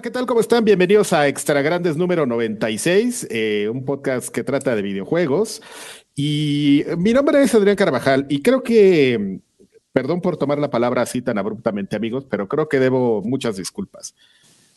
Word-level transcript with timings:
Hola, 0.00 0.08
¿qué 0.08 0.10
tal? 0.12 0.24
¿Cómo 0.24 0.40
están? 0.40 0.64
Bienvenidos 0.64 1.12
a 1.12 1.28
Extra 1.28 1.60
Grandes 1.60 1.98
número 1.98 2.24
96, 2.24 3.26
eh, 3.28 3.68
un 3.70 3.84
podcast 3.84 4.30
que 4.30 4.42
trata 4.42 4.74
de 4.74 4.80
videojuegos. 4.80 5.60
Y 6.16 6.84
mi 6.96 7.12
nombre 7.12 7.42
es 7.42 7.54
Adrián 7.54 7.76
Carvajal 7.76 8.24
y 8.30 8.40
creo 8.40 8.62
que, 8.62 9.40
perdón 9.92 10.22
por 10.22 10.38
tomar 10.38 10.58
la 10.58 10.70
palabra 10.70 11.02
así 11.02 11.20
tan 11.20 11.36
abruptamente, 11.36 11.96
amigos, 11.96 12.24
pero 12.30 12.48
creo 12.48 12.66
que 12.66 12.78
debo 12.78 13.20
muchas 13.20 13.56
disculpas. 13.58 14.14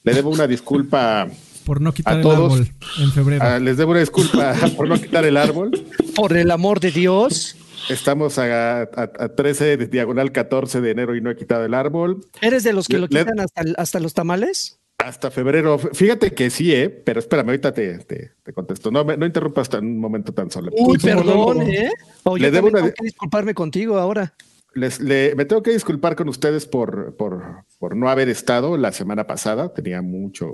Le 0.03 0.13
debo 0.13 0.29
una 0.29 0.45
disculpa 0.45 1.29
por 1.65 1.79
no 1.79 1.93
quitar 1.93 2.15
a 2.15 2.17
el 2.17 2.21
todos. 2.23 2.51
árbol 2.55 2.67
en 2.99 3.11
febrero. 3.13 3.45
Ah, 3.45 3.59
les 3.59 3.77
debo 3.77 3.91
una 3.91 4.01
disculpa 4.01 4.53
por 4.75 4.89
no 4.89 4.99
quitar 4.99 5.23
el 5.23 5.37
árbol. 5.37 5.71
Por 6.17 6.35
el 6.35 6.51
amor 6.51 6.81
de 6.81 6.91
Dios. 6.91 7.55
Estamos 7.89 8.37
a, 8.39 8.81
a- 8.81 8.87
a 8.91 9.29
13 9.29 9.77
de 9.77 9.87
diagonal 9.87 10.33
14 10.33 10.81
de 10.81 10.91
enero 10.91 11.15
y 11.15 11.21
no 11.21 11.29
he 11.31 11.37
quitado 11.37 11.63
el 11.63 11.73
árbol. 11.75 12.25
¿Eres 12.41 12.63
de 12.65 12.73
los 12.73 12.87
que 12.89 12.95
Le- 12.95 12.99
lo 12.99 13.07
le- 13.09 13.19
quitan 13.21 13.39
hasta, 13.39 13.63
hasta 13.77 13.99
los 14.01 14.13
tamales? 14.13 14.81
Hasta 15.07 15.31
febrero. 15.31 15.77
Fíjate 15.77 16.33
que 16.33 16.49
sí, 16.49 16.73
¿eh? 16.73 16.89
Pero 16.89 17.19
espérame, 17.19 17.49
ahorita 17.49 17.73
te, 17.73 17.99
te- 17.99 18.31
te 18.43 18.53
contesto. 18.53 18.89
No, 18.91 19.03
me- 19.03 19.17
no 19.17 19.25
interrumpas 19.25 19.69
tan 19.69 19.85
un 19.85 19.99
momento 19.99 20.31
tan 20.33 20.49
solo. 20.51 20.71
Uy, 20.75 20.97
perdón. 20.97 21.61
¿eh? 21.63 21.91
O 22.23 22.37
Le 22.37 22.45
yo 22.45 22.51
debo 22.51 22.67
una 22.67 22.79
tengo 22.79 22.93
que 22.93 23.03
disculparme 23.05 23.53
contigo 23.53 23.97
ahora. 23.97 24.33
Les, 24.75 24.99
le- 24.99 25.35
me 25.35 25.45
tengo 25.45 25.61
que 25.61 25.71
disculpar 25.71 26.15
con 26.15 26.29
ustedes 26.29 26.65
por, 26.65 27.15
por, 27.15 27.43
por 27.79 27.95
no 27.95 28.09
haber 28.09 28.29
estado 28.29 28.77
la 28.77 28.91
semana 28.91 29.27
pasada. 29.27 29.73
Tenía 29.73 30.01
mucho 30.01 30.51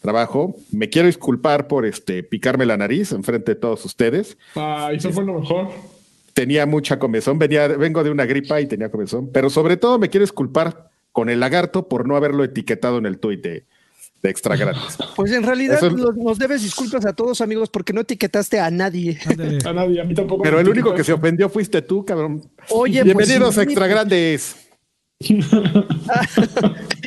trabajo. 0.00 0.56
Me 0.70 0.88
quiero 0.90 1.06
disculpar 1.06 1.66
por 1.68 1.86
este 1.86 2.22
picarme 2.22 2.66
la 2.66 2.76
nariz 2.76 3.12
enfrente 3.12 3.54
de 3.54 3.60
todos 3.60 3.84
ustedes. 3.84 4.36
Ah, 4.54 4.90
eso 4.92 5.10
fue 5.12 5.24
lo 5.24 5.40
mejor. 5.40 5.68
Tenía 6.34 6.66
mucha 6.66 6.98
comezón. 6.98 7.38
Venía, 7.38 7.68
vengo 7.68 8.02
de 8.04 8.10
una 8.10 8.24
gripa 8.26 8.60
y 8.60 8.66
tenía 8.66 8.90
comezón. 8.90 9.30
Pero 9.32 9.50
sobre 9.50 9.76
todo 9.76 9.98
me 9.98 10.08
quiero 10.08 10.24
disculpar 10.24 10.90
con 11.12 11.28
el 11.28 11.40
lagarto 11.40 11.88
por 11.88 12.06
no 12.08 12.16
haberlo 12.16 12.42
etiquetado 12.42 12.96
en 12.98 13.04
el 13.06 13.18
tuit 13.18 13.46
de, 14.22 14.30
Extra 14.30 14.56
Grandes. 14.56 14.96
Pues 15.16 15.32
en 15.32 15.42
realidad 15.42 15.80
nos 16.16 16.38
debes 16.38 16.62
disculpas 16.62 17.04
a 17.04 17.12
todos, 17.12 17.40
amigos, 17.40 17.68
porque 17.68 17.92
no 17.92 18.00
etiquetaste 18.02 18.60
a 18.60 18.70
nadie. 18.70 19.18
Ándale. 19.26 19.58
A 19.64 19.72
nadie, 19.72 20.00
a 20.00 20.04
mí 20.04 20.14
tampoco. 20.14 20.42
Pero 20.42 20.60
el 20.60 20.68
único 20.68 20.94
que 20.94 21.04
se 21.04 21.12
ofendió 21.12 21.48
fuiste 21.48 21.82
tú, 21.82 22.04
cabrón. 22.04 22.42
Oye, 22.70 23.02
Bienvenidos 23.02 23.54
pues, 23.54 23.58
a 23.58 23.62
Extra 23.62 23.86
Grandes. 23.86 24.56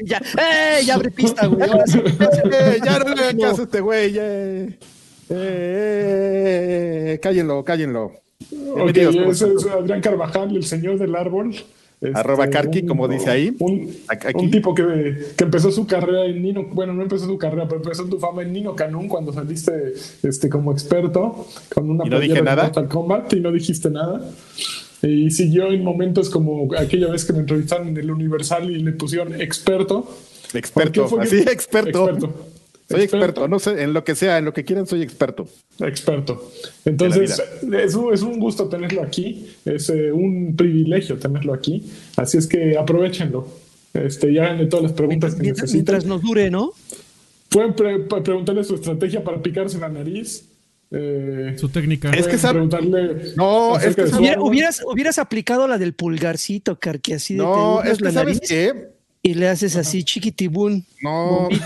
ya, 0.05 0.21
¡eh! 0.37 0.83
Ya 0.85 0.95
abre 0.95 1.11
pista, 1.11 1.47
güey. 1.47 1.69
Ahora 1.69 1.85
sí. 1.87 1.99
Eh, 2.51 2.79
ya 2.83 2.99
no 2.99 3.13
le 3.13 3.37
caso 3.37 3.63
este 3.63 3.81
güey. 3.81 4.13
eh. 4.17 4.79
Eh, 5.29 7.13
eh, 7.13 7.19
cállenlo, 7.21 7.63
cállenlo. 7.63 8.05
Ok, 8.05 8.91
Bienvenidos, 8.93 9.15
¿cómo 9.15 9.31
ese 9.31 9.45
están? 9.47 9.57
es 9.57 9.65
Adrián 9.75 10.01
Carvajal, 10.01 10.55
el 10.55 10.63
señor 10.63 10.97
del 10.99 11.15
árbol. 11.15 11.55
Este, 12.01 12.19
Arroba 12.19 12.49
Karki, 12.49 12.85
como 12.85 13.07
dice 13.07 13.29
ahí. 13.29 13.55
Un, 13.59 13.95
Aquí. 14.07 14.27
un 14.35 14.51
tipo 14.51 14.75
que, 14.75 15.33
que 15.37 15.43
empezó 15.43 15.71
su 15.71 15.87
carrera 15.87 16.25
en 16.25 16.41
Nino, 16.41 16.65
bueno, 16.71 16.93
no 16.93 17.01
empezó 17.01 17.25
su 17.25 17.37
carrera, 17.37 17.67
pero 17.67 17.81
empezó 17.81 18.05
tu 18.05 18.19
fama 18.19 18.43
en 18.43 18.53
Nino 18.53 18.75
Canún 18.75 19.07
cuando 19.07 19.31
saliste 19.33 19.93
este, 20.23 20.49
como 20.49 20.71
experto 20.71 21.47
con 21.73 21.89
una 21.89 22.05
¿Y 22.05 22.09
no 22.09 22.19
dije 22.19 22.35
de 22.35 22.41
nada? 22.41 22.63
Mortal 22.63 22.87
Kombat 22.89 23.33
y 23.33 23.39
no 23.39 23.51
dijiste 23.51 23.89
nada. 23.89 24.29
Y 25.01 25.29
siguió 25.31 25.71
en 25.71 25.83
momentos 25.83 26.29
como 26.29 26.69
aquella 26.77 27.09
vez 27.09 27.25
que 27.25 27.33
me 27.33 27.39
entrevistaron 27.39 27.89
en 27.89 27.97
el 27.97 28.11
Universal 28.11 28.69
y 28.69 28.79
le 28.79 28.91
pusieron 28.93 29.39
experto. 29.39 30.07
Experto, 30.53 30.73
¿Por 30.73 30.91
qué 30.91 31.15
fue 31.15 31.23
así, 31.23 31.37
experto. 31.49 32.09
Experto. 32.09 32.54
Soy 32.89 33.01
experto, 33.01 33.47
no 33.47 33.57
sé, 33.59 33.81
en 33.81 33.93
lo 33.93 34.03
que 34.03 34.13
sea, 34.15 34.37
en 34.37 34.45
lo 34.45 34.53
que 34.53 34.63
quieran, 34.63 34.85
soy 34.85 35.01
experto. 35.01 35.47
Experto. 35.79 36.51
Entonces, 36.85 37.41
es 37.73 37.95
un, 37.95 38.13
es 38.13 38.21
un 38.21 38.39
gusto 38.39 38.67
tenerlo 38.69 39.01
aquí, 39.01 39.47
es 39.65 39.89
eh, 39.89 40.11
un 40.11 40.55
privilegio 40.55 41.17
tenerlo 41.17 41.53
aquí, 41.53 41.83
así 42.17 42.37
es 42.37 42.45
que 42.47 42.77
aprovechenlo. 42.77 43.47
Este, 43.93 44.31
y 44.31 44.37
háganle 44.37 44.67
todas 44.67 44.83
las 44.83 44.93
preguntas 44.93 45.33
que 45.35 45.41
Mientras, 45.41 45.63
necesiten. 45.63 45.95
mientras 45.95 46.05
nos 46.05 46.21
dure, 46.21 46.51
¿no? 46.51 46.73
Pueden 47.49 47.73
pre- 47.73 47.99
pre- 47.99 48.21
preguntarle 48.21 48.63
su 48.63 48.75
estrategia 48.75 49.23
para 49.23 49.41
picarse 49.41 49.77
la 49.79 49.89
nariz. 49.89 50.45
Eh, 50.91 51.55
Su 51.57 51.69
técnica. 51.69 52.11
Es 52.11 52.27
que 52.27 52.37
sabe- 52.37 52.53
preguntarle 52.59 53.33
No, 53.35 53.79
es 53.79 53.95
que 53.95 54.03
Hubiera- 54.03 54.41
hubieras, 54.41 54.83
hubieras 54.85 55.17
aplicado 55.17 55.67
la 55.67 55.77
del 55.77 55.93
pulgarcito, 55.93 56.77
Carqui, 56.77 57.13
así 57.13 57.33
de 57.33 57.39
te 57.39 57.45
No, 57.45 57.81
es 57.83 57.97
que 57.97 58.03
la 58.03 58.11
sabes 58.11 58.35
nariz 58.35 58.49
qué, 58.49 58.89
y 59.25 59.33
le 59.33 59.49
haces 59.49 59.75
así, 59.75 60.03
chiquitibún. 60.03 60.85
no, 61.01 61.49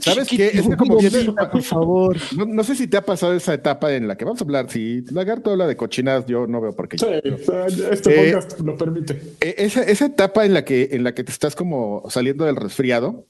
sabes 0.00 0.28
qué, 0.28 0.48
es 0.48 0.66
que 0.66 0.76
como 0.76 0.98
viene, 0.98 1.32
por 1.50 1.62
favor. 1.62 2.16
no, 2.36 2.44
no 2.44 2.64
sé 2.64 2.74
si 2.74 2.86
te 2.88 2.96
ha 2.96 3.04
pasado 3.04 3.34
esa 3.34 3.54
etapa 3.54 3.94
en 3.94 4.08
la 4.08 4.16
que 4.16 4.24
vamos 4.24 4.40
a 4.40 4.44
hablar, 4.44 4.70
si 4.70 5.02
Lagarto 5.12 5.50
habla 5.52 5.66
de 5.66 5.76
cochinadas, 5.76 6.26
yo 6.26 6.46
no 6.46 6.60
veo 6.60 6.74
por 6.74 6.88
qué. 6.88 6.98
Sí, 6.98 7.06
este 7.90 8.30
Eh, 8.30 8.32
podcast 8.32 8.60
lo 8.60 8.76
permite. 8.76 9.20
E- 9.40 9.54
Esa, 9.58 9.82
esa 9.84 10.06
etapa 10.06 10.44
en 10.44 10.54
la 10.54 10.64
que 10.64 10.88
en 10.92 11.04
la 11.04 11.14
que 11.14 11.22
te 11.24 11.30
estás 11.30 11.54
como 11.54 12.02
saliendo 12.10 12.44
del 12.44 12.56
resfriado 12.56 13.26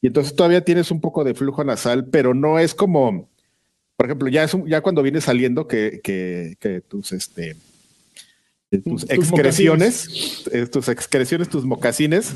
y 0.00 0.08
entonces 0.08 0.34
todavía 0.34 0.64
tienes 0.64 0.90
un 0.90 1.00
poco 1.00 1.24
de 1.24 1.34
flujo 1.34 1.62
nasal, 1.64 2.06
pero 2.06 2.34
no 2.34 2.58
es 2.58 2.74
como, 2.74 3.28
por 3.96 4.06
ejemplo, 4.06 4.28
ya 4.28 4.42
es 4.44 4.52
un- 4.54 4.66
ya 4.68 4.80
cuando 4.80 5.02
vienes 5.02 5.24
saliendo 5.24 5.68
que, 5.68 6.00
que, 6.02 6.56
que 6.58 6.80
tus 6.80 7.12
este 7.12 7.56
tus 8.82 9.02
Tus 9.06 9.10
excreciones, 9.10 10.44
eh, 10.52 10.66
tus 10.66 10.88
excreciones, 10.88 11.48
tus 11.48 11.64
mocasines 11.64 12.32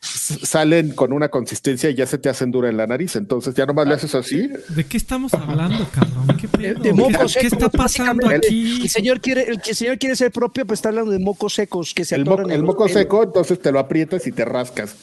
salen 0.00 0.90
con 0.92 1.12
una 1.12 1.28
consistencia 1.28 1.90
y 1.90 1.94
ya 1.96 2.06
se 2.06 2.18
te 2.18 2.28
hacen 2.28 2.52
dura 2.52 2.68
en 2.68 2.76
la 2.76 2.86
nariz, 2.86 3.16
entonces 3.16 3.54
ya 3.56 3.66
nomás 3.66 3.88
le 3.88 3.94
haces 3.94 4.14
así. 4.14 4.48
¿De 4.68 4.84
qué 4.86 4.96
estamos 4.96 5.34
hablando, 5.34 5.88
cabrón? 5.92 6.36
¿Qué, 6.36 6.46
De, 6.46 6.48
pedo? 6.48 6.74
de 6.82 6.90
¿Qué- 6.90 6.92
mocos 6.94 7.34
¿Qué, 7.34 7.40
secos. 7.40 7.52
está 7.54 7.68
pasando 7.68 8.28
aquí? 8.28 8.82
El 8.82 8.88
señor 8.88 9.20
quiere, 9.20 9.48
el 9.48 9.60
señor 9.74 9.98
quiere 9.98 10.14
ser 10.14 10.30
propio, 10.30 10.64
pues 10.66 10.78
está 10.78 10.90
hablando 10.90 11.10
de 11.10 11.18
mocos 11.18 11.54
secos 11.54 11.94
que 11.94 12.04
se 12.04 12.14
El, 12.14 12.20
el 12.20 12.62
moco 12.62 12.84
pelos. 12.84 12.92
seco, 12.92 13.24
entonces 13.24 13.60
te 13.60 13.72
lo 13.72 13.80
aprietas 13.80 14.24
y 14.28 14.32
te 14.32 14.44
rascas. 14.44 14.94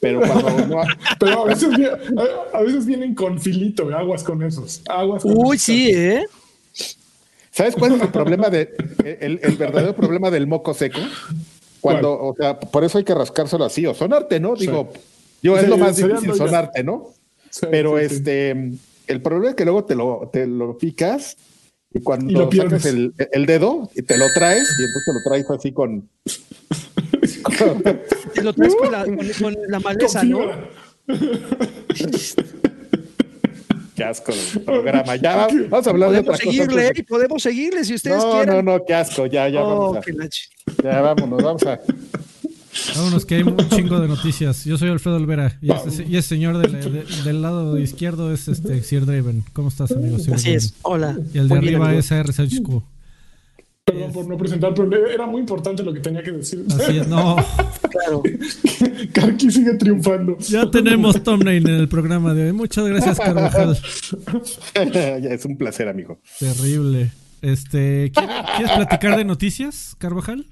Pero 0.00 0.20
cuando 0.20 0.66
no, 0.66 0.82
Pero 1.20 1.42
a 1.42 1.44
veces, 1.46 1.68
a 2.52 2.86
vienen 2.86 3.14
con 3.14 3.40
filito, 3.40 3.88
aguas 3.96 4.24
con 4.24 4.42
esos. 4.42 4.82
Aguas 4.88 5.22
con 5.22 5.32
Uy, 5.36 5.56
esos. 5.56 5.62
sí, 5.62 5.90
¿eh? 5.92 6.24
¿Sabes 7.58 7.74
cuál 7.74 7.92
es 7.96 8.00
el 8.02 8.08
problema 8.10 8.50
de 8.50 8.72
el, 9.20 9.40
el 9.42 9.56
verdadero 9.56 9.92
problema 9.96 10.30
del 10.30 10.46
moco 10.46 10.72
seco? 10.74 11.00
Cuando, 11.80 12.12
o 12.12 12.32
sea, 12.36 12.60
por 12.60 12.84
eso 12.84 12.98
hay 12.98 13.04
que 13.04 13.14
rascárselo 13.16 13.64
así 13.64 13.84
o 13.84 13.94
sonarte, 13.94 14.38
¿no? 14.38 14.54
Digo, 14.54 14.92
yo 15.42 15.56
es 15.56 15.64
Sí, 15.64 15.68
lo 15.70 15.76
más 15.76 15.96
difícil 15.96 16.34
sonarte, 16.34 16.84
¿no? 16.84 17.08
Sí, 17.50 17.66
Pero 17.68 17.98
sí, 17.98 18.08
sí. 18.10 18.14
este, 18.14 18.50
el 19.08 19.22
problema 19.22 19.50
es 19.50 19.56
que 19.56 19.64
luego 19.64 19.84
te 19.84 19.96
lo, 19.96 20.30
te 20.32 20.46
lo 20.46 20.78
picas 20.78 21.36
y 21.92 22.00
cuando 22.00 22.30
Y 22.30 22.34
lo 22.34 22.42
sacas 22.44 22.52
pierdes. 22.52 22.84
el, 22.84 23.12
el 23.32 23.46
dedo 23.46 23.90
y 23.92 24.02
te 24.02 24.16
lo 24.18 24.26
traes 24.32 24.78
y 24.78 24.84
entonces 24.84 25.14
lo 25.14 25.20
traes 25.28 25.50
así 25.50 25.72
con, 25.72 26.08
con- 27.42 27.82
Te 28.34 28.42
lo 28.44 28.52
traes 28.52 28.76
con 28.76 28.92
la, 28.92 29.04
con, 29.04 29.28
con 29.40 29.56
la 29.66 29.80
maleza, 29.80 30.22
¿no? 30.22 30.38
qué 33.98 34.04
asco 34.04 34.32
del 34.32 34.62
programa. 34.64 35.16
Ya 35.16 35.36
va- 35.36 35.48
vamos 35.68 35.86
a 35.86 35.90
hablar 35.90 36.10
de 36.12 36.18
otra 36.20 36.32
Podemos 36.34 36.38
cosa. 36.38 36.62
seguirle, 36.62 36.86
antes 36.88 37.00
¿eh? 37.00 37.06
podemos 37.08 37.42
seguirle 37.42 37.82
si 37.84 37.90
de- 37.90 37.96
ustedes 37.96 38.24
No, 38.24 38.30
quieren. 38.32 38.54
no, 38.54 38.62
no, 38.78 38.84
qué 38.86 38.94
asco. 38.94 39.26
Ya, 39.26 39.48
ya 39.48 39.60
Oh, 39.62 39.92
vamos 39.92 40.06
a, 40.06 40.82
ya 40.82 41.00
vámonos, 41.02 41.42
vamos 41.42 41.62
a. 41.66 41.80
Vámonos, 42.96 43.26
que 43.26 43.34
hay 43.36 43.42
un 43.42 43.56
chingo 43.70 43.98
de 43.98 44.06
noticias. 44.08 44.64
Yo 44.64 44.78
soy 44.78 44.88
Alfredo 44.90 45.16
Olvera 45.16 45.58
y 45.60 45.72
este, 45.72 46.04
y 46.04 46.16
este 46.16 46.36
señor 46.36 46.58
del, 46.58 46.72
de- 46.80 47.04
del 47.24 47.42
lado 47.42 47.76
izquierdo 47.78 48.32
es 48.32 48.46
este 48.46 48.82
Sir 48.82 49.04
Draven. 49.04 49.44
¿Cómo 49.52 49.68
estás, 49.68 49.90
amigo? 49.92 50.18
Sir 50.18 50.34
Así 50.34 50.44
Draven? 50.50 50.56
es. 50.58 50.74
Hola. 50.82 51.16
Y 51.34 51.38
el 51.38 51.48
de 51.48 51.54
bien, 51.58 51.64
arriba 51.74 51.86
amigo. 51.86 52.00
es 52.00 52.12
AR. 52.12 52.32
Perdón 53.92 54.12
por 54.12 54.26
no 54.26 54.36
presentar, 54.36 54.74
pero 54.74 55.06
era 55.08 55.26
muy 55.26 55.40
importante 55.40 55.82
lo 55.82 55.92
que 55.92 56.00
tenía 56.00 56.22
que 56.22 56.32
decir. 56.32 56.64
Así 56.74 56.98
es, 56.98 57.08
no. 57.08 57.36
Claro. 57.88 58.22
Karki 59.14 59.50
sigue 59.50 59.74
triunfando. 59.74 60.36
Ya 60.40 60.70
tenemos 60.70 61.22
thumbnail 61.22 61.66
en 61.68 61.74
el 61.74 61.88
programa 61.88 62.34
de 62.34 62.46
hoy. 62.46 62.52
Muchas 62.52 62.86
gracias, 62.86 63.18
Carvajal. 63.18 63.78
Ya, 64.92 65.16
es 65.30 65.44
un 65.44 65.56
placer, 65.56 65.88
amigo. 65.88 66.20
Terrible. 66.38 67.10
Este, 67.40 68.12
¿quieres, 68.12 68.70
platicar 68.72 69.16
de 69.16 69.24
noticias, 69.24 69.94
Carvajal? 69.98 70.46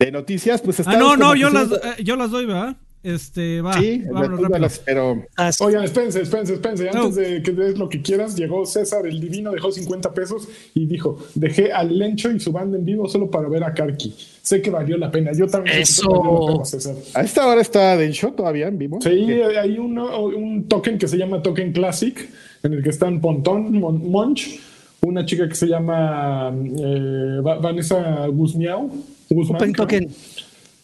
De 0.00 0.10
noticias, 0.10 0.60
pues 0.60 0.80
Ah, 0.80 0.82
estamos 0.82 1.00
no, 1.00 1.16
no, 1.16 1.34
yo 1.36 1.50
las, 1.50 1.70
eh, 1.70 2.02
yo 2.02 2.16
las 2.16 2.30
doy, 2.30 2.46
¿verdad? 2.46 2.76
Este, 3.02 3.60
va, 3.60 3.74
Sí, 3.80 4.02
vámonos 4.10 4.38
tú 4.38 4.42
rápido. 4.44 4.58
las- 4.58 4.78
pero 4.80 5.22
Oigan, 5.60 5.84
espérense, 5.84 6.20
espérense, 6.22 6.54
espérense. 6.54 6.88
Antes 6.88 7.02
No. 7.02 7.10
de 7.22 7.42
que 7.42 7.52
des 7.52 7.78
lo 7.78 7.88
que 7.88 8.02
quieras, 8.02 8.34
llegó 8.36 8.66
César 8.66 9.06
el 9.06 9.20
Divino, 9.20 9.52
dejó 9.52 9.70
50 9.70 10.12
pesos 10.12 10.48
y 10.74 10.86
dijo: 10.86 11.16
Dejé 11.34 11.72
al 11.72 11.96
Lencho 11.96 12.30
y 12.32 12.40
su 12.40 12.50
banda 12.52 12.76
en 12.76 12.84
vivo 12.84 13.08
solo 13.08 13.30
para 13.30 13.48
ver 13.48 13.62
a 13.62 13.72
Karki. 13.72 14.14
Sé 14.42 14.60
que 14.60 14.70
valió 14.70 14.96
la 14.98 15.10
pena. 15.10 15.30
Yo 15.32 15.46
también 15.46 15.74
sé 15.86 16.02
que 16.02 16.02
Eso. 16.02 16.10
valió 16.10 16.40
la 16.48 16.52
pena, 16.54 16.64
César. 16.64 16.94
a 17.14 17.20
esta 17.22 17.46
hora 17.46 17.60
está 17.60 17.96
Densho 17.96 18.32
todavía 18.32 18.66
en 18.68 18.78
vivo. 18.78 18.98
Sí, 19.00 19.10
hay 19.10 19.78
uno- 19.78 20.24
un 20.24 20.64
token 20.66 20.98
que 20.98 21.06
se 21.06 21.16
llama 21.16 21.40
Token 21.42 21.72
Classic, 21.72 22.28
en 22.64 22.72
el 22.72 22.82
que 22.82 22.90
están 22.90 23.20
Pontón, 23.20 23.72
Mon- 23.78 24.10
Monch, 24.10 24.58
una 25.02 25.24
chica 25.24 25.48
que 25.48 25.54
se 25.54 25.66
llama 25.68 26.52
eh, 26.52 27.40
Va- 27.46 27.58
Vanessa 27.58 28.26
Guzmiao, 28.26 28.90
Guzmán, 29.30 29.56
Open 29.56 29.72
creo, 29.72 29.86
token. 29.86 30.08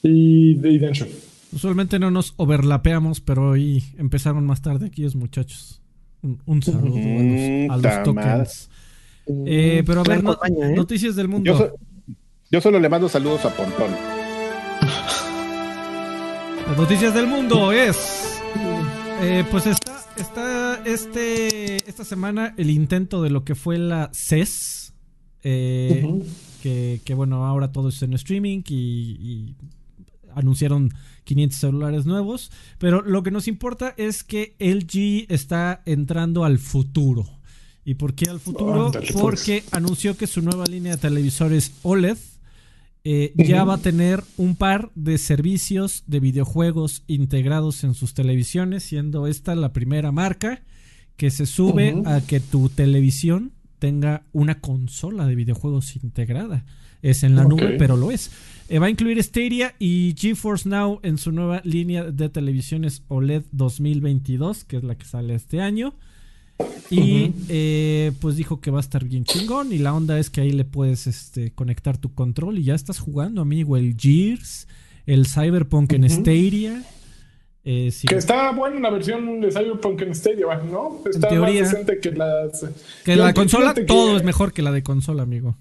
y, 0.05 0.53
y 0.53 0.79
Densho. 0.79 1.07
Usualmente 1.55 1.99
no 1.99 2.11
nos 2.11 2.35
overlapeamos, 2.37 3.21
pero 3.21 3.51
hoy 3.51 3.85
empezaron 3.99 4.45
más 4.47 4.61
tarde 4.63 4.87
aquí 4.87 5.03
los 5.03 5.15
muchachos. 5.15 5.81
Un, 6.23 6.41
un 6.47 6.63
saludo 6.63 6.97
a 6.97 6.99
los, 6.99 7.71
a 7.71 7.75
los 7.77 7.83
Ta 7.83 8.03
tokens. 8.03 8.71
Eh, 9.47 9.83
pero 9.87 10.01
a 10.01 10.05
ver, 10.05 10.23
no- 10.25 10.33
¿eh? 10.35 10.73
noticias 10.75 11.17
del 11.17 11.29
mundo. 11.29 11.51
Yo, 11.53 11.57
so- 11.59 11.75
yo 12.51 12.61
solo 12.61 12.79
le 12.81 12.89
mando 12.89 13.09
saludos 13.09 13.45
a 13.45 13.51
Pontón. 13.51 13.91
Las 16.67 16.77
noticias 16.79 17.15
del 17.15 17.27
mundo 17.27 17.73
es. 17.73 18.41
eh, 19.23 19.45
pues 19.51 19.67
está, 19.67 20.05
está 20.17 20.83
este, 20.85 21.77
esta 21.89 22.05
semana 22.05 22.55
el 22.57 22.71
intento 22.71 23.23
de 23.23 23.31
lo 23.31 23.45
que 23.45 23.55
fue 23.55 23.79
la 23.79 24.11
CES. 24.13 24.93
eh, 25.43 26.03
Ujú. 26.05 26.25
que, 26.63 27.01
que, 27.05 27.15
bueno, 27.15 27.45
ahora 27.45 27.71
todo 27.71 27.91
es 27.91 28.03
en 28.03 28.15
streaming 28.15 28.63
y, 28.69 28.75
y 29.21 29.55
anunciaron 30.35 30.91
500 31.25 31.59
celulares 31.59 32.07
nuevos. 32.07 32.51
Pero 32.79 33.03
lo 33.03 33.23
que 33.23 33.31
nos 33.31 33.49
importa 33.49 33.95
es 33.97 34.23
que 34.23 34.55
LG 34.59 35.33
está 35.33 35.83
entrando 35.87 36.45
al 36.45 36.59
futuro. 36.59 37.27
¿Y 37.85 37.95
por 37.95 38.15
qué 38.15 38.31
al 38.31 38.41
futuro? 38.41 38.91
Pues. 38.93 39.13
Porque 39.13 39.65
anunció 39.71 40.17
que 40.17 40.27
su 40.27 40.41
nueva 40.43 40.65
línea 40.65 40.93
de 40.93 41.03
televisores 41.03 41.73
OLED 41.83 42.17
eh, 43.07 43.35
ya 43.37 43.65
va 43.65 43.75
a 43.75 43.79
tener 43.79 44.25
un 44.39 44.57
par 44.57 44.91
de 44.95 45.19
servicios 45.19 46.05
de 46.07 46.21
videojuegos 46.21 47.03
integrados 47.07 47.85
en 47.85 47.93
sus 47.93 48.15
televisiones, 48.15 48.83
siendo 48.85 49.27
esta 49.27 49.55
la 49.55 49.75
primera 49.75 50.11
marca 50.11 50.63
que 51.17 51.31
se 51.31 51.45
sube 51.45 52.03
a 52.07 52.23
que 52.23 52.41
tu 52.41 52.71
televisión 52.71 53.53
tenga 53.79 54.23
una 54.33 54.61
consola 54.61 55.27
de 55.27 55.35
videojuegos 55.35 55.97
integrada. 55.97 56.65
Es 57.03 57.23
en 57.23 57.37
la 57.37 57.45
nube, 57.45 57.77
pero 57.79 57.99
lo 57.99 58.11
es. 58.11 58.31
Eh, 58.69 58.79
va 58.79 58.87
a 58.87 58.91
incluir 58.91 59.23
Stadia 59.23 59.75
y 59.79 60.15
GeForce 60.19 60.69
Now 60.69 61.01
en 61.03 61.19
su 61.19 61.33
nueva 61.33 61.61
línea 61.65 62.05
de 62.05 62.29
televisiones 62.31 63.03
OLED 63.09 63.43
2022, 63.53 64.65
que 64.65 64.79
es 64.79 64.85
la 64.85 64.95
que 64.97 65.05
sale 65.05 65.35
este 65.35 65.61
año. 65.61 65.95
Y 66.89 67.33
eh, 67.49 68.13
pues 68.21 68.37
dijo 68.37 68.61
que 68.61 68.71
va 68.71 68.79
a 68.79 68.81
estar 68.81 69.05
bien 69.05 69.25
chingón. 69.25 69.73
Y 69.73 69.79
la 69.79 69.93
onda 69.93 70.19
es 70.19 70.31
que 70.31 70.41
ahí 70.41 70.53
le 70.53 70.65
puedes 70.65 71.07
este, 71.07 71.53
conectar 71.53 71.99
tu 71.99 72.15
control 72.15 72.59
y 72.59 72.65
ya 72.65 72.75
estás 72.75 73.01
jugando, 73.01 73.43
amigo. 73.43 73.77
El 73.77 73.97
Gears, 73.99 74.67
el 75.07 75.27
Cyberpunk 75.27 75.93
en 75.93 76.05
Ujú. 76.05 76.15
Stadia. 76.15 76.83
Eh, 77.65 77.91
sí. 77.91 78.07
Que 78.07 78.17
está 78.17 78.53
buena 78.53 78.79
la 78.81 78.91
versión 78.91 79.41
de 79.41 79.51
Cyberpunk 79.51 80.03
en 80.03 80.15
Stadia, 80.15 80.63
¿no? 80.71 81.01
Está 81.11 81.29
teoría. 81.29 81.63
más 81.63 81.71
decente 81.73 81.99
que 81.99 82.13
las. 82.13 82.65
Que 83.05 83.17
la 83.17 83.35
consola, 83.35 83.75
que 83.75 83.83
todo 83.83 84.17
es 84.17 84.23
mejor 84.23 84.53
que 84.53 84.63
la 84.63 84.71
de 84.71 84.83
consola, 84.83 85.23
amigo. 85.23 85.57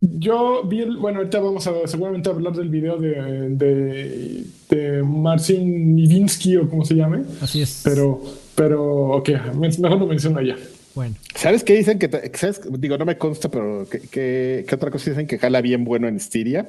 Yo 0.00 0.62
vi 0.64 0.80
el. 0.80 0.96
Bueno, 0.96 1.18
ahorita 1.18 1.40
vamos 1.40 1.66
a 1.66 1.86
seguramente 1.86 2.30
hablar 2.30 2.54
del 2.54 2.70
video 2.70 2.96
de, 2.96 3.10
de, 3.50 4.44
de 4.70 5.02
Marcin 5.02 5.94
Nivinsky 5.94 6.56
o 6.56 6.68
como 6.70 6.84
se 6.84 6.94
llame. 6.94 7.22
Así 7.42 7.60
es. 7.60 7.82
Pero, 7.84 8.22
pero, 8.54 8.82
ok, 9.16 9.28
me- 9.54 9.68
mejor 9.68 9.98
lo 9.98 10.06
menciono 10.06 10.38
allá. 10.38 10.56
Bueno, 10.94 11.14
¿Sabes 11.34 11.62
qué 11.62 11.74
dicen? 11.76 11.98
Que, 11.98 12.08
¿sabes? 12.34 12.60
Digo, 12.80 12.96
no 12.98 13.04
me 13.04 13.18
consta, 13.18 13.50
pero 13.50 13.86
¿qué, 13.90 14.00
qué, 14.10 14.64
qué 14.66 14.74
otra 14.74 14.90
cosa 14.90 15.10
dicen 15.10 15.26
que 15.26 15.38
jala 15.38 15.60
bien 15.60 15.84
bueno 15.84 16.08
en 16.08 16.18
Styria? 16.18 16.66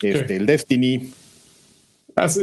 Este, 0.00 0.26
¿Qué? 0.26 0.36
el 0.36 0.46
Destiny. 0.46 1.10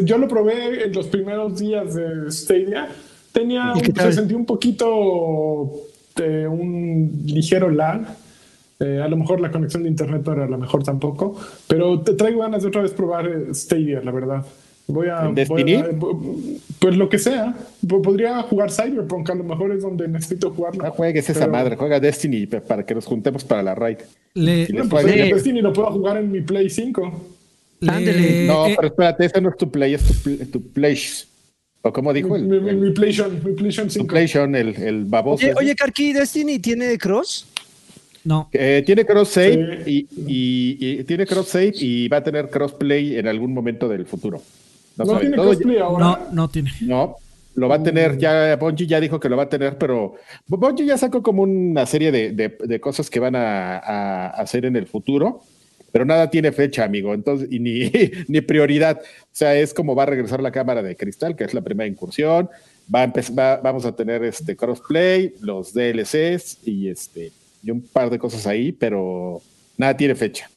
Yo 0.03 0.17
lo 0.17 0.27
probé 0.27 0.83
en 0.85 0.91
los 0.91 1.07
primeros 1.07 1.57
días 1.57 1.95
de 1.95 2.29
Stadia. 2.29 2.89
Tenía 3.31 3.73
¿Y 3.77 3.89
un- 3.89 3.95
se 3.95 4.11
sentía 4.13 4.35
un 4.35 4.45
poquito 4.45 5.71
de 6.17 6.47
un 6.47 7.23
ligero 7.25 7.69
lag. 7.69 8.05
Eh, 8.83 8.99
a 9.01 9.07
lo 9.07 9.15
mejor 9.15 9.39
la 9.39 9.51
conexión 9.51 9.83
de 9.83 9.89
internet 9.89 10.23
no 10.25 10.33
era 10.33 10.47
la 10.49 10.57
mejor 10.57 10.83
tampoco, 10.83 11.39
pero 11.67 12.01
te 12.01 12.13
traigo 12.13 12.41
ganas 12.41 12.63
de 12.63 12.69
otra 12.69 12.81
vez 12.81 12.91
probar 12.91 13.27
eh, 13.27 13.53
Stadia, 13.53 14.01
la 14.03 14.11
verdad. 14.11 14.45
Voy 14.87 15.07
a, 15.07 15.19
¿En 15.19 15.25
voy 15.27 15.35
Destiny? 15.35 15.73
a- 15.75 15.89
pues 16.79 16.97
lo 16.97 17.07
que 17.07 17.19
sea. 17.19 17.55
Po- 17.87 18.01
Podría 18.01 18.41
jugar 18.41 18.71
Cyberpunk, 18.71 19.29
a 19.29 19.35
lo 19.35 19.43
mejor 19.43 19.71
es 19.71 19.83
donde 19.83 20.07
necesito 20.07 20.49
jugarlo. 20.51 20.83
No 20.83 20.91
juegues 20.91 21.29
esa 21.29 21.41
Pero- 21.41 21.51
madre, 21.51 21.75
juega 21.75 21.99
Destiny 21.99 22.47
para 22.47 22.83
que 22.85 22.95
nos 22.95 23.05
juntemos 23.05 23.43
para 23.43 23.61
la 23.61 23.75
raid. 23.75 23.97
le, 24.33 24.67
No, 24.69 24.89
pues 24.89 25.05
el 25.05 25.29
Destiny 25.29 25.61
lo 25.61 25.71
puedo 25.71 25.91
jugar 25.91 26.17
en 26.17 26.31
mi 26.31 26.41
Play 26.41 26.69
5. 26.69 27.21
le- 27.81 27.91
Ándele. 27.91 28.47
No, 28.47 28.65
eh, 28.67 28.73
pero 28.75 28.87
espérate, 28.87 29.25
ese 29.25 29.39
no 29.41 29.49
es 29.49 29.57
tu 29.57 29.69
play, 29.71 29.93
es 29.93 30.03
tu, 30.03 30.13
pl- 30.23 30.45
tu 30.47 30.61
play. 30.71 30.97
O 31.83 31.93
como 31.93 32.11
dijo 32.13 32.35
el, 32.35 32.43
Mi, 32.43 32.59
mi, 32.59 32.73
mi 32.75 32.91
PlayStation, 32.91 33.33
mi 33.43 33.53
PlayStation 33.53 33.87
tu 33.87 33.93
5. 33.93 34.07
PlayStation, 34.07 34.55
el, 34.55 34.75
el 34.75 35.05
baboso. 35.05 35.45
Oye, 35.45 35.53
oye, 35.57 35.75
Karki, 35.75 36.13
¿Destiny 36.13 36.59
tiene 36.59 36.97
cross? 36.97 37.47
No. 38.23 38.49
Eh, 38.53 38.83
tiene 38.85 39.05
cross 39.05 39.29
save 39.29 39.83
Sí. 39.85 40.07
y, 40.17 40.77
y- 40.77 40.99
y 40.99 41.03
tiene 41.05 41.25
cross 41.25 41.47
save 41.49 41.73
y 41.75 42.07
va 42.07 42.17
a 42.17 42.23
tener 42.23 42.49
crossplay 42.49 43.17
en 43.17 43.27
algún 43.27 43.53
momento 43.53 43.87
del 43.89 44.05
futuro. 44.05 44.41
No, 44.97 45.17
tiene 45.19 45.37
ya- 45.75 45.83
ahora. 45.83 46.05
No, 46.05 46.19
no 46.33 46.49
tiene. 46.49 46.71
no, 46.81 47.15
lo 47.55 47.67
va 47.67 47.75
a 47.75 47.83
tener 47.83 48.17
ya, 48.17 48.55
Bungie 48.57 48.85
ya 48.87 48.99
dijo 48.99 49.19
que 49.19 49.29
lo 49.29 49.37
va 49.37 49.43
a 49.43 49.49
tener, 49.49 49.77
pero 49.77 50.15
Bungie 50.47 50.85
ya 50.85 50.97
sacó 50.97 51.23
como 51.23 51.43
una 51.43 51.85
serie 51.85 52.11
de, 52.11 52.31
de- 52.31 52.57
de 52.63 52.79
cosas 52.79 53.09
que 53.09 53.19
van 53.19 53.35
a, 53.35 53.77
a 53.77 54.27
hacer 54.29 54.65
en 54.65 54.75
el 54.75 54.85
futuro, 54.87 55.41
pero 55.91 56.05
nada 56.05 56.29
tiene 56.29 56.51
fecha, 56.51 56.83
amigo, 56.85 57.13
entonces, 57.13 57.47
y 57.51 57.59
ni, 57.59 57.91
ni 58.27 58.41
prioridad. 58.41 58.99
O 59.01 59.29
sea, 59.33 59.55
es 59.55 59.73
como 59.73 59.95
va 59.95 60.03
a 60.03 60.07
regresar 60.07 60.41
la 60.41 60.51
cámara 60.51 60.81
de 60.83 60.95
cristal, 60.95 61.35
que 61.35 61.43
es 61.45 61.53
la 61.53 61.61
primera 61.61 61.87
incursión, 61.89 62.49
va 62.93 63.01
a 63.01 63.03
empezar, 63.05 63.37
va- 63.37 63.57
vamos 63.57 63.85
a 63.85 63.95
tener 63.95 64.23
este 64.23 64.55
crossplay, 64.55 65.33
los 65.41 65.73
DLCs 65.73 66.59
y 66.65 66.87
este 66.89 67.31
y 67.63 67.71
un 67.71 67.81
par 67.81 68.09
de 68.09 68.19
cosas 68.19 68.47
ahí, 68.47 68.71
pero 68.71 69.41
nada 69.77 69.95
tiene 69.95 70.15
fecha. 70.15 70.49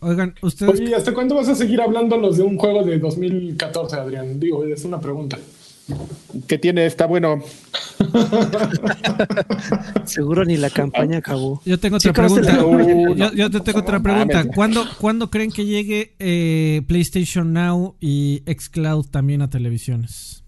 Oigan, 0.00 0.34
ustedes. 0.42 0.80
Oye, 0.80 0.94
¿hasta 0.94 1.14
cuándo 1.14 1.34
vas 1.34 1.48
a 1.48 1.54
seguir 1.54 1.80
hablándonos 1.80 2.36
de 2.36 2.42
un 2.42 2.58
juego 2.58 2.84
de 2.84 2.98
2014, 2.98 3.96
Adrián? 3.96 4.38
Digo, 4.38 4.64
es 4.64 4.84
una 4.84 5.00
pregunta. 5.00 5.38
¿Qué 6.46 6.58
tiene? 6.58 6.86
Está 6.86 7.06
bueno. 7.06 7.42
Seguro 10.04 10.44
ni 10.44 10.56
la 10.56 10.70
campaña 10.70 11.18
acabó. 11.18 11.60
Yo 11.64 11.78
tengo 11.78 11.96
otra 11.96 12.12
pregunta. 12.12 12.58
yo, 13.16 13.32
yo 13.32 13.50
te 13.50 13.60
tengo 13.60 13.80
otra 13.80 14.00
pregunta. 14.00 14.44
¿Cuándo, 14.54 14.84
¿Cuándo 15.00 15.30
creen 15.30 15.50
que 15.50 15.64
llegue 15.64 16.14
eh, 16.18 16.82
PlayStation 16.86 17.52
Now 17.52 17.96
y 18.00 18.42
Xcloud 18.46 19.06
también 19.06 19.42
a 19.42 19.50
televisiones? 19.50 20.43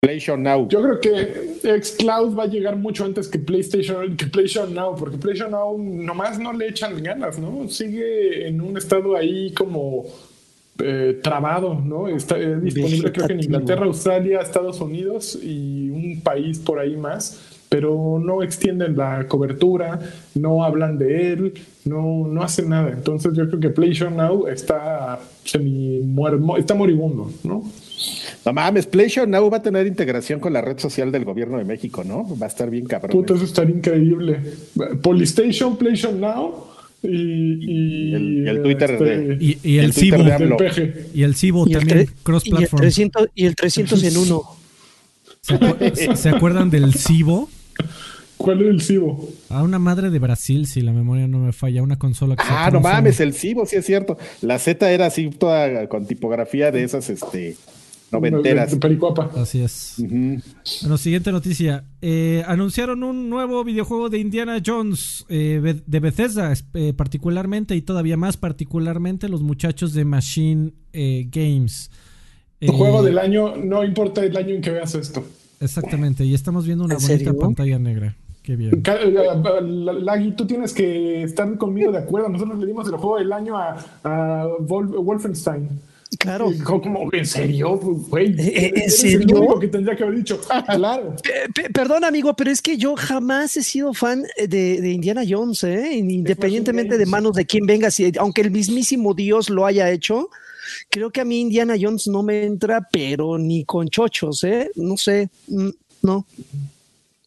PlayStation 0.00 0.42
Now. 0.42 0.68
Yo 0.68 0.80
creo 0.80 1.00
que 1.00 1.82
Xcloud 1.82 2.38
va 2.38 2.44
a 2.44 2.46
llegar 2.46 2.76
mucho 2.76 3.04
antes 3.04 3.26
que 3.26 3.38
PlayStation, 3.38 4.16
que 4.16 4.26
PlayStation 4.26 4.72
Now, 4.72 4.94
porque 4.94 5.16
PlayStation 5.18 5.50
Now 5.50 5.76
nomás 5.76 6.38
no 6.38 6.52
le 6.52 6.68
echan 6.68 7.02
ganas, 7.02 7.38
¿no? 7.38 7.68
Sigue 7.68 8.46
en 8.46 8.60
un 8.60 8.76
estado 8.76 9.16
ahí 9.16 9.52
como 9.52 10.06
eh, 10.78 11.18
trabado, 11.20 11.74
¿no? 11.74 12.06
Está 12.06 12.38
eh, 12.38 12.60
disponible 12.60 13.10
creo 13.10 13.26
que 13.26 13.32
en. 13.32 13.42
Inglaterra, 13.42 13.86
Australia, 13.86 14.40
Estados 14.40 14.80
Unidos 14.80 15.36
y 15.42 15.90
un 15.90 16.20
país 16.20 16.60
por 16.60 16.78
ahí 16.78 16.96
más, 16.96 17.58
pero 17.68 18.20
no 18.22 18.44
extienden 18.44 18.96
la 18.96 19.26
cobertura, 19.26 19.98
no 20.36 20.62
hablan 20.62 20.96
de 20.96 21.32
él, 21.32 21.54
no, 21.84 22.28
no 22.28 22.42
hacen 22.44 22.68
nada. 22.68 22.90
Entonces 22.90 23.32
yo 23.34 23.48
creo 23.48 23.58
que 23.58 23.70
PlayStation 23.70 24.16
Now 24.16 24.46
está 24.46 25.18
semi 25.42 26.00
está 26.56 26.74
moribundo, 26.76 27.32
¿no? 27.42 27.64
No 28.44 28.52
mames, 28.52 28.86
PlayStation 28.86 29.30
Now 29.30 29.50
va 29.50 29.58
a 29.58 29.62
tener 29.62 29.86
integración 29.86 30.40
con 30.40 30.52
la 30.52 30.60
red 30.60 30.78
social 30.78 31.10
del 31.12 31.24
gobierno 31.24 31.58
de 31.58 31.64
México, 31.64 32.04
¿no? 32.04 32.26
Va 32.38 32.46
a 32.46 32.48
estar 32.48 32.70
bien 32.70 32.86
cabrón. 32.86 33.10
Puta, 33.12 33.34
eso 33.34 33.44
estaría 33.44 33.74
increíble. 33.76 34.40
Polystation, 35.02 35.76
PlayStation 35.76 36.20
Now 36.20 36.64
y, 37.02 37.08
y, 37.08 38.10
Y 38.10 38.14
el- 38.14 38.44
y 38.44 38.48
el 38.48 38.62
Twitter 38.62 38.90
este, 38.92 39.04
de- 39.04 39.44
Y, 39.44 39.58
y 39.62 39.78
el, 39.78 39.92
Cibo. 39.92 40.16
Y 41.14 41.22
el 41.22 41.34
Cibo 41.34 41.64
Y 41.66 41.72
el, 41.74 41.78
también, 41.78 41.98
y, 41.98 42.02
el 42.02 42.08
cross-platform. 42.22 42.80
300, 42.80 43.28
y 43.34 43.46
el 43.46 43.54
300 43.56 44.02
en 44.04 44.16
uno. 44.16 44.42
¿Se, 45.40 45.54
acu- 45.58 46.14
se 46.16 46.28
acuerdan 46.28 46.70
del 46.70 46.94
Cibo? 46.94 47.48
¿Cuál 48.36 48.62
es 48.62 48.68
el 48.68 48.80
Cibo? 48.82 49.28
A 49.48 49.62
una 49.62 49.78
madre 49.80 50.10
de 50.10 50.18
Brasil, 50.20 50.66
si 50.66 50.80
la 50.80 50.92
memoria 50.92 51.26
no 51.26 51.38
me 51.38 51.52
falla, 51.52 51.82
una 51.82 51.98
consola 51.98 52.36
que 52.36 52.42
Ah, 52.46 52.70
no 52.72 52.80
mames, 52.80 53.18
el 53.20 53.34
Cibo, 53.34 53.66
sí 53.66 53.76
es 53.76 53.84
cierto. 53.84 54.16
La 54.42 54.58
Z 54.60 54.90
era 54.92 55.06
así 55.06 55.28
toda 55.30 55.88
con 55.88 56.06
tipografía 56.06 56.70
de 56.70 56.84
esas, 56.84 57.10
este, 57.10 57.56
noventeras. 58.12 58.74
Pericuapa. 58.76 59.30
Así 59.36 59.60
es. 59.60 59.96
Ujú. 59.98 60.40
Bueno, 60.82 60.98
siguiente 60.98 61.30
noticia. 61.32 61.84
Eh, 62.00 62.42
anunciaron 62.46 63.02
un 63.04 63.28
nuevo 63.30 63.64
videojuego 63.64 64.08
de 64.08 64.18
Indiana 64.18 64.60
Jones, 64.64 65.24
eh, 65.28 65.82
de 65.86 66.00
Bethesda, 66.00 66.52
es- 66.52 66.64
eh, 66.74 66.92
particularmente 66.94 67.74
y 67.76 67.82
todavía 67.82 68.16
más 68.16 68.36
particularmente 68.36 69.28
los 69.28 69.42
muchachos 69.42 69.92
de 69.94 70.04
Machine 70.04 70.72
eh, 70.92 71.28
Games. 71.30 71.90
Tu 72.60 72.66
Eh, 72.66 72.74
juego 72.76 73.02
del 73.02 73.18
año, 73.18 73.56
no 73.56 73.84
importa 73.84 74.24
el 74.24 74.36
año 74.36 74.54
en 74.54 74.60
que 74.62 74.70
veas 74.70 74.94
esto. 74.94 75.24
Exactamente, 75.60 76.24
y 76.24 76.34
estamos 76.34 76.66
viendo 76.66 76.84
una 76.84 76.94
¿En 76.94 77.00
bonita 77.00 77.18
serio? 77.18 77.38
pantalla 77.38 77.78
negra. 77.78 78.16
Qué 78.42 78.56
bien. 78.56 78.82
Lagui, 80.04 80.32
tú 80.32 80.46
tienes 80.46 80.72
que 80.72 81.22
estar 81.22 81.56
conmigo 81.58 81.92
de 81.92 81.98
acuerdo. 81.98 82.28
Nosotros 82.30 82.58
le 82.58 82.66
dimos 82.66 82.86
el 82.88 82.94
juego 82.96 83.18
del 83.18 83.30
año 83.32 83.56
a, 83.58 84.48
Wolfenstein. 84.60 85.68
Claro. 86.18 86.50
Y 86.50 86.58
como, 86.60 87.10
¿En 87.12 87.26
serio? 87.26 87.76
Güey, 87.76 88.28
¿Eh, 88.40 88.68
en 88.68 88.76
eres 88.78 88.98
serio? 88.98 89.36
único 89.38 89.58
que 89.60 89.68
tendría 89.68 89.94
que 89.94 90.04
haber 90.04 90.16
dicho. 90.16 90.40
"Ah, 90.50 90.64
claro. 90.76 91.14
Pe- 91.22 91.52
pe- 91.62 91.70
perdón, 91.70 92.02
amigo, 92.04 92.34
pero 92.34 92.50
es 92.50 92.62
que 92.62 92.78
yo 92.78 92.94
jamás 92.96 93.56
he 93.58 93.62
sido 93.62 93.92
fan 93.92 94.24
de, 94.38 94.80
de 94.80 94.90
Indiana 94.90 95.22
Jones, 95.28 95.64
¿eh? 95.64 95.96
independientemente 95.96 96.96
de 96.96 97.04
manos 97.06 97.34
de 97.34 97.44
quién 97.44 97.66
venga, 97.66 97.90
si, 97.90 98.10
aunque 98.18 98.40
el 98.40 98.50
mismísimo 98.50 99.12
Dios 99.12 99.50
lo 99.50 99.66
haya 99.66 99.90
hecho, 99.90 100.30
creo 100.88 101.10
que 101.10 101.20
a 101.20 101.24
mí 101.26 101.40
Indiana 101.40 101.74
Jones 101.78 102.06
no 102.08 102.22
me 102.22 102.44
entra, 102.44 102.88
pero 102.90 103.36
ni 103.36 103.64
con 103.64 103.88
chochos, 103.88 104.44
¿eh? 104.44 104.70
No 104.76 104.96
sé, 104.96 105.28
mm, 105.48 105.68
no. 106.02 106.24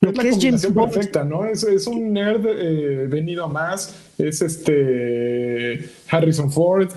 Lo 0.01 0.11
que 0.13 0.29
es 0.29 0.37
James 0.41 0.73
Bond, 0.73 0.91
perfecta, 0.93 1.23
¿no? 1.23 1.45
Es, 1.45 1.61
es 1.63 1.85
un 1.85 2.11
nerd 2.11 2.43
eh, 2.47 3.05
venido 3.07 3.43
a 3.45 3.47
más. 3.47 3.93
Es 4.17 4.41
este 4.41 5.87
Harrison 6.09 6.51
Ford. 6.51 6.89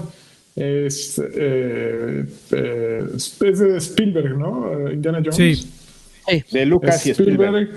Es, 0.56 1.18
eh, 1.18 2.24
eh, 2.52 3.02
es 3.14 3.58
de 3.58 3.76
Spielberg, 3.78 4.38
¿no? 4.38 4.90
Indiana 4.90 5.20
Jones. 5.24 5.66
Sí. 6.26 6.44
De 6.52 6.64
Lucas 6.64 7.06
y 7.06 7.10
Spielberg. 7.10 7.70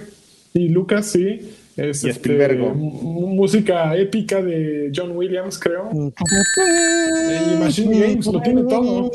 Y 0.53 0.69
Lucas, 0.69 1.07
sí. 1.07 1.51
Es 1.75 2.03
Y 2.03 2.10
este, 2.10 2.57
música 2.57 3.96
épica 3.96 4.41
de 4.41 4.91
John 4.96 5.15
Williams, 5.15 5.60
creo. 5.60 5.89
Y 5.93 7.60
Machine 7.60 8.00
Games 8.00 8.25
lo 8.25 8.41
tiene 8.41 8.63
todo. 8.63 9.12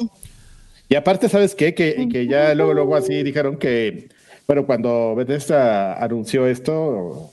Y 0.89 0.95
aparte, 0.95 1.29
¿sabes 1.29 1.55
qué? 1.57 1.75
Que, 1.75 2.09
que 2.11 2.27
ya 2.27 2.55
luego, 2.55 2.75
luego 2.75 2.95
así 2.95 3.23
dijeron 3.25 3.57
que, 3.57 4.09
bueno, 4.47 4.65
cuando 4.67 5.15
Bethesda 5.17 5.95
anunció 6.03 6.47
esto, 6.47 7.33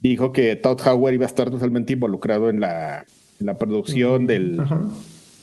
dijo 0.00 0.32
que 0.32 0.54
Todd 0.54 0.80
Howard 0.86 1.14
iba 1.14 1.24
a 1.24 1.28
estar 1.28 1.50
totalmente 1.50 1.94
involucrado 1.94 2.48
en 2.48 2.60
la, 2.60 3.06
en 3.40 3.46
la 3.46 3.58
producción 3.58 4.26
del, 4.26 4.60
Ajá. 4.60 4.82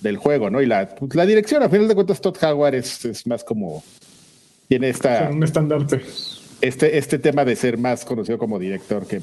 Del 0.01 0.17
juego, 0.17 0.49
¿no? 0.49 0.61
Y 0.61 0.65
la, 0.65 0.89
pues, 0.89 1.15
la 1.15 1.25
dirección, 1.25 1.63
a 1.63 1.69
final 1.69 1.87
de 1.87 1.95
cuentas, 1.95 2.19
Todd 2.21 2.37
Howard 2.43 2.75
es, 2.75 3.05
es 3.05 3.25
más 3.27 3.43
como, 3.43 3.83
tiene 4.67 4.89
esta, 4.89 5.29
un 5.31 5.43
estandarte. 5.43 6.01
este, 6.61 6.97
este 6.97 7.19
tema 7.19 7.45
de 7.45 7.55
ser 7.55 7.77
más 7.77 8.03
conocido 8.03 8.37
como 8.37 8.59
director 8.59 9.07
que, 9.07 9.21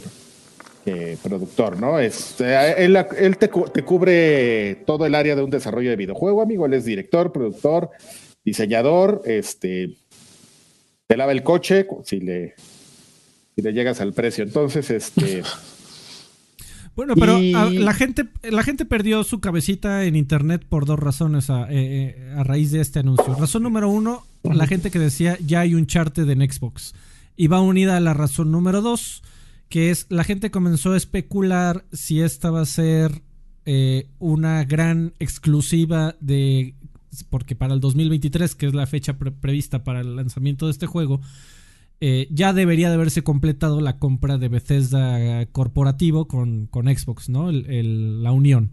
que 0.85 1.19
productor, 1.23 1.79
¿no? 1.79 1.99
Es, 1.99 2.41
eh, 2.41 2.75
él 2.79 2.97
él 3.19 3.37
te, 3.37 3.49
te 3.49 3.83
cubre 3.83 4.77
todo 4.87 5.07
el 5.07 5.15
área 5.15 5.37
de 5.37 5.43
un 5.43 5.51
desarrollo 5.51 5.91
de 5.91 5.97
videojuego, 5.97 6.43
amigo. 6.43 6.67
Él 6.67 6.75
es 6.75 6.85
director, 6.85 7.33
productor, 7.33 7.91
diseñador, 8.45 9.23
este, 9.27 9.97
te 11.07 11.17
lava 11.17 11.33
el 11.33 11.43
coche 11.43 11.87
si 12.05 12.21
le, 12.21 12.55
si 13.55 13.63
le 13.63 13.73
llegas 13.73 14.01
al 14.01 14.13
precio. 14.13 14.45
Entonces, 14.45 14.91
este, 14.91 15.43
Bueno, 16.99 17.15
pero 17.15 17.41
Y- 17.41 17.55
a- 17.55 17.71
la 17.71 17.95
gente 17.95 18.27
la 18.51 18.65
gente 18.65 18.85
perdió 18.85 19.23
su 19.23 19.39
cabecita 19.39 20.05
en 20.05 20.17
internet 20.17 20.65
por 20.69 20.85
dos 20.85 20.99
razones 20.99 21.49
a, 21.49 21.71
eh, 21.71 22.17
eh, 22.19 22.35
a 22.37 22.43
raíz 22.43 22.73
de 22.73 22.81
este 22.81 22.99
anuncio. 22.99 23.37
Razón 23.37 23.63
número 23.63 23.89
uno, 23.89 24.25
la 24.43 24.67
gente 24.67 24.91
que 24.91 24.99
decía 24.99 25.39
ya 25.47 25.61
hay 25.61 25.75
un 25.77 25.87
charter 25.87 26.29
en 26.29 26.41
Xbox. 26.51 26.95
Y 27.37 27.47
va 27.47 27.61
unida 27.61 27.97
a 27.97 28.01
la 28.01 28.15
razón 28.15 28.51
número 28.51 28.83
dos, 28.83 29.23
que 29.69 29.91
es 29.91 30.07
la 30.09 30.25
gente 30.25 30.51
comenzó 30.51 30.93
a 30.95 30.97
especular 30.97 31.85
si 31.93 32.21
esta 32.21 32.51
va 32.51 32.63
a 32.63 32.67
ser 32.67 33.23
eh, 33.65 34.09
una 34.19 34.65
gran 34.65 35.13
exclusiva 35.21 36.17
de... 36.19 36.75
Porque 37.31 37.55
para 37.55 37.75
el 37.75 37.81
2023, 37.81 38.57
que 38.57 38.67
es 38.67 38.75
la 38.75 38.87
fecha 38.89 39.19
pre- 39.19 39.31
prevista 39.31 39.85
para 39.85 40.01
el 40.01 40.17
lanzamiento 40.17 40.67
de 40.67 40.73
este 40.73 40.87
juego, 40.87 41.21
eh, 42.01 42.29
ya 42.31 42.53
debería 42.53 42.89
de 42.89 42.95
haberse 42.95 43.23
completado 43.23 43.81
la 43.81 43.99
compra 43.99 44.39
de 44.39 44.49
Bethesda 44.49 45.45
corporativo 45.47 46.29
con, 46.29 46.67
con 46.67 46.87
Xbox, 46.87 47.29
¿no? 47.29 47.51
El- 47.51 47.67
el- 47.71 48.23
la 48.23 48.33
unión. 48.33 48.71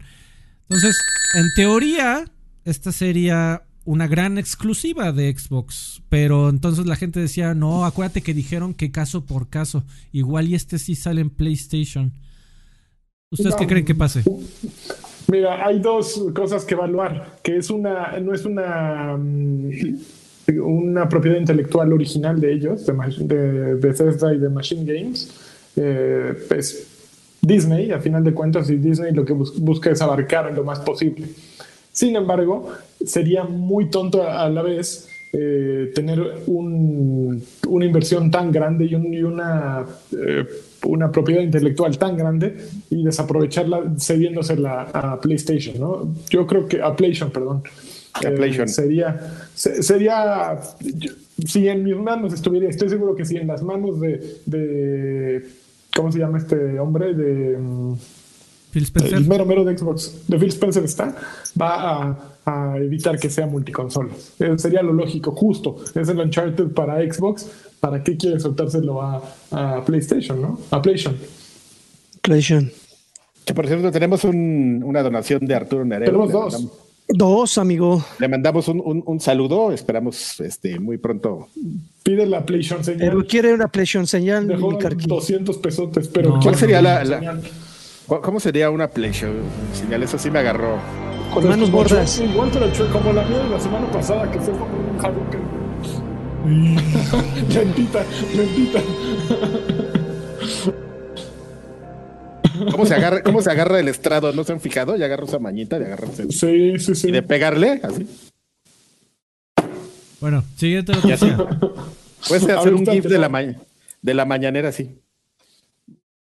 Entonces, 0.68 0.96
en 1.36 1.46
teoría, 1.56 2.24
esta 2.64 2.92
sería 2.92 3.62
una 3.84 4.08
gran 4.08 4.36
exclusiva 4.38 5.12
de 5.12 5.32
Xbox. 5.36 6.02
Pero 6.08 6.48
entonces 6.48 6.86
la 6.86 6.96
gente 6.96 7.20
decía, 7.20 7.54
no, 7.54 7.84
acuérdate 7.84 8.20
que 8.22 8.34
dijeron 8.34 8.74
que 8.74 8.90
caso 8.90 9.24
por 9.24 9.48
caso. 9.48 9.84
Igual 10.12 10.48
y 10.48 10.54
este 10.56 10.78
sí 10.78 10.94
sale 10.96 11.20
en 11.20 11.30
PlayStation. 11.30 12.12
¿Ustedes 13.30 13.52
No. 13.54 13.58
qué 13.58 13.66
creen 13.66 13.84
que 13.84 13.94
pase? 13.94 14.22
Mira, 15.28 15.66
hay 15.66 15.80
dos 15.80 16.22
cosas 16.34 16.64
que 16.64 16.74
evaluar, 16.74 17.38
que 17.42 17.56
es 17.56 17.70
una, 17.70 18.18
no 18.20 18.32
es 18.32 18.44
una, 18.44 19.16
mm, 19.16 19.70
una 20.48 21.08
propiedad 21.08 21.38
intelectual 21.38 21.92
original 21.92 22.40
de 22.40 22.52
ellos, 22.52 22.86
de, 22.86 22.92
de 23.24 23.74
Bethesda 23.74 24.32
y 24.34 24.38
de 24.38 24.48
Machine 24.48 24.84
Games. 24.84 25.30
Eh, 25.76 26.34
Disney, 27.42 27.92
a 27.92 28.00
final 28.00 28.24
de 28.24 28.32
cuentas, 28.32 28.68
y 28.70 28.76
Disney 28.76 29.12
lo 29.12 29.24
que 29.24 29.32
bus- 29.32 29.58
busca 29.60 29.90
es 29.90 30.00
abarcar 30.02 30.52
lo 30.54 30.64
más 30.64 30.80
posible. 30.80 31.26
Sin 31.92 32.16
embargo, 32.16 32.70
sería 33.04 33.44
muy 33.44 33.88
tonto 33.90 34.26
a 34.28 34.48
la 34.48 34.62
vez 34.62 35.08
eh, 35.38 35.90
tener 35.94 36.18
un- 36.46 37.42
una 37.68 37.84
inversión 37.84 38.30
tan 38.30 38.50
grande 38.50 38.86
y 38.86 38.94
una, 39.22 39.84
eh, 40.12 40.46
una 40.86 41.12
propiedad 41.12 41.42
intelectual 41.42 41.98
tan 41.98 42.16
grande 42.16 42.56
y 42.88 43.02
desaprovecharla 43.04 43.82
cediéndosela 43.98 44.82
a 44.94 45.20
PlayStation, 45.20 45.78
¿no? 45.78 46.14
Yo 46.30 46.46
creo 46.46 46.66
que 46.66 46.80
a 46.80 46.94
PlayStation, 46.96 47.30
perdón. 47.30 47.62
A 48.16 48.30
PlayStation. 48.30 48.68
Eh, 48.68 48.72
sería, 48.72 49.20
se- 49.54 49.82
sería, 49.82 50.58
si 51.46 51.68
en 51.68 51.84
mis 51.84 51.96
manos 51.96 52.32
estuviera, 52.32 52.68
estoy 52.68 52.88
seguro 52.88 53.14
que 53.14 53.24
si 53.24 53.36
en 53.36 53.46
las 53.46 53.62
manos 53.62 54.00
de, 54.00 54.38
de 54.46 55.46
¿cómo 55.94 56.10
se 56.12 56.18
llama 56.18 56.38
este 56.38 56.78
hombre? 56.78 57.14
De 57.14 57.56
mm, 57.58 57.94
Phil 58.72 58.82
Spencer. 58.84 59.14
el 59.14 59.26
mero 59.26 59.44
mero 59.46 59.64
de 59.64 59.76
Xbox, 59.76 60.22
de 60.28 60.38
Phil 60.38 60.48
Spencer 60.48 60.84
está, 60.84 61.14
va 61.60 62.02
a, 62.44 62.72
a 62.72 62.78
evitar 62.78 63.18
que 63.18 63.28
sea 63.30 63.46
multiconsolas. 63.46 64.32
Eh, 64.38 64.54
sería 64.58 64.82
lo 64.82 64.92
lógico, 64.92 65.32
justo. 65.32 65.76
Es 65.94 66.08
el 66.08 66.18
Uncharted 66.18 66.68
para 66.68 66.96
Xbox. 67.10 67.46
¿Para 67.80 68.02
qué 68.02 68.16
quiere 68.16 68.40
soltárselo 68.40 69.02
a, 69.02 69.22
a 69.50 69.84
PlayStation, 69.84 70.40
no? 70.40 70.58
A 70.70 70.80
PlayStation. 70.80 71.16
PlayStation. 72.22 72.70
que 73.44 73.54
por 73.54 73.66
cierto, 73.66 73.90
tenemos 73.92 74.24
un- 74.24 74.82
una 74.84 75.02
donación 75.02 75.46
de 75.46 75.54
Arturo 75.54 75.84
Nereo. 75.84 76.06
Tenemos 76.06 76.32
dos. 76.32 76.68
Dos, 77.08 77.56
amigo. 77.58 78.04
Le 78.18 78.26
mandamos 78.28 78.66
un, 78.68 78.82
un- 78.84 79.02
un 79.06 79.20
saludo, 79.20 79.70
esperamos 79.72 80.40
este, 80.40 80.80
muy 80.80 80.98
pronto. 80.98 81.48
Pide 82.02 82.26
la 82.26 82.44
PlayStation 82.44 82.82
señal. 82.84 83.08
Pero 83.08 83.24
quiere 83.26 83.54
una 83.54 83.68
PlayStation 83.68 84.06
señal, 84.06 84.46
Dejó 84.48 84.70
mi 84.72 84.78
carqui. 84.78 85.06
200 85.06 85.56
pesotes, 85.58 86.08
pero 86.08 86.30
No. 86.30 86.40
¿Cuál 86.40 86.56
sería 86.56 86.82
la- 86.82 86.94
una 86.96 87.04
la- 87.04 87.18
señal. 87.18 87.42
¿Cu- 88.06 88.20
¿Cómo 88.22 88.40
sería 88.40 88.70
una 88.70 88.88
PlayStation? 88.88 89.34
Señal, 89.72 90.02
eso 90.02 90.18
sí 90.18 90.30
me 90.30 90.40
agarró. 90.40 90.78
Con 91.32 91.46
manos 91.48 91.70
como 91.70 91.82
gordas. 91.82 92.20
Igual 92.20 92.50
te 92.50 92.60
lo 92.60 92.66
echó 92.66 92.90
como 92.92 93.12
la 93.12 93.24
mía 93.24 93.38
de 93.38 93.50
la 93.50 93.60
semana 93.60 93.86
pasada, 93.90 94.30
que 94.30 94.38
fue 94.40 94.52
como 94.54 94.64
un 94.76 94.98
Hadouken. 95.04 95.56
lentita, 97.54 98.04
lentita. 98.36 98.80
¿Cómo 102.70 102.86
se 102.86 102.94
agarra, 102.94 103.22
cómo 103.22 103.42
se 103.42 103.50
agarra 103.50 103.80
el 103.80 103.88
estrado? 103.88 104.32
¿No 104.32 104.44
se 104.44 104.52
han 104.52 104.60
fijado? 104.60 104.96
Ya 104.96 105.06
agarra 105.06 105.24
esa 105.24 105.38
mañita 105.38 105.78
de 105.78 105.86
agarrarse 105.86 106.30
Sí, 106.30 106.78
sí, 106.78 106.94
sí. 106.94 107.08
y 107.08 107.12
de 107.12 107.22
pegarle, 107.22 107.80
así. 107.82 108.06
Bueno, 110.20 110.42
siguiente 110.56 110.92
noticia. 110.92 111.36
Puedes 112.28 112.48
hacer 112.48 112.74
un 112.74 112.86
GIF 112.86 113.04
de 113.04 113.18
la, 113.18 113.28
ma- 113.28 113.42
de 114.02 114.14
la 114.14 114.24
mañanera, 114.24 114.70
así. 114.70 114.90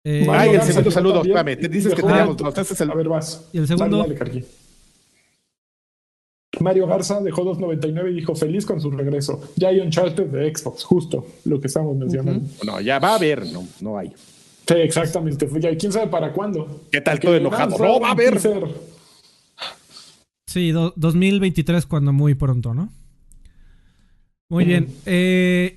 Eh, 0.05 0.27
Ay, 0.31 0.51
el 0.55 0.63
segundo 0.63 0.91
saludo, 0.91 1.15
también 1.23 1.37
espérame, 1.37 1.61
te 1.61 1.69
dices 1.69 1.95
que 1.95 2.03
teníamos 2.03 2.37
dos, 2.37 2.57
este 2.57 2.75
es 2.75 2.81
el- 2.81 2.91
A 2.91 2.95
ver, 2.95 3.09
vas. 3.09 3.49
¿Y 3.53 3.59
el 3.59 3.67
segundo? 3.69 3.99
Dale. 3.99 4.45
Mario 6.61 6.87
Garza 6.87 7.21
dejó 7.21 7.43
2.99 7.45 8.11
y 8.11 8.15
dijo 8.17 8.35
feliz 8.35 8.67
con 8.67 8.81
su 8.81 8.91
regreso. 8.91 9.41
Ya 9.57 9.69
hay 9.69 9.81
Uncharted 9.81 10.27
de 10.27 10.55
Xbox, 10.55 10.85
justo 10.85 11.27
lo 11.45 11.61
que 11.61 11.69
estamos 11.69 11.97
mencionando. 11.97 12.49
No, 12.65 12.81
ya 12.81 12.99
va 12.99 13.11
a 13.11 13.15
haber, 13.17 13.47
no, 13.47 13.67
no 13.81 13.97
hay. 13.99 14.13
Sí, 14.67 14.75
exactamente. 14.75 15.49
Ya, 15.61 15.77
¿Quién 15.77 15.93
sabe 15.93 16.07
para 16.09 16.33
cuándo? 16.33 16.83
¿Qué 16.93 17.01
tal 17.01 17.19
todo 17.19 17.35
enojado? 17.37 17.71
No, 17.71 17.77
fue 17.77 18.01
va 18.01 18.09
a 18.09 18.13
haber. 18.13 18.41
Sí, 20.47 20.71
do- 20.73 20.93
2023 20.97 21.87
cuando 21.87 22.13
muy 22.13 22.35
pronto, 22.35 22.75
¿no? 22.75 22.93
Muy 24.49 24.65
bien. 24.65 24.89
Eh, 25.07 25.77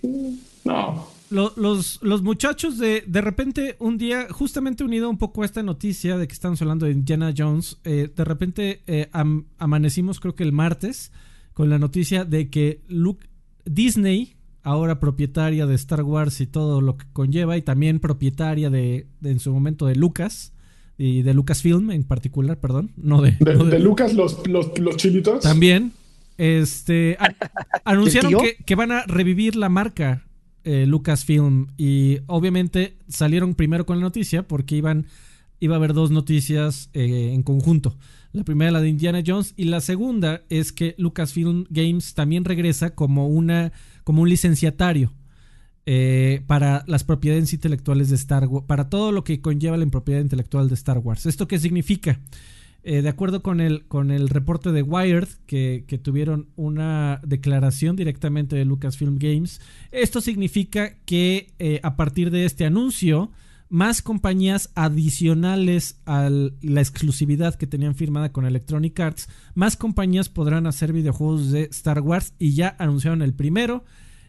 No. 0.66 1.08
lo- 1.30 1.54
los, 1.56 2.00
los 2.02 2.22
muchachos 2.24 2.78
de, 2.80 3.04
de 3.06 3.22
repente 3.22 3.76
un 3.80 3.98
día, 3.98 4.28
justamente 4.32 4.84
unido 4.84 5.10
un 5.10 5.18
poco 5.18 5.44
a 5.44 5.46
esta 5.46 5.62
noticia 5.64 6.18
de 6.18 6.28
que 6.28 6.34
estamos 6.34 6.62
hablando 6.62 6.86
de 6.88 6.92
Indiana 6.94 7.34
Jones, 7.38 7.78
eh, 7.84 8.10
de 8.16 8.24
repente 8.24 8.82
eh, 8.88 9.10
am- 9.12 9.46
amanecimos 9.60 10.20
creo 10.20 10.36
que 10.36 10.44
el 10.44 10.52
martes 10.54 11.12
con 11.54 11.70
la 11.70 11.78
noticia 11.78 12.26
de 12.26 12.50
que 12.50 12.82
Luke- 12.88 13.28
Disney, 13.66 14.33
ahora 14.64 15.00
propietaria 15.00 15.66
de 15.68 15.76
Star 15.76 16.02
Wars 16.04 16.42
y 16.42 16.48
todo 16.48 16.82
lo 16.82 16.98
que 16.98 17.06
conlleva, 17.14 17.58
y 17.58 17.62
también 17.62 18.00
propietaria 18.00 18.70
de, 18.70 19.08
de 19.22 19.32
en 19.32 19.40
su 19.40 19.52
momento 19.54 19.86
de 19.86 19.96
Lucas 19.96 20.54
y 20.98 21.22
de 21.22 21.34
Lucasfilm 21.34 21.92
en 21.92 22.04
particular, 22.04 22.60
perdón, 22.60 22.92
no 22.98 23.22
de, 23.22 23.32
De, 23.40 23.56
no 23.56 23.66
de- 23.66 23.72
de 23.72 23.80
Lucas, 23.80 24.14
los, 24.14 24.48
los, 24.48 24.78
los 24.80 24.96
chilitos. 24.98 25.42
también. 25.44 25.92
Este. 26.38 27.18
a- 27.20 27.34
anunciaron 27.86 28.34
que 28.66 28.76
van 28.76 28.92
a 28.92 29.04
revivir 29.04 29.56
la 29.56 29.70
marca 29.70 30.24
eh, 30.64 30.86
Lucasfilm. 30.88 31.68
Y 31.78 32.20
obviamente 32.28 32.96
salieron 33.08 33.54
primero 33.56 33.86
con 33.86 33.98
la 33.98 34.04
noticia 34.04 34.48
porque 34.48 34.76
iban. 34.76 35.06
Iba 35.60 35.76
a 35.76 35.78
haber 35.78 35.94
dos 35.94 36.12
noticias 36.12 36.90
eh, 36.94 37.32
en 37.34 37.42
conjunto. 37.42 37.96
La 38.34 38.44
primera, 38.44 38.72
la 38.72 38.82
de 38.82 38.90
Indiana 38.90 39.22
Jones. 39.26 39.54
Y 39.56 39.66
la 39.66 39.80
segunda 39.80 40.42
es 40.50 40.74
que 40.74 40.94
Lucasfilm 40.98 41.66
Games 41.70 42.14
también 42.16 42.44
regresa 42.46 42.96
como 42.96 43.28
una. 43.28 43.72
Como 44.04 44.22
un 44.22 44.30
licenciatario. 44.30 45.14
eh, 45.86 46.42
para 46.48 46.84
las 46.88 47.04
propiedades 47.04 47.52
intelectuales 47.54 48.10
de 48.10 48.16
Star 48.16 48.48
Wars. 48.48 48.66
Para 48.68 48.90
todo 48.90 49.12
lo 49.12 49.24
que 49.24 49.42
conlleva 49.42 49.78
la 49.78 49.86
propiedad 49.88 50.22
intelectual 50.22 50.70
de 50.70 50.76
Star 50.76 51.00
Wars. 51.00 51.26
¿Esto 51.26 51.48
qué 51.48 51.60
significa? 51.60 52.20
Eh, 52.86 53.02
de 53.02 53.10
acuerdo 53.10 53.42
con 53.42 53.62
el, 53.62 53.86
con 53.86 54.12
el 54.12 54.28
reporte 54.28 54.72
de 54.72 54.82
Wired, 54.82 55.28
que, 55.46 55.86
que 55.88 55.98
tuvieron 55.98 56.50
una 56.58 57.22
declaración 57.26 57.96
directamente 57.96 58.56
de 58.58 58.66
Lucasfilm 58.66 59.18
Games, 59.18 59.62
esto 59.92 60.20
significa 60.20 60.96
que 61.06 61.54
eh, 61.60 61.80
a 61.84 61.96
partir 61.96 62.30
de 62.30 62.46
este 62.46 62.66
anuncio 62.66 63.32
más 63.74 64.04
compañías 64.04 64.70
adicionales 64.76 66.00
a 66.06 66.30
la 66.30 66.80
exclusividad 66.80 67.56
que 67.56 67.66
tenían 67.66 67.96
firmada 67.96 68.32
con 68.32 68.46
Electronic 68.46 69.00
Arts, 69.00 69.30
más 69.56 69.78
compañías 69.78 70.30
podrán 70.30 70.68
hacer 70.68 70.94
videojuegos 70.94 71.50
de 71.50 71.64
Star 71.72 72.02
Wars 72.02 72.36
y 72.38 72.54
ya 72.54 72.76
anunciaron 72.78 73.24
el 73.24 73.34
primero. 73.34 73.84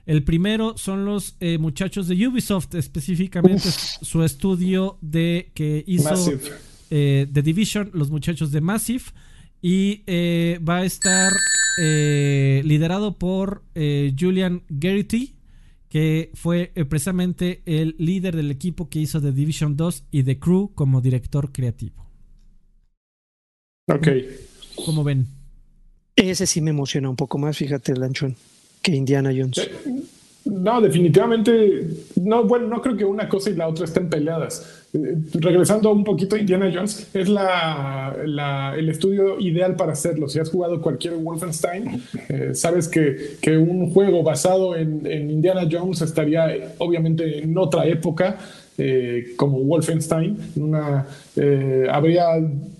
El 0.06 0.24
primero 0.24 0.78
son 0.78 1.04
los 1.04 1.36
eh, 1.40 1.58
muchachos 1.58 2.08
de 2.08 2.26
Ubisoft, 2.26 2.74
específicamente 2.74 3.68
su 3.70 4.22
estudio 4.22 4.96
de 5.02 5.52
que 5.52 5.84
hizo 5.86 6.14
eh, 6.88 7.26
The 7.30 7.42
Division, 7.42 7.90
los 7.92 8.10
muchachos 8.10 8.50
de 8.50 8.62
Massive. 8.62 9.04
Y 9.60 10.04
eh, 10.06 10.58
va 10.66 10.78
a 10.78 10.84
estar 10.86 11.34
liderado 11.76 13.18
por 13.18 13.62
Julian 13.74 14.62
Garrity, 14.70 15.33
que 15.94 16.32
fue 16.34 16.72
precisamente 16.88 17.62
el 17.66 17.94
líder 17.98 18.34
del 18.34 18.50
equipo 18.50 18.88
que 18.88 18.98
hizo 18.98 19.20
The 19.20 19.30
Division 19.30 19.76
2 19.76 20.06
y 20.10 20.24
The 20.24 20.40
Crew 20.40 20.72
como 20.74 21.00
director 21.00 21.52
creativo. 21.52 22.10
Ok. 23.86 24.08
¿Cómo 24.84 25.04
ven? 25.04 25.28
Ese 26.16 26.48
sí 26.48 26.60
me 26.60 26.70
emociona 26.70 27.08
un 27.08 27.14
poco 27.14 27.38
más, 27.38 27.56
fíjate, 27.56 27.94
Lanchón 27.94 28.34
que 28.82 28.90
Indiana 28.90 29.30
Jones. 29.30 29.58
Eh, 29.58 29.70
no, 30.46 30.80
definitivamente, 30.80 31.86
no, 32.20 32.42
bueno, 32.42 32.66
no 32.66 32.82
creo 32.82 32.96
que 32.96 33.04
una 33.04 33.28
cosa 33.28 33.50
y 33.50 33.54
la 33.54 33.68
otra 33.68 33.84
estén 33.84 34.10
peleadas. 34.10 34.83
Eh, 34.94 35.16
regresando 35.34 35.90
un 35.90 36.04
poquito 36.04 36.36
a 36.36 36.38
Indiana 36.38 36.70
Jones, 36.72 37.08
es 37.12 37.28
la, 37.28 38.14
el 38.76 38.88
estudio 38.88 39.40
ideal 39.40 39.74
para 39.74 39.92
hacerlo. 39.92 40.28
Si 40.28 40.38
has 40.38 40.50
jugado 40.50 40.80
cualquier 40.80 41.14
Wolfenstein, 41.14 42.00
eh, 42.28 42.50
sabes 42.54 42.88
que, 42.88 43.56
un 43.58 43.90
juego 43.90 44.22
basado 44.22 44.76
en, 44.76 45.04
Indiana 45.30 45.68
Jones 45.70 46.00
estaría 46.00 46.74
obviamente 46.78 47.42
en 47.42 47.58
otra 47.58 47.86
época, 47.86 48.38
como 49.36 49.60
Wolfenstein. 49.60 50.38
Habría 51.90 52.24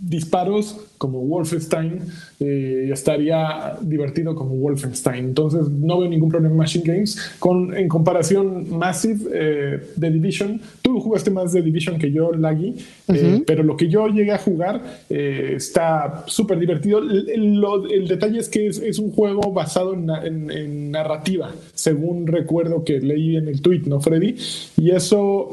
disparos 0.00 0.76
como 1.04 1.20
Wolfenstein 1.20 1.98
eh, 2.40 2.88
estaría 2.90 3.76
divertido 3.82 4.34
como 4.34 4.54
Wolfenstein. 4.56 5.26
Entonces 5.26 5.68
no 5.68 6.00
veo 6.00 6.08
ningún 6.08 6.30
problema 6.30 6.54
en 6.54 6.56
Machine 6.56 6.84
Games. 6.86 7.34
Con, 7.38 7.76
en 7.76 7.88
comparación 7.88 8.70
Massive 8.70 9.20
eh, 9.34 9.80
de 9.96 10.10
Division, 10.10 10.62
tú 10.80 10.98
jugaste 11.00 11.30
más 11.30 11.52
de 11.52 11.60
Division 11.60 11.98
que 11.98 12.10
yo, 12.10 12.32
Laggy, 12.32 12.74
eh, 13.08 13.42
pero 13.46 13.62
lo 13.62 13.76
que 13.76 13.86
yo 13.86 14.08
llegué 14.08 14.32
a 14.32 14.38
jugar 14.38 14.80
está 15.10 16.24
súper 16.26 16.58
divertido. 16.58 17.00
El, 17.00 18.06
detalle 18.08 18.38
es 18.38 18.48
que 18.48 18.68
es, 18.68 18.98
un 18.98 19.12
juego 19.12 19.52
basado 19.52 19.92
en, 19.92 20.90
narrativa, 20.90 21.52
según 21.74 22.26
recuerdo 22.26 22.82
que 22.82 22.98
leí 22.98 23.36
en 23.36 23.48
el 23.48 23.60
tweet, 23.60 23.82
¿no, 23.84 24.00
Freddy? 24.00 24.36
Y 24.78 24.90
eso 24.90 25.50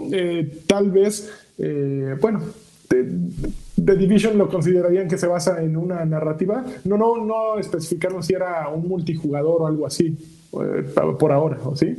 tal 0.68 0.92
vez, 0.92 1.30
bueno, 2.22 2.42
The 3.84 3.96
Division 3.96 4.38
lo 4.38 4.48
considerarían 4.50 5.08
que 5.08 5.18
se 5.18 5.28
basa 5.28 5.62
en 5.62 5.76
una 5.76 6.06
narrativa. 6.06 6.64
No, 6.84 6.98
no, 6.98 7.26
no 7.26 7.58
especificaron 7.58 8.22
si 8.22 8.34
era 8.34 8.68
un 8.70 8.88
multijugador 8.88 9.62
o 9.62 9.68
algo 9.68 9.88
así 9.88 10.18
eh, 10.54 10.94
por 11.18 11.32
ahora, 11.32 11.60
¿o 11.64 11.76
sí? 11.76 11.96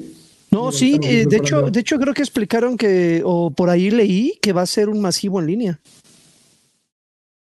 No, 0.50 0.70
sí, 0.70 1.00
eh, 1.02 1.24
de 1.26 1.36
hecho, 1.38 1.70
de 1.70 1.80
hecho 1.80 1.98
creo 1.98 2.12
que 2.12 2.20
explicaron 2.20 2.76
que, 2.76 3.22
o 3.24 3.50
por 3.50 3.70
ahí 3.70 3.90
leí 3.90 4.38
que 4.42 4.52
va 4.52 4.62
a 4.62 4.66
ser 4.66 4.90
un 4.90 5.00
masivo 5.00 5.40
en 5.40 5.46
línea. 5.46 5.80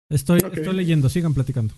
Estoy, 0.09 0.39
estoy 0.39 0.75
leyendo, 0.75 1.07
sigan 1.09 1.33
platicando. 1.33 1.73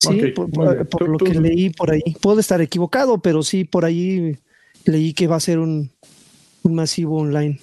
Sí, 0.00 0.32
por, 0.34 1.08
lo 1.08 1.18
que 1.18 1.40
leí 1.40 1.70
por 1.70 1.90
ahí. 1.90 2.02
Puedo 2.20 2.40
estar 2.40 2.60
equivocado, 2.60 3.18
pero 3.18 3.42
sí, 3.42 3.64
por 3.64 3.84
ahí 3.84 4.36
leí 4.84 5.14
que 5.14 5.26
va 5.26 5.36
a 5.36 5.40
ser 5.40 5.58
un, 5.58 5.90
un 6.62 6.74
masivo 6.74 7.18
online. 7.18 7.60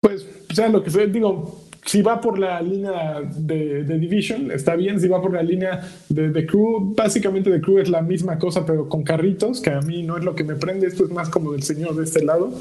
Pues, 0.00 0.26
o 0.50 0.54
sea, 0.54 0.68
lo 0.68 0.82
que 0.82 1.06
digo, 1.06 1.67
si 1.88 2.02
va 2.02 2.20
por 2.20 2.38
la 2.38 2.60
línea 2.60 3.22
de, 3.22 3.82
Division, 3.82 4.50
está 4.50 4.76
bien. 4.76 5.00
Si 5.00 5.08
va 5.08 5.22
por 5.22 5.32
la 5.32 5.42
línea 5.42 5.88
de, 6.10 6.28
The 6.28 6.44
Crew, 6.44 6.94
básicamente 6.94 7.50
The 7.50 7.62
Crew 7.62 7.78
es 7.78 7.88
la 7.88 8.02
misma 8.02 8.38
cosa, 8.38 8.66
pero 8.66 8.90
con 8.90 9.02
carritos, 9.02 9.62
que 9.62 9.70
a 9.70 9.80
mí 9.80 10.02
no 10.02 10.18
es 10.18 10.24
lo 10.24 10.34
que 10.34 10.44
me 10.44 10.54
prende. 10.54 10.86
Esto 10.86 11.06
es 11.06 11.10
más 11.10 11.30
como 11.30 11.52
del 11.52 11.62
señor 11.62 11.96
de 11.96 12.04
este 12.04 12.22
lado. 12.22 12.52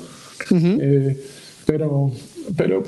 Eh, 0.50 1.22
pero, 1.66 2.13
pero 2.56 2.84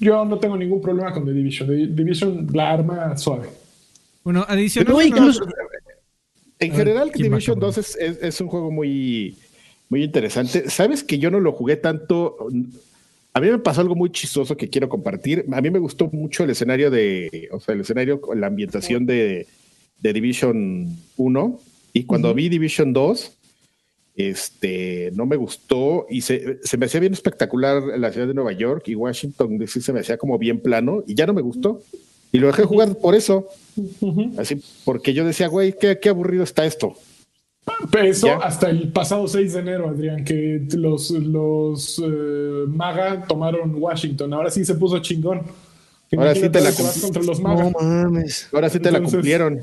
yo 0.00 0.24
no 0.24 0.38
tengo 0.38 0.56
ningún 0.56 0.80
problema 0.80 1.12
con 1.12 1.26
The 1.26 1.32
Division. 1.32 1.68
The 1.68 1.86
Division 1.88 2.46
la 2.54 2.70
arma 2.70 3.18
suave. 3.18 3.48
Bueno, 4.24 4.46
adicionalmente. 4.48 5.20
en 6.60 6.72
general, 6.72 7.10
Division 7.14 7.60
2 7.60 7.78
es, 7.78 7.94
es, 7.96 8.40
un 8.40 8.48
juego 8.48 8.70
muy, 8.70 9.36
muy 9.90 10.02
interesante. 10.02 10.70
Sabes 10.70 11.04
que 11.04 11.18
yo 11.18 11.30
no 11.30 11.40
lo 11.40 11.52
jugué 11.52 11.76
tanto 11.76 12.48
a 13.38 13.40
mí 13.40 13.50
me 13.50 13.58
pasó 13.58 13.82
algo 13.82 13.94
muy 13.94 14.10
chistoso 14.10 14.56
que 14.56 14.68
quiero 14.68 14.88
compartir. 14.88 15.46
A 15.52 15.60
mí 15.60 15.70
me 15.70 15.78
gustó 15.78 16.10
mucho 16.12 16.42
el 16.42 16.50
escenario 16.50 16.90
de, 16.90 17.48
o 17.52 17.60
sea, 17.60 17.72
el 17.76 17.82
escenario, 17.82 18.20
la 18.34 18.48
ambientación 18.48 19.06
de, 19.06 19.46
Division 20.02 20.88
1. 21.16 21.60
Y 21.92 22.02
cuando 22.02 22.34
vi 22.34 22.48
Division 22.48 22.92
2, 22.92 23.32
este, 24.16 25.12
no 25.14 25.24
me 25.24 25.36
gustó 25.36 26.06
y 26.10 26.22
se, 26.22 26.58
me 26.76 26.86
hacía 26.86 26.98
bien 26.98 27.12
espectacular 27.12 27.80
la 27.96 28.10
ciudad 28.10 28.26
de 28.26 28.34
Nueva 28.34 28.50
York 28.50 28.88
y 28.88 28.96
Washington 28.96 29.64
sí 29.68 29.80
se 29.80 29.92
me 29.92 30.00
hacía 30.00 30.18
como 30.18 30.36
bien 30.36 30.58
plano 30.58 31.04
y 31.06 31.14
ya 31.14 31.24
no 31.24 31.32
me 31.32 31.42
gustó. 31.42 31.80
Y 32.32 32.38
lo 32.38 32.48
dejé 32.48 32.64
jugar 32.64 32.96
por 32.96 33.14
eso. 33.14 33.46
Así, 34.36 34.60
porque 34.84 35.14
yo 35.14 35.24
decía, 35.24 35.46
güey, 35.46 35.78
qué, 35.78 36.00
qué 36.00 36.08
aburrido 36.08 36.42
está 36.42 36.66
esto. 36.66 36.96
Eso 38.02 38.42
hasta 38.42 38.70
el 38.70 38.88
pasado 38.88 39.26
6 39.26 39.52
de 39.54 39.60
enero, 39.60 39.88
Adrián, 39.88 40.24
que 40.24 40.62
los, 40.74 41.10
los 41.10 41.98
eh, 42.04 42.64
MAGA 42.68 43.24
tomaron 43.26 43.74
Washington. 43.76 44.32
Ahora 44.32 44.50
sí 44.50 44.64
se 44.64 44.74
puso 44.74 44.98
chingón. 45.00 45.42
Ahora 46.16 46.34
sí 46.34 46.48
te 46.48 46.60
la 46.60 46.70
Ahora 48.52 48.68
sí 48.70 48.80
te 48.80 48.90
la 48.90 49.02
cumplieron. 49.02 49.60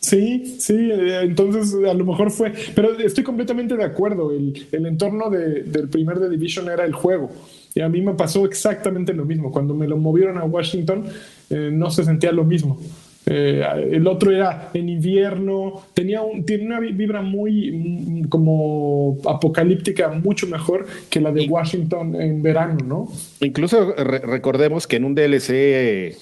Sí, 0.00 0.56
sí, 0.60 0.74
eh, 0.74 1.22
entonces 1.22 1.74
a 1.88 1.94
lo 1.94 2.04
mejor 2.04 2.30
fue, 2.30 2.52
pero 2.74 2.96
estoy 2.98 3.24
completamente 3.24 3.76
de 3.76 3.82
acuerdo, 3.82 4.30
el, 4.30 4.68
el 4.70 4.86
entorno 4.86 5.30
de, 5.30 5.62
del 5.64 5.88
primer 5.88 6.20
de 6.20 6.28
Division 6.28 6.70
era 6.70 6.84
el 6.84 6.92
juego, 6.92 7.30
y 7.74 7.80
a 7.80 7.88
mí 7.88 8.02
me 8.02 8.14
pasó 8.14 8.44
exactamente 8.44 9.12
lo 9.14 9.24
mismo, 9.24 9.50
cuando 9.50 9.74
me 9.74 9.88
lo 9.88 9.96
movieron 9.96 10.38
a 10.38 10.44
Washington 10.44 11.06
eh, 11.50 11.70
no 11.72 11.90
se 11.90 12.04
sentía 12.04 12.30
lo 12.30 12.44
mismo. 12.44 12.78
Eh, 13.28 13.60
el 13.90 14.06
otro 14.06 14.30
era 14.30 14.70
en 14.72 14.88
invierno, 14.88 15.82
tenía 15.94 16.22
un, 16.22 16.46
tiene 16.46 16.66
una 16.66 16.78
vibra 16.78 17.22
muy 17.22 17.72
mm, 17.72 18.28
como 18.28 19.18
apocalíptica, 19.26 20.10
mucho 20.10 20.46
mejor 20.46 20.86
que 21.10 21.20
la 21.20 21.32
de 21.32 21.48
Washington 21.48 22.14
en 22.20 22.40
verano, 22.40 22.78
¿no? 22.86 23.08
Incluso 23.40 23.94
recordemos 23.94 24.86
que 24.86 24.96
en 24.96 25.04
un 25.04 25.16
DLC, 25.16 26.16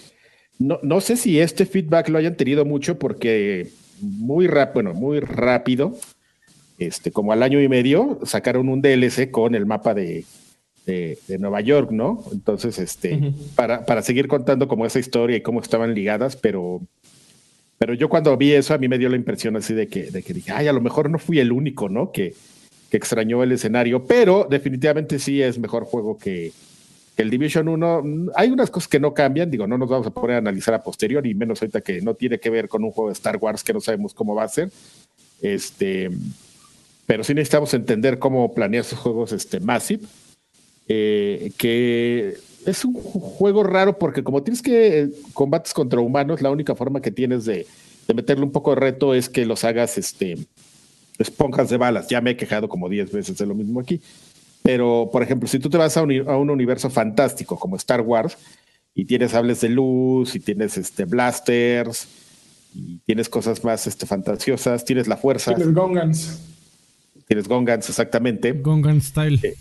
no, 0.58 0.78
no, 0.82 1.02
sé 1.02 1.16
si 1.16 1.40
este 1.40 1.66
feedback 1.66 2.08
lo 2.08 2.16
hayan 2.16 2.36
tenido 2.36 2.64
mucho 2.64 2.98
porque 2.98 3.68
muy 4.00 4.46
rápido, 4.46 4.72
bueno, 4.72 4.94
muy 4.94 5.20
rápido, 5.20 5.94
este, 6.78 7.10
como 7.10 7.32
al 7.32 7.42
año 7.42 7.60
y 7.60 7.68
medio, 7.68 8.18
sacaron 8.24 8.70
un 8.70 8.80
DLC 8.80 9.30
con 9.30 9.54
el 9.54 9.66
mapa 9.66 9.92
de, 9.92 10.24
de, 10.87 11.18
Nueva 11.38 11.61
York, 11.61 11.90
¿no? 11.90 12.25
Entonces, 12.33 12.79
este, 12.79 13.33
para, 13.55 13.87
para, 13.87 14.03
seguir 14.03 14.29
contando 14.29 14.68
como 14.68 14.87
esa 14.87 14.99
historia 14.99 15.37
y 15.37 15.40
cómo 15.40 15.61
estaban 15.61 15.94
ligadas, 15.94 16.37
pero, 16.37 16.81
pero 17.79 17.94
yo 17.94 18.09
cuando 18.09 18.37
vi 18.37 18.53
eso 18.53 18.75
a 18.75 18.79
mí 18.79 18.88
me 18.88 18.99
dio 18.99 19.09
la 19.09 19.16
impresión 19.16 19.57
así 19.57 19.75
de 19.75 19.88
que, 19.88 20.11
de 20.11 20.23
que 20.23 20.35
dije, 20.35 20.53
ay, 20.53 20.68
a 20.68 20.73
lo 20.73 20.81
mejor 20.81 21.11
no 21.11 21.18
fui 21.18 21.38
el 21.38 21.53
único, 21.53 21.88
¿no? 21.88 22.12
Que, 22.12 22.35
que 22.90 22.97
extrañó 22.97 23.42
el 23.42 23.53
escenario, 23.53 24.05
pero 24.05 24.47
definitivamente 24.49 25.18
sí 25.18 25.42
es 25.42 25.59
mejor 25.59 25.85
juego 25.85 26.18
que, 26.18 26.53
el 27.16 27.31
Division 27.31 27.68
1. 27.68 28.33
Hay 28.35 28.51
unas 28.51 28.70
cosas 28.70 28.88
que 28.88 28.99
no 28.99 29.14
cambian, 29.14 29.49
digo, 29.49 29.68
no 29.68 29.79
nos 29.79 29.88
vamos 29.88 30.07
a 30.07 30.11
poner 30.11 30.35
a 30.35 30.38
analizar 30.38 30.75
a 30.75 30.83
posterior, 30.83 31.25
y 31.27 31.35
menos 31.35 31.62
ahorita 31.62 31.81
que 31.81 32.01
no 32.01 32.14
tiene 32.14 32.40
que 32.40 32.51
ver 32.51 32.68
con 32.68 32.83
un 32.83 32.90
juego 32.90 33.09
de 33.09 33.12
Star 33.12 33.37
Wars 33.37 33.62
que 33.62 33.73
no 33.73 33.81
sabemos 33.81 34.14
cómo 34.14 34.35
va 34.35 34.42
a 34.42 34.49
ser. 34.49 34.70
Este, 35.40 36.11
pero 37.07 37.23
sí 37.23 37.33
necesitamos 37.33 37.73
entender 37.73 38.18
cómo 38.18 38.53
planear 38.53 38.83
sus 38.83 38.99
juegos 38.99 39.33
este, 39.33 39.61
Massive 39.61 40.05
eh, 40.88 41.53
que 41.57 42.37
es 42.66 42.85
un 42.85 42.94
juego 42.94 43.62
raro 43.62 43.99
porque 43.99 44.23
como 44.23 44.42
tienes 44.42 44.62
que 44.62 45.01
eh, 45.01 45.11
combates 45.33 45.75
contra 45.75 46.01
humanos, 46.01 46.42
la 46.42 46.51
única 46.51 46.75
forma 46.75 47.01
que 47.01 47.11
tienes 47.11 47.44
de, 47.44 47.66
meterle 48.14 48.44
un 48.44 48.53
poco 48.53 48.70
de 48.70 48.81
reto 48.81 49.14
es 49.14 49.29
que 49.29 49.47
los 49.47 49.64
hagas 49.64 49.99
este, 49.99 50.38
esponjas 51.18 51.68
de 51.70 51.77
balas. 51.77 52.09
Ya 52.09 52.20
me 52.20 52.31
he 52.31 52.37
quejado 52.37 52.68
como 52.68 52.88
10 52.88 53.12
veces 53.12 53.38
de 53.38 53.47
lo 53.47 53.55
mismo 53.55 53.81
aquí. 53.81 54.01
Pero, 54.62 55.11
por 55.12 55.23
ejemplo, 55.23 55.47
si 55.47 55.59
tú 55.59 55.68
te 55.68 55.77
vas 55.77 55.97
a 55.97 56.03
un, 56.03 56.29
a 56.29 56.37
un 56.37 56.49
universo 56.49 56.88
fantástico 56.88 57.59
como 57.59 57.77
Star 57.77 58.01
Wars 58.01 58.38
y 58.94 59.05
tienes 59.05 59.33
sables 59.33 59.61
de 59.61 59.68
luz 59.68 60.35
y 60.35 60.40
tienes 60.40 60.79
este, 60.79 61.05
blasters 61.05 62.09
y 62.75 62.99
tienes 63.05 63.29
cosas 63.29 63.62
más 63.62 63.87
este, 63.87 64.07
fantasiosas, 64.07 64.85
tienes 64.85 65.07
la 65.07 65.18
fuerza. 65.18 65.55
Tienes 65.55 65.75
Gongans. 65.75 66.40
Tienes 67.27 67.47
Gongans, 67.47 67.88
exactamente. 67.88 68.53
Gongan 68.53 69.03
style. 69.03 69.38
Eh, 69.42 69.55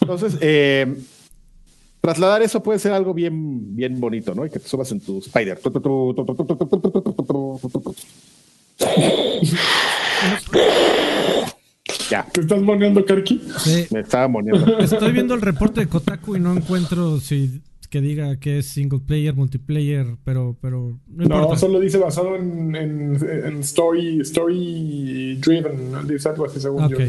entonces, 0.00 0.38
eh, 0.40 0.96
trasladar 2.00 2.42
eso 2.42 2.62
puede 2.62 2.78
ser 2.78 2.92
algo 2.92 3.14
bien, 3.14 3.74
bien 3.74 3.98
bonito, 4.00 4.34
¿no? 4.34 4.44
Y 4.44 4.50
que 4.50 4.58
te 4.58 4.68
subas 4.68 4.92
en 4.92 5.00
tu 5.00 5.18
Spider. 5.18 5.58
Ya, 12.10 12.26
¿Te 12.32 12.40
estás 12.40 12.60
moneando, 12.62 13.04
Karki? 13.04 13.42
Sí. 13.58 13.86
me 13.90 14.00
estaba 14.00 14.28
moneando. 14.28 14.78
Estoy 14.78 15.12
viendo 15.12 15.34
el 15.34 15.42
reporte 15.42 15.80
de 15.80 15.88
Kotaku 15.88 16.36
y 16.36 16.40
no 16.40 16.54
encuentro 16.54 17.20
si 17.20 17.62
que 17.90 18.00
diga 18.00 18.38
que 18.38 18.58
es 18.58 18.66
single 18.66 19.00
player, 19.00 19.34
multiplayer, 19.34 20.16
pero, 20.24 20.56
pero 20.60 20.98
no 21.08 21.56
solo 21.56 21.80
dice 21.80 21.98
basado 21.98 22.36
en, 22.36 22.74
en, 22.76 23.16
en 23.46 23.60
story, 23.60 24.20
story 24.20 25.36
driven. 25.36 26.06
Dice 26.06 26.28
algo 26.28 26.46
así, 26.46 26.60
según 26.60 26.84
Ok. 26.84 26.98
yo. 26.98 27.04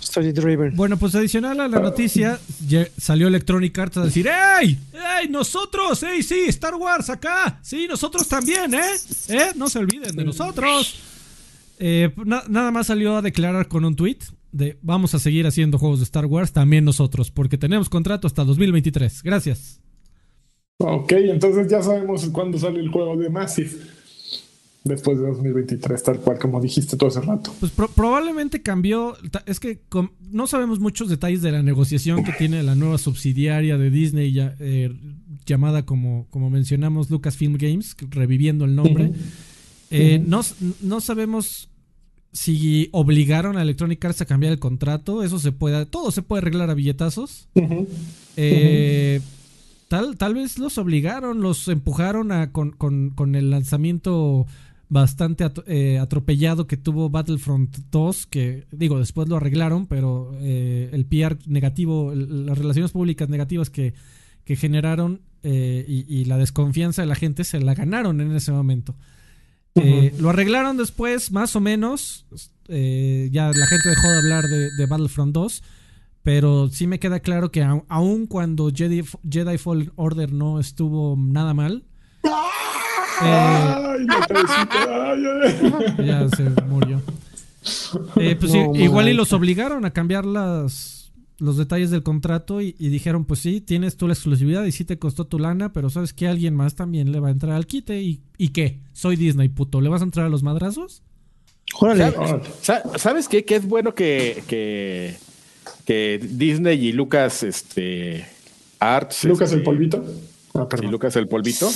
Story 0.00 0.32
driven. 0.32 0.76
Bueno, 0.76 0.98
pues 0.98 1.14
adicional 1.14 1.58
a 1.60 1.68
la 1.68 1.80
noticia, 1.80 2.38
salió 2.98 3.26
Electronic 3.26 3.78
Arts 3.78 3.96
a 3.96 4.04
decir, 4.04 4.26
¡Ey! 4.28 4.78
¡Ey! 5.22 5.28
¡Nosotros! 5.30 6.02
¡Ey, 6.02 6.22
sí! 6.22 6.40
¡Star 6.48 6.74
Wars 6.74 7.08
acá! 7.08 7.58
¡Sí, 7.62 7.86
nosotros 7.88 8.28
también, 8.28 8.74
eh! 8.74 8.80
¿Eh? 9.28 9.52
No 9.56 9.68
se 9.70 9.78
olviden 9.78 10.14
de 10.14 10.24
nosotros. 10.24 10.96
Eh, 11.78 12.12
na- 12.24 12.44
nada 12.48 12.70
más 12.70 12.88
salió 12.88 13.16
a 13.16 13.22
declarar 13.22 13.66
con 13.68 13.84
un 13.84 13.96
tweet 13.96 14.18
de 14.52 14.78
vamos 14.82 15.14
a 15.14 15.18
seguir 15.18 15.46
haciendo 15.46 15.78
juegos 15.78 15.98
de 16.00 16.04
Star 16.04 16.26
Wars 16.26 16.52
también 16.52 16.84
nosotros, 16.84 17.30
porque 17.30 17.56
tenemos 17.58 17.88
contrato 17.88 18.26
hasta 18.26 18.44
2023. 18.44 19.22
Gracias. 19.22 19.80
Ok, 20.78 21.12
entonces 21.12 21.68
ya 21.70 21.82
sabemos 21.82 22.24
cuándo 22.32 22.58
sale 22.58 22.80
el 22.80 22.88
juego 22.90 23.16
de 23.16 23.30
Massive. 23.30 23.70
Después 24.82 25.18
de 25.18 25.26
2023, 25.28 26.02
tal 26.02 26.20
cual 26.20 26.38
como 26.38 26.60
dijiste 26.60 26.98
todo 26.98 27.08
hace 27.08 27.22
rato. 27.22 27.54
Pues 27.58 27.72
pro- 27.72 27.88
probablemente 27.88 28.60
cambió. 28.60 29.16
Es 29.46 29.58
que 29.58 29.80
no 30.30 30.46
sabemos 30.46 30.78
muchos 30.78 31.08
detalles 31.08 31.40
de 31.40 31.52
la 31.52 31.62
negociación 31.62 32.22
que 32.22 32.32
tiene 32.32 32.62
la 32.62 32.74
nueva 32.74 32.98
subsidiaria 32.98 33.78
de 33.78 33.88
Disney 33.90 34.32
ya, 34.32 34.54
eh, 34.60 34.92
llamada 35.46 35.86
como, 35.86 36.26
como 36.28 36.50
mencionamos 36.50 37.08
Lucasfilm 37.08 37.56
Games, 37.56 37.96
reviviendo 38.10 38.66
el 38.66 38.74
nombre. 38.76 39.12
Eh, 39.90 40.22
no, 40.26 40.42
no 40.82 41.00
sabemos 41.00 41.70
si 42.32 42.90
obligaron 42.92 43.56
a 43.56 43.62
Electronic 43.62 44.04
Arts 44.04 44.20
a 44.20 44.26
cambiar 44.26 44.52
el 44.52 44.58
contrato. 44.58 45.22
Eso 45.22 45.38
se 45.38 45.50
puede. 45.52 45.86
Todo 45.86 46.10
se 46.10 46.20
puede 46.20 46.40
arreglar 46.42 46.68
a 46.68 46.74
billetazos. 46.74 47.48
Eh, 48.36 49.20
tal, 49.94 50.16
tal 50.16 50.34
vez 50.34 50.58
los 50.58 50.76
obligaron, 50.78 51.40
los 51.40 51.68
empujaron 51.68 52.32
a, 52.32 52.50
con, 52.52 52.70
con- 52.72 53.10
con 53.10 53.34
el 53.34 53.50
lanzamiento 53.50 54.46
bastante 54.88 55.44
at- 55.44 55.64
eh, 55.66 55.98
atropellado 55.98 56.66
que 56.66 56.76
tuvo 56.76 57.10
Battlefront 57.10 57.76
2, 57.90 58.26
que 58.26 58.66
digo, 58.72 58.98
después 58.98 59.28
lo 59.28 59.36
arreglaron, 59.36 59.86
pero 59.86 60.32
eh, 60.40 60.90
el 60.92 61.04
PR 61.06 61.38
negativo, 61.46 62.12
el- 62.12 62.46
las 62.46 62.58
relaciones 62.58 62.90
públicas 62.92 63.28
negativas 63.28 63.70
que, 63.70 63.94
que 64.44 64.56
generaron 64.56 65.20
eh, 65.42 65.84
y, 65.86 66.06
y 66.12 66.24
la 66.24 66.38
desconfianza 66.38 67.02
de 67.02 67.06
la 67.08 67.14
gente 67.14 67.44
se 67.44 67.60
la 67.60 67.74
ganaron 67.74 68.20
en 68.20 68.32
ese 68.34 68.50
momento. 68.52 68.94
Lo 70.20 70.30
arreglaron 70.30 70.76
después, 70.76 71.32
más 71.32 71.56
o 71.56 71.60
menos. 71.60 72.26
ya 72.68 73.50
la 73.52 73.66
gente 73.66 73.88
dejó 73.88 74.08
de 74.08 74.18
hablar 74.18 74.44
de, 74.48 74.70
de 74.70 74.86
Battlefront 74.86 75.32
2. 75.34 75.62
Pero 76.24 76.68
sí 76.70 76.86
me 76.88 76.98
queda 76.98 77.20
claro 77.20 77.52
que 77.52 77.62
au- 77.62 77.84
aun 77.88 78.26
cuando 78.26 78.70
Jedi, 78.74 79.04
Jedi 79.30 79.58
Fallen 79.58 79.92
Order 79.94 80.32
no 80.32 80.58
estuvo 80.58 81.14
nada 81.16 81.54
mal, 81.54 81.84
eh, 82.24 82.26
Ay, 83.24 84.06
ay, 84.84 85.24
ay. 85.44 85.94
ya 86.06 86.28
se 86.30 86.50
murió. 86.66 87.00
Eh, 88.16 88.36
pues 88.38 88.52
No 88.52 88.74
igual 88.74 89.08
y 89.08 89.14
los 89.14 89.32
obligaron 89.32 89.84
a 89.84 89.92
cambiar 89.92 90.24
las, 90.26 91.12
los 91.38 91.56
detalles 91.56 91.90
del 91.90 92.02
contrato 92.02 92.60
y, 92.60 92.74
y 92.78 92.88
dijeron, 92.88 93.24
pues 93.24 93.40
sí, 93.40 93.60
tienes 93.60 93.96
tú 93.96 94.06
la 94.08 94.14
exclusividad 94.14 94.64
y 94.64 94.72
sí 94.72 94.84
te 94.84 94.98
costó 94.98 95.26
tu 95.26 95.38
lana, 95.38 95.72
pero 95.72 95.90
sabes 95.90 96.12
que 96.12 96.26
alguien 96.28 96.54
más 96.54 96.74
también 96.74 97.12
le 97.12 97.20
va 97.20 97.28
a 97.28 97.32
entrar 97.32 97.52
al 97.54 97.66
quite 97.66 98.02
y, 98.02 98.22
¿y 98.36 98.48
qué? 98.48 98.80
Soy 98.92 99.16
Disney, 99.16 99.48
puto, 99.48 99.80
¿le 99.80 99.88
vas 99.88 100.00
a 100.02 100.04
entrar 100.04 100.26
a 100.26 100.30
los 100.30 100.42
madrazos? 100.42 101.02
Órale. 101.80 102.04
Órale. 102.08 102.42
Sa- 102.60 102.82
¿Sabes 102.98 103.28
qué? 103.28 103.44
Que 103.44 103.56
es 103.56 103.66
bueno 103.66 103.94
que, 103.94 104.42
que, 104.46 105.16
que 105.84 106.20
Disney 106.22 106.86
y 106.88 106.92
Lucas 106.92 107.42
este, 107.42 108.26
Arts. 108.78 109.24
Lucas 109.24 109.48
este, 109.50 109.58
el 109.58 109.62
polvito. 109.64 110.04
Ah, 110.54 110.66
Y. 110.82 110.86
Lucas 110.86 111.16
el 111.16 111.28
polvito. 111.28 111.66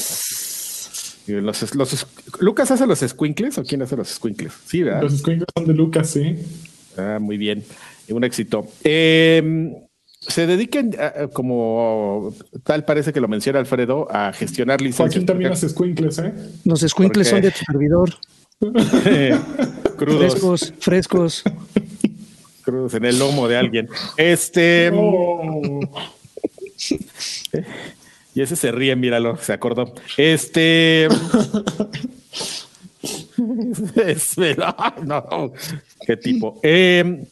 Los- 1.27 1.75
los- 1.75 2.07
¿Lucas 2.41 2.71
hace 2.71 2.87
los 2.87 3.01
squinkles 3.01 3.59
o 3.59 3.63
quién 3.65 3.83
hace 3.83 3.97
los 3.97 4.09
squinkles? 4.09 4.53
Sí, 4.67 4.83
¿verdad? 4.83 5.03
Los 5.03 5.19
squinkles 5.19 5.47
son 5.55 5.67
de 5.67 5.75
Lucas, 5.75 6.09
sí. 6.11 6.37
Ah, 6.97 7.19
muy 7.21 7.37
bien. 7.37 7.63
Un 8.09 8.25
éxito. 8.25 8.67
Eh, 8.83 9.75
se 10.21 10.47
dediquen, 10.47 10.97
a- 10.99 11.25
a- 11.25 11.29
como 11.29 12.35
tal 12.65 12.85
parece 12.87 13.13
que 13.13 13.21
lo 13.21 13.29
menciona 13.29 13.59
Alfredo, 13.59 14.09
a 14.11 14.33
gestionar 14.33 14.81
licencias. 14.81 15.09
Joaquín 15.11 15.27
también 15.27 15.51
porque- 15.51 15.67
hace 15.67 15.69
squinkles, 15.75 16.19
¿eh? 16.19 16.33
Los 16.65 16.81
squinkles 16.81 17.29
son 17.29 17.43
de 17.43 17.51
tu 17.51 17.59
servidor. 17.59 18.15
crudos, 19.99 20.33
Frescos, 20.33 20.73
frescos. 20.81 21.43
en 22.69 23.05
el 23.05 23.19
lomo 23.19 23.49
de 23.49 23.57
alguien. 23.57 23.89
Este. 24.17 24.91
Oh. 24.95 25.81
Y 28.35 28.43
ese 28.43 28.55
se 28.55 28.71
ríe, 28.71 28.95
míralo, 28.95 29.37
se 29.39 29.53
acordó. 29.53 29.93
Este. 30.17 31.07
es, 33.97 34.37
no, 35.05 35.53
qué 36.07 36.17
tipo. 36.17 36.61
Eh, 36.63 37.25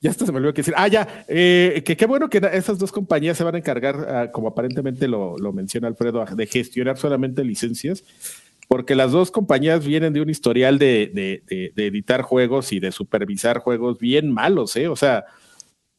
ya 0.00 0.10
hasta 0.10 0.26
se 0.26 0.32
me 0.32 0.38
olvidó 0.38 0.52
que 0.52 0.62
decir. 0.62 0.74
Ah, 0.76 0.88
ya. 0.88 1.24
eh, 1.28 1.80
que 1.86 1.96
qué 1.96 2.06
bueno 2.06 2.28
que 2.28 2.40
esas 2.52 2.76
dos 2.76 2.90
compañías 2.90 3.36
se 3.36 3.44
van 3.44 3.54
a 3.54 3.58
encargar, 3.58 3.96
ah, 4.08 4.32
como 4.32 4.48
aparentemente 4.48 5.06
lo, 5.06 5.38
lo 5.38 5.52
menciona 5.52 5.86
Alfredo, 5.86 6.24
de 6.24 6.46
gestionar 6.46 6.98
solamente 6.98 7.44
licencias. 7.44 8.02
Porque 8.68 8.94
las 8.94 9.12
dos 9.12 9.30
compañías 9.30 9.84
vienen 9.86 10.12
de 10.12 10.20
un 10.20 10.28
historial 10.30 10.78
de, 10.78 11.10
de- 11.12 11.42
de- 11.48 11.72
de 11.74 11.86
editar 11.86 12.22
juegos 12.22 12.72
y 12.72 12.80
de 12.80 12.92
supervisar 12.92 13.58
juegos 13.58 13.98
bien 13.98 14.30
malos, 14.30 14.76
¿eh? 14.76 14.88
O 14.88 14.96
sea, 14.96 15.24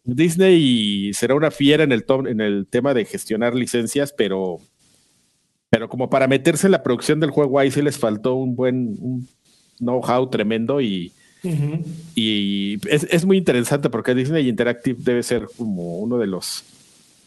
Disney 0.04 1.12
será 1.14 1.36
una 1.36 1.52
fiera 1.52 1.84
en 1.84 1.92
el, 1.92 2.04
to- 2.06 2.28
en 2.28 2.42
el 2.42 2.68
tema 2.70 2.94
de 2.94 3.06
gestionar 3.06 3.54
licencias, 3.56 4.14
pero, 4.16 4.60
pero 5.70 5.90
como 5.90 6.10
para 6.10 6.28
meterse 6.28 6.68
en 6.68 6.72
la 6.72 6.84
producción 6.84 7.20
del 7.20 7.32
juego 7.32 7.60
ahí 7.60 7.72
sí 7.72 7.82
les 7.82 7.98
faltó 7.98 8.36
un 8.36 8.56
buen 8.56 8.96
un 9.00 9.28
know-how 9.80 10.30
tremendo 10.30 10.80
y, 10.82 11.12
y 12.16 12.78
es, 12.88 13.08
es 13.10 13.26
muy 13.26 13.38
interesante 13.38 13.90
porque 13.90 14.14
Disney 14.16 14.48
Interactive 14.48 14.98
debe 15.02 15.24
ser 15.24 15.48
como 15.58 16.00
uno 16.00 16.18
de 16.18 16.28
los 16.28 16.64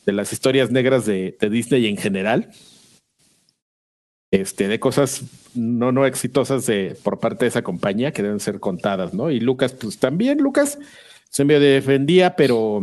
de 0.04 0.12
las 0.12 0.32
historias 0.32 0.70
negras 0.70 1.06
de, 1.06 1.36
de 1.40 1.50
Disney 1.50 1.86
en 1.86 1.96
general. 1.96 2.50
Este, 4.32 4.66
de 4.66 4.80
cosas 4.80 5.22
no, 5.54 5.92
no 5.92 6.06
exitosas 6.06 6.64
de, 6.66 6.96
por 7.04 7.20
parte 7.20 7.44
de 7.44 7.50
esa 7.50 7.62
compañía 7.62 8.12
que 8.12 8.22
deben 8.22 8.40
ser 8.40 8.58
contadas, 8.60 9.12
¿no? 9.14 9.30
Y 9.30 9.38
Lucas, 9.40 9.74
pues 9.74 9.98
también, 9.98 10.38
Lucas 10.38 10.78
se 11.30 11.44
me 11.44 11.58
defendía, 11.60 12.34
pero. 12.34 12.82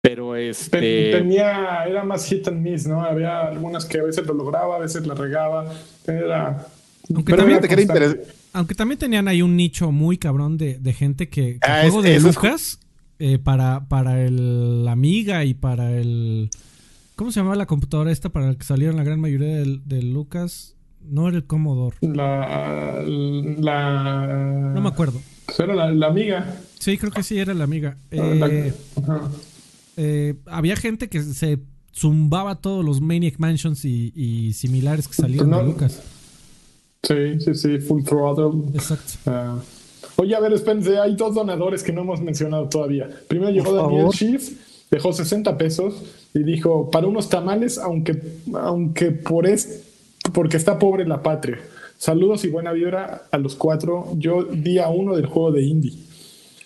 Pero 0.00 0.32
Te- 0.34 0.48
este. 0.50 1.10
Tenía, 1.12 1.84
era 1.86 2.04
más 2.04 2.26
hit 2.26 2.48
and 2.48 2.60
miss, 2.60 2.86
¿no? 2.86 3.02
Había 3.02 3.40
algunas 3.42 3.84
que 3.84 3.98
a 4.00 4.02
veces 4.02 4.26
lo 4.26 4.34
lograba, 4.34 4.76
a 4.76 4.78
veces 4.78 5.06
la 5.06 5.14
regaba. 5.14 5.72
Era. 6.06 6.66
Aunque 7.14 7.32
pero 7.32 7.38
también 7.44 7.88
era 7.92 8.14
Aunque 8.52 8.74
también 8.74 8.98
tenían 8.98 9.26
ahí 9.28 9.42
un 9.42 9.56
nicho 9.56 9.90
muy 9.92 10.16
cabrón 10.18 10.56
de, 10.58 10.78
de 10.78 10.92
gente 10.92 11.28
que, 11.28 11.54
que 11.54 11.58
Ah, 11.62 11.80
juego 11.82 11.98
es- 11.98 12.04
de 12.04 12.14
es 12.16 12.22
Lucas 12.22 12.78
eh, 13.18 13.38
para, 13.38 13.86
para 13.88 14.22
el 14.24 14.86
Amiga 14.88 15.44
y 15.44 15.54
para 15.54 15.96
el... 15.96 16.50
¿Cómo 17.16 17.30
se 17.30 17.40
llamaba 17.40 17.56
la 17.56 17.66
computadora 17.66 18.10
esta 18.10 18.30
para 18.30 18.46
la 18.48 18.54
que 18.54 18.64
salieron 18.64 18.96
la 18.96 19.04
gran 19.04 19.20
mayoría 19.20 19.56
del 19.58 20.12
Lucas? 20.12 20.76
No 21.04 21.28
era 21.28 21.36
el 21.36 21.44
Commodore. 21.44 21.96
La. 22.00 23.02
la 23.06 24.72
No 24.74 24.80
me 24.80 24.88
acuerdo. 24.88 25.20
era 25.58 25.74
la, 25.74 25.90
la 25.92 26.06
amiga. 26.06 26.60
Sí, 26.78 26.96
creo 26.98 27.12
que 27.12 27.22
sí 27.22 27.38
era 27.38 27.54
la 27.54 27.64
Amiga. 27.64 27.96
La- 28.10 28.46
Eh, 28.48 28.72
eh, 29.96 30.34
había 30.46 30.76
gente 30.76 31.08
que 31.08 31.22
se 31.22 31.58
zumbaba 31.94 32.56
todos 32.60 32.84
los 32.84 33.00
Maniac 33.00 33.34
Mansions 33.38 33.84
y, 33.84 34.12
y 34.16 34.52
similares 34.54 35.06
que 35.08 35.14
salieron 35.14 35.50
No. 35.50 35.58
de 35.58 35.64
Lucas. 35.64 36.00
Sí, 37.02 37.40
sí, 37.40 37.54
sí, 37.54 37.78
full 37.78 38.02
throttle. 38.04 38.70
Exacto. 38.74 39.12
Ah. 39.26 39.58
Oye, 40.16 40.34
a 40.34 40.40
ver, 40.40 40.52
espérense, 40.52 40.98
hay 40.98 41.14
dos 41.16 41.34
donadores 41.34 41.82
que 41.82 41.92
no 41.92 42.02
hemos 42.02 42.20
mencionado 42.20 42.68
todavía. 42.68 43.08
Primero 43.28 43.50
llegó 43.50 43.72
Daniel. 43.74 44.06
Schiff, 44.12 44.52
dejó 44.92 45.12
60 45.12 45.56
pesos 45.58 45.94
y 46.34 46.44
dijo, 46.44 46.90
para 46.90 47.06
unos 47.08 47.28
tamales, 47.28 47.78
aunque, 47.78 48.22
aunque 48.54 49.10
por 49.10 49.46
es, 49.46 49.82
porque 50.32 50.56
está 50.58 50.78
pobre 50.78 51.04
la 51.06 51.22
patria. 51.22 51.58
Saludos 51.98 52.44
y 52.44 52.48
buena 52.48 52.72
vibra 52.72 53.22
a 53.30 53.38
los 53.38 53.54
cuatro. 53.56 54.08
Yo 54.16 54.44
día 54.44 54.88
uno 54.88 55.16
del 55.16 55.26
juego 55.26 55.50
de 55.50 55.62
indie. 55.62 55.94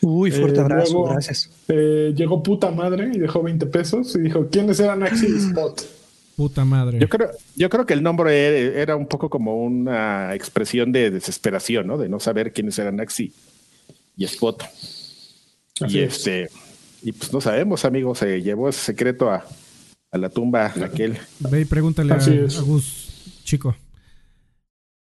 Uy, 0.02 0.30
fuerte 0.32 0.58
Eh, 0.58 0.62
abrazo, 0.62 0.92
luego, 0.92 1.08
gracias. 1.10 1.50
eh, 1.68 2.12
llegó 2.16 2.42
puta 2.42 2.70
madre 2.70 3.10
y 3.14 3.18
dejó 3.18 3.42
20 3.42 3.64
pesos 3.66 4.14
y 4.16 4.20
dijo, 4.22 4.48
¿quiénes 4.50 4.80
eran 4.80 5.02
Axi 5.02 5.26
y 5.26 5.36
Spot? 5.48 5.82
Puta 6.36 6.64
madre. 6.64 6.98
Yo 6.98 7.08
creo, 7.08 7.30
yo 7.54 7.70
creo 7.70 7.86
que 7.86 7.94
el 7.94 8.02
nombre 8.02 8.36
era, 8.68 8.80
era 8.82 8.96
un 8.96 9.06
poco 9.06 9.30
como 9.30 9.62
una 9.62 10.34
expresión 10.34 10.90
de 10.92 11.10
desesperación, 11.10 11.86
¿no? 11.86 11.96
De 11.96 12.08
no 12.08 12.18
saber 12.20 12.52
quiénes 12.52 12.78
eran 12.78 13.00
Axi 13.00 13.32
y 14.16 14.24
Spot. 14.24 14.62
Así 15.80 15.98
y 15.98 16.00
es. 16.02 16.16
este, 16.16 16.48
y 17.02 17.12
pues 17.12 17.32
no 17.32 17.40
sabemos, 17.40 17.84
amigos, 17.84 18.18
se 18.18 18.42
llevó 18.42 18.68
ese 18.68 18.80
secreto 18.80 19.30
a, 19.30 19.44
a 20.10 20.18
la 20.18 20.28
tumba 20.28 20.72
aquel. 20.84 21.18
Ve 21.40 21.62
y 21.62 21.64
pregúntale 21.64 22.12
a, 22.12 22.16
a 22.16 22.60
Gus, 22.62 23.32
chico. 23.44 23.74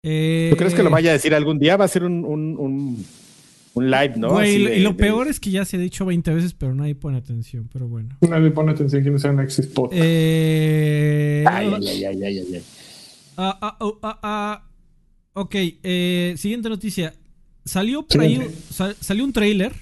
Eh, 0.02 0.48
¿Tú 0.50 0.56
crees 0.56 0.74
que 0.74 0.82
lo 0.82 0.90
vaya 0.90 1.10
a 1.10 1.14
decir 1.14 1.34
algún 1.34 1.58
día? 1.58 1.76
¿Va 1.76 1.84
a 1.84 1.88
ser 1.88 2.04
un, 2.04 2.24
un, 2.24 2.56
un, 2.56 3.04
un 3.74 3.90
live, 3.90 4.14
¿no? 4.16 4.30
Güey, 4.30 4.54
y 4.56 4.64
de- 4.64 4.78
lo 4.80 4.90
de- 4.90 4.94
peor 4.96 5.26
es 5.28 5.40
que 5.40 5.50
ya 5.50 5.64
se 5.64 5.76
ha 5.76 5.80
dicho 5.80 6.06
20 6.06 6.32
veces, 6.34 6.54
pero 6.54 6.74
nadie 6.74 6.94
pone 6.94 7.18
atención. 7.18 7.68
Pero 7.72 7.88
bueno. 7.88 8.16
Nadie 8.20 8.50
pone 8.52 8.70
atención 8.72 9.02
que 9.02 9.10
no 9.10 9.18
sea 9.18 9.32
un 9.32 9.40
Exit 9.40 9.70
Eh, 9.92 11.44
Ay, 11.46 11.72
ay, 11.74 11.88
ay, 11.88 12.04
ay, 12.04 12.24
ay, 12.24 12.38
ay. 12.54 12.62
ah, 13.36 13.58
ah, 13.60 13.76
oh, 13.80 13.98
ah, 14.02 14.18
ah. 14.22 14.64
Ok, 15.34 15.54
eh, 15.56 16.34
siguiente 16.36 16.68
noticia. 16.68 17.14
Salió 17.64 18.02
por 18.06 18.20
ahí, 18.20 18.40
sal- 18.70 18.96
salió 19.00 19.24
un 19.24 19.32
trailer. 19.32 19.72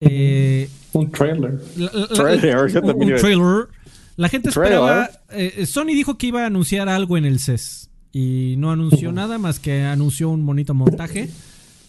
Eh, 0.00 0.68
Un 0.98 1.10
trailer. 1.10 1.60
la- 1.76 1.90
la- 1.92 2.00
la- 2.00 2.06
Trailer, 2.08 2.68
yo 2.72 2.80
un- 2.82 3.14
trailer. 3.16 3.68
La 4.16 4.28
gente 4.28 4.50
Trailer. 4.50 4.72
esperaba. 4.78 5.10
eh, 5.30 5.66
Sony 5.66 5.88
dijo 5.88 6.16
que 6.18 6.28
iba 6.28 6.42
a 6.42 6.46
anunciar 6.46 6.88
algo 6.88 7.16
en 7.18 7.24
el 7.24 7.38
CES. 7.38 7.90
Y 8.12 8.54
no 8.56 8.70
anunció 8.70 9.12
nada 9.12 9.36
más 9.38 9.60
que 9.60 9.82
anunció 9.84 10.30
un 10.30 10.46
bonito 10.46 10.72
montaje 10.72 11.28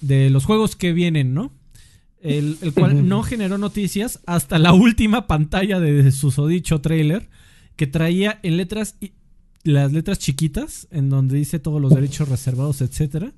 de 0.01 0.29
los 0.29 0.43
juegos 0.43 0.75
que 0.75 0.91
vienen, 0.91 1.33
¿no? 1.33 1.53
El, 2.21 2.57
el 2.61 2.73
cual 2.73 3.07
no 3.07 3.23
generó 3.23 3.57
noticias 3.57 4.19
hasta 4.25 4.59
la 4.59 4.73
última 4.73 5.25
pantalla 5.27 5.79
de 5.79 6.11
su 6.11 6.31
sodicho 6.31 6.81
trailer. 6.81 7.29
Que 7.77 7.87
traía 7.87 8.39
en 8.43 8.57
letras. 8.57 8.95
y- 8.99 9.13
las 9.63 9.93
letras 9.93 10.19
chiquitas. 10.19 10.87
En 10.91 11.09
donde 11.09 11.37
dice 11.37 11.59
todos 11.59 11.81
los 11.81 11.93
derechos 11.93 12.27
reservados, 12.27 12.81
etcétera. 12.81 13.31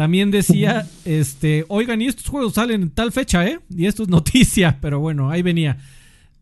También 0.00 0.30
decía, 0.30 0.88
este, 1.04 1.66
oigan, 1.68 2.00
y 2.00 2.06
estos 2.06 2.26
juegos 2.26 2.54
salen 2.54 2.80
en 2.84 2.90
tal 2.90 3.12
fecha, 3.12 3.46
¿eh? 3.46 3.60
Y 3.68 3.84
esto 3.84 4.04
es 4.04 4.08
noticia, 4.08 4.78
pero 4.80 4.98
bueno, 4.98 5.28
ahí 5.30 5.42
venía. 5.42 5.76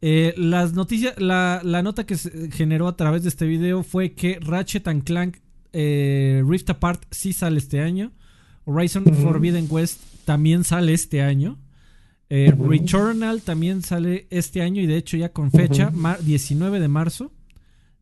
Eh, 0.00 0.32
las 0.36 0.74
noticias, 0.74 1.14
la, 1.20 1.60
la 1.64 1.82
nota 1.82 2.06
que 2.06 2.16
se 2.16 2.52
generó 2.52 2.86
a 2.86 2.96
través 2.96 3.24
de 3.24 3.30
este 3.30 3.46
video 3.48 3.82
fue 3.82 4.12
que 4.12 4.38
Ratchet 4.40 4.86
and 4.86 5.02
Clank 5.02 5.38
eh, 5.72 6.40
Rift 6.46 6.70
Apart 6.70 7.02
sí 7.10 7.32
sale 7.32 7.58
este 7.58 7.80
año. 7.80 8.12
Horizon 8.64 9.02
Forbidden 9.22 9.66
West 9.68 9.98
también 10.24 10.62
sale 10.62 10.92
este 10.94 11.20
año. 11.22 11.58
Eh, 12.30 12.54
Returnal 12.56 13.42
también 13.42 13.82
sale 13.82 14.28
este 14.30 14.62
año 14.62 14.80
y 14.80 14.86
de 14.86 14.98
hecho 14.98 15.16
ya 15.16 15.30
con 15.30 15.50
fecha, 15.50 15.90
mar- 15.90 16.22
19 16.22 16.78
de 16.78 16.86
marzo. 16.86 17.32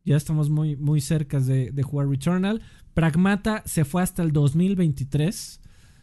Ya 0.07 0.15
estamos 0.15 0.49
muy, 0.49 0.77
muy 0.77 1.01
cerca 1.01 1.41
de, 1.41 1.83
jugar 1.83 2.07
Returnal. 2.07 2.61
Pragmata 2.93 3.61
se 3.65 3.83
fue 3.83 4.01
hasta 4.01 4.23
el 4.23 4.31
2023. 4.31 5.59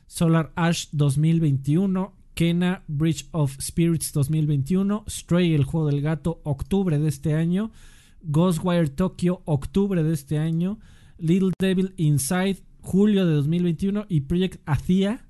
Solar 0.06 0.52
Ash 0.56 0.88
2021. 0.92 2.14
Kena 2.34 2.84
Bridge 2.86 3.26
of 3.30 3.56
Spirits 3.58 4.12
2021. 4.12 5.06
Stray, 5.08 5.54
el 5.54 5.64
juego 5.64 5.86
del 5.86 6.02
gato, 6.02 6.42
octubre 6.44 6.98
de 6.98 7.08
este 7.08 7.32
año. 7.32 7.72
Ghostwire 8.20 8.90
Tokyo, 8.90 9.40
octubre 9.46 10.02
de 10.02 10.12
este 10.12 10.36
año. 10.36 10.78
Little 11.16 11.52
Devil 11.58 11.94
Inside, 11.96 12.58
julio 12.82 13.24
de 13.24 13.36
2021. 13.36 14.04
Y 14.10 14.20
Project 14.20 14.60
Athia, 14.66 15.26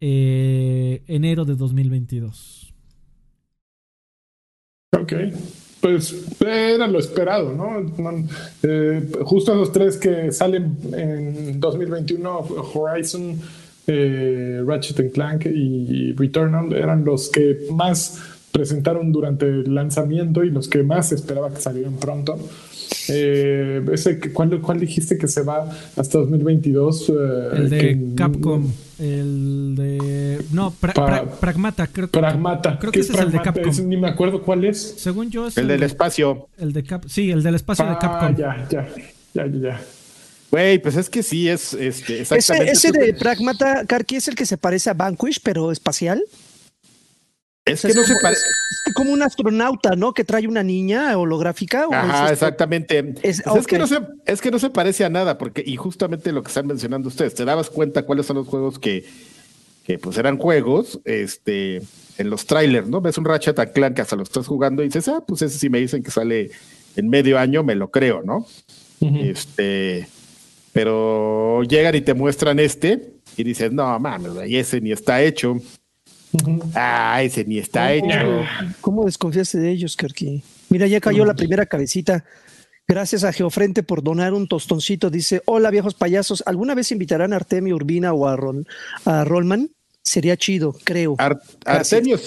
eh, 0.00 1.04
enero 1.06 1.44
de 1.44 1.54
2022. 1.54 2.74
Ok. 5.00 5.12
Pues 5.82 6.14
era 6.40 6.86
lo 6.86 7.00
esperado, 7.00 7.52
¿no? 7.52 8.24
Eh, 8.62 9.02
justo 9.22 9.52
esos 9.52 9.72
tres 9.72 9.96
que 9.96 10.30
salen 10.30 10.78
en 10.92 11.58
2021, 11.58 12.38
Horizon, 12.72 13.40
eh, 13.88 14.62
Ratchet 14.64 15.12
Clank 15.12 15.46
y 15.46 16.12
Returnal, 16.12 16.72
eran 16.72 17.04
los 17.04 17.28
que 17.30 17.66
más 17.72 18.16
presentaron 18.52 19.10
durante 19.10 19.46
el 19.46 19.74
lanzamiento 19.74 20.44
y 20.44 20.50
los 20.50 20.68
que 20.68 20.84
más 20.84 21.10
esperaba 21.10 21.52
que 21.52 21.60
salieran 21.60 21.94
pronto. 21.94 22.38
Eh, 23.08 23.84
ese, 23.92 24.18
que- 24.18 24.32
¿cuál, 24.32 24.60
¿Cuál 24.60 24.80
dijiste 24.80 25.18
que 25.18 25.28
se 25.28 25.42
va 25.42 25.70
hasta 25.96 26.18
2022? 26.18 27.08
Eh, 27.08 27.12
El 27.54 27.70
de 27.70 27.78
que- 27.80 27.98
Capcom. 28.16 28.70
El 28.98 29.74
de. 29.76 30.44
No, 30.52 30.70
Pra- 30.80 30.92
Pa- 30.94 31.06
Pra- 31.24 31.30
Pragmata, 31.40 31.86
creo 31.88 32.08
que. 32.08 32.18
Pragmata. 32.18 32.78
Creo 32.78 32.92
¿Qué 32.92 33.00
que 33.00 33.00
es 33.00 33.10
ese 33.10 33.18
es 33.18 33.24
el 33.24 33.32
de 33.32 33.38
Pragmata? 33.38 33.54
Capcom. 33.54 33.70
Ese 33.72 33.82
ni 33.84 33.96
me 33.96 34.08
acuerdo 34.08 34.42
cuál 34.42 34.64
es. 34.64 34.94
Según 34.98 35.30
yo 35.30 35.48
es 35.48 35.56
El 35.58 35.68
del 35.68 35.82
espacio. 35.82 36.48
el 36.58 36.72
de 36.72 36.84
Cap 36.84 37.04
sí, 37.08 37.30
el 37.30 37.42
del 37.42 37.56
espacio 37.56 37.84
de 37.84 37.90
Ah, 37.92 37.98
Capcom. 38.00 38.36
ya, 38.36 38.66
ya, 38.70 38.88
ya, 39.34 39.46
ya, 39.46 39.60
ya. 39.60 39.80
Güey, 40.50 40.78
pues 40.80 40.96
es 40.96 41.08
que 41.08 41.22
sí, 41.22 41.48
es 41.48 41.72
este, 41.72 42.20
Ese, 42.20 42.34
exactamente. 42.36 42.72
ese 42.72 42.92
de 42.92 43.14
Pragmata, 43.14 43.84
Karki, 43.86 44.16
es 44.16 44.28
el 44.28 44.34
que 44.34 44.44
se 44.46 44.58
parece 44.58 44.90
a 44.90 44.94
Vanquish, 44.94 45.40
pero 45.42 45.72
espacial. 45.72 46.22
Es 47.64 47.82
que 47.82 47.94
no 47.94 48.02
se 48.04 48.14
parece. 48.20 48.42
Es 48.86 48.94
como 48.94 49.12
un 49.12 49.22
astronauta, 49.22 49.94
¿no? 49.94 50.12
Que 50.12 50.24
trae 50.24 50.48
una 50.48 50.62
niña 50.64 51.16
holográfica. 51.16 51.86
¿o 51.86 51.92
es 51.92 51.96
Ajá, 51.98 52.22
esto? 52.24 52.32
exactamente. 52.32 52.98
Es- 53.22 53.42
Pues 53.44 53.60
es, 53.60 53.66
que 53.68 53.78
no 53.78 53.86
se, 53.86 54.00
es 54.26 54.40
que 54.40 54.50
no 54.50 54.58
se 54.58 54.70
parece 54.70 55.04
a 55.04 55.08
nada, 55.10 55.38
porque, 55.38 55.62
y 55.64 55.76
justamente 55.76 56.32
lo 56.32 56.42
que 56.42 56.48
están 56.48 56.66
mencionando 56.66 57.08
ustedes, 57.08 57.34
te 57.34 57.44
dabas 57.44 57.70
cuenta 57.70 58.02
cuáles 58.02 58.26
son 58.26 58.36
los 58.38 58.48
juegos 58.48 58.78
que, 58.80 59.04
que 59.84 59.98
pues 59.98 60.18
eran 60.18 60.38
juegos, 60.38 61.00
este, 61.04 61.82
en 62.18 62.30
los 62.30 62.46
trailers, 62.46 62.88
¿no? 62.88 63.00
Ves 63.00 63.16
un 63.18 63.24
Ratchet 63.24 63.72
Clank 63.72 63.94
que 63.94 64.02
hasta 64.02 64.16
lo 64.16 64.24
estás 64.24 64.46
jugando 64.48 64.82
y 64.82 64.86
dices, 64.86 65.06
ah, 65.08 65.22
pues 65.26 65.42
ese 65.42 65.56
sí 65.58 65.70
me 65.70 65.78
dicen 65.78 66.02
que 66.02 66.10
sale 66.10 66.50
en 66.96 67.08
medio 67.08 67.38
año, 67.38 67.62
me 67.62 67.76
lo 67.76 67.90
creo, 67.92 68.22
¿no? 68.24 68.44
Este, 69.00 70.08
pero 70.72 71.62
llegan 71.62 71.94
y 71.94 72.00
te 72.00 72.14
muestran 72.14 72.58
este 72.58 73.12
y 73.36 73.44
dices, 73.44 73.72
no 73.72 73.98
mames, 74.00 74.32
güey, 74.34 74.56
ese 74.56 74.80
ni 74.80 74.92
está 74.92 75.22
hecho. 75.22 75.56
Ah, 76.74 77.20
ese 77.22 77.44
ni 77.44 77.58
está 77.58 77.92
hecho. 77.92 78.06
¿Cómo 78.80 79.04
desconfiaste 79.04 79.58
de 79.58 79.70
ellos, 79.70 79.96
Karki? 79.96 80.42
Mira, 80.70 80.86
ya 80.86 81.00
cayó 81.00 81.24
la 81.24 81.34
primera 81.34 81.66
cabecita. 81.66 82.24
Gracias 82.88 83.22
a 83.24 83.32
Geofrente 83.32 83.82
por 83.82 84.02
donar 84.02 84.32
un 84.34 84.48
tostoncito. 84.48 85.10
Dice: 85.10 85.42
Hola, 85.46 85.70
viejos 85.70 85.94
payasos. 85.94 86.42
¿Alguna 86.46 86.74
vez 86.74 86.90
invitarán 86.92 87.32
a 87.32 87.36
Artemio 87.36 87.76
Urbina 87.76 88.12
o 88.12 88.26
a, 88.26 88.36
Rol- 88.36 88.66
a 89.04 89.24
Rollman? 89.24 89.70
Sería 90.02 90.36
chido, 90.36 90.74
creo. 90.84 91.14
Ar- 91.18 91.40
Gracias. 91.64 91.92
Artemio, 91.92 92.18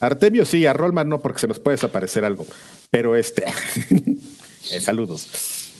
Artemio 0.00 0.44
sí, 0.46 0.64
a 0.66 0.72
Rollman 0.72 1.08
no, 1.08 1.20
porque 1.20 1.40
se 1.40 1.48
nos 1.48 1.58
puede 1.60 1.74
desaparecer 1.76 2.24
algo. 2.24 2.46
Pero 2.90 3.14
este, 3.16 3.44
eh, 4.72 4.80
saludos. 4.80 5.28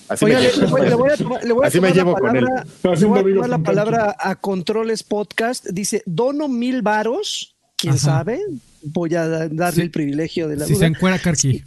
Así 0.08 0.24
Oiga, 0.26 0.38
me 0.38 0.44
le, 0.44 0.52
llevo, 0.52 0.66
le 0.66 0.70
voy, 0.70 0.88
le 0.88 0.94
voy 0.96 1.10
a 1.10 1.16
tomar, 1.16 1.44
le 1.44 1.52
voy 1.52 1.64
a 1.64 1.68
Así 1.68 1.80
me 1.80 1.88
tomar 1.92 1.96
la 1.96 2.02
llevo 2.02 2.14
con 2.18 2.36
él. 2.36 2.44
palabra, 2.44 2.64
No, 2.64 2.90
le 2.90 2.94
haciendo 2.94 3.22
voy 3.22 3.30
a 3.32 3.34
tomar 3.34 3.50
la 3.50 3.58
palabra 3.58 4.16
a 4.18 4.34
Controles 4.36 5.02
Podcast. 5.02 5.66
Dice, 5.68 6.02
dono 6.06 6.48
mil 6.48 6.82
varos. 6.82 7.56
¿Quién 7.76 7.94
Ajá. 7.94 8.02
sabe? 8.04 8.40
Voy 8.82 9.14
a 9.14 9.26
da- 9.26 9.48
darle 9.48 9.76
Sí. 9.76 9.80
el 9.82 9.90
privilegio 9.90 10.48
de 10.48 10.56
la 10.56 10.64
Si 10.66 10.72
se 10.74 10.76
duda. 10.78 10.86
encuera 10.88 11.18
Karki. 11.18 11.62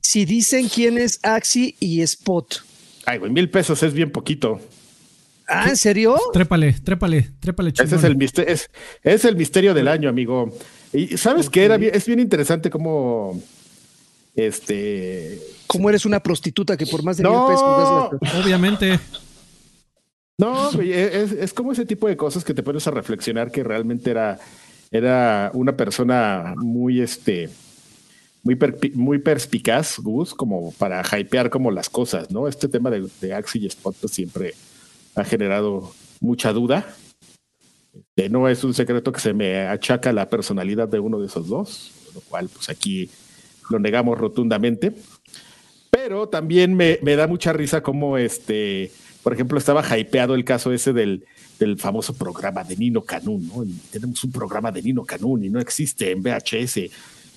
Si 0.00 0.24
dicen 0.24 0.68
quién 0.68 0.98
es 0.98 1.20
Axi 1.22 1.76
y 1.80 2.00
Spot. 2.02 2.64
Ay, 3.06 3.18
güey, 3.18 3.30
mil 3.32 3.48
pesos 3.50 3.82
es 3.82 3.92
bien 3.92 4.10
poquito. 4.10 4.60
Ah, 5.46 5.66
¿en 5.68 5.76
serio? 5.76 6.18
Trépale, 6.32 6.74
trépale, 6.84 7.30
trépale, 7.40 7.70
Ese 7.70 7.84
es 7.84 7.90
chingón. 7.90 8.04
el 8.06 8.16
misterio, 8.16 8.52
es, 8.52 8.70
es 9.02 9.24
el 9.24 9.34
misterio 9.36 9.72
del 9.72 9.88
año, 9.88 10.08
amigo. 10.10 10.52
Y 10.92 11.16
sabes 11.16 11.48
que 11.48 11.64
era 11.64 11.76
bien- 11.78 11.94
es 11.94 12.06
bien 12.06 12.20
interesante 12.20 12.68
cómo 12.70 13.40
este 14.36 15.40
Como 15.68 15.88
eres 15.88 16.04
una 16.06 16.20
prostituta 16.20 16.76
que 16.76 16.86
por 16.86 17.04
más 17.04 17.16
de 17.18 17.22
No. 17.22 17.46
mil 17.46 17.54
pesos 17.54 18.20
das 18.20 18.32
la- 18.34 18.40
Obviamente. 18.42 18.98
No, 20.38 20.70
güey, 20.72 20.92
es, 20.92 21.32
es 21.32 21.52
como 21.52 21.72
ese 21.72 21.84
tipo 21.84 22.08
de 22.08 22.16
cosas 22.16 22.44
que 22.44 22.54
te 22.54 22.62
pones 22.62 22.86
a 22.86 22.90
reflexionar 22.92 23.50
que 23.50 23.64
realmente 23.64 24.10
era, 24.10 24.38
era 24.90 25.50
una 25.52 25.76
persona 25.76 26.54
muy, 26.56 27.00
este, 27.00 27.50
muy, 28.44 28.54
perpi- 28.54 28.94
muy 28.94 29.18
perspicaz, 29.18 29.98
Gus, 29.98 30.34
como 30.34 30.72
para 30.72 31.02
hypear 31.02 31.50
como 31.50 31.70
las 31.72 31.90
cosas, 31.90 32.30
¿no? 32.30 32.46
Este 32.46 32.68
tema 32.68 32.88
de, 32.90 33.08
de 33.20 33.34
Axie 33.34 33.62
y 33.62 33.66
Spot 33.66 33.96
pues, 34.00 34.12
siempre 34.12 34.54
ha 35.16 35.24
generado 35.24 35.92
mucha 36.20 36.52
duda. 36.52 36.86
Este, 37.92 38.28
no 38.30 38.48
es 38.48 38.62
un 38.62 38.74
secreto 38.74 39.10
que 39.12 39.20
se 39.20 39.32
me 39.32 39.66
achaca 39.66 40.12
la 40.12 40.28
personalidad 40.30 40.86
de 40.88 41.00
uno 41.00 41.18
de 41.18 41.26
esos 41.26 41.48
dos, 41.48 41.90
lo 42.14 42.20
cual 42.20 42.48
pues 42.48 42.68
aquí 42.68 43.10
lo 43.70 43.80
negamos 43.80 44.16
rotundamente. 44.16 44.94
Pero 45.90 46.28
también 46.28 46.74
me, 46.74 46.98
me 47.02 47.16
da 47.16 47.26
mucha 47.26 47.52
risa 47.52 47.82
como 47.82 48.18
este, 48.18 48.90
por 49.22 49.32
ejemplo, 49.32 49.58
estaba 49.58 49.82
hypeado 49.98 50.34
el 50.34 50.44
caso 50.44 50.72
ese 50.72 50.92
del, 50.92 51.24
del 51.58 51.78
famoso 51.78 52.14
programa 52.14 52.64
de 52.64 52.76
Nino 52.76 53.02
Canún, 53.02 53.48
¿no? 53.48 53.64
Y 53.64 53.72
tenemos 53.90 54.22
un 54.24 54.32
programa 54.32 54.70
de 54.70 54.82
Nino 54.82 55.04
Canún 55.04 55.44
y 55.44 55.48
no 55.48 55.60
existe 55.60 56.10
en 56.10 56.22
VHS. 56.22 56.90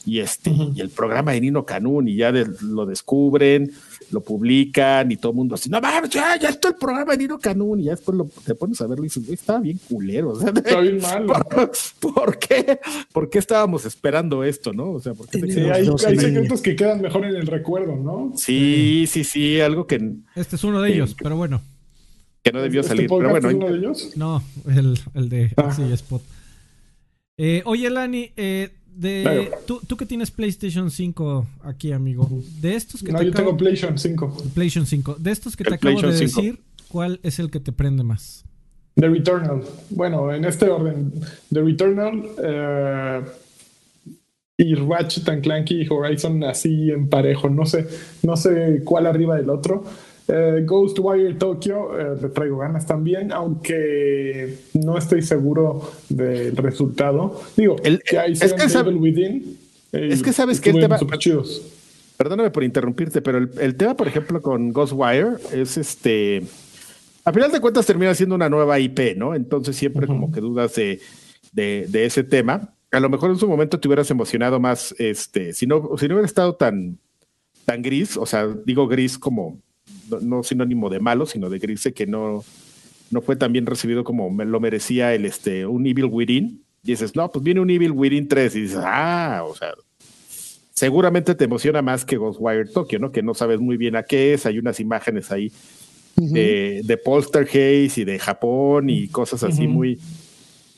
Y 0.04 0.20
este, 0.20 0.50
y 0.76 0.82
el 0.82 0.90
programa 0.90 1.32
de 1.34 1.42
Nino 1.42 1.64
Canún, 1.64 2.08
y 2.08 2.16
ya 2.16 2.32
de- 2.32 2.48
lo 2.62 2.88
descubren, 2.88 3.72
lo 4.12 4.22
publican, 4.22 5.12
y 5.12 5.18
todo 5.18 5.32
el 5.32 5.36
mundo 5.38 5.56
así, 5.56 5.70
no 5.70 5.80
mames, 5.82 6.10
ya, 6.10 6.38
ya 6.38 6.50
está 6.50 6.70
el 6.70 6.76
programa 6.76 7.12
de 7.14 7.18
Nino 7.20 7.40
Canún, 7.40 7.80
y 7.80 7.84
ya 7.86 7.92
después 7.92 8.18
lo, 8.18 8.26
te 8.46 8.56
pones 8.56 8.80
a 8.82 8.88
verlo 8.88 9.04
y 9.04 9.08
dices, 9.08 9.24
güey, 9.26 9.36
estaba 9.36 9.60
bien 9.60 9.80
culero. 9.90 10.30
o 10.32 10.36
sea, 10.40 10.50
Está 10.50 10.80
bien 10.82 11.00
malo. 11.02 11.28
¿Por, 11.50 11.72
por 12.14 12.40
qué? 12.40 12.80
¿Por 13.12 13.30
qué 13.30 13.40
estábamos 13.40 13.86
esperando 13.86 14.44
esto, 14.44 14.74
no? 14.74 14.92
O 14.92 15.00
sea, 15.00 15.14
¿por 15.14 15.28
qué 15.28 15.40
te 15.40 15.52
Sí, 15.52 15.60
hay, 15.62 15.88
hay 15.88 16.18
secretos 16.18 16.62
que 16.62 16.76
quedan 16.76 17.02
mejor 17.02 17.26
en 17.26 17.36
el 17.36 17.48
recuerdo, 17.48 17.96
¿no? 17.96 18.34
Sí, 18.36 19.06
sí, 19.08 19.24
sí, 19.24 19.60
algo 19.62 19.88
que, 19.88 20.14
Este 20.36 20.56
es 20.56 20.64
uno 20.64 20.82
de 20.82 20.94
ellos, 20.94 21.16
pero 21.22 21.36
bueno. 21.38 21.62
que 22.44 22.52
no 22.52 22.62
debió 22.62 22.82
¿Este 22.82 22.96
salir. 22.96 23.10
Pero 23.10 23.30
bueno, 23.30 23.50
es 23.50 23.56
uno 23.56 23.70
de 23.70 23.78
ellos? 23.78 24.12
No, 24.16 24.44
el, 24.68 25.00
el 25.14 25.30
de 25.30 25.52
Ah. 25.58 25.76
Spot. 25.94 26.22
Eh, 27.38 27.62
oye, 27.66 27.90
Lani, 27.90 28.32
eh, 28.36 28.70
de, 28.96 29.22
Claro. 29.24 29.44
tú, 29.66 29.82
tú 29.88 29.98
que 29.98 30.06
tienes 30.06 30.32
PlayStation 30.32 30.92
5 30.92 31.46
aquí, 31.64 31.92
amigo. 31.92 32.30
De 32.60 32.76
estos 32.76 33.02
que 33.04 33.12
No, 33.12 33.20
te 33.20 33.26
yo 33.26 33.32
acabo- 33.32 33.46
tengo 33.50 33.58
PlayStation 33.58 33.98
5. 33.98 34.38
PlayStation 34.54 34.86
5. 34.86 35.16
De 35.20 35.32
estos 35.32 35.56
que 35.56 35.64
te 35.64 35.74
acabo 35.76 35.96
de 35.96 36.02
PlayStation 36.02 36.30
5. 36.30 36.42
decir, 36.42 36.60
¿cuál 36.88 37.20
es 37.24 37.40
el 37.40 37.50
que 37.50 37.60
te 37.60 37.72
prende 37.72 38.04
más? 38.04 38.44
The 38.96 39.08
Returnal. 39.08 39.64
Bueno, 39.90 40.34
en 40.34 40.46
este 40.46 40.70
orden. 40.70 41.14
The 41.52 41.62
Returnal 41.62 42.24
eh, 42.44 43.22
y 44.58 44.76
Ratchet 44.76 45.28
and 45.30 45.42
Clanky 45.44 45.82
y 45.84 45.88
Horizon 45.90 46.44
así 46.44 46.92
en 46.92 47.10
parejo. 47.10 47.50
No 47.50 47.66
sé, 47.66 47.88
no 48.24 48.36
sé 48.38 48.82
cuál 48.84 49.08
arriba 49.08 49.36
del 49.38 49.50
otro. 49.50 49.84
Eh, 50.28 50.64
Ghostwire 50.66 51.34
Tokyo 51.34 52.00
eh, 52.00 52.18
le 52.22 52.30
traigo 52.30 52.60
ganas 52.60 52.86
también, 52.86 53.32
aunque 53.32 54.58
no 54.74 54.98
estoy 54.98 55.22
seguro 55.22 55.92
del 56.10 56.56
resultado. 56.56 57.42
Digo, 57.58 57.76
El- 57.84 58.02
que 58.02 58.18
hay 58.18 58.34
es 58.34 58.54
que 58.54 58.70
sabe- 58.70 58.94
Within. 58.94 59.58
eh, 59.92 60.10
es 60.12 60.24
que 60.24 60.32
sabes 60.32 60.62
que 60.62 60.70
el 60.70 60.80
tema-. 60.80 60.98
Perdóname 62.18 62.52
por 62.52 62.64
interrumpirte, 62.64 63.22
pero 63.22 63.40
el, 63.40 63.50
el 63.60 63.76
tema, 63.76 63.96
por 63.96 64.08
ejemplo, 64.08 64.42
con 64.42 64.72
Ghostwire 64.72 65.38
es 65.54 65.78
este. 65.78 66.44
A 67.26 67.34
final 67.34 67.52
de 67.52 67.60
cuentas 67.60 67.86
termina 67.86 68.14
siendo 68.16 68.36
una 68.36 68.48
nueva 68.50 68.80
IP, 68.80 69.16
¿no? 69.18 69.36
Entonces 69.36 69.76
siempre 69.76 70.08
como 70.08 70.32
que 70.32 70.40
dudas 70.40 70.74
de, 70.76 71.00
de, 71.52 71.86
de 71.90 72.06
ese 72.06 72.24
tema. 72.24 72.74
A 72.92 73.00
lo 73.00 73.10
mejor 73.10 73.32
en 73.32 73.38
su 73.38 73.48
momento 73.48 73.80
te 73.80 73.88
hubieras 73.88 74.10
emocionado 74.12 74.60
más, 74.60 74.94
este, 74.98 75.54
si 75.54 75.66
no, 75.66 75.92
si 75.98 76.08
no 76.08 76.16
hubiera 76.16 76.26
estado 76.26 76.56
tan, 76.56 76.98
tan 77.66 77.82
gris, 77.82 78.18
o 78.18 78.26
sea, 78.26 78.48
digo 78.66 78.88
gris 78.88 79.18
como 79.18 79.60
no, 80.12 80.20
no 80.20 80.44
sinónimo 80.44 80.90
de 80.90 81.00
malo, 81.00 81.26
sino 81.26 81.50
de 81.50 81.60
gris, 81.60 81.84
de 81.84 81.94
que 81.94 82.06
no, 82.06 82.44
no 83.10 83.22
fue 83.22 83.36
tan 83.36 83.54
bien 83.54 83.66
recibido 83.66 84.04
como 84.04 84.30
me 84.30 84.46
lo 84.46 84.60
merecía 84.60 85.14
el 85.14 85.26
este, 85.26 85.66
un 85.66 85.86
Evil 85.88 86.06
Within. 86.06 86.64
Y 86.84 86.92
dices, 86.92 87.16
no, 87.16 87.32
pues 87.32 87.44
viene 87.44 87.60
un 87.60 87.70
Evil 87.70 87.92
Within 87.92 88.28
3 88.28 88.56
y 88.56 88.62
dices, 88.62 88.80
ah, 88.82 89.44
o 89.46 89.56
sea, 89.56 89.74
seguramente 90.74 91.36
te 91.36 91.46
emociona 91.46 91.82
más 91.82 92.04
que 92.04 92.18
Ghostwire 92.18 92.70
Tokyo, 92.72 93.00
¿no? 93.00 93.12
Que 93.12 93.22
no 93.22 93.34
sabes 93.34 93.60
muy 93.60 93.78
bien 93.78 93.96
a 93.96 94.04
qué 94.04 94.34
es, 94.34 94.46
hay 94.46 94.58
unas 94.58 94.80
imágenes 94.80 95.32
ahí 95.32 95.52
Ujú. 96.16 96.34
de, 96.34 96.82
de 96.84 96.98
Poltergeist 96.98 98.00
y 98.00 98.04
de 98.04 98.20
Japón 98.20 98.90
y 98.90 99.08
cosas 99.08 99.44
así 99.44 99.68
muy, 99.68 100.00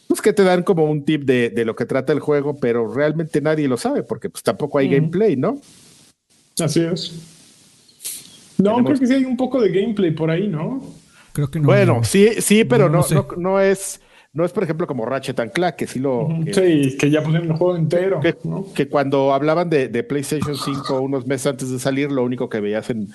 pues 0.08 0.22
que 0.22 0.34
te 0.34 0.44
dan 0.44 0.64
como 0.64 0.86
un 0.86 1.06
tip 1.06 1.24
de, 1.24 1.50
de 1.50 1.66
lo 1.66 1.76
que 1.76 1.86
trata 1.86 2.14
el 2.14 2.20
juego, 2.20 2.58
pero 2.58 2.94
realmente 2.94 3.42
nadie 3.42 3.68
lo 3.68 3.78
sabe 3.78 4.04
porque 4.04 4.30
pues 4.30 4.44
tampoco 4.44 4.78
hay 4.78 4.90
gameplay, 4.90 5.36
¿no? 5.36 5.60
Así 6.60 6.82
es. 6.82 7.14
No, 8.64 8.72
Tenemos- 8.72 8.86
creo 8.86 9.00
que 9.00 9.08
sí 9.08 9.14
hay 9.14 9.26
un 9.26 9.38
poco 9.38 9.62
de 9.62 9.70
gameplay 9.70 10.12
por 10.12 10.30
ahí, 10.32 10.48
¿no? 10.48 10.82
Creo 11.34 11.50
que 11.52 11.60
no. 11.60 11.66
bueno, 11.66 11.96
no. 11.98 12.04
sí, 12.04 12.30
sí, 12.40 12.64
pero 12.64 12.86
No, 12.86 12.92
no, 12.92 12.98
no 13.00 13.04
sé. 13.04 13.16
no, 13.16 13.28
no 13.38 13.60
es, 13.60 14.00
no 14.34 14.46
es 14.46 14.52
por 14.52 14.64
ejemplo 14.64 14.86
como 14.88 15.06
Ratchet 15.06 15.40
and 15.40 15.52
Clank, 15.52 15.76
que 15.76 15.88
sí 15.88 16.00
lo, 16.00 16.28
que, 16.46 16.54
Sí, 16.54 16.98
que 16.98 17.10
ya 17.10 17.22
pusieron 17.24 17.50
el 17.52 17.58
juego 17.58 17.76
entero, 17.76 18.20
que, 18.20 18.36
¿no? 18.44 18.66
que 18.74 18.88
cuando 18.88 19.34
hablaban 19.34 19.70
de, 19.70 19.88
de 19.88 20.04
PlayStation 20.04 20.56
5 20.56 21.02
unos 21.02 21.26
meses 21.28 21.48
antes 21.48 21.70
de 21.70 21.80
salir, 21.80 22.12
lo 22.12 22.24
único 22.24 22.50
que 22.50 22.60
veías 22.60 22.90
en, 22.90 23.10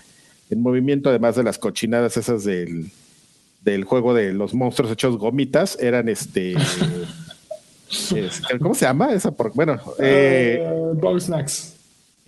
en 0.50 0.60
movimiento, 0.62 1.08
además 1.10 1.36
de 1.36 1.44
las 1.44 1.58
cochinadas 1.58 2.16
esas 2.16 2.44
del, 2.44 2.90
del 3.62 3.84
juego 3.84 4.14
de 4.14 4.32
los 4.32 4.52
monstruos 4.54 4.90
hechos 4.92 5.16
gomitas, 5.16 5.78
eran 5.80 6.08
este. 6.08 6.54
es- 8.16 8.42
¿Cómo 8.60 8.74
se 8.74 8.84
llama? 8.84 9.12
Esa 9.12 9.30
por, 9.30 9.52
bueno, 9.54 9.80
eh, 9.98 10.60
Eh, 11.02 11.20
Snacks. 11.20 11.74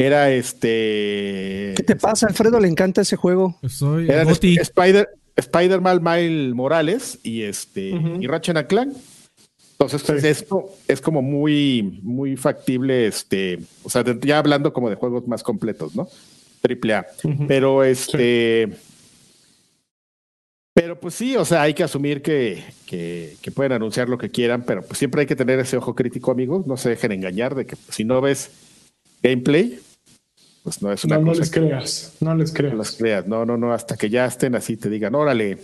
Era 0.02 0.30
este. 0.32 1.74
¿Qué 1.76 1.82
te 1.86 1.96
pasa, 1.96 2.26
Alfredo? 2.26 2.58
Le 2.60 2.68
encanta 2.68 3.02
ese 3.02 3.16
juego. 3.16 3.58
Soy 3.68 4.08
Eran 4.08 4.28
Spider, 4.28 5.08
Spider-Man 5.36 6.00
Miles 6.02 6.54
Morales 6.54 7.18
y 7.22 7.42
este 7.42 7.94
Ujú. 7.94 8.22
y 8.22 8.26
Ratchet 8.26 8.56
and 8.56 8.66
Clank. 8.68 8.92
Entonces, 9.72 10.02
pues, 10.02 10.22
Sí. 10.22 10.28
esto 10.28 10.70
es 10.88 11.00
como 11.00 11.22
muy, 11.22 12.00
muy 12.02 12.36
factible, 12.36 13.06
este, 13.06 13.58
o 13.82 13.88
sea, 13.88 14.02
de- 14.02 14.18
ya 14.26 14.38
hablando 14.38 14.72
como 14.74 14.90
de 14.90 14.96
juegos 14.96 15.26
más 15.26 15.42
completos, 15.42 15.96
¿no? 15.96 16.06
Triple 16.60 16.94
A. 16.94 17.06
Pero 17.48 17.82
este. 17.84 18.68
Pero 20.74 21.00
pues 21.00 21.14
sí, 21.14 21.36
o 21.36 21.44
sea, 21.44 21.62
hay 21.62 21.74
que 21.74 21.82
asumir 21.82 22.22
que, 22.22 22.62
que, 22.86 23.36
que 23.42 23.50
pueden 23.50 23.72
anunciar 23.72 24.08
lo 24.08 24.18
que 24.18 24.30
quieran, 24.30 24.62
pero 24.64 24.82
pues 24.82 24.98
siempre 24.98 25.22
hay 25.22 25.26
que 25.26 25.34
tener 25.36 25.58
ese 25.58 25.76
ojo 25.76 25.94
crítico, 25.94 26.30
amigos. 26.30 26.66
No 26.66 26.76
se 26.76 26.90
dejen 26.90 27.12
engañar 27.12 27.54
de 27.54 27.66
que 27.66 27.76
pues, 27.76 27.96
si 27.96 28.04
no 28.04 28.20
ves 28.20 28.50
gameplay, 29.22 29.78
pues 30.62 30.82
no 30.82 30.92
es 30.92 31.04
una 31.04 31.18
No, 31.18 31.32
les 31.32 31.50
que 31.50 31.60
creas, 31.60 32.12
no 32.20 32.34
les 32.34 32.52
no 32.52 32.60
las 32.62 32.70
creas. 32.92 32.96
creas. 32.98 33.26
No, 33.26 33.44
no, 33.46 33.56
no, 33.56 33.72
hasta 33.72 33.96
que 33.96 34.10
ya 34.10 34.26
estén 34.26 34.54
así 34.54 34.76
te 34.76 34.88
digan, 34.90 35.14
órale. 35.14 35.58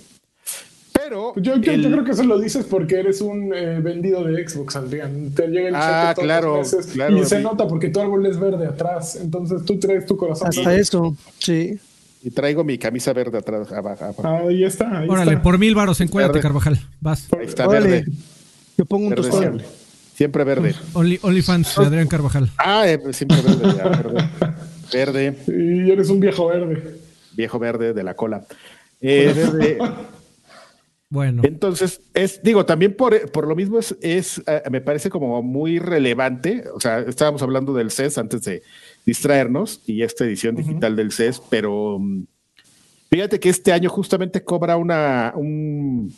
Pero 0.93 1.35
Yo, 1.37 1.57
yo- 1.57 1.73
el- 1.73 1.83
yo 1.83 1.91
creo 1.93 2.05
que 2.05 2.11
eso 2.13 2.25
lo 2.25 2.39
dices 2.39 2.65
porque 2.69 2.99
eres 2.99 3.21
un 3.21 3.53
eh, 3.55 3.79
vendido 3.81 4.25
de 4.25 4.49
Xbox, 4.49 4.77
Adrián. 4.77 5.31
Te 5.35 5.47
llega 5.49 5.69
el 5.69 5.75
cheque 5.75 5.85
Ah, 5.87 6.13
todos 6.15 6.25
claro, 6.27 6.57
los 6.57 6.73
meses 6.73 6.93
claro, 6.93 7.17
y 7.17 7.25
se 7.25 7.37
sí. 7.37 7.43
nota 7.43 7.69
porque 7.69 7.91
tu 7.91 8.01
árbol 8.01 8.27
es 8.27 8.41
verde 8.41 8.67
atrás. 8.67 9.17
Entonces 9.17 9.65
tú 9.65 9.79
traes 9.79 10.07
tu 10.07 10.17
corazón. 10.17 10.49
Hasta 10.49 10.75
eso, 10.75 11.15
sí. 11.39 11.79
y 12.23 12.31
traigo 12.31 12.65
mi 12.65 12.77
camisa 12.77 13.13
verde 13.13 13.39
atrás, 13.39 13.71
abajo. 13.71 14.05
abajo. 14.05 14.49
Ahí 14.49 14.65
está, 14.65 14.99
ahí 14.99 15.09
Órale, 15.09 15.33
está. 15.33 15.43
por 15.43 15.59
mil 15.59 15.75
varos, 15.77 16.01
encuérdate, 16.01 16.39
Verde. 16.39 16.43
Carvajal. 16.49 16.81
Vas. 17.01 17.29
Ahí 17.39 17.47
está, 17.47 17.69
Órale. 17.69 17.89
verde. 17.91 18.13
Yo 18.79 18.85
pongo 18.87 19.05
un 19.05 19.11
Verde 19.11 19.23
tostón. 19.23 19.43
siempre. 19.43 19.67
Siempre 20.17 20.45
verde. 20.45 20.75
Only, 20.95 21.19
OnlyFans 21.23 21.77
de 21.77 21.85
Adrián 21.85 22.09
Carvajal. 22.09 22.51
Ah, 22.57 22.89
eh, 22.89 22.99
siempre 23.13 23.43
verde, 23.43 23.77
ya, 23.77 23.85
verde. 23.85 24.29
Verde, 24.93 25.37
Y 25.47 25.91
eres 25.91 26.09
un 26.11 26.21
viejo 26.21 26.49
verde. 26.49 26.97
viejo 27.33 27.59
verde 27.59 27.93
de 27.93 28.03
la 28.05 28.15
cola. 28.15 28.45
Eh, 29.01 29.33
verde. 29.35 29.79
Bueno, 31.09 31.43
Entonces, 31.45 32.01
es, 32.15 32.43
digo, 32.43 32.67
también 32.67 32.93
por, 32.97 33.31
por 33.31 33.47
lo 33.47 33.55
mismo 33.55 33.79
es, 33.79 33.97
es 34.03 34.43
eh, 34.49 34.63
me 34.73 34.81
parece 34.81 35.09
como 35.09 35.41
muy 35.41 35.79
relevante. 35.79 36.65
O 36.75 36.81
sea, 36.81 36.99
estábamos 36.99 37.41
hablando 37.43 37.73
del 37.73 37.93
CES 37.93 38.19
antes 38.19 38.43
de 38.43 38.65
distraernos 39.07 39.81
y 39.87 40.03
esta 40.03 40.25
edición 40.25 40.57
digital 40.57 40.97
del 40.97 41.13
CES, 41.13 41.41
pero 41.49 42.01
mm, 42.01 42.25
fíjate 43.09 43.39
que 43.39 43.51
este 43.51 43.73
año 43.73 43.89
justamente 43.89 44.43
cobra 44.43 44.77
una, 44.77 45.33
un- 45.37 46.13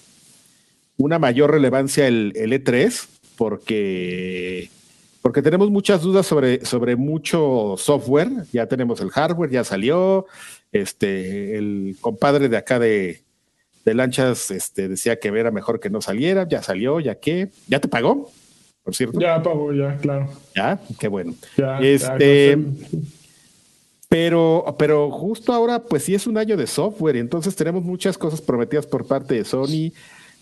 una 0.96 1.18
mayor 1.18 1.50
relevancia 1.50 2.08
el, 2.08 2.32
el 2.34 2.52
E3 2.54 3.06
porque, 3.36 4.70
porque 5.22 5.42
tenemos 5.42 5.70
muchas 5.70 6.02
dudas 6.02 6.26
sobre, 6.26 6.64
sobre 6.64 6.96
mucho 6.96 7.74
software. 7.76 8.30
Ya 8.52 8.66
tenemos 8.66 9.00
el 9.00 9.10
hardware, 9.10 9.50
ya 9.50 9.64
salió. 9.64 10.26
Este, 10.72 11.56
el 11.56 11.96
compadre 12.00 12.48
de 12.48 12.56
acá 12.56 12.78
de, 12.78 13.22
de 13.84 13.94
lanchas 13.94 14.50
este, 14.50 14.88
decía 14.88 15.18
que 15.18 15.28
era 15.28 15.50
mejor 15.50 15.80
que 15.80 15.90
no 15.90 16.00
saliera, 16.00 16.46
ya 16.46 16.62
salió, 16.62 17.00
ya 17.00 17.16
que, 17.16 17.48
ya 17.66 17.80
te 17.80 17.88
pagó, 17.88 18.30
por 18.84 18.94
cierto. 18.94 19.18
Ya, 19.18 19.42
pavo, 19.42 19.72
ya, 19.72 19.96
claro. 19.96 20.28
Ya, 20.54 20.78
qué 20.98 21.08
bueno. 21.08 21.34
Ya, 21.56 21.78
Este, 21.80 22.56
ya, 22.58 22.98
Pero, 24.08 24.76
pero 24.78 25.10
justo 25.10 25.52
ahora, 25.52 25.82
pues 25.82 26.04
sí 26.04 26.14
es 26.14 26.26
un 26.26 26.36
año 26.36 26.56
de 26.56 26.66
software, 26.66 27.16
y 27.16 27.20
entonces 27.20 27.56
tenemos 27.56 27.82
muchas 27.82 28.18
cosas 28.18 28.40
prometidas 28.40 28.86
por 28.86 29.06
parte 29.06 29.34
de 29.34 29.44
Sony, 29.44 29.92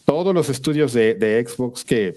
todos 0.05 0.35
los 0.35 0.49
estudios 0.49 0.93
de, 0.93 1.15
de 1.15 1.45
Xbox 1.47 1.85
que, 1.85 2.17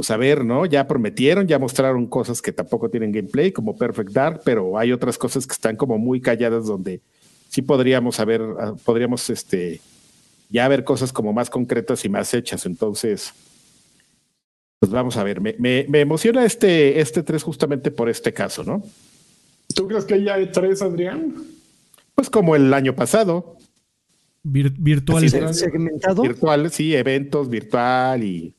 pues 0.00 0.10
a 0.10 0.16
ver, 0.16 0.46
¿no? 0.46 0.64
Ya 0.64 0.88
prometieron, 0.88 1.46
ya 1.46 1.58
mostraron 1.58 2.06
cosas 2.06 2.40
que 2.40 2.52
tampoco 2.52 2.88
tienen 2.88 3.12
gameplay, 3.12 3.52
como 3.52 3.76
Perfect 3.76 4.12
Dark, 4.12 4.40
pero 4.46 4.78
hay 4.78 4.92
otras 4.92 5.18
cosas 5.18 5.46
que 5.46 5.52
están 5.52 5.76
como 5.76 5.98
muy 5.98 6.22
calladas 6.22 6.64
donde 6.64 7.02
sí 7.50 7.60
podríamos 7.60 8.16
saber, 8.16 8.40
ah, 8.58 8.72
podríamos 8.82 9.28
este, 9.28 9.78
ya 10.48 10.66
ver 10.68 10.84
cosas 10.84 11.12
como 11.12 11.34
más 11.34 11.50
concretas 11.50 12.02
y 12.06 12.08
más 12.08 12.32
hechas. 12.32 12.64
Entonces, 12.64 13.34
pues 14.78 14.90
vamos 14.90 15.18
a 15.18 15.22
ver, 15.22 15.42
me, 15.42 15.54
me, 15.58 15.84
me 15.86 16.00
emociona 16.00 16.46
este, 16.46 16.98
este 16.98 17.22
3 17.22 17.42
justamente 17.42 17.90
por 17.90 18.08
este 18.08 18.32
caso, 18.32 18.64
¿no? 18.64 18.82
¿Tú 19.74 19.86
crees 19.86 20.06
que 20.06 20.24
ya 20.24 20.36
hay 20.36 20.50
tres, 20.50 20.80
Adrián? 20.80 21.34
Pues 22.14 22.30
como 22.30 22.56
el 22.56 22.72
año 22.72 22.94
pasado, 22.96 23.58
vir- 24.42 24.74
virtual. 24.78 25.28
Segmentado. 25.52 26.22
virtual, 26.22 26.70
sí, 26.70 26.96
eventos 26.96 27.50
virtual 27.50 28.24
y 28.24 28.54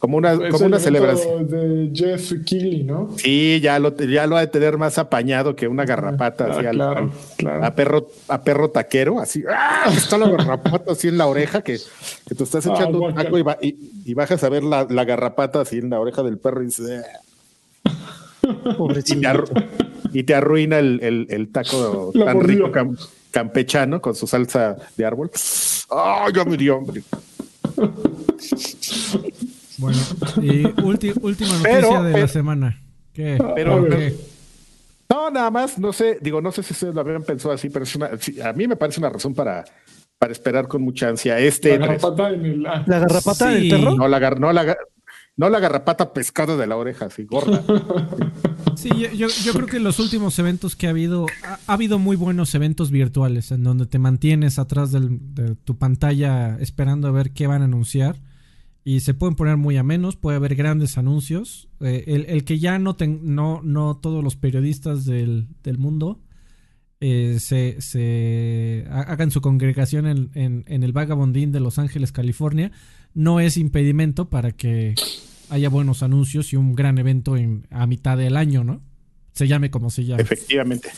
como 0.00 0.16
una, 0.16 0.32
Es 0.32 0.38
como 0.50 0.64
el 0.64 0.64
una 0.72 0.78
celebración. 0.80 1.46
De 1.46 1.90
Jeff 1.94 2.32
Keighley, 2.46 2.82
¿no? 2.84 3.10
Sí, 3.18 3.60
ya 3.62 3.78
lo, 3.78 3.94
ya 3.96 4.26
lo 4.26 4.36
ha 4.36 4.40
de 4.40 4.46
tener 4.48 4.76
más 4.78 4.96
apañado 4.98 5.54
que 5.54 5.68
una 5.68 5.84
garrapata, 5.84 6.46
Ah, 6.46 6.56
así 6.56 6.66
al- 6.66 6.74
claro, 6.74 6.98
al- 7.00 7.10
claro. 7.36 7.64
a 7.64 7.74
perro, 7.74 8.08
a 8.28 8.42
perro 8.42 8.70
taquero, 8.70 9.20
así, 9.20 9.44
¡ah! 9.48 9.84
está 9.94 10.16
la 10.18 10.28
garrapata 10.30 10.92
así 10.92 11.06
en 11.08 11.18
la 11.18 11.26
oreja, 11.26 11.60
que, 11.62 11.78
que 12.26 12.34
te 12.34 12.42
estás 12.44 12.66
Ah, 12.66 12.72
echando 12.74 13.00
un 13.02 13.14
taco 13.14 13.36
y, 13.38 13.42
ba- 13.42 13.58
y- 13.62 13.76
y 14.06 14.14
bajas 14.14 14.42
a 14.42 14.48
ver 14.48 14.64
la, 14.64 14.86
la 14.88 15.04
garrapata 15.04 15.60
así 15.60 15.76
en 15.78 15.90
la 15.90 16.00
oreja 16.00 16.22
del 16.22 16.38
perro 16.38 16.62
y 16.62 16.66
dices, 16.66 17.04
"Ah", 17.84 17.90
y 18.42 19.02
te, 19.20 19.28
arru- 19.28 19.66
y 20.14 20.22
te 20.22 20.34
arruina 20.34 20.78
el, 20.78 20.98
el- 21.02 21.26
el 21.28 21.52
taco 21.52 22.10
La 22.14 22.24
tan 22.24 22.36
mordió. 22.38 22.56
rico 22.66 22.72
cam- 22.72 22.98
campechano 23.30 24.00
con 24.00 24.14
su 24.14 24.26
salsa 24.26 24.76
de 24.96 25.04
árbol. 25.04 25.30
¡Ah, 25.90 26.26
ya 26.34 26.42
me 26.46 26.56
dio 26.56 26.76
hambre! 26.78 27.02
Bueno, 29.80 29.98
y 30.42 30.62
ulti- 30.82 31.18
última 31.22 31.50
noticia 31.50 31.62
Pero- 31.62 32.02
de 32.02 32.12
pero- 32.12 32.18
la 32.22 32.28
semana. 32.28 32.82
¿Qué? 33.12 33.38
pero- 33.54 33.88
¿Qué? 33.88 34.14
No, 35.08 35.28
nada 35.30 35.50
más, 35.50 35.76
no 35.78 35.92
sé, 35.92 36.18
digo, 36.20 36.40
no 36.40 36.52
sé 36.52 36.62
si 36.62 36.72
ustedes 36.72 36.94
lo 36.94 37.00
habían 37.00 37.24
pensado 37.24 37.52
así, 37.52 37.68
pero 37.68 37.82
es 37.84 37.96
una, 37.96 38.10
sí, 38.20 38.40
a 38.40 38.52
mí 38.52 38.68
me 38.68 38.76
parece 38.76 39.00
una 39.00 39.08
razón 39.10 39.34
para, 39.34 39.64
para 40.18 40.30
esperar 40.32 40.68
con 40.68 40.82
mucha 40.82 41.08
ansia 41.08 41.38
este. 41.40 41.70
La 41.78 41.86
E3. 41.86 41.88
garrapata 41.88 42.30
en 42.30 42.44
el. 42.44 42.62
La 42.62 42.84
garrapata 42.86 43.48
Sí. 43.56 43.68
del 43.68 43.80
perro. 43.80 43.96
No 43.96 44.06
la, 44.06 44.20
gar- 44.20 44.38
no, 44.38 44.52
la, 44.52 44.76
no 45.36 45.48
la 45.50 45.58
garrapata 45.58 46.12
pescada 46.12 46.56
de 46.56 46.66
la 46.68 46.76
oreja, 46.76 47.06
así, 47.06 47.24
gorda. 47.24 47.62
Sí, 48.76 48.88
yo, 49.14 49.28
yo, 49.28 49.52
creo 49.52 49.66
que 49.66 49.78
los 49.78 49.98
últimos 49.98 50.38
eventos 50.38 50.74
que 50.74 50.86
ha 50.86 50.90
habido, 50.90 51.26
ha, 51.44 51.58
habido 51.74 51.98
muy 51.98 52.16
buenos 52.16 52.54
eventos 52.54 52.90
virtuales 52.90 53.50
en 53.50 53.62
donde 53.62 53.84
te 53.84 53.98
mantienes 53.98 54.58
atrás 54.58 54.90
de 54.92 55.54
tu 55.64 55.76
pantalla 55.76 56.56
esperando 56.60 57.06
a 57.08 57.10
ver 57.10 57.32
qué 57.32 57.46
van 57.46 57.60
a 57.60 57.66
anunciar 57.66 58.16
y 58.90 58.98
se 58.98 59.14
pueden 59.14 59.36
poner 59.36 59.56
muy 59.56 59.76
a 59.76 59.84
menos, 59.84 60.16
puede 60.16 60.36
haber 60.36 60.56
grandes 60.56 60.98
anuncios. 60.98 61.68
Eh, 61.80 62.26
el, 62.26 62.42
que 62.42 62.58
ya 62.58 62.76
no, 62.80 62.96
no, 62.98 63.60
no 63.62 63.96
todos 63.96 64.24
los 64.24 64.34
periodistas 64.34 65.04
del, 65.04 65.46
mundo 65.78 66.20
eh, 66.98 67.36
se, 67.38 67.80
se, 67.80 68.84
hagan 68.90 69.30
su 69.30 69.40
congregación 69.42 70.08
en, 70.08 70.30
en, 70.34 70.64
en, 70.66 70.82
el 70.82 70.92
Vagabondín 70.92 71.52
de 71.52 71.60
Los 71.60 71.78
Ángeles, 71.78 72.10
California, 72.10 72.72
no 73.14 73.38
es 73.38 73.56
impedimento 73.58 74.28
para 74.28 74.50
que 74.50 74.96
haya 75.50 75.68
buenos 75.68 76.02
anuncios 76.02 76.52
y 76.52 76.56
un 76.56 76.74
gran 76.74 76.98
evento 76.98 77.36
a 77.70 77.86
mitad 77.86 78.18
del 78.18 78.36
año, 78.36 78.64
¿no? 78.64 78.82
Se 79.34 79.46
llame 79.46 79.70
como 79.70 79.90
se 79.90 80.04
llame. 80.04 80.22
Efectivamente. 80.22 80.88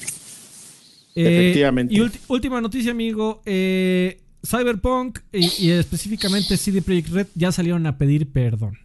Eh, 1.14 1.50
Efectivamente. 1.50 1.94
Y 1.94 2.00
última 2.28 2.62
noticia, 2.62 2.92
amigo. 2.92 3.42
Eh, 3.44 4.21
Cyberpunk 4.44 5.20
y, 5.32 5.70
específicamente 5.70 6.56
CD 6.56 6.82
Projekt 6.82 7.08
Red 7.10 7.26
ya 7.34 7.52
salieron 7.52 7.86
a 7.86 7.96
pedir 7.98 8.30
perdón. 8.30 8.78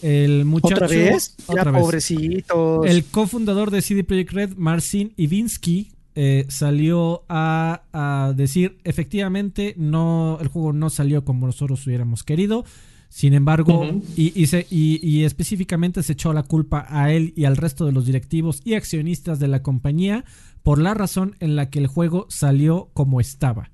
El 0.00 0.44
muchacho. 0.44 0.74
¿Otra 0.74 0.88
vez? 0.88 1.36
ya, 1.54 1.64
pobrecitos. 1.72 2.86
El 2.86 3.04
cofundador 3.04 3.70
de 3.70 3.82
CD 3.82 4.04
Projekt 4.04 4.32
Red, 4.32 4.56
Marcin 4.56 5.12
Ivinsky, 5.16 5.92
eh, 6.14 6.44
salió 6.48 7.24
a, 7.28 7.82
a, 7.92 8.32
decir: 8.34 8.78
efectivamente, 8.84 9.74
no, 9.76 10.38
el 10.40 10.48
juego 10.48 10.72
no 10.72 10.90
salió 10.90 11.24
como 11.24 11.46
nosotros 11.46 11.86
hubiéramos 11.86 12.22
querido. 12.24 12.64
Sin 13.12 13.34
embargo, 13.34 14.00
y, 14.16 14.32
y, 14.70 15.24
específicamente 15.24 16.02
se 16.02 16.14
echó 16.14 16.32
la 16.32 16.44
culpa 16.44 16.86
a 16.88 17.12
él 17.12 17.34
y 17.36 17.44
al 17.44 17.58
resto 17.58 17.84
de 17.84 17.92
los 17.92 18.06
directivos 18.06 18.62
y 18.64 18.72
accionistas 18.72 19.38
de 19.38 19.48
la 19.48 19.62
compañía 19.62 20.24
por 20.62 20.78
la 20.78 20.94
razón 20.94 21.36
en 21.38 21.54
la 21.54 21.68
que 21.68 21.78
el 21.78 21.88
juego 21.88 22.24
salió 22.30 22.88
como 22.94 23.20
estaba. 23.20 23.70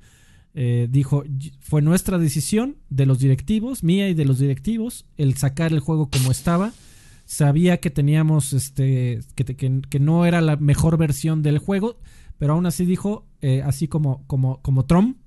Eh, 0.60 0.88
dijo, 0.90 1.22
fue 1.60 1.82
nuestra 1.82 2.18
decisión 2.18 2.78
de 2.90 3.06
los 3.06 3.20
directivos, 3.20 3.84
mía 3.84 4.08
y 4.08 4.14
de 4.14 4.24
los 4.24 4.40
directivos, 4.40 5.06
el 5.16 5.36
sacar 5.36 5.72
el 5.72 5.78
juego 5.78 6.10
como 6.10 6.32
estaba. 6.32 6.72
Sabía 7.26 7.78
que 7.78 7.90
teníamos, 7.90 8.52
este, 8.52 9.20
que, 9.36 9.44
que, 9.88 10.00
no 10.00 10.26
era 10.26 10.40
la 10.40 10.56
mejor 10.56 10.96
versión 10.96 11.44
del 11.44 11.58
juego, 11.58 12.00
pero 12.38 12.54
aún 12.54 12.66
así 12.66 12.86
dijo, 12.86 13.24
eh, 13.40 13.62
así 13.64 13.86
como, 13.86 14.26
como, 14.26 14.60
como 14.60 14.84
Trump, 14.84 15.18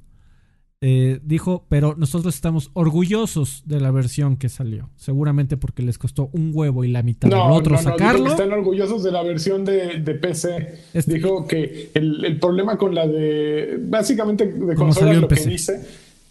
eh, 0.84 1.20
dijo, 1.24 1.66
pero 1.70 1.94
nosotros 1.96 2.34
estamos 2.34 2.72
orgullosos 2.74 3.62
de 3.68 3.80
la 3.80 3.92
versión 3.92 4.36
que 4.36 4.50
salió. 4.50 4.90
Seguramente 4.96 5.56
porque 5.56 5.84
les 5.84 6.00
costó 6.00 6.32
un 6.34 6.52
huevo 6.54 6.84
y 6.84 6.88
la 6.88 7.04
mitad 7.04 7.30
del 7.30 7.40
otro 7.40 7.76
no, 7.76 7.82
sacarlo. 7.82 8.28
están 8.28 8.52
orgullosos 8.52 9.04
de 9.04 9.12
la 9.12 9.22
versión 9.22 9.64
de, 9.64 10.00
PC. 10.20 10.80
Este- 10.94 11.14
dijo 11.14 11.48
que 11.48 11.92
el, 11.94 12.40
problema 12.40 12.78
con 12.78 12.96
la 12.96 13.06
de. 13.06 13.78
Básicamente, 13.80 14.48
de 14.48 14.76
consola 14.76 15.14
lo 15.14 15.28
que 15.28 15.46
dice 15.46 15.82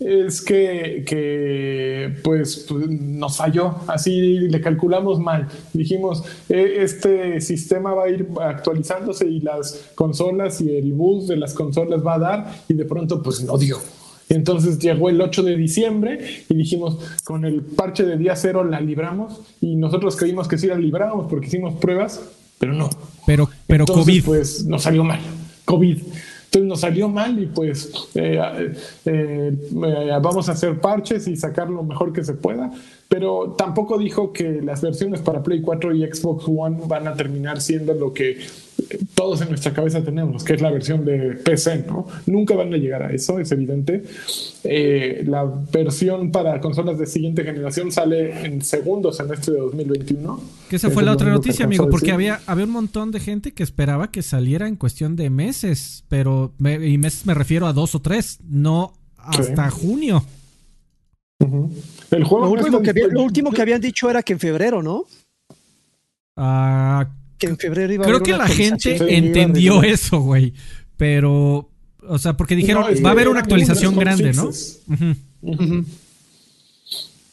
es 0.01 0.41
que, 0.41 1.05
que 1.07 2.17
pues, 2.25 2.65
pues, 2.67 2.89
nos 2.89 3.37
falló, 3.37 3.77
así 3.87 4.39
le 4.39 4.61
calculamos 4.61 5.21
mal. 5.21 5.47
Dijimos, 5.75 6.25
e, 6.49 6.83
este 6.83 7.41
sistema 7.43 7.93
va 7.93 8.05
a 8.05 8.09
ir 8.09 8.27
actualizándose 8.41 9.27
y 9.27 9.41
las 9.41 9.91
consolas 9.95 10.61
y 10.63 10.75
el 10.75 10.93
bus 10.95 11.29
de 11.29 11.37
las 11.37 11.53
consolas 11.53 12.05
va 12.05 12.15
a 12.15 12.19
dar 12.19 12.55
y 12.67 12.75
de 12.75 12.87
pronto 12.87 13.23
pues 13.23 13.45
no 13.45 13.59
dio. 13.59 13.79
Entonces 14.31 14.79
llegó 14.79 15.11
el 15.11 15.21
8 15.21 15.43
de 15.43 15.57
diciembre 15.57 16.45
y 16.49 16.55
dijimos, 16.55 16.99
con 17.25 17.45
el 17.45 17.63
parche 17.63 18.05
de 18.05 18.17
día 18.17 18.37
cero 18.37 18.63
la 18.63 18.81
libramos 18.81 19.41
y 19.61 19.75
nosotros 19.75 20.17
creímos 20.17 20.47
que 20.47 20.57
sí 20.57 20.69
la 20.69 20.77
libramos 20.77 21.27
porque 21.29 21.49
hicimos 21.49 21.75
pruebas, 21.75 22.23
pero 22.59 22.73
no. 22.73 22.89
Pero, 23.27 23.51
pero 23.67 23.85
COVID. 23.87 24.25
Pues 24.25 24.65
nos 24.65 24.83
salió 24.83 25.03
mal. 25.03 25.19
COVID. 25.65 25.99
Entonces 26.45 26.69
nos 26.69 26.81
salió 26.81 27.09
mal 27.09 27.43
y 27.43 27.47
pues 27.47 27.93
eh, 28.15 28.41
eh, 29.05 29.53
eh, 29.75 30.19
vamos 30.21 30.49
a 30.49 30.53
hacer 30.53 30.81
parches 30.81 31.27
y 31.27 31.37
sacar 31.37 31.69
lo 31.69 31.83
mejor 31.83 32.13
que 32.13 32.23
se 32.23 32.35
pueda. 32.35 32.73
Pero 33.11 33.57
tampoco 33.59 33.99
dijo 33.99 34.33
que 34.33 34.63
las 34.63 34.83
versiones 34.83 35.21
para 35.21 35.43
Play 35.43 35.61
4 35.63 35.97
y 35.97 36.07
Xbox 36.07 36.45
One 36.47 36.83
van 36.87 37.09
a 37.09 37.15
terminar 37.15 37.61
siendo 37.61 37.93
lo 37.93 38.13
que 38.13 38.39
todos 39.17 39.41
en 39.41 39.49
nuestra 39.49 39.73
cabeza 39.73 40.01
tenemos, 40.01 40.45
que 40.45 40.55
es 40.55 40.61
la 40.61 40.71
versión 40.71 41.05
de 41.05 41.35
PC, 41.45 41.87
¿no? 41.89 42.07
Nunca 42.27 42.55
van 42.55 42.73
a 42.73 42.77
llegar 42.77 43.03
a 43.03 43.13
eso, 43.13 43.41
es 43.41 43.51
evidente. 43.51 44.05
Eh, 44.63 45.25
la 45.27 45.45
versión 45.45 46.31
para 46.31 46.61
consolas 46.61 46.99
de 47.01 47.07
siguiente 47.07 47.43
generación 47.43 47.91
sale 47.91 48.47
en 48.47 48.63
segundo 48.63 49.13
semestre 49.13 49.55
de 49.55 49.61
2021. 49.61 50.41
Que 50.69 50.77
esa 50.77 50.91
fue 50.91 51.03
la 51.03 51.11
otra 51.11 51.31
noticia, 51.31 51.65
amigo, 51.65 51.91
porque 51.91 52.13
había, 52.13 52.41
había 52.47 52.65
un 52.65 52.71
montón 52.71 53.11
de 53.11 53.19
gente 53.19 53.53
que 53.53 53.65
esperaba 53.65 54.13
que 54.13 54.23
saliera 54.23 54.69
en 54.69 54.77
cuestión 54.77 55.17
de 55.17 55.31
meses, 55.31 56.05
pero 56.09 56.53
y 56.61 56.97
meses 56.97 57.27
me 57.27 57.35
refiero 57.35 57.67
a 57.67 57.73
dos 57.73 57.97
o 57.97 58.01
tres, 58.01 58.39
no 58.49 58.93
hasta 59.17 59.69
junio. 59.69 60.25
El 62.11 62.25
juego 62.25 62.47
lo, 62.47 62.53
último 62.53 62.83
que 62.83 62.93
lo 62.93 63.23
último 63.23 63.53
que 63.53 63.63
habían 63.63 63.81
dicho 63.81 64.11
era 64.11 64.23
que 64.23 64.33
en 64.33 64.41
febrero, 64.41 64.83
¿no? 64.83 65.05
Ah, 66.37 67.09
que 67.39 67.47
en 67.47 67.57
febrero 67.57 67.93
iba 67.93 68.05
Creo 68.05 68.17
a 68.17 68.19
haber 68.19 68.33
que 68.33 68.39
la 68.39 68.49
gente 68.49 69.17
entendió 69.17 69.83
eso, 69.83 70.21
güey. 70.21 70.53
Pero, 70.97 71.71
o 72.07 72.19
sea, 72.19 72.37
porque 72.37 72.57
dijeron, 72.57 72.85
va 73.05 73.11
a 73.11 73.13
haber 73.13 73.29
una 73.29 73.41
actualización 73.41 73.97
grande, 73.97 74.33
¿no? 74.33 74.51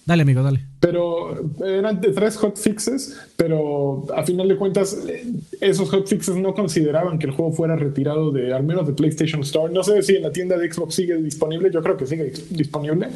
Dale, 0.06 0.22
amigo, 0.22 0.44
dale. 0.44 0.67
Pero 0.80 1.50
eran 1.66 2.00
de 2.00 2.12
tres 2.12 2.38
hotfixes, 2.38 3.20
pero 3.36 4.06
a 4.16 4.24
final 4.24 4.48
de 4.48 4.58
cuentas, 4.58 4.96
esos 5.60 5.90
hotfixes 5.90 6.36
no 6.36 6.54
consideraban 6.54 7.18
que 7.18 7.26
el 7.26 7.32
juego 7.32 7.52
fuera 7.52 7.76
retirado 7.76 8.32
de 8.32 8.54
al 8.54 8.64
menos 8.64 8.86
de 8.86 8.94
PlayStation 8.94 9.42
Store. 9.42 9.74
No 9.74 9.84
sé 9.84 10.04
si 10.04 10.18
en 10.18 10.24
la 10.24 10.32
tienda 10.32 10.56
de 10.56 10.72
Xbox 10.72 10.94
sigue 10.94 11.16
disponible, 11.16 11.72
yo 11.74 11.82
creo 11.82 11.98
que 11.98 12.06
sigue 12.06 12.32
disponible, 12.52 13.08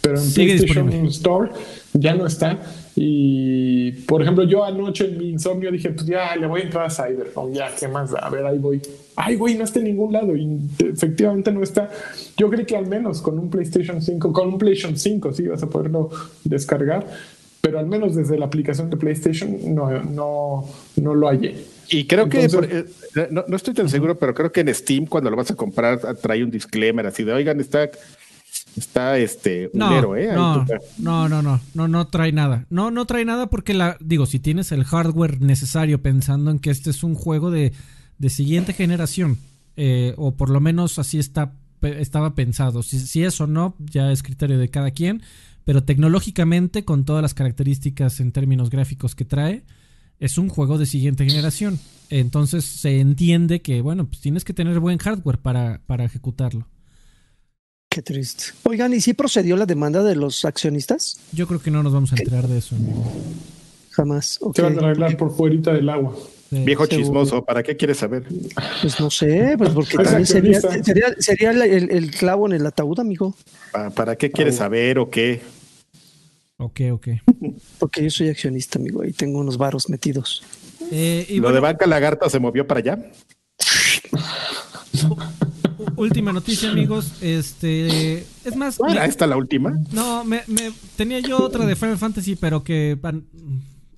pero 0.00 0.18
en 0.18 0.32
PlayStation 0.32 0.90
Store 1.06 1.50
ya 1.92 2.14
no 2.14 2.26
está. 2.26 2.58
Y 2.96 3.92
por 4.06 4.22
ejemplo, 4.22 4.44
yo 4.44 4.64
anoche 4.64 5.04
en 5.04 5.18
mi 5.18 5.30
insomnio 5.30 5.70
dije, 5.70 5.90
pues 5.90 6.06
ya 6.06 6.34
le 6.36 6.46
voy 6.46 6.62
a 6.62 6.64
entrar 6.64 6.86
a 6.86 6.90
Cyberpunk, 6.90 7.54
ya, 7.54 7.68
¿qué 7.78 7.86
más? 7.86 8.14
A 8.14 8.30
ver, 8.30 8.46
ahí 8.46 8.58
voy. 8.58 8.80
Ay, 9.22 9.36
güey, 9.36 9.54
no 9.54 9.64
está 9.64 9.80
en 9.80 9.84
ningún 9.84 10.12
lado. 10.12 10.34
Y 10.34 10.58
efectivamente 10.78 11.52
no 11.52 11.62
está. 11.62 11.90
Yo 12.38 12.48
creí 12.48 12.64
que 12.64 12.76
al 12.76 12.86
menos 12.86 13.20
con 13.20 13.38
un 13.38 13.50
PlayStation 13.50 14.00
5, 14.00 14.32
con 14.32 14.48
un 14.48 14.58
PlayStation 14.58 14.96
5 14.96 15.34
sí 15.34 15.46
vas 15.46 15.62
a 15.62 15.68
poderlo 15.68 16.08
descargar, 16.44 17.06
pero 17.60 17.78
al 17.78 17.86
menos 17.86 18.14
desde 18.14 18.38
la 18.38 18.46
aplicación 18.46 18.88
de 18.88 18.96
PlayStation 18.96 19.74
no, 19.74 19.90
no, 20.04 20.66
no 20.96 21.14
lo 21.14 21.28
hallé. 21.28 21.54
Y 21.90 22.06
creo 22.06 22.30
que, 22.30 22.44
eh, 22.44 23.28
no, 23.30 23.44
no, 23.46 23.56
estoy 23.56 23.74
tan 23.74 23.90
seguro, 23.90 24.16
pero 24.16 24.32
creo 24.32 24.50
que 24.50 24.60
en 24.60 24.74
Steam 24.74 25.04
cuando 25.04 25.28
lo 25.28 25.36
vas 25.36 25.50
a 25.50 25.54
comprar 25.54 25.98
trae 26.16 26.42
un 26.42 26.50
disclaimer 26.50 27.06
así 27.06 27.22
de, 27.22 27.32
oigan, 27.32 27.60
está 27.60 27.90
Está 28.76 29.18
este 29.18 29.70
no, 29.74 30.16
¿eh? 30.16 30.30
No, 30.32 30.64
no, 30.98 31.28
no, 31.28 31.42
no, 31.42 31.60
no, 31.74 31.88
no 31.88 32.06
trae 32.06 32.32
nada. 32.32 32.66
No, 32.70 32.90
no 32.90 33.04
trae 33.04 33.24
nada 33.24 33.48
porque 33.48 33.74
la, 33.74 33.96
digo, 34.00 34.26
si 34.26 34.38
tienes 34.38 34.72
el 34.72 34.84
hardware 34.84 35.40
necesario 35.40 36.00
pensando 36.02 36.50
en 36.50 36.58
que 36.58 36.70
este 36.70 36.90
es 36.90 37.02
un 37.02 37.14
juego 37.14 37.50
de, 37.50 37.72
de 38.20 38.28
siguiente 38.28 38.74
generación, 38.74 39.38
eh, 39.76 40.14
o 40.18 40.36
por 40.36 40.50
lo 40.50 40.60
menos 40.60 40.98
así 40.98 41.18
está, 41.18 41.54
estaba 41.82 42.34
pensado. 42.34 42.82
Si, 42.82 43.00
si 43.00 43.24
es 43.24 43.40
o 43.40 43.46
no, 43.46 43.74
ya 43.78 44.12
es 44.12 44.22
criterio 44.22 44.58
de 44.58 44.68
cada 44.68 44.90
quien, 44.90 45.22
pero 45.64 45.82
tecnológicamente, 45.82 46.84
con 46.84 47.04
todas 47.04 47.22
las 47.22 47.32
características 47.32 48.20
en 48.20 48.30
términos 48.30 48.68
gráficos 48.68 49.14
que 49.14 49.24
trae, 49.24 49.64
es 50.18 50.36
un 50.36 50.50
juego 50.50 50.76
de 50.76 50.84
siguiente 50.84 51.24
generación. 51.24 51.80
Entonces 52.10 52.66
se 52.66 53.00
entiende 53.00 53.62
que, 53.62 53.80
bueno, 53.80 54.06
pues 54.06 54.20
tienes 54.20 54.44
que 54.44 54.52
tener 54.52 54.78
buen 54.80 54.98
hardware 54.98 55.38
para, 55.38 55.80
para 55.86 56.04
ejecutarlo. 56.04 56.68
Qué 57.88 58.02
triste. 58.02 58.44
Oigan, 58.64 58.92
¿y 58.92 59.00
si 59.00 59.14
procedió 59.14 59.56
la 59.56 59.64
demanda 59.64 60.02
de 60.02 60.14
los 60.14 60.44
accionistas? 60.44 61.18
Yo 61.32 61.46
creo 61.46 61.62
que 61.62 61.70
no 61.70 61.82
nos 61.82 61.94
vamos 61.94 62.12
a 62.12 62.16
enterar 62.16 62.46
de 62.46 62.58
eso. 62.58 62.76
Jamás. 63.92 64.38
Se 64.54 64.62
van 64.62 64.78
a 64.78 64.88
arreglar 64.88 65.16
por 65.16 65.34
fuera 65.34 65.72
del 65.72 65.88
agua. 65.88 66.14
Viejo 66.50 66.86
chismoso, 66.86 67.44
¿para 67.44 67.62
qué 67.62 67.76
quieres 67.76 67.98
saber? 67.98 68.24
Pues 68.80 68.98
no 68.98 69.08
sé, 69.10 69.54
pues 69.56 69.70
porque 69.70 69.96
también 69.96 70.26
sería, 70.26 70.60
sería, 71.18 71.50
el, 71.50 72.10
clavo 72.10 72.46
en 72.46 72.54
el 72.54 72.66
ataúd, 72.66 72.98
amigo. 72.98 73.36
¿Para, 73.94 74.16
qué 74.16 74.30
quieres 74.32 74.56
saber 74.56 74.98
o 74.98 75.10
qué? 75.10 75.40
Ok, 76.56 76.80
ok. 76.92 77.08
Porque 77.78 78.02
yo 78.02 78.10
soy 78.10 78.28
accionista, 78.28 78.78
amigo, 78.78 79.04
y 79.04 79.12
tengo 79.12 79.38
unos 79.38 79.58
varos 79.58 79.88
metidos. 79.88 80.42
Eh, 80.90 81.24
y 81.28 81.38
¿Lo 81.38 81.52
de 81.52 81.60
Banca 81.60 81.86
Lagarta 81.86 82.28
se 82.28 82.40
movió 82.40 82.66
para 82.66 82.80
allá? 82.80 82.98
última 85.96 86.32
noticia, 86.32 86.70
amigos. 86.70 87.12
Este, 87.20 88.18
es 88.44 88.56
más. 88.56 88.78
Bueno, 88.78 89.02
¿Esta 89.02 89.26
la 89.26 89.36
última? 89.36 89.78
No, 89.92 90.24
me, 90.24 90.42
tenía 90.96 91.20
yo 91.20 91.38
otra 91.42 91.66
de 91.66 91.76
Final 91.76 91.98
Fantasy, 91.98 92.36
pero 92.36 92.64
que 92.64 92.98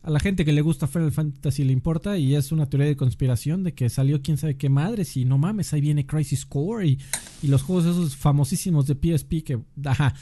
a 0.03 0.11
la 0.11 0.19
gente 0.19 0.45
que 0.45 0.53
le 0.53 0.63
gusta 0.63 0.89
Final 0.89 1.13
Fantasy 1.13 1.65
le 1.65 1.73
importa 1.73 2.19
y 2.19 2.35
es 2.35 2.51
una 2.51 2.69
teoría 2.69 2.89
de 2.89 2.97
conspiración 2.97 3.63
de 3.63 3.73
que 3.73 3.89
salió 3.89 4.21
quién 4.21 4.37
sabe 4.37 4.57
qué 4.57 4.69
madres 4.69 5.17
y 5.17 5.25
no 5.25 5.39
mames, 5.39 5.73
ahí 5.73 5.81
viene 5.81 6.07
Crisis 6.07 6.45
Core 6.45 6.89
y, 6.89 6.99
los 7.43 7.63
juegos 7.63 7.87
esos 7.87 8.17
famosísimos 8.17 8.87
de 8.87 8.95
PSP 8.95 9.45
que... 9.45 9.61
Ajá. 9.85 10.15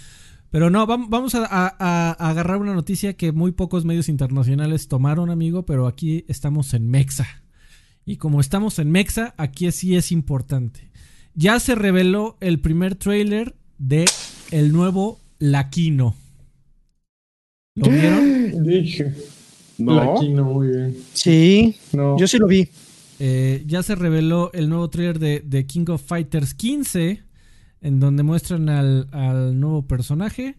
Pero 0.51 0.69
no, 0.69 0.85
vamos 0.87 1.35
a, 1.37 1.47
a, 1.49 2.13
agarrar 2.29 2.57
una 2.57 2.75
noticia 2.75 3.13
que 3.17 3.31
muy 3.31 3.53
pocos 3.53 3.85
medios 3.85 4.09
internacionales 4.09 4.89
tomaron, 4.89 5.31
amigo, 5.31 5.65
pero 5.65 5.87
aquí 5.87 6.25
estamos 6.27 6.75
en 6.75 6.91
Mexa. 6.91 7.45
Y 8.05 8.17
como 8.17 8.41
estamos 8.41 8.81
en 8.81 8.91
Mexa, 8.91 9.33
aquí 9.37 9.71
sí 9.71 9.95
es 9.95 10.11
importante. 10.11 10.91
Ya 11.35 11.61
se 11.61 11.77
reveló 11.77 12.37
el 12.41 12.59
primer 12.59 12.97
trailer 12.97 13.55
de 13.79 14.07
el 14.51 14.73
nuevo 14.73 15.21
Laquino. 15.39 16.17
¿Lo 17.77 17.89
vieron? 17.89 18.65
No. 19.81 20.15
Laquino, 20.15 20.45
muy 20.45 20.69
bien. 20.69 20.97
Sí, 21.13 21.77
No. 21.93 22.17
yo 22.19 22.27
sí 22.27 22.39
lo 22.39 22.47
vi. 22.47 22.69
Eh, 23.19 23.65
ya 23.67 23.83
se 23.83 23.95
reveló 23.95 24.51
el 24.53 24.69
nuevo 24.69 24.89
trailer 24.89 25.19
de, 25.19 25.41
de 25.41 25.67
King 25.67 25.85
of 25.89 26.03
Fighters 26.03 26.55
15, 26.55 27.23
en 27.83 28.01
donde 28.01 28.23
muestran 28.23 28.69
al, 28.69 29.09
al 29.13 29.59
nuevo 29.61 29.87
personaje, 29.87 30.57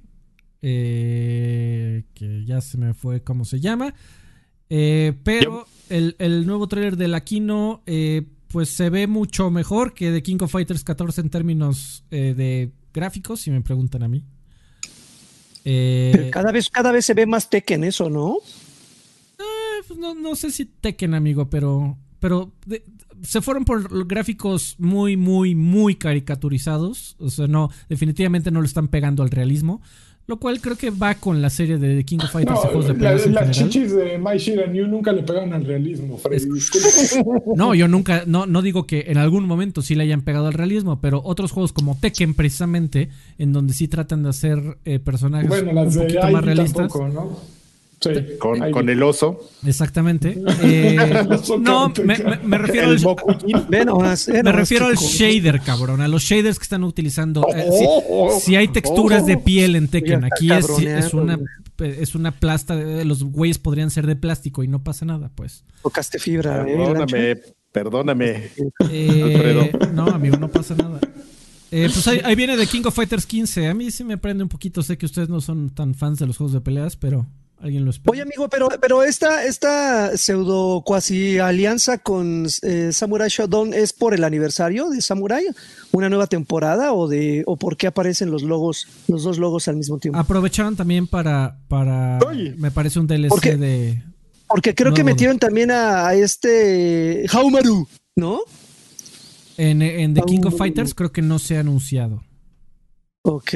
eh, 0.62 2.04
que 2.14 2.46
ya 2.46 2.62
se 2.62 2.78
me 2.78 2.94
fue 2.94 3.24
cómo 3.24 3.46
se 3.46 3.60
llama. 3.60 3.94
Eh, 4.70 5.14
pero 5.24 5.66
el, 5.90 6.16
el 6.20 6.46
nuevo 6.46 6.68
trailer 6.68 6.98
de 6.98 7.08
Laquino, 7.08 7.82
eh, 7.86 8.24
pues 8.48 8.70
se 8.70 8.90
ve 8.90 9.08
mucho 9.08 9.50
mejor 9.50 9.94
que 9.94 10.12
de 10.12 10.22
King 10.24 10.38
of 10.42 10.52
Fighters 10.52 10.84
14 10.84 11.22
en 11.22 11.30
términos 11.30 12.04
eh, 12.12 12.34
de 12.36 12.72
gráficos, 12.94 13.42
si 13.42 13.52
me 13.52 13.62
preguntan 13.62 14.04
a 14.04 14.08
mí. 14.08 14.24
Eh, 15.66 16.12
Pero 16.14 16.32
cada 16.32 16.52
vez, 16.52 16.70
cada 16.70 16.92
vez 16.92 17.06
se 17.06 17.14
ve 17.14 17.26
más 17.26 17.50
Tekken 17.50 17.84
eso, 17.84 18.10
¿no? 18.10 18.38
Pues 19.92 20.00
no, 20.00 20.14
no 20.16 20.36
sé 20.36 20.52
si 20.52 20.66
Tekken, 20.66 21.14
amigo, 21.14 21.50
pero. 21.50 21.98
Pero 22.20 22.52
de- 22.66 22.84
se 23.24 23.42
fueron 23.42 23.66
por 23.66 24.08
gráficos 24.08 24.76
muy, 24.80 25.18
muy, 25.18 25.54
muy 25.56 25.96
caricaturizados. 25.96 27.16
O 27.20 27.30
sea, 27.30 27.48
no, 27.48 27.70
definitivamente 27.90 28.52
no 28.52 28.60
lo 28.62 28.66
están 28.66 28.88
pegando 28.88 29.22
al 29.24 29.30
realismo. 29.32 29.82
Lo 30.28 30.38
cual 30.40 30.62
creo 30.62 30.78
que 30.78 30.92
va 30.92 31.16
con 31.16 31.42
la 31.42 31.50
serie 31.50 31.78
de 31.78 32.06
King 32.06 32.20
of 32.24 32.32
Fighters 32.32 32.60
y 32.60 32.64
No, 32.64 32.70
juegos 32.70 32.88
de 32.88 32.94
la- 32.94 33.00
peleas 33.00 33.26
en 33.26 33.34
las 33.34 33.44
general. 33.50 33.70
chichis 33.70 33.92
de 33.96 34.18
My 34.20 34.38
Shiran 34.38 34.92
nunca 34.92 35.12
le 35.12 35.24
pegaron 35.24 35.52
al 35.54 35.66
realismo, 35.66 36.18
Freddy. 36.18 36.48
No, 37.56 37.74
yo 37.76 37.88
nunca, 37.88 38.24
no, 38.28 38.46
no 38.46 38.62
digo 38.62 38.86
que 38.86 39.06
en 39.08 39.18
algún 39.18 39.46
momento 39.46 39.82
sí 39.82 39.96
le 39.96 40.04
hayan 40.04 40.22
pegado 40.22 40.48
al 40.48 40.54
realismo, 40.54 41.02
pero 41.02 41.22
otros 41.24 41.52
juegos 41.52 41.74
como 41.74 41.98
Tekken, 42.00 42.34
precisamente, 42.36 43.10
en 43.40 43.52
donde 43.52 43.74
sí 43.74 43.88
tratan 43.88 44.24
de 44.24 44.30
hacer 44.30 44.78
eh, 44.86 45.00
personajes 45.00 45.50
bueno, 45.50 45.74
las 45.74 45.96
un 45.96 46.02
de 46.02 46.14
poquito 46.14 46.32
más 46.32 46.46
realistas. 46.46 46.76
tampoco, 46.92 47.10
¿no? 47.10 47.61
Sí, 48.02 48.10
Con, 48.40 48.72
con 48.72 48.90
el 48.90 49.04
oso. 49.04 49.40
Exactamente. 49.66 50.36
Eh, 50.64 50.98
no, 51.60 51.94
me, 52.04 52.18
me- 52.18 52.38
me 52.44 52.58
refiero 52.58 52.92
El 52.92 52.98
al, 53.06 54.44
Me 54.44 54.52
refiero 54.52 54.88
al 54.88 54.96
shader, 54.96 55.62
cabrón, 55.62 56.02
a 56.02 56.08
los 56.08 56.24
shaders 56.24 56.58
que 56.58 56.64
están 56.64 56.84
utilizando. 56.84 57.46
Eh, 57.56 57.66
Oh, 57.70 58.32
si, 58.40 58.46
si 58.46 58.56
hay 58.56 58.68
texturas 58.70 59.26
de 59.26 59.38
piel 59.38 59.76
en 59.76 59.88
Tekken, 59.88 60.24
aquí 60.26 60.52
es, 60.52 60.68
es 60.80 61.14
una 61.14 61.40
es 61.80 62.14
una 62.16 62.32
plasta, 62.32 62.76
de- 62.76 63.06
los 63.06 63.24
güeyes 63.24 63.58
podrían 63.58 63.90
ser 63.90 64.06
de 64.08 64.16
plástico 64.16 64.64
y 64.64 64.68
no 64.68 64.84
pasa 64.84 65.06
nada, 65.06 65.32
pues. 65.34 65.64
Tocaste 65.84 66.20
fibra, 66.20 66.64
¿eh? 66.68 66.76
Perdóname, 66.76 67.38
perdóname. 67.72 68.50
Eh, 68.92 69.72
no, 69.94 70.06
amigo, 70.08 70.38
no 70.38 70.48
pasa 70.48 70.76
nada. 70.76 71.00
Eh, 71.72 71.90
pues 71.92 72.08
ahí, 72.08 72.20
ahí 72.24 72.36
viene 72.36 72.58
de 72.58 72.68
King 72.68 72.82
of 72.86 72.94
Fighters 72.96 73.26
15. 73.26 73.68
A 73.68 73.74
mí 73.74 73.90
sí 73.92 74.04
me 74.04 74.18
prende 74.18 74.44
un 74.44 74.50
poquito. 74.50 74.84
Sé 74.84 74.98
que 74.98 75.06
ustedes 75.06 75.30
no 75.30 75.40
son 75.42 75.70
tan 75.70 75.96
fans 75.96 76.20
de 76.20 76.28
los 76.28 76.38
juegos 76.38 76.54
de 76.54 76.62
peleas, 76.62 76.96
pero 76.98 77.26
alguien 77.62 77.86
lo 77.86 77.92
espera. 77.92 78.12
Oye, 78.12 78.22
amigo, 78.22 78.50
pero, 78.50 78.70
pero 78.82 79.04
esta, 79.04 79.46
esta 79.46 80.18
pseudo 80.18 80.82
cuasi 80.86 81.40
alianza 81.40 81.98
con 81.98 82.48
eh, 82.64 82.90
Samurai 82.92 83.30
Shodown 83.30 83.74
es 83.74 83.94
por 83.94 84.14
el 84.14 84.24
aniversario 84.24 84.90
de 84.90 85.02
Samurai, 85.02 85.46
una 85.92 86.10
nueva 86.10 86.28
temporada 86.28 86.94
o 86.94 87.08
de 87.08 87.44
o 87.46 87.58
por 87.58 87.78
qué 87.78 87.88
aparecen 87.88 88.32
los 88.32 88.44
logos, 88.44 88.88
los 89.08 89.24
dos 89.24 89.38
logos 89.38 89.68
al 89.68 89.78
mismo 89.78 89.98
tiempo. 90.00 90.20
Aprovecharon 90.20 90.76
también 90.76 91.08
para, 91.08 91.60
para 91.68 92.20
Oye. 92.28 92.56
me 92.58 92.72
parece 92.72 93.00
un 93.00 93.08
DLC 93.08 93.30
¿Por 93.30 93.42
qué? 93.42 93.58
de... 93.58 94.04
Porque 94.48 94.76
creo 94.76 94.94
que 94.94 95.04
metieron 95.04 95.40
también 95.40 95.72
a, 95.72 96.08
a 96.08 96.14
este 96.16 97.26
Haumaru, 97.32 97.88
¿no? 98.18 98.42
En, 99.58 99.82
en 99.82 100.14
The 100.14 100.24
King 100.24 100.42
of. 100.46 100.58
Fighters 100.58 100.94
creo 100.94 101.12
que 101.12 101.22
no 101.22 101.40
se 101.40 101.56
ha 101.56 101.62
anunciado. 101.62 102.24
Ok. 103.24 103.54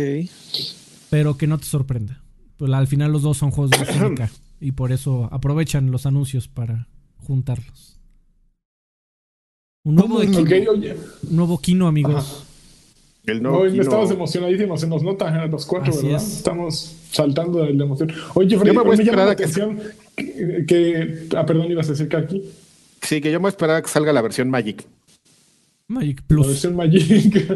pero 1.09 1.37
que 1.37 1.47
no 1.47 1.57
te 1.57 1.65
sorprenda. 1.65 2.21
Pues, 2.57 2.71
al 2.71 2.87
final 2.87 3.11
los 3.11 3.21
dos 3.21 3.37
son 3.37 3.51
juegos 3.51 3.71
de 3.71 3.85
SNK 3.93 4.29
y 4.61 4.71
por 4.71 4.91
eso 4.91 5.27
aprovechan 5.31 5.91
los 5.91 6.05
anuncios 6.05 6.47
para 6.47 6.87
juntarlos. 7.17 7.99
Un 9.83 9.95
nuevo, 9.95 10.19
de 10.19 10.25
Kino, 10.27 10.71
oye. 10.71 10.95
un 11.29 11.35
nuevo 11.35 11.59
Kino, 11.59 11.87
amigos. 11.87 12.15
Ajá. 12.15 12.43
El 13.27 13.41
nuevo 13.43 13.59
Hoy 13.59 13.71
Kino. 13.71 13.83
estamos 13.83 14.09
emocionadísimos, 14.11 14.79
se 14.81 14.87
nos 14.87 15.01
nota 15.03 15.27
a 15.43 15.47
los 15.47 15.65
cuatro, 15.65 15.91
Así 15.91 16.07
¿verdad? 16.07 16.21
es. 16.21 16.37
Estamos 16.37 16.95
saltando 17.11 17.63
de 17.63 17.73
la 17.73 17.83
emoción. 17.85 18.11
Oye, 18.35 18.57
Freddy, 18.57 18.73
Yo 18.75 18.81
me 18.83 18.87
voy 18.87 18.95
a 18.95 18.97
me 18.97 19.03
llama 19.03 19.23
esperar 19.23 19.25
la 19.27 19.31
a 19.31 19.35
que- 19.35 19.43
atención 19.43 19.79
que, 20.15 20.65
que- 21.29 21.37
Ah, 21.37 21.45
perdón, 21.45 21.71
ibas 21.71 21.87
a 21.87 21.91
decir 21.91 22.07
que 22.07 22.17
aquí. 22.17 22.43
Sí, 23.01 23.21
que 23.21 23.31
yo 23.31 23.39
me 23.39 23.43
voy 23.43 23.47
a 23.47 23.51
esperar 23.51 23.75
a 23.77 23.81
que 23.81 23.89
salga 23.89 24.13
la 24.13 24.21
versión 24.21 24.49
Magic. 24.49 24.85
Magic 25.87 26.21
La 26.21 26.27
Plus. 26.27 26.47
versión 26.47 26.75
Magic. 26.75 27.47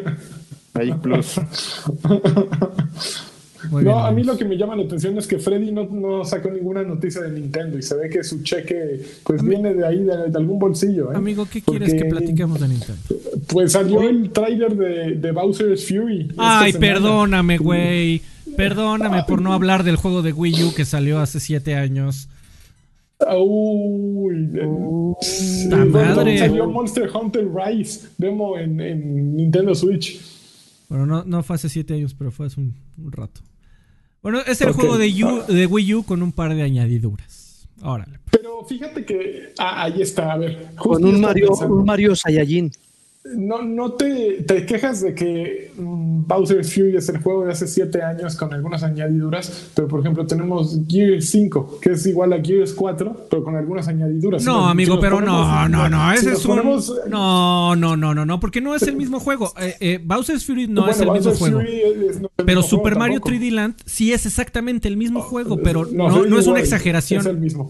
Magic 0.74 0.98
Plus. 1.00 1.36
Muy 3.70 3.84
no, 3.84 3.94
bien, 3.94 4.06
a 4.06 4.12
mí 4.12 4.24
lo 4.24 4.38
que 4.38 4.46
me 4.46 4.58
llama 4.58 4.76
la 4.76 4.84
atención 4.84 5.18
es 5.18 5.28
que 5.28 5.38
Freddy 5.38 5.72
no, 5.72 5.86
no 5.86 6.26
sacó 6.26 6.50
ninguna 6.50 6.84
noticia 6.84 7.22
de 7.22 7.32
Nintendo 7.40 7.78
y 7.78 7.82
se 7.82 7.96
ve 7.96 8.10
que 8.10 8.24
su 8.24 8.42
cheque 8.42 9.02
pues 9.24 9.44
viene 9.44 9.74
de 9.74 9.86
ahí, 9.86 10.00
de, 10.00 10.30
de 10.30 10.38
algún 10.38 10.60
bolsillo. 10.60 11.12
¿eh? 11.12 11.16
Amigo, 11.16 11.48
¿qué 11.52 11.62
quieres 11.62 11.94
que 11.94 12.06
platiquemos 12.06 12.60
de 12.60 12.68
Nintendo? 12.68 13.02
Pues 13.48 13.74
salió 13.74 14.02
el 14.02 14.32
tráiler 14.32 14.76
de, 14.76 15.16
de 15.16 15.32
Bowser's 15.32 15.88
Fury. 15.88 16.32
Ay, 16.38 16.74
perdóname, 16.74 17.58
güey. 17.58 18.22
Perdóname 18.58 19.24
por 19.28 19.42
no 19.42 19.54
hablar 19.54 19.84
del 19.84 19.96
juego 19.96 20.22
de 20.22 20.34
Wii 20.34 20.64
U 20.64 20.74
que 20.74 20.86
salió 20.86 21.20
hace 21.20 21.40
siete 21.40 21.76
años. 21.76 22.28
Uy, 23.38 24.50
sí, 25.22 25.70
¡Ta 25.70 25.84
bueno, 25.84 26.16
madre! 26.16 26.38
Salió 26.38 26.70
Monster 26.70 27.10
Hunter 27.14 27.48
Rise 27.54 28.08
demo 28.18 28.58
en, 28.58 28.80
en 28.80 29.36
Nintendo 29.36 29.76
Switch. 29.76 30.22
Bueno, 30.88 31.06
no, 31.06 31.24
no 31.26 31.44
fue 31.44 31.58
hace 31.58 31.70
siete 31.70 31.94
años, 31.94 32.16
pero 32.18 32.32
fue 32.32 32.48
hace 32.48 32.62
un, 32.62 32.74
un 32.98 33.12
rato. 33.12 33.42
Bueno, 34.22 34.40
es 34.46 34.60
el 34.62 34.72
juego 34.74 34.98
de, 34.98 35.08
U- 35.24 35.44
de 35.52 35.66
Wii 35.66 35.94
U 35.96 36.04
con 36.04 36.22
un 36.22 36.32
par 36.32 36.54
de 36.54 36.62
añadiduras. 36.64 37.68
Órale. 37.82 38.20
Pero 38.32 38.64
fíjate 38.66 39.06
que 39.06 39.54
ah, 39.58 39.84
ahí 39.84 40.02
está, 40.02 40.34
a 40.34 40.38
ver. 40.38 40.68
justo 40.76 40.84
Con 41.00 41.06
un 41.06 41.22
Mario, 41.22 41.48
pensando. 41.48 41.76
un 41.76 41.86
Mario 41.86 42.16
Saiyajin. 42.16 42.72
No, 43.36 43.62
no 43.62 43.92
te, 43.92 44.44
te 44.44 44.66
quejas 44.66 45.02
de 45.02 45.14
que 45.14 45.72
mm, 45.78 46.24
Bowser's 46.26 46.74
Fury 46.74 46.96
es 46.96 47.10
el 47.10 47.18
juego 47.22 47.46
de 47.46 47.52
hace 47.52 47.68
7 47.68 48.02
años 48.02 48.38
con 48.38 48.54
algunas 48.54 48.82
añadiduras, 48.82 49.72
pero 49.76 49.90
por 49.90 50.00
ejemplo 50.00 50.26
tenemos 50.26 50.80
Gears 50.88 51.30
5, 51.30 51.80
que 51.82 51.92
es 51.92 52.06
igual 52.06 52.32
a 52.32 52.42
Gears 52.42 52.72
4, 52.74 53.28
pero 53.30 53.44
con 53.44 53.58
algunas 53.58 53.90
añadiduras. 53.90 54.46
No, 54.46 54.64
Si 54.66 54.72
amigo, 54.72 54.96
si 54.96 55.02
pero 55.02 55.20
no, 55.20 55.44
ponemos- 55.44 55.70
no, 55.70 55.90
no, 55.90 56.12
si 56.14 56.18
ese 56.18 56.32
es 56.34 56.46
un... 56.46 56.56
No, 57.10 57.76
no, 57.76 57.98
no, 57.98 58.16
no, 58.16 58.26
no, 58.26 58.40
porque 58.40 58.62
no 58.62 58.74
es 58.74 58.84
el 58.84 58.96
mismo 58.96 59.20
juego. 59.20 59.52
Eh, 59.60 59.76
eh, 59.82 60.00
Bowser's 60.04 60.46
Fury 60.46 60.68
no 60.68 60.84
bueno, 60.84 60.92
es 60.96 61.02
el 61.02 61.12
mismo 61.12 61.32
Bowser's 61.32 61.40
juego. 61.40 61.60
Fury 61.60 61.82
es- 61.82 62.16
es- 62.16 62.22
no 62.22 62.28
es 62.28 62.34
el 62.38 62.46
Pero 62.46 62.62
mismo 62.62 62.70
Super 62.70 62.94
juego 62.94 63.00
Mario 63.00 63.16
tampoco. 63.20 63.36
3D 63.36 63.52
Land 63.52 63.76
sí 63.86 64.14
es 64.14 64.26
exactamente 64.26 64.88
el 64.88 64.96
mismo 64.96 65.22
juego, 65.22 65.60
pero 65.62 65.86
no, 65.92 66.26
no 66.26 66.40
es 66.40 66.48
una 66.48 66.60
exageración. 66.62 67.20
Es 67.20 67.28
el 67.28 67.38
mismo. 67.38 67.70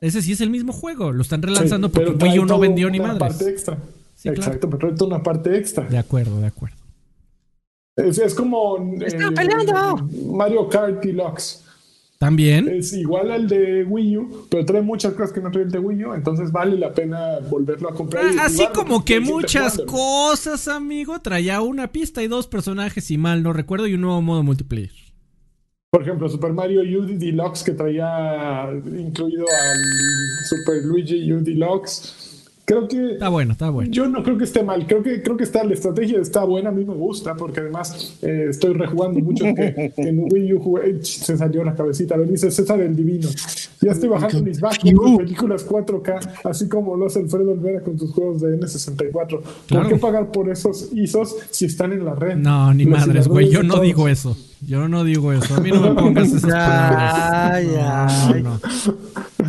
Ese 0.00 0.22
sí 0.22 0.32
es 0.32 0.40
el 0.40 0.50
mismo 0.50 0.72
juego. 0.72 1.10
Lo 1.10 1.22
están 1.22 1.42
relanzando 1.42 1.88
Sí, 1.88 1.94
porque 1.94 2.24
Wii 2.24 2.38
U 2.38 2.44
no 2.46 2.60
vendió 2.60 2.88
ni 2.90 3.00
una 3.00 3.18
Sí, 4.30 4.34
claro. 4.34 4.50
Exacto, 4.50 4.68
pero 4.70 4.78
trae 4.78 4.92
toda 4.94 5.16
una 5.16 5.22
parte 5.22 5.56
extra. 5.56 5.84
De 5.84 5.98
acuerdo, 5.98 6.40
de 6.40 6.46
acuerdo. 6.46 6.76
Es, 7.96 8.18
es 8.18 8.34
como 8.34 8.76
¡Están 9.00 9.32
eh, 9.32 9.36
peleando! 9.36 9.96
Mario 10.32 10.68
Kart 10.68 11.02
Deluxe. 11.02 11.62
También. 12.18 12.68
Es 12.68 12.94
igual 12.94 13.30
al 13.30 13.46
de 13.46 13.84
Wii 13.84 14.16
U, 14.16 14.46
pero 14.50 14.64
trae 14.64 14.80
muchas 14.80 15.12
cosas 15.12 15.32
que 15.32 15.40
no 15.40 15.50
trae 15.50 15.64
el 15.64 15.70
de 15.70 15.78
Wii 15.78 16.04
U, 16.06 16.14
entonces 16.14 16.50
vale 16.50 16.78
la 16.78 16.92
pena 16.94 17.40
volverlo 17.50 17.90
a 17.90 17.94
comprar. 17.94 18.24
y 18.24 18.38
Ah, 18.38 18.44
Así 18.46 18.56
jugarlo, 18.58 18.74
como 18.82 19.04
que 19.04 19.20
muchas 19.20 19.78
cosas, 19.86 20.66
amigo. 20.66 21.20
Traía 21.20 21.60
una 21.60 21.92
pista 21.92 22.22
y 22.22 22.28
dos 22.28 22.46
personajes, 22.46 23.04
si 23.04 23.18
mal 23.18 23.42
no 23.42 23.52
recuerdo, 23.52 23.86
y 23.86 23.94
un 23.94 24.00
nuevo 24.00 24.22
modo 24.22 24.42
multiplayer. 24.42 24.92
Por 25.90 26.02
ejemplo, 26.02 26.28
Super 26.28 26.52
Mario 26.52 26.80
U 26.98 27.06
Deluxe 27.06 27.62
que 27.64 27.72
traía 27.72 28.68
incluido 28.98 29.44
al 29.44 29.78
Super 30.48 30.84
Luigi 30.84 31.32
U 31.32 31.42
Deluxe. 31.42 32.35
Creo 32.66 32.88
que 32.88 33.12
Está 33.12 33.28
bueno, 33.28 33.52
está 33.52 33.70
bueno. 33.70 33.90
Yo 33.92 34.08
no 34.08 34.22
creo 34.24 34.36
que 34.36 34.42
esté 34.44 34.62
mal, 34.64 34.86
creo 34.88 35.00
que 35.02 35.22
creo 35.22 35.36
que 35.36 35.44
está, 35.44 35.62
la 35.62 35.72
estrategia 35.74 36.20
está 36.20 36.42
buena, 36.44 36.70
a 36.70 36.72
mí 36.72 36.84
me 36.84 36.94
gusta, 36.94 37.36
porque 37.36 37.60
además 37.60 38.18
eh, 38.22 38.46
estoy 38.50 38.74
rejugando 38.74 39.20
mucho 39.20 39.44
que, 39.44 39.92
que 39.94 40.02
en 40.08 40.26
Wii 40.32 40.54
U 40.54 40.60
jugué- 40.60 41.00
se 41.04 41.36
salió 41.36 41.62
la 41.62 41.74
cabecita, 41.76 42.18
dice 42.18 42.50
César 42.50 42.80
el 42.80 42.96
Divino. 42.96 43.28
Ya 43.80 43.92
estoy 43.92 44.08
bajando 44.08 44.42
mis 44.42 44.58
bajos 44.60 44.82
de 44.82 44.94
películas 45.16 45.64
4K, 45.68 46.40
así 46.44 46.68
como 46.68 46.96
lo 46.96 47.06
hace 47.06 47.20
Alfredo 47.20 47.52
Olvera 47.52 47.80
con 47.82 47.96
tus 47.96 48.10
juegos 48.10 48.40
de 48.42 48.58
N64. 48.58 49.12
¿Por 49.28 49.42
Claro. 49.68 49.88
qué 49.88 49.96
pagar 49.96 50.32
por 50.32 50.48
esos 50.50 50.88
ISOs 50.92 51.36
si 51.50 51.66
están 51.66 51.92
en 51.92 52.04
la 52.04 52.14
red? 52.16 52.36
No, 52.36 52.74
ni 52.74 52.84
Los 52.84 52.98
madres, 52.98 53.28
güey. 53.28 53.48
Yo 53.48 53.62
no 53.62 53.74
todos. 53.74 53.84
digo 53.86 54.08
eso. 54.08 54.36
Yo 54.66 54.88
no 54.88 55.04
digo 55.04 55.32
eso. 55.32 55.54
A 55.54 55.60
mí 55.60 55.70
no 55.70 55.82
me 55.82 55.90
pongas 55.94 56.28
esas 56.32 56.42
palabras. 56.50 57.14
Ay, 57.52 57.68
ay. 57.78 58.42
No, 58.42 58.50
no. 58.54 58.60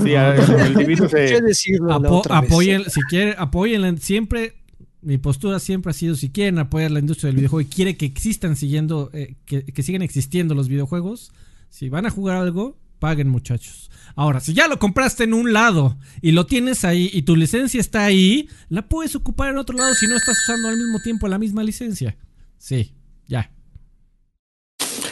Sí, 0.10 0.16
a- 0.16 0.36
el 0.66 0.76
divino 0.78 1.08
¿Qué 1.10 1.28
se. 1.28 1.42
decirlo 1.42 1.88
la 1.88 1.96
Apo- 1.96 2.20
otra 2.20 2.42
vez? 2.42 2.50
apoyen, 2.52 2.84
si 2.90 3.02
quieren, 3.04 3.36
apóyenla. 3.38 3.96
Siempre, 3.98 4.56
mi 5.02 5.18
postura 5.18 5.60
siempre 5.60 5.92
ha 5.92 5.94
sido, 5.94 6.16
si 6.16 6.30
quieren 6.30 6.58
apoyar 6.60 6.92
la 6.92 7.00
industria 7.00 7.28
del 7.28 7.38
videojuego 7.38 7.62
y 7.62 7.74
quiere 7.74 7.98
que 7.98 8.06
existan 8.06 8.56
siguiendo, 8.56 9.10
eh, 9.14 9.36
que, 9.46 9.64
que 9.66 9.84
sigan 9.84 10.02
existiendo 10.02 10.56
los 10.56 10.68
videojuegos, 10.70 11.32
si 11.70 11.90
van 11.90 12.06
a 12.06 12.10
jugar 12.10 12.38
algo, 12.38 12.78
Paguen, 13.00 13.30
muchachos. 13.30 13.92
Ahora, 14.16 14.40
si 14.40 14.56
ya 14.56 14.68
lo 14.68 14.80
compraste 14.80 15.24
en 15.24 15.36
un 15.36 15.54
lado 15.54 15.98
y 16.20 16.32
lo 16.32 16.48
tienes 16.48 16.84
ahí 16.84 17.12
y 17.14 17.22
tu 17.22 17.36
licencia 17.36 17.80
está 17.80 18.06
ahí, 18.06 18.50
la 18.70 18.90
puedes 18.90 19.16
ocupar 19.16 19.52
en 19.52 19.60
otro 19.60 19.78
lado 19.78 19.94
si 19.94 20.08
no 20.08 20.16
estás 20.16 20.36
usando 20.42 20.68
al 20.70 20.78
mismo 20.78 21.00
tiempo 21.04 21.28
la 21.28 21.38
misma 21.38 21.64
licencia. 21.64 22.18
Sí, 22.58 22.94
ya. 23.28 23.52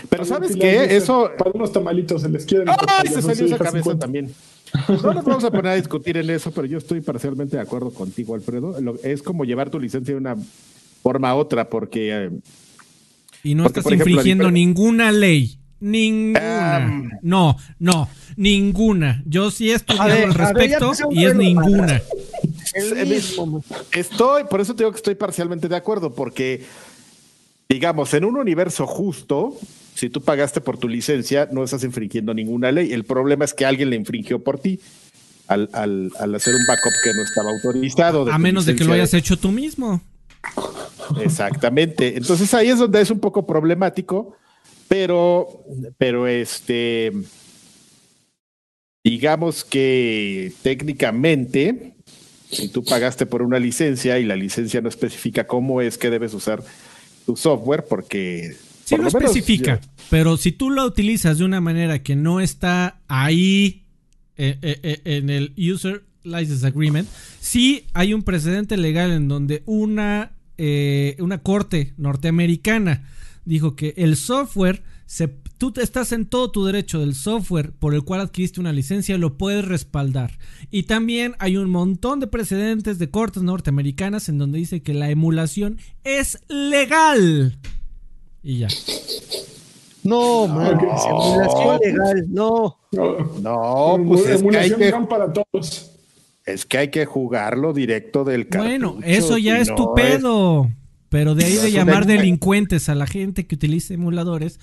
Pero 0.10 0.26
¿sabes 0.26 0.56
qué? 0.56 0.96
Eso... 0.96 1.30
Para 1.38 1.52
unos 1.52 1.72
tamalitos 1.72 2.24
se 2.24 2.30
les 2.30 2.46
quiere... 2.46 2.66
¡Ah! 2.68 3.04
Se 3.08 3.22
salió 3.22 3.46
esa 3.46 3.58
cabeza 3.60 4.00
también. 4.00 4.32
No 4.88 5.14
nos 5.14 5.26
vamos 5.26 5.44
a 5.44 5.52
poner 5.52 5.68
a 5.68 5.76
discutir 5.76 6.18
en 6.18 6.30
eso, 6.30 6.52
pero 6.52 6.68
yo 6.68 6.78
estoy 6.78 7.02
parcialmente 7.02 7.56
de 7.56 7.62
acuerdo 7.62 7.92
contigo, 7.92 8.36
Alfredo. 8.36 8.76
es 9.04 9.22
como 9.22 9.46
llevar 9.46 9.70
tu 9.70 9.80
licencia 9.80 10.14
de 10.14 10.20
una 10.20 10.36
forma 11.02 11.30
a 11.30 11.36
otra, 11.36 11.70
porque... 11.70 12.26
Eh, 12.26 12.32
y 13.44 13.56
no 13.56 13.68
estás 13.68 13.86
infringiendo 13.92 14.50
ninguna 14.50 15.12
ley. 15.12 15.60
Ninguna. 15.80 17.20
no, 17.22 17.58
no, 17.78 18.10
ninguna. 18.38 19.22
Yo 19.26 19.52
sí 19.52 19.70
he 19.70 19.76
estudiado 19.76 20.26
al 20.26 20.34
respecto 20.34 20.92
y 21.12 21.26
es 21.26 21.36
ninguna. 21.36 22.02
Estoy, 23.92 24.46
por 24.46 24.62
eso 24.62 24.76
tengo 24.76 24.92
que 24.92 24.98
estoy 24.98 25.16
parcialmente 25.16 25.68
de 25.68 25.76
acuerdo, 25.76 26.14
porque, 26.14 26.66
digamos, 27.70 28.14
en 28.14 28.26
un 28.26 28.38
universo 28.38 28.86
justo, 28.86 29.58
si 29.94 30.10
tú 30.10 30.22
pagaste 30.22 30.62
por 30.62 30.78
tu 30.78 30.88
licencia, 30.88 31.48
no 31.52 31.64
estás 31.64 31.84
infringiendo 31.84 32.34
ninguna 32.34 32.72
ley. 32.72 32.94
El 32.94 33.06
problema 33.06 33.46
es 33.46 33.54
que 33.54 33.66
alguien 33.66 33.90
le 33.90 33.96
infringió 33.96 34.44
por 34.44 34.60
ti 34.60 34.80
al, 35.48 35.70
hacer 36.36 36.56
un 36.56 36.66
backup 36.68 36.94
que 37.04 37.14
no 37.14 37.24
estaba 37.24 37.52
autorizado. 37.52 38.32
A 38.32 38.38
menos 38.38 38.66
de 38.66 38.76
que 38.76 38.84
lo 38.84 38.94
hayas 38.94 39.14
hecho 39.14 39.38
tú 39.38 39.52
mismo. 39.52 40.02
Exactamente. 41.22 42.18
Entonces 42.18 42.54
ahí 42.54 42.70
es 42.70 42.80
donde 42.80 43.02
es 43.02 43.10
un 43.10 43.20
poco 43.20 43.46
problemático, 43.46 44.36
pero, 44.88 45.64
pero 45.98 46.28
este, 46.28 47.12
digamos 49.04 49.64
que 49.64 50.54
técnicamente, 50.62 51.96
si 52.50 52.70
tú 52.70 52.84
pagaste 52.84 53.26
por 53.26 53.42
una 53.42 53.60
licencia 53.60 54.20
y 54.20 54.26
la 54.26 54.36
licencia 54.36 54.82
no 54.82 54.90
especifica 54.90 55.48
cómo 55.48 55.82
es 55.82 55.98
que 55.98 56.10
debes 56.10 56.34
usar 56.34 56.64
tu 57.26 57.36
software, 57.36 57.86
porque... 57.88 58.56
Sí 58.86 58.96
lo, 58.98 59.08
especifica, 59.08 59.82
pero 60.12 60.38
si 60.38 60.52
tú 60.52 60.70
lo 60.70 60.86
utilizas 60.86 61.40
de 61.40 61.46
una 61.46 61.60
manera 61.60 62.04
que 62.04 62.16
no 62.16 62.40
está 62.40 63.00
ahí 63.08 63.84
eh, 64.38 64.60
eh, 64.62 64.80
eh, 64.84 65.02
en 65.06 65.32
el 65.32 65.54
User 65.58 66.04
License 66.22 66.68
Agreement, 66.68 67.10
sí 67.40 67.88
hay 67.94 68.14
un 68.14 68.22
precedente 68.22 68.78
legal 68.78 69.12
en 69.12 69.28
donde 69.28 69.64
una 69.66 70.36
eh, 70.58 71.18
una 71.20 71.40
corte 71.40 71.94
norteamericana 71.98 73.10
dijo 73.44 73.76
que 73.76 73.94
el 73.98 74.16
software, 74.16 74.84
se, 75.06 75.30
tú 75.58 75.74
estás 75.78 76.12
en 76.12 76.26
todo 76.26 76.52
tu 76.52 76.66
derecho 76.66 77.00
del 77.00 77.16
software 77.16 77.74
por 77.74 77.94
el 77.94 78.04
cual 78.04 78.22
adquiriste 78.22 78.60
una 78.60 78.74
licencia, 78.74 79.18
lo 79.18 79.38
puedes 79.38 79.66
respaldar. 79.66 80.38
Y 80.72 80.84
también 80.84 81.36
hay 81.40 81.58
un 81.58 81.70
montón 81.70 82.20
de 82.20 82.28
precedentes 82.28 83.00
de 83.00 83.10
cortes 83.10 83.44
norteamericanas 83.44 84.30
en 84.30 84.38
donde 84.38 84.60
dice 84.60 84.82
que 84.82 84.94
la 84.94 85.10
emulación 85.10 85.80
es 86.04 86.40
legal. 86.48 87.58
Y 88.44 88.60
ya. 88.60 88.68
No, 90.04 90.48
man, 90.48 90.80
emulación 90.80 91.80
legal, 91.84 92.26
no. 92.30 92.78
No, 92.92 93.98
pues 94.08 94.30
emulación 94.30 94.82
es 94.82 94.94
para 95.10 95.34
todos. 95.34 95.92
Es 96.46 96.66
que 96.66 96.78
hay 96.78 96.92
que 96.92 97.06
jugarlo 97.06 97.74
directo 97.74 98.24
del 98.24 98.48
cartucho. 98.48 98.70
Bueno, 98.70 98.98
eso 99.04 99.38
ya 99.38 99.60
es 99.60 99.74
tu 99.74 99.96
pedo. 99.96 100.70
Pero 101.10 101.34
de 101.34 101.46
ahí 101.46 101.56
de 101.56 101.72
llamar 101.72 102.06
delincuentes 102.06 102.90
a 102.90 102.96
la 102.96 103.08
gente 103.08 103.48
que 103.48 103.56
utiliza 103.56 103.94
emuladores 103.94 104.60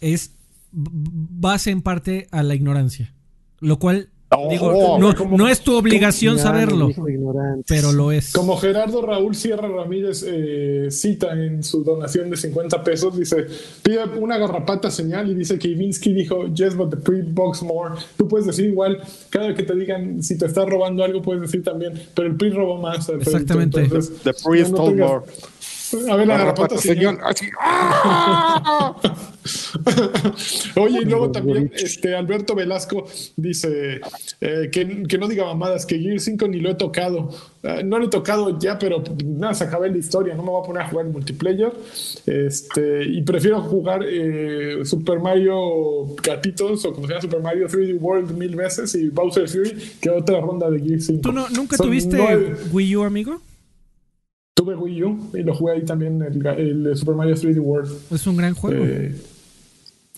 es 0.00 0.32
base 0.70 1.70
en 1.70 1.82
parte 1.82 2.28
a 2.30 2.42
la 2.42 2.54
ignorancia. 2.54 3.14
Lo 3.60 3.78
cual 3.78 4.10
Digo, 4.50 4.98
no, 4.98 5.48
es 5.48 5.62
tu 5.62 5.74
obligación 5.74 6.38
saberlo, 6.38 6.90
pero 7.66 7.92
lo 7.92 8.12
es. 8.12 8.30
Como 8.32 8.58
Gerardo 8.58 9.00
Raúl 9.00 9.34
Sierra 9.34 9.68
Ramírez 9.68 10.22
eh, 10.26 10.88
cita 10.90 11.32
en 11.32 11.62
su 11.62 11.82
donación 11.82 12.28
de 12.28 12.36
50 12.36 12.84
pesos, 12.84 13.16
dice, 13.16 13.46
pide 13.82 14.04
una 14.20 14.36
garrapata 14.36 14.90
señal 14.90 15.30
y 15.30 15.34
dice 15.34 15.58
que 15.58 15.68
Ivinsky 15.68 16.12
dijo, 16.12 16.46
yes, 16.48 16.76
but 16.76 16.90
the 16.90 16.98
pre 16.98 17.22
box 17.22 17.62
more. 17.62 17.94
Tú 18.18 18.28
puedes 18.28 18.46
decir 18.46 18.66
igual, 18.66 19.00
cada 19.30 19.48
vez 19.48 19.56
que 19.56 19.62
te 19.62 19.74
digan 19.74 20.22
si 20.22 20.36
te 20.36 20.44
estás 20.44 20.68
robando 20.68 21.02
algo, 21.02 21.22
puedes 21.22 21.40
decir 21.40 21.64
también, 21.64 21.94
pero 22.14 22.28
el 22.28 22.36
pre 22.36 22.50
robó 22.50 22.76
más. 22.76 23.08
Exactamente. 23.08 23.88
the 23.88 24.34
pre 24.44 24.62
stole 24.62 24.94
more. 24.94 25.24
A 26.10 26.16
ver, 26.16 26.26
la 26.26 26.38
garrapata 26.38 26.78
señal. 26.78 27.18
¡ah! 27.60 28.96
Oye, 30.76 31.00
y 31.02 31.04
luego 31.04 31.30
también 31.30 31.72
este, 31.74 32.14
Alberto 32.14 32.54
Velasco 32.54 33.06
dice 33.36 34.00
eh, 34.40 34.68
que, 34.70 35.04
que, 35.04 35.18
no 35.18 35.28
diga 35.28 35.44
mamadas, 35.46 35.86
que 35.86 35.98
Gear 35.98 36.20
5 36.20 36.48
ni 36.48 36.60
lo 36.60 36.70
he 36.70 36.74
tocado. 36.74 37.30
Uh, 37.62 37.82
no 37.84 37.98
lo 37.98 38.06
he 38.06 38.08
tocado 38.08 38.58
ya, 38.58 38.78
pero 38.78 39.02
nada, 39.24 39.54
se 39.54 39.64
acabé 39.64 39.90
la 39.90 39.98
historia. 39.98 40.34
No 40.34 40.42
me 40.42 40.50
voy 40.50 40.62
a 40.62 40.66
poner 40.66 40.82
a 40.82 40.88
jugar 40.88 41.06
en 41.06 41.12
multiplayer. 41.12 41.72
Este, 42.26 43.04
y 43.04 43.22
prefiero 43.22 43.60
jugar 43.62 44.02
eh, 44.06 44.84
Super 44.84 45.20
Mario 45.20 46.16
Gatitos 46.22 46.84
o 46.84 46.92
como 46.92 47.06
se 47.06 47.14
llama 47.14 47.22
Super 47.22 47.40
Mario 47.40 47.68
3D 47.68 47.98
World 48.00 48.36
mil 48.36 48.54
veces 48.54 48.94
y 48.94 49.08
Bowser 49.08 49.48
Fury 49.48 49.74
que 50.00 50.10
otra 50.10 50.40
ronda 50.40 50.70
de 50.70 50.80
Gear 50.80 51.00
5. 51.00 51.20
¿Tú 51.22 51.32
no, 51.32 51.48
nunca 51.50 51.76
tuviste 51.76 52.18
Wii 52.72 52.96
U, 52.96 53.04
amigo? 53.04 53.40
Tuve 54.58 54.74
Wii 54.74 55.04
U 55.04 55.30
y 55.34 55.44
lo 55.44 55.54
jugué 55.54 55.74
ahí 55.74 55.84
también, 55.84 56.20
el, 56.20 56.96
Super 56.96 57.14
Mario 57.14 57.36
3D 57.36 57.60
World. 57.60 57.92
Es 58.10 58.26
un 58.26 58.36
gran 58.36 58.54
juego. 58.54 58.84
Eh, 58.84 59.14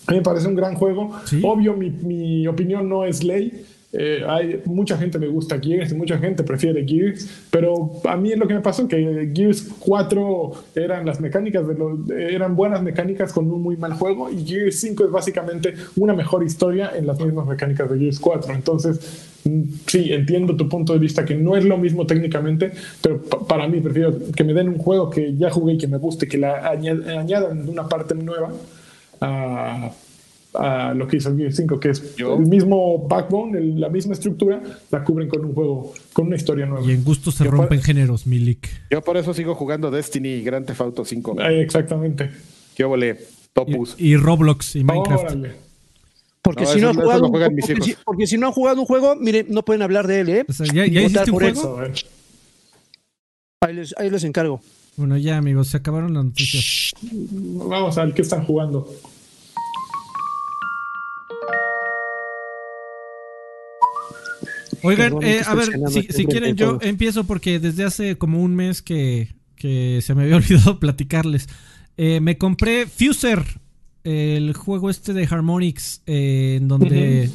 a 0.06 0.12
mí 0.12 0.16
me 0.16 0.22
parece 0.22 0.48
un 0.48 0.54
gran 0.54 0.76
juego. 0.76 1.14
Obvio, 1.42 1.76
mi, 1.76 1.90
mi, 1.90 2.46
opinión 2.46 2.88
no 2.88 3.04
es 3.04 3.22
ley. 3.22 3.66
Eh, 3.92 4.22
hay 4.24 4.62
mucha 4.66 4.96
gente 4.96 5.18
me 5.18 5.26
gusta 5.26 5.58
Gears, 5.58 5.92
mucha 5.94 6.16
gente 6.16 6.44
prefiere 6.44 6.86
Gears, 6.86 7.28
pero 7.50 8.00
a 8.04 8.16
mí 8.16 8.32
lo 8.36 8.46
que 8.46 8.54
me 8.54 8.60
pasó 8.60 8.86
que 8.86 9.32
Gears 9.34 9.68
4 9.80 10.52
eran 10.76 11.04
las 11.04 11.20
mecánicas 11.20 11.66
de 11.66 11.74
los, 11.74 12.08
eran 12.08 12.54
buenas 12.54 12.82
mecánicas 12.82 13.32
con 13.32 13.50
un 13.50 13.60
muy 13.60 13.76
mal 13.76 13.94
juego 13.94 14.30
y 14.30 14.46
Gears 14.46 14.78
5 14.78 15.06
es 15.06 15.10
básicamente 15.10 15.74
una 15.96 16.14
mejor 16.14 16.44
historia 16.44 16.92
en 16.96 17.04
las 17.04 17.18
mismas 17.18 17.46
mecánicas 17.46 17.90
de 17.90 17.98
Gears 17.98 18.20
4. 18.20 18.54
Entonces, 18.54 19.28
mm, 19.44 19.62
sí, 19.86 20.12
entiendo 20.12 20.56
tu 20.56 20.68
punto 20.68 20.92
de 20.92 21.00
vista 21.00 21.24
que 21.24 21.34
no 21.34 21.56
es 21.56 21.64
lo 21.64 21.76
mismo 21.76 22.06
técnicamente, 22.06 22.70
pero 23.02 23.20
para 23.22 23.66
mí 23.66 23.80
prefiero 23.80 24.14
que 24.36 24.44
me 24.44 24.54
den 24.54 24.68
un 24.68 24.78
juego 24.78 25.10
que 25.10 25.34
ya 25.36 25.50
jugué 25.50 25.72
y 25.72 25.78
que 25.78 25.88
me 25.88 25.98
guste, 25.98 26.28
que 26.28 26.38
la 26.38 26.68
añadan 26.68 27.68
una 27.68 27.88
parte 27.88 28.14
nueva 28.14 28.52
a 29.20 29.90
a 30.54 30.94
lo 30.94 31.06
que 31.06 31.18
hizo 31.18 31.36
Gear 31.36 31.52
5, 31.52 31.78
que 31.78 31.90
es 31.90 32.14
el 32.18 32.46
mismo 32.46 33.06
backbone, 33.06 33.60
la 33.78 33.88
misma 33.88 34.14
estructura, 34.14 34.60
la 34.90 35.04
cubren 35.04 35.28
con 35.28 35.44
un 35.44 35.54
juego, 35.54 35.94
con 36.12 36.26
una 36.26 36.36
historia 36.36 36.66
nueva. 36.66 36.86
Y 36.86 36.92
en 36.92 37.04
gusto 37.04 37.30
se 37.30 37.44
rompen 37.44 37.82
géneros, 37.82 38.26
Milik. 38.26 38.68
Yo 38.90 39.02
por 39.02 39.16
eso 39.16 39.32
sigo 39.34 39.54
jugando 39.54 39.90
Destiny 39.90 40.28
y 40.28 40.42
Grand 40.42 40.66
Theft 40.66 40.80
Auto 40.80 41.04
5. 41.04 41.40
exactamente. 41.42 42.30
Qué 42.74 42.84
volé, 42.84 43.18
Topus. 43.52 43.94
Y, 43.98 44.16
Roblox 44.16 44.76
y 44.76 44.84
Minecraft. 44.84 45.36
Porque, 46.42 46.64
si 46.66 46.80
no 46.80 46.88
han 46.88 46.96
jugado 46.96 47.26
un, 47.26 47.32
porque, 48.04 48.26
si, 48.26 48.38
no 48.38 48.46
han 48.46 48.52
jugado 48.52 48.80
un 48.80 48.86
juego, 48.86 49.14
miren, 49.14 49.46
no 49.50 49.62
pueden 49.62 49.82
hablar 49.82 50.06
de 50.06 50.20
él, 50.20 50.28
¿eh? 50.30 50.44
¿Ya, 50.72 50.86
hiciste 50.86 51.30
un 51.30 51.38
juego? 51.38 51.80
ahí, 53.60 53.74
les, 53.74 53.94
ahí 53.98 54.08
les 54.08 54.24
encargo. 54.24 54.60
Bueno, 54.96 55.18
ya, 55.18 55.36
amigos, 55.36 55.68
se 55.68 55.76
acabaron 55.76 56.14
las 56.14 56.24
noticias. 56.24 56.92
Vamos 57.02 57.98
a 57.98 58.06
ver 58.06 58.14
qué 58.14 58.22
están 58.22 58.44
jugando. 58.44 58.88
Oigan, 64.82 65.22
eh, 65.22 65.42
a 65.46 65.54
ver, 65.54 65.68
si, 65.90 66.24
quieren, 66.26 66.56
yo 66.56 66.78
empiezo 66.80 67.24
porque 67.24 67.58
desde 67.58 67.84
hace 67.84 68.16
como 68.16 68.42
un 68.42 68.54
mes 68.54 68.82
que, 68.82 69.28
se 69.58 70.14
me 70.14 70.22
había 70.22 70.36
olvidado 70.36 70.78
platicarles. 70.78 71.48
Eh, 71.96 72.20
me 72.20 72.38
compré 72.38 72.86
Fuser, 72.86 73.44
el 74.04 74.54
juego 74.54 74.90
este 74.90 75.12
de 75.12 75.26
Harmonix, 75.26 76.02
eh, 76.06 76.56
en 76.58 76.68
donde 76.68 77.30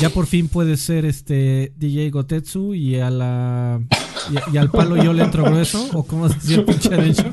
ya 0.00 0.10
por 0.10 0.26
fin 0.26 0.48
puede 0.48 0.76
ser 0.76 1.04
este 1.04 1.72
DJ 1.76 2.10
Gotetsu 2.10 2.74
y 2.74 2.96
a 2.96 3.10
la 3.10 3.80
y, 4.52 4.56
al 4.56 4.70
palo 4.70 4.96
yo 4.96 5.12
le 5.12 5.22
entro 5.22 5.44
grueso, 5.44 5.88
o 5.92 6.04
como 6.04 6.28
se 6.28 6.34
dice 6.40 6.62
pinche 6.62 6.88
derecho. 6.88 7.32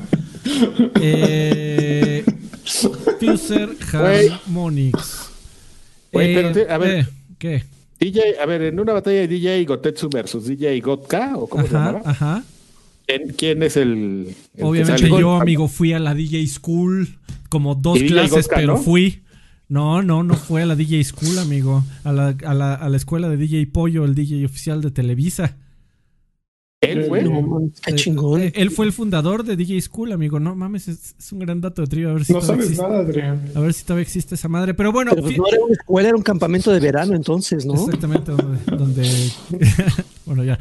Fuser 3.18 3.76
Harmonix. 3.92 5.30
a 6.68 6.78
ver. 6.78 7.08
¿Qué? 7.38 7.64
DJ, 7.98 8.38
a 8.40 8.46
ver, 8.46 8.62
en 8.62 8.80
una 8.80 8.92
batalla 8.92 9.20
de 9.20 9.28
DJ 9.28 9.64
Gotetsu 9.64 10.08
versus 10.10 10.46
DJ 10.46 10.80
Gotka, 10.80 11.36
o 11.36 11.46
cómo 11.46 11.66
se 11.66 11.72
llama. 11.72 12.02
Ajá. 12.04 12.44
¿Quién, 13.36 13.62
es 13.62 13.76
el, 13.76 14.34
Obviamente 14.60 15.08
yo, 15.08 15.34
amigo, 15.40 15.68
fui 15.68 15.92
a 15.92 15.98
la 15.98 16.14
DJ 16.14 16.46
School 16.46 17.08
como 17.50 17.74
dos 17.74 17.98
clases, 18.02 18.48
pero 18.48 18.78
fui. 18.78 19.20
No, 19.68 20.02
no, 20.02 20.22
no 20.22 20.34
fue 20.34 20.62
a 20.62 20.66
la 20.66 20.76
DJ 20.76 21.04
School, 21.04 21.38
amigo. 21.38 21.84
A 22.04 22.12
la, 22.12 22.36
a, 22.44 22.54
la, 22.54 22.74
a 22.74 22.88
la 22.88 22.96
escuela 22.96 23.28
de 23.28 23.36
DJ 23.36 23.66
Pollo, 23.66 24.04
el 24.04 24.14
DJ 24.14 24.44
oficial 24.44 24.80
de 24.80 24.90
Televisa. 24.90 25.56
Él 26.84 27.04
fue. 27.08 27.22
No, 27.22 27.70
qué 27.84 27.90
Eh, 27.90 27.94
chingón. 27.94 28.40
eh, 28.42 28.52
él 28.56 28.70
fue 28.70 28.86
el 28.86 28.92
fundador 28.92 29.44
de 29.44 29.56
DJ 29.56 29.80
School, 29.80 30.12
amigo. 30.12 30.38
No 30.40 30.54
mames, 30.54 30.88
es, 30.88 31.14
es 31.18 31.32
un 31.32 31.40
gran 31.40 31.60
dato 31.60 31.82
de 31.82 31.88
trivia. 31.88 32.10
A 32.10 32.14
ver 32.14 32.24
si 32.24 32.32
No 32.32 32.40
todavía 32.40 32.64
sabes 32.64 32.70
existe. 32.70 32.88
nada, 32.88 33.00
Adrián. 33.04 33.42
A 33.54 33.60
ver 33.60 33.72
si 33.74 33.84
todavía 33.84 34.02
existe 34.02 34.34
esa 34.34 34.48
madre. 34.48 34.74
Pero 34.74 34.92
bueno, 34.92 35.10
Pero 35.12 35.22
pues 35.22 35.36
no 35.38 35.44
era 35.48 35.62
una 35.64 35.72
escuela, 35.72 36.08
era 36.08 36.16
un 36.16 36.22
campamento 36.22 36.70
de 36.72 36.80
verano 36.80 37.14
entonces, 37.14 37.64
¿no? 37.66 37.74
exactamente 37.74 38.32
donde. 38.32 38.58
donde- 38.76 39.32
bueno, 40.26 40.44
ya. 40.44 40.58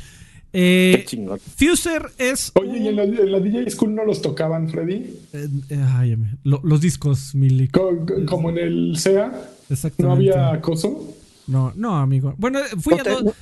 Qué 0.52 0.94
Eh, 0.94 1.04
chingón. 1.08 1.40
Fuser 1.40 2.12
es. 2.20 2.52
Oye, 2.54 2.78
¿y 2.78 2.88
en 2.88 2.96
la, 2.96 3.04
en 3.06 3.32
la 3.32 3.40
DJ 3.40 3.72
School 3.72 3.96
no 3.96 4.06
los 4.06 4.22
tocaban, 4.22 4.70
Freddy? 4.70 5.06
eh, 5.34 5.48
eh, 5.70 5.84
ay, 5.96 6.16
lo- 6.44 6.62
los 6.64 6.80
discos, 6.80 7.34
Mili. 7.34 7.70
Co- 7.70 8.06
co- 8.06 8.26
como 8.28 8.52
en 8.52 8.60
el 8.60 8.98
SEA, 8.98 9.30
no 9.30 9.74
Exactamente. 9.74 10.30
había 10.32 10.52
acoso. 10.54 11.16
No, 11.48 11.74
no, 11.76 11.96
amigo. 11.98 12.36
Bueno, 12.38 12.60
fui, 12.80 12.94
No 12.94 13.02
a 13.02 13.04
dos- 13.04 13.24
no- 13.24 13.34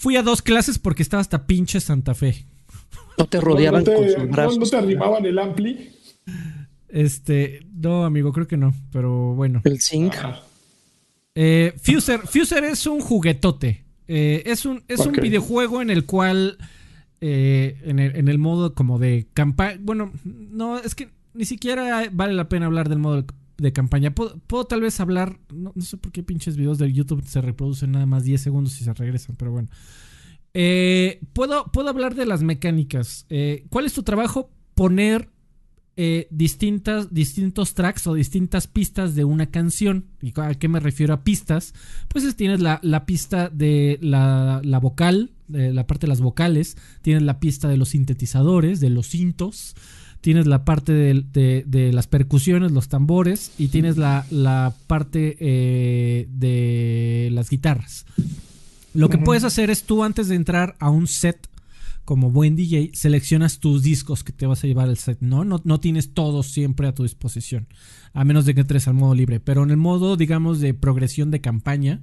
fui 0.00 0.16
a 0.16 0.22
dos 0.22 0.40
clases 0.40 0.78
porque 0.78 1.02
estaba 1.02 1.20
hasta 1.20 1.46
pinche 1.46 1.78
Santa 1.78 2.14
Fe. 2.14 2.46
No 3.18 3.26
te 3.26 3.38
rodeaban 3.38 3.84
no 3.84 3.92
con 3.92 4.02
te, 4.02 4.12
sus 4.14 4.18
no- 4.24 4.32
brazos. 4.32 4.58
no 4.58 4.66
te 4.66 4.76
arrimaban 4.76 5.26
el 5.26 5.38
ampli. 5.38 5.90
Este, 6.88 7.66
no, 7.74 8.06
amigo, 8.06 8.32
creo 8.32 8.48
que 8.48 8.56
no. 8.56 8.74
Pero 8.92 9.34
bueno. 9.34 9.60
El 9.64 9.78
zinc. 9.80 10.14
Eh, 11.34 11.74
Fuser, 11.82 12.20
Fuser 12.20 12.64
es 12.64 12.86
un 12.86 13.00
juguetote. 13.00 13.84
Eh, 14.08 14.42
es 14.46 14.64
un, 14.64 14.82
es 14.88 15.00
un 15.00 15.12
videojuego 15.12 15.82
en 15.82 15.90
el 15.90 16.06
cual, 16.06 16.56
eh, 17.20 17.78
en, 17.84 17.98
el, 17.98 18.16
en 18.16 18.28
el 18.28 18.38
modo 18.38 18.74
como 18.74 18.98
de 18.98 19.28
campaña, 19.34 19.78
bueno, 19.82 20.12
no, 20.24 20.78
es 20.78 20.94
que 20.94 21.10
ni 21.34 21.44
siquiera 21.44 22.08
vale 22.10 22.32
la 22.32 22.48
pena 22.48 22.66
hablar 22.66 22.88
del 22.88 22.98
modo 22.98 23.24
de 23.60 23.72
campaña. 23.72 24.14
Puedo, 24.14 24.64
tal 24.64 24.80
vez 24.80 25.00
hablar, 25.00 25.38
no, 25.52 25.72
sé 25.80 25.96
por 25.96 26.12
qué 26.12 26.22
pinches 26.22 26.56
videos 26.56 26.78
de 26.78 26.92
YouTube 26.92 27.24
se 27.26 27.40
reproducen 27.40 27.92
nada 27.92 28.06
más 28.06 28.24
10 28.24 28.40
segundos 28.40 28.80
y 28.80 28.84
se 28.84 28.92
regresan, 28.94 29.36
pero 29.36 29.52
bueno. 29.52 29.68
Eh, 30.54 31.20
puedo, 31.32 31.70
puedo 31.72 31.88
hablar 31.90 32.14
de 32.14 32.26
las 32.26 32.42
mecánicas. 32.42 33.26
Eh, 33.28 33.66
¿Cuál 33.70 33.86
es 33.86 33.92
tu 33.92 34.02
trabajo? 34.02 34.50
Poner 34.74 35.28
eh, 35.96 36.26
distintas, 36.30 37.12
distintos 37.12 37.74
tracks 37.74 38.06
o 38.06 38.14
distintas 38.14 38.66
pistas 38.66 39.14
de 39.14 39.24
una 39.24 39.50
canción. 39.50 40.06
¿Y 40.22 40.32
a 40.40 40.54
qué 40.54 40.68
me 40.68 40.80
refiero 40.80 41.12
a 41.14 41.22
pistas? 41.22 41.74
Pues 42.08 42.24
es- 42.24 42.36
tienes 42.36 42.60
la, 42.60 42.80
la 42.82 43.04
pista 43.06 43.50
de 43.50 43.98
la, 44.00 44.60
la 44.64 44.78
vocal, 44.78 45.32
la 45.48 45.86
parte 45.86 46.06
de 46.06 46.08
las 46.10 46.20
vocales, 46.20 46.76
tienes 47.02 47.24
la 47.24 47.40
pista 47.40 47.68
de 47.68 47.76
los 47.76 47.90
sintetizadores, 47.90 48.78
de 48.80 48.88
los 48.90 49.08
cintos, 49.08 49.74
tienes 50.20 50.46
la 50.46 50.64
parte 50.64 50.92
de, 50.92 51.24
de- 51.32 51.64
de 51.66 51.92
las 51.92 52.06
percusiones, 52.06 52.72
los 52.72 52.88
tambores, 52.88 53.52
y 53.58 53.68
tienes 53.68 53.96
la, 53.96 54.26
la 54.30 54.74
parte 54.86 55.36
eh, 55.40 56.26
de 56.30 57.28
las 57.32 57.48
guitarras. 57.50 58.04
Lo 58.92 59.08
que 59.08 59.18
puedes 59.18 59.44
hacer 59.44 59.70
es 59.70 59.84
tú 59.84 60.02
antes 60.04 60.28
de 60.28 60.34
entrar 60.34 60.74
a 60.80 60.90
un 60.90 61.06
set 61.06 61.48
como 62.04 62.30
buen 62.32 62.56
DJ, 62.56 62.90
seleccionas 62.92 63.60
tus 63.60 63.84
discos 63.84 64.24
que 64.24 64.32
te 64.32 64.46
vas 64.46 64.64
a 64.64 64.66
llevar 64.66 64.88
al 64.88 64.96
set, 64.96 65.18
¿no? 65.20 65.44
No, 65.44 65.60
no 65.62 65.78
tienes 65.78 66.12
todos 66.12 66.46
siempre 66.48 66.88
a 66.88 66.94
tu 66.94 67.04
disposición, 67.04 67.68
a 68.14 68.24
menos 68.24 68.46
de 68.46 68.54
que 68.54 68.62
entres 68.62 68.88
al 68.88 68.94
modo 68.94 69.14
libre. 69.14 69.38
Pero 69.38 69.62
en 69.62 69.70
el 69.70 69.76
modo, 69.76 70.16
digamos, 70.16 70.58
de 70.58 70.74
progresión 70.74 71.30
de 71.30 71.40
campaña, 71.40 72.02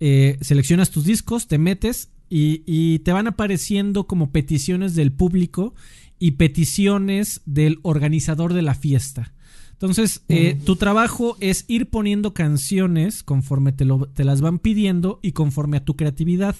eh, 0.00 0.36
seleccionas 0.40 0.90
tus 0.90 1.04
discos, 1.04 1.46
te 1.46 1.58
metes 1.58 2.08
y, 2.28 2.64
y 2.66 3.00
te 3.00 3.12
van 3.12 3.28
apareciendo 3.28 4.08
como 4.08 4.32
peticiones 4.32 4.96
del 4.96 5.12
público 5.12 5.74
y 6.20 6.32
peticiones 6.32 7.40
del 7.46 7.80
organizador 7.82 8.54
de 8.54 8.62
la 8.62 8.74
fiesta. 8.74 9.32
Entonces, 9.72 10.22
eh, 10.28 10.58
tu 10.64 10.76
trabajo 10.76 11.36
es 11.40 11.64
ir 11.66 11.88
poniendo 11.88 12.34
canciones 12.34 13.22
conforme 13.22 13.72
te, 13.72 13.84
lo- 13.86 14.06
te 14.06 14.24
las 14.24 14.40
van 14.42 14.58
pidiendo 14.58 15.18
y 15.22 15.32
conforme 15.32 15.78
a 15.78 15.84
tu 15.84 15.96
creatividad. 15.96 16.54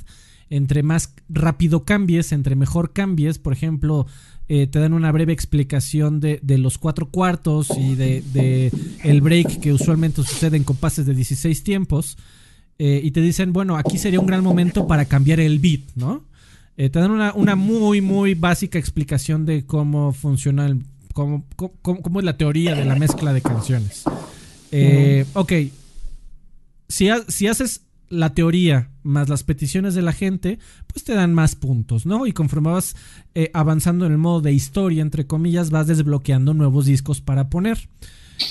Entre 0.48 0.82
más 0.82 1.14
rápido 1.28 1.84
cambies, 1.84 2.32
entre 2.32 2.56
mejor 2.56 2.92
cambies, 2.92 3.38
por 3.38 3.52
ejemplo, 3.52 4.06
eh, 4.48 4.66
te 4.66 4.80
dan 4.80 4.94
una 4.94 5.12
breve 5.12 5.32
explicación 5.32 6.18
de, 6.18 6.40
de 6.42 6.58
los 6.58 6.76
cuatro 6.78 7.11
cuartos 7.11 7.76
y 7.78 7.94
de, 7.94 8.22
de 8.32 8.72
el 9.04 9.20
break 9.20 9.61
que 9.61 9.72
usualmente 9.72 10.22
sucede 10.24 10.56
en 10.56 10.64
compases 10.64 11.04
de 11.06 11.14
16 11.14 11.62
tiempos. 11.62 12.16
eh, 12.78 13.00
y 13.04 13.11
te 13.11 13.20
dicen, 13.20 13.52
bueno, 13.52 13.76
aquí 13.76 13.98
sería 13.98 14.18
un 14.18 14.26
gran 14.26 14.42
momento 14.42 14.86
para 14.86 15.04
cambiar 15.04 15.38
el 15.38 15.58
beat, 15.58 15.82
¿no? 15.94 16.24
Eh, 16.76 16.88
te 16.90 16.98
dan 16.98 17.10
una, 17.10 17.32
una 17.34 17.56
muy, 17.56 18.00
muy 18.00 18.34
básica 18.34 18.78
explicación 18.78 19.44
de 19.46 19.66
cómo 19.66 20.12
funciona 20.12 20.66
el. 20.66 20.82
Cómo, 21.12 21.44
cómo- 21.56 22.00
cómo 22.02 22.20
es 22.20 22.24
la 22.24 22.36
teoría 22.36 22.74
de 22.74 22.84
la 22.84 22.94
mezcla 22.94 23.32
de 23.32 23.42
canciones. 23.42 24.04
Eh, 24.72 25.26
Ok. 25.34 25.52
Si, 26.88 27.08
ha- 27.08 27.24
si 27.28 27.46
haces 27.46 27.82
la 28.08 28.34
teoría 28.34 28.90
más 29.04 29.28
las 29.28 29.44
peticiones 29.44 29.94
de 29.94 30.02
la 30.02 30.12
gente, 30.12 30.58
pues 30.92 31.04
te 31.04 31.14
dan 31.14 31.32
más 31.34 31.54
puntos, 31.54 32.04
¿no? 32.06 32.26
Y 32.26 32.32
conforme 32.32 32.70
vas 32.70 32.96
eh, 33.34 33.50
avanzando 33.54 34.06
en 34.06 34.12
el 34.12 34.18
modo 34.18 34.40
de 34.40 34.52
historia, 34.52 35.02
entre 35.02 35.26
comillas, 35.26 35.70
vas 35.70 35.86
desbloqueando 35.86 36.52
nuevos 36.54 36.86
discos 36.86 37.20
para 37.20 37.48
poner. 37.48 37.88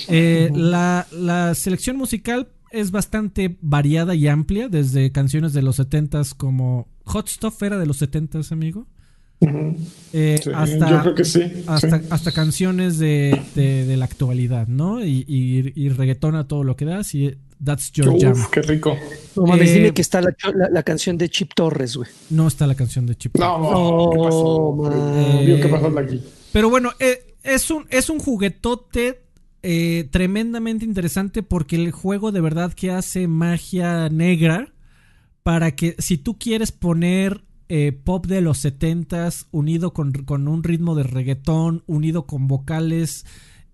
Eh, 0.08 0.50
la, 0.54 1.06
la 1.12 1.54
selección 1.54 1.96
musical 1.96 2.48
es 2.72 2.90
bastante 2.90 3.56
variada 3.60 4.14
y 4.14 4.28
amplia, 4.28 4.68
desde 4.68 5.12
canciones 5.12 5.52
de 5.52 5.62
los 5.62 5.78
70s 5.78 6.34
como 6.36 6.88
Hot 7.04 7.28
Stuff 7.28 7.62
era 7.62 7.78
de 7.78 7.86
los 7.86 8.00
70s, 8.02 8.52
amigo. 8.52 8.86
Eh, 10.12 10.38
Sí, 10.42 10.50
hasta, 10.54 10.90
yo 10.90 11.00
creo 11.00 11.14
que 11.14 11.24
sí. 11.24 11.40
hasta, 11.66 11.98
sí. 12.00 12.06
hasta 12.10 12.32
canciones 12.32 12.98
de, 12.98 13.40
de- 13.54 13.86
de 13.86 13.96
la 13.96 14.04
actualidad, 14.04 14.68
¿no? 14.68 15.02
Y, 15.04 15.24
y, 15.26 15.72
y 15.74 15.88
reggaetón 15.88 16.34
a 16.36 16.46
todo 16.46 16.62
lo 16.62 16.76
que 16.76 16.84
das 16.84 17.14
y 17.14 17.34
That's 17.64 17.90
Your 17.92 18.18
Jam. 18.20 18.34
Qué 18.52 18.60
rico. 18.62 18.96
No 19.36 19.44
mames, 19.46 19.70
Eh, 19.70 19.74
dime 19.74 19.94
que 19.94 20.02
está 20.02 20.20
la, 20.20 20.34
la- 20.54 20.68
la 20.70 20.82
canción 20.82 21.16
de 21.16 21.28
Chip 21.30 21.52
Torres, 21.54 21.96
güey. 21.96 22.08
No 22.30 22.48
está 22.48 22.66
la 22.66 22.74
canción 22.74 23.06
de 23.06 23.16
Chip. 23.16 23.36
No, 23.38 23.58
No, 23.58 24.10
¿qué 24.10 24.18
pasó? 24.18 25.62
¿qué 25.62 25.68
pasó 25.68 25.98
aquí? 25.98 26.22
Pero 26.52 26.68
bueno, 26.68 26.90
eh, 26.98 27.34
es, 27.42 27.70
un, 27.70 27.86
es 27.90 28.10
un 28.10 28.18
juguetote 28.18 29.22
eh, 29.62 30.08
tremendamente 30.10 30.84
interesante 30.84 31.42
porque 31.42 31.76
el 31.76 31.90
juego 31.90 32.32
de 32.32 32.40
verdad 32.40 32.72
que 32.72 32.90
hace 32.90 33.28
magia 33.28 34.08
negra 34.08 34.72
para 35.42 35.74
que 35.74 35.96
si 35.98 36.18
tú 36.18 36.38
quieres 36.38 36.72
poner 36.72 37.44
eh, 37.72 37.92
pop 37.92 38.26
de 38.26 38.40
los 38.40 38.64
70s 38.64 39.46
unido 39.52 39.92
con, 39.92 40.10
con 40.10 40.48
un 40.48 40.64
ritmo 40.64 40.96
de 40.96 41.04
reggaetón, 41.04 41.84
unido 41.86 42.26
con 42.26 42.48
vocales 42.48 43.24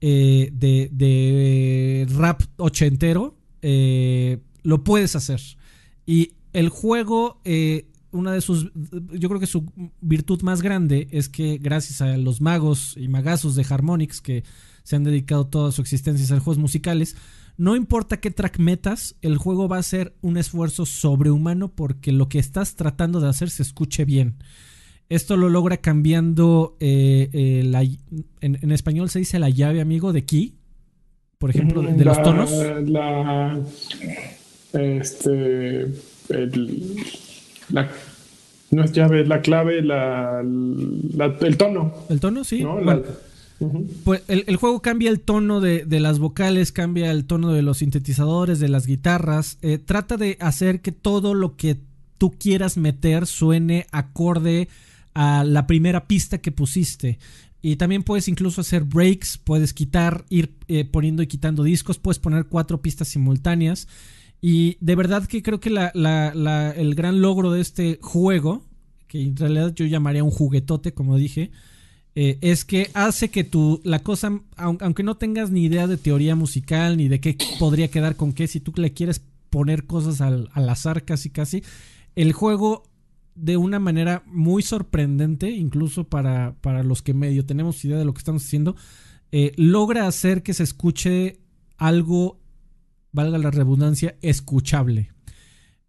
eh, 0.02 0.50
de, 0.52 0.90
de 0.92 2.06
rap 2.10 2.42
ochentero, 2.58 3.38
eh, 3.62 4.42
lo 4.62 4.84
puedes 4.84 5.16
hacer. 5.16 5.40
Y 6.04 6.32
el 6.52 6.68
juego, 6.68 7.40
una 8.10 8.32
de 8.32 8.42
sus, 8.42 8.70
yo 9.12 9.28
creo 9.30 9.40
que 9.40 9.46
su 9.46 9.72
virtud 10.02 10.42
más 10.42 10.60
grande 10.60 11.08
es 11.10 11.30
que 11.30 11.56
gracias 11.56 12.02
a 12.02 12.18
los 12.18 12.42
magos 12.42 12.98
y 12.98 13.08
magazos 13.08 13.54
de 13.54 13.64
Harmonix 13.68 14.20
que 14.20 14.44
se 14.86 14.94
han 14.94 15.02
dedicado 15.02 15.48
toda 15.48 15.72
su 15.72 15.80
existencia 15.82 16.22
a 16.22 16.26
hacer 16.26 16.38
juegos 16.38 16.58
musicales, 16.58 17.16
no 17.56 17.74
importa 17.74 18.18
qué 18.20 18.30
track 18.30 18.58
metas, 18.60 19.16
el 19.20 19.36
juego 19.36 19.66
va 19.66 19.78
a 19.78 19.82
ser 19.82 20.14
un 20.20 20.36
esfuerzo 20.36 20.86
sobrehumano 20.86 21.72
porque 21.74 22.12
lo 22.12 22.28
que 22.28 22.38
estás 22.38 22.76
tratando 22.76 23.18
de 23.18 23.28
hacer 23.28 23.50
se 23.50 23.62
escuche 23.64 24.04
bien. 24.04 24.36
Esto 25.08 25.36
lo 25.36 25.48
logra 25.48 25.78
cambiando, 25.78 26.76
eh, 26.80 27.30
eh, 27.32 27.62
la- 27.64 27.82
en, 27.82 27.98
en 28.40 28.70
español 28.70 29.10
se 29.10 29.18
dice 29.18 29.38
la 29.40 29.48
llave, 29.50 29.80
amigo, 29.80 30.12
de 30.12 30.24
key, 30.24 30.54
por 31.38 31.50
ejemplo, 31.50 31.82
de, 31.82 31.94
de 31.94 32.04
los 32.04 32.22
tonos. 32.22 32.50
La. 32.86 33.58
Este. 34.72 35.80
el- 36.28 36.96
la, 37.70 37.88
no 38.70 38.84
es 38.84 38.92
llave, 38.92 39.22
es 39.22 39.28
la 39.28 39.40
clave, 39.40 39.82
la, 39.82 40.42
la- 40.44 41.36
el 41.40 41.56
tono. 41.56 41.94
¿El 42.08 42.20
tono? 42.20 42.44
Sí. 42.44 42.62
¿no? 42.62 42.74
Bueno, 42.82 43.02
Pues 44.04 44.22
el, 44.28 44.44
el 44.46 44.56
juego 44.56 44.82
cambia 44.82 45.10
el 45.10 45.20
tono 45.20 45.60
de, 45.60 45.84
de 45.84 46.00
las 46.00 46.18
vocales, 46.18 46.72
cambia 46.72 47.10
el 47.10 47.24
tono 47.24 47.52
de 47.52 47.62
los 47.62 47.78
sintetizadores, 47.78 48.58
de 48.60 48.68
las 48.68 48.86
guitarras. 48.86 49.58
eh, 49.62 49.78
trata 49.78 50.16
de 50.16 50.36
hacer 50.40 50.80
que 50.82 50.92
todo 50.92 51.32
lo 51.34 51.56
que 51.56 51.78
tú 52.18 52.32
quieras 52.38 52.76
meter 52.76 53.26
suene 53.26 53.86
acorde 53.92 54.68
a 55.14 55.44
la 55.44 55.66
primera 55.66 56.06
pista 56.06 56.38
que 56.38 56.52
pusiste. 56.52 57.18
Y 57.62 57.76
también 57.76 58.02
puedes 58.02 58.28
incluso 58.28 58.60
hacer 58.60 58.84
breaks, 58.84 59.38
puedes 59.38 59.72
quitar, 59.72 60.24
ir 60.28 60.52
eh, 60.68 60.84
poniendo 60.84 61.22
y 61.22 61.26
quitando 61.26 61.62
discos, 61.62 61.98
puedes 61.98 62.18
poner 62.18 62.44
cuatro 62.46 62.80
pistas 62.82 63.08
simultáneas. 63.08 63.88
Y 64.42 64.76
de 64.80 64.94
verdad 64.94 65.26
que 65.26 65.42
creo 65.42 65.58
que 65.60 65.70
la- 65.70 65.90
la- 65.94 66.70
el 66.70 66.94
gran 66.94 67.22
logro 67.22 67.50
de 67.50 67.62
este 67.62 67.98
juego, 68.02 68.62
que 69.08 69.22
en 69.22 69.36
realidad 69.36 69.72
yo 69.74 69.86
llamaría 69.86 70.22
un 70.22 70.30
juguetote, 70.30 70.92
como 70.92 71.16
dije, 71.16 71.50
eh, 72.16 72.38
es 72.40 72.64
que 72.64 72.90
hace 72.94 73.30
que 73.30 73.44
tu 73.44 73.80
la 73.84 74.00
cosa, 74.00 74.28
aun- 74.56 74.78
aunque 74.80 75.04
no 75.04 75.16
tengas 75.16 75.50
ni 75.52 75.64
idea 75.64 75.86
de 75.86 75.96
teoría 75.98 76.34
musical 76.34 76.96
ni 76.96 77.06
de 77.08 77.20
qué 77.20 77.36
podría 77.60 77.88
quedar 77.88 78.16
con 78.16 78.32
qué, 78.32 78.48
si 78.48 78.58
tú 78.58 78.72
le 78.76 78.92
quieres 78.92 79.20
poner 79.50 79.86
cosas 79.86 80.20
al, 80.20 80.48
al 80.52 80.68
azar 80.68 81.04
casi 81.04 81.30
casi, 81.30 81.62
el 82.16 82.32
juego 82.32 82.82
de 83.34 83.56
una 83.58 83.78
manera 83.78 84.22
muy 84.26 84.62
sorprendente, 84.62 85.50
incluso 85.50 86.04
para, 86.04 86.56
para 86.62 86.82
los 86.82 87.02
que 87.02 87.12
medio 87.14 87.44
tenemos 87.44 87.84
idea 87.84 87.98
de 87.98 88.04
lo 88.06 88.14
que 88.14 88.18
estamos 88.18 88.44
haciendo, 88.44 88.74
eh, 89.30 89.52
logra 89.56 90.06
hacer 90.06 90.42
que 90.42 90.54
se 90.54 90.62
escuche 90.62 91.38
algo, 91.76 92.40
valga 93.12 93.36
la 93.36 93.50
redundancia, 93.50 94.16
escuchable. 94.22 95.10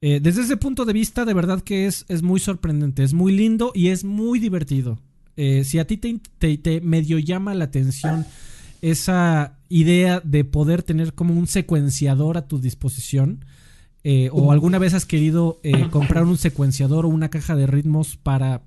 Eh, 0.01 0.19
desde 0.21 0.41
ese 0.41 0.57
punto 0.57 0.84
de 0.84 0.91
vista, 0.93 1.23
de 1.23 1.34
verdad 1.34 1.61
que 1.61 1.86
es, 1.88 2.05
es 2.09 2.21
muy 2.21 2.39
sorprendente, 2.41 3.03
es 3.03 3.13
muy 3.13 3.32
lindo 3.32 3.71
y 3.73 3.88
es 3.88 4.03
muy 4.03 4.39
divertido. 4.39 4.99
Eh, 5.38 5.63
si 5.63 5.79
a 5.79 5.88
ti 5.88 5.97
te, 5.97 6.57
te, 6.57 6.81
medio 6.81 7.19
llama 7.19 7.53
la 7.53 7.65
atención 7.65 8.25
esa 8.81 9.59
idea 9.69 10.19
de 10.19 10.43
poder 10.43 10.83
tener 10.83 11.13
como 11.13 11.33
un 11.33 11.47
secuenciador 11.47 12.38
a 12.38 12.47
tu 12.47 12.59
disposición, 12.59 13.45
eh, 14.03 14.29
o 14.31 14.51
alguna 14.51 14.79
vez 14.79 14.93
has 14.93 15.05
querido 15.05 15.59
comprar 15.91 16.23
un 16.23 16.38
secuenciador 16.38 17.05
o 17.05 17.09
una 17.09 17.29
caja 17.29 17.55
de 17.55 17.67
ritmos 17.67 18.15
para 18.15 18.63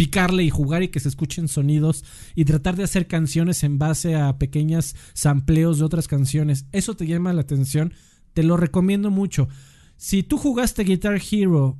picarle 0.00 0.44
y 0.44 0.48
jugar 0.48 0.82
y 0.82 0.88
que 0.88 0.98
se 0.98 1.10
escuchen 1.10 1.46
sonidos 1.46 2.06
y 2.34 2.46
tratar 2.46 2.74
de 2.74 2.84
hacer 2.84 3.06
canciones 3.06 3.62
en 3.64 3.78
base 3.78 4.16
a 4.16 4.38
pequeños 4.38 4.96
sampleos 5.12 5.78
de 5.78 5.84
otras 5.84 6.08
canciones, 6.08 6.64
eso 6.72 6.96
te 6.96 7.06
llama 7.06 7.34
la 7.34 7.42
atención, 7.42 7.92
te 8.32 8.42
lo 8.42 8.56
recomiendo 8.56 9.10
mucho. 9.10 9.50
Si 9.98 10.22
tú 10.22 10.38
jugaste 10.38 10.84
Guitar 10.84 11.20
Hero 11.30 11.76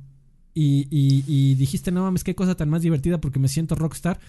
y, 0.53 1.55
dijiste, 1.55 1.91
no 1.91 2.03
mames, 2.03 2.23
qué 2.23 2.35
cosa 2.35 2.55
tan 2.55 2.69
más 2.69 2.81
divertida 2.81 3.19
porque 3.19 3.39
me 3.39 3.47
siento 3.47 3.75
rockstar, 3.75 4.19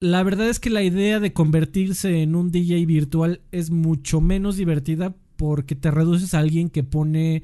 la 0.00 0.22
verdad 0.22 0.48
es 0.48 0.60
que 0.60 0.70
la 0.70 0.82
idea 0.82 1.20
de 1.20 1.32
convertirse 1.32 2.22
en 2.22 2.34
un 2.34 2.50
DJ 2.50 2.86
virtual 2.86 3.42
es 3.52 3.70
mucho 3.70 4.20
menos 4.20 4.56
divertida 4.56 5.14
porque 5.36 5.74
te 5.74 5.90
reduces 5.90 6.34
a 6.34 6.38
alguien 6.38 6.70
que 6.70 6.82
pone 6.82 7.42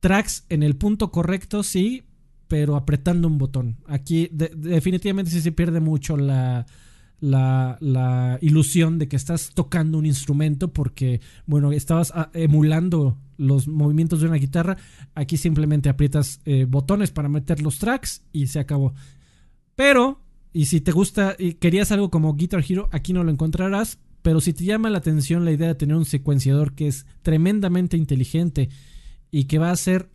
tracks 0.00 0.44
en 0.48 0.62
el 0.62 0.76
punto 0.76 1.10
correcto, 1.10 1.62
sí, 1.62 2.04
pero 2.48 2.76
apretando 2.76 3.28
un 3.28 3.38
botón. 3.38 3.76
Aquí 3.86 4.28
definitivamente 4.32 5.30
sí 5.30 5.40
se 5.40 5.52
pierde 5.52 5.80
mucho 5.80 6.16
la, 6.16 6.66
la, 7.20 8.38
ilusión 8.40 8.98
de 8.98 9.08
que 9.08 9.16
estás 9.16 9.50
tocando 9.54 9.98
un 9.98 10.06
instrumento 10.06 10.72
porque, 10.72 11.20
bueno, 11.46 11.72
estabas 11.72 12.12
ah, 12.14 12.30
emulando 12.34 13.18
los 13.36 13.68
movimientos 13.68 14.20
de 14.20 14.28
una 14.28 14.36
guitarra. 14.36 14.76
Aquí 15.14 15.36
simplemente 15.36 15.88
aprietas 15.88 16.40
eh, 16.44 16.66
botones 16.68 17.10
para 17.10 17.28
meter 17.28 17.60
los 17.60 17.78
tracks 17.78 18.22
y 18.32 18.46
se 18.46 18.60
acabó. 18.60 18.94
Pero, 19.74 20.20
y 20.52 20.66
si 20.66 20.80
te 20.80 20.92
gusta 20.92 21.36
y 21.38 21.54
querías 21.54 21.92
algo 21.92 22.10
como 22.10 22.34
Guitar 22.34 22.64
Hero, 22.68 22.88
aquí 22.92 23.12
no 23.12 23.24
lo 23.24 23.30
encontrarás. 23.30 23.98
Pero 24.22 24.40
si 24.40 24.52
te 24.52 24.64
llama 24.64 24.90
la 24.90 24.98
atención 24.98 25.44
la 25.44 25.52
idea 25.52 25.68
de 25.68 25.74
tener 25.74 25.96
un 25.96 26.04
secuenciador 26.04 26.74
que 26.74 26.88
es 26.88 27.06
tremendamente 27.22 27.96
inteligente 27.96 28.68
y 29.30 29.44
que 29.44 29.58
va 29.58 29.68
a 29.68 29.72
hacer 29.72 30.10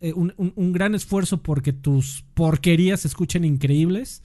eh, 0.00 0.12
un, 0.14 0.32
un, 0.36 0.72
gran 0.72 0.94
esfuerzo 0.94 1.42
porque 1.42 1.72
tus 1.72 2.24
porquerías 2.34 3.00
se 3.00 3.08
escuchen 3.08 3.44
increíbles, 3.44 4.22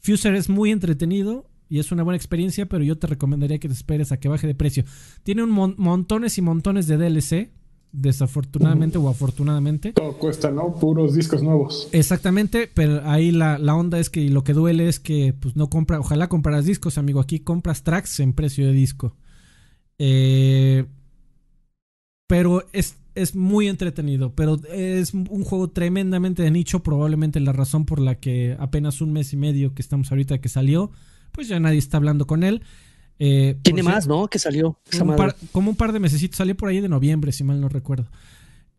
Fuser 0.00 0.34
es 0.34 0.48
muy 0.48 0.70
entretenido 0.70 1.46
y 1.68 1.78
es 1.78 1.92
una 1.92 2.02
buena 2.02 2.16
experiencia, 2.16 2.66
pero 2.66 2.84
yo 2.84 2.96
te 2.98 3.06
recomendaría 3.06 3.58
que 3.58 3.68
te 3.68 3.74
esperes 3.74 4.12
a 4.12 4.18
que 4.18 4.28
baje 4.28 4.46
de 4.46 4.54
precio. 4.54 4.84
Tiene 5.22 5.42
un 5.42 5.50
montones 5.50 6.38
y 6.38 6.42
montones 6.42 6.86
de 6.86 6.96
DLC, 6.96 7.50
desafortunadamente 7.92 8.98
o 8.98 9.08
afortunadamente. 9.08 9.92
Todo 9.92 10.14
cuesta, 10.14 10.50
¿no? 10.50 10.74
Puros 10.74 11.14
discos 11.14 11.42
nuevos. 11.42 11.88
Exactamente, 11.92 12.70
pero 12.72 13.02
ahí 13.04 13.30
la, 13.30 13.58
la, 13.58 13.74
onda 13.74 13.98
es 13.98 14.10
que 14.10 14.28
lo 14.30 14.44
que 14.44 14.52
duele 14.52 14.88
es 14.88 14.98
que 15.00 15.34
pues 15.38 15.56
no 15.56 15.68
compra, 15.68 16.00
ojalá 16.00 16.28
compraras 16.28 16.64
discos, 16.64 16.98
amigo, 16.98 17.20
aquí 17.20 17.40
compras 17.40 17.82
tracks 17.82 18.20
en 18.20 18.32
precio 18.32 18.66
de 18.66 18.72
disco. 18.72 19.14
Eh, 19.98 20.86
pero 22.26 22.66
es, 22.72 22.96
es 23.18 23.34
muy 23.34 23.68
entretenido, 23.68 24.32
pero 24.34 24.60
es 24.72 25.12
un 25.12 25.44
juego 25.44 25.70
tremendamente 25.70 26.42
de 26.42 26.50
nicho, 26.50 26.82
probablemente 26.82 27.40
la 27.40 27.52
razón 27.52 27.84
por 27.84 28.00
la 28.00 28.14
que 28.14 28.56
apenas 28.58 29.00
un 29.00 29.12
mes 29.12 29.32
y 29.32 29.36
medio 29.36 29.74
que 29.74 29.82
estamos 29.82 30.10
ahorita 30.10 30.40
que 30.40 30.48
salió, 30.48 30.90
pues 31.32 31.48
ya 31.48 31.58
nadie 31.60 31.78
está 31.78 31.96
hablando 31.96 32.26
con 32.26 32.44
él. 32.44 32.62
Eh, 33.18 33.58
Tiene 33.62 33.82
más, 33.82 34.06
¿no? 34.06 34.28
Que 34.28 34.38
salió. 34.38 34.78
como 35.52 35.70
un 35.70 35.76
par 35.76 35.92
de 35.92 35.98
mesecitos, 35.98 36.36
salió 36.36 36.56
por 36.56 36.68
ahí 36.68 36.80
de 36.80 36.88
noviembre, 36.88 37.32
si 37.32 37.44
mal 37.44 37.60
no 37.60 37.68
recuerdo. 37.68 38.08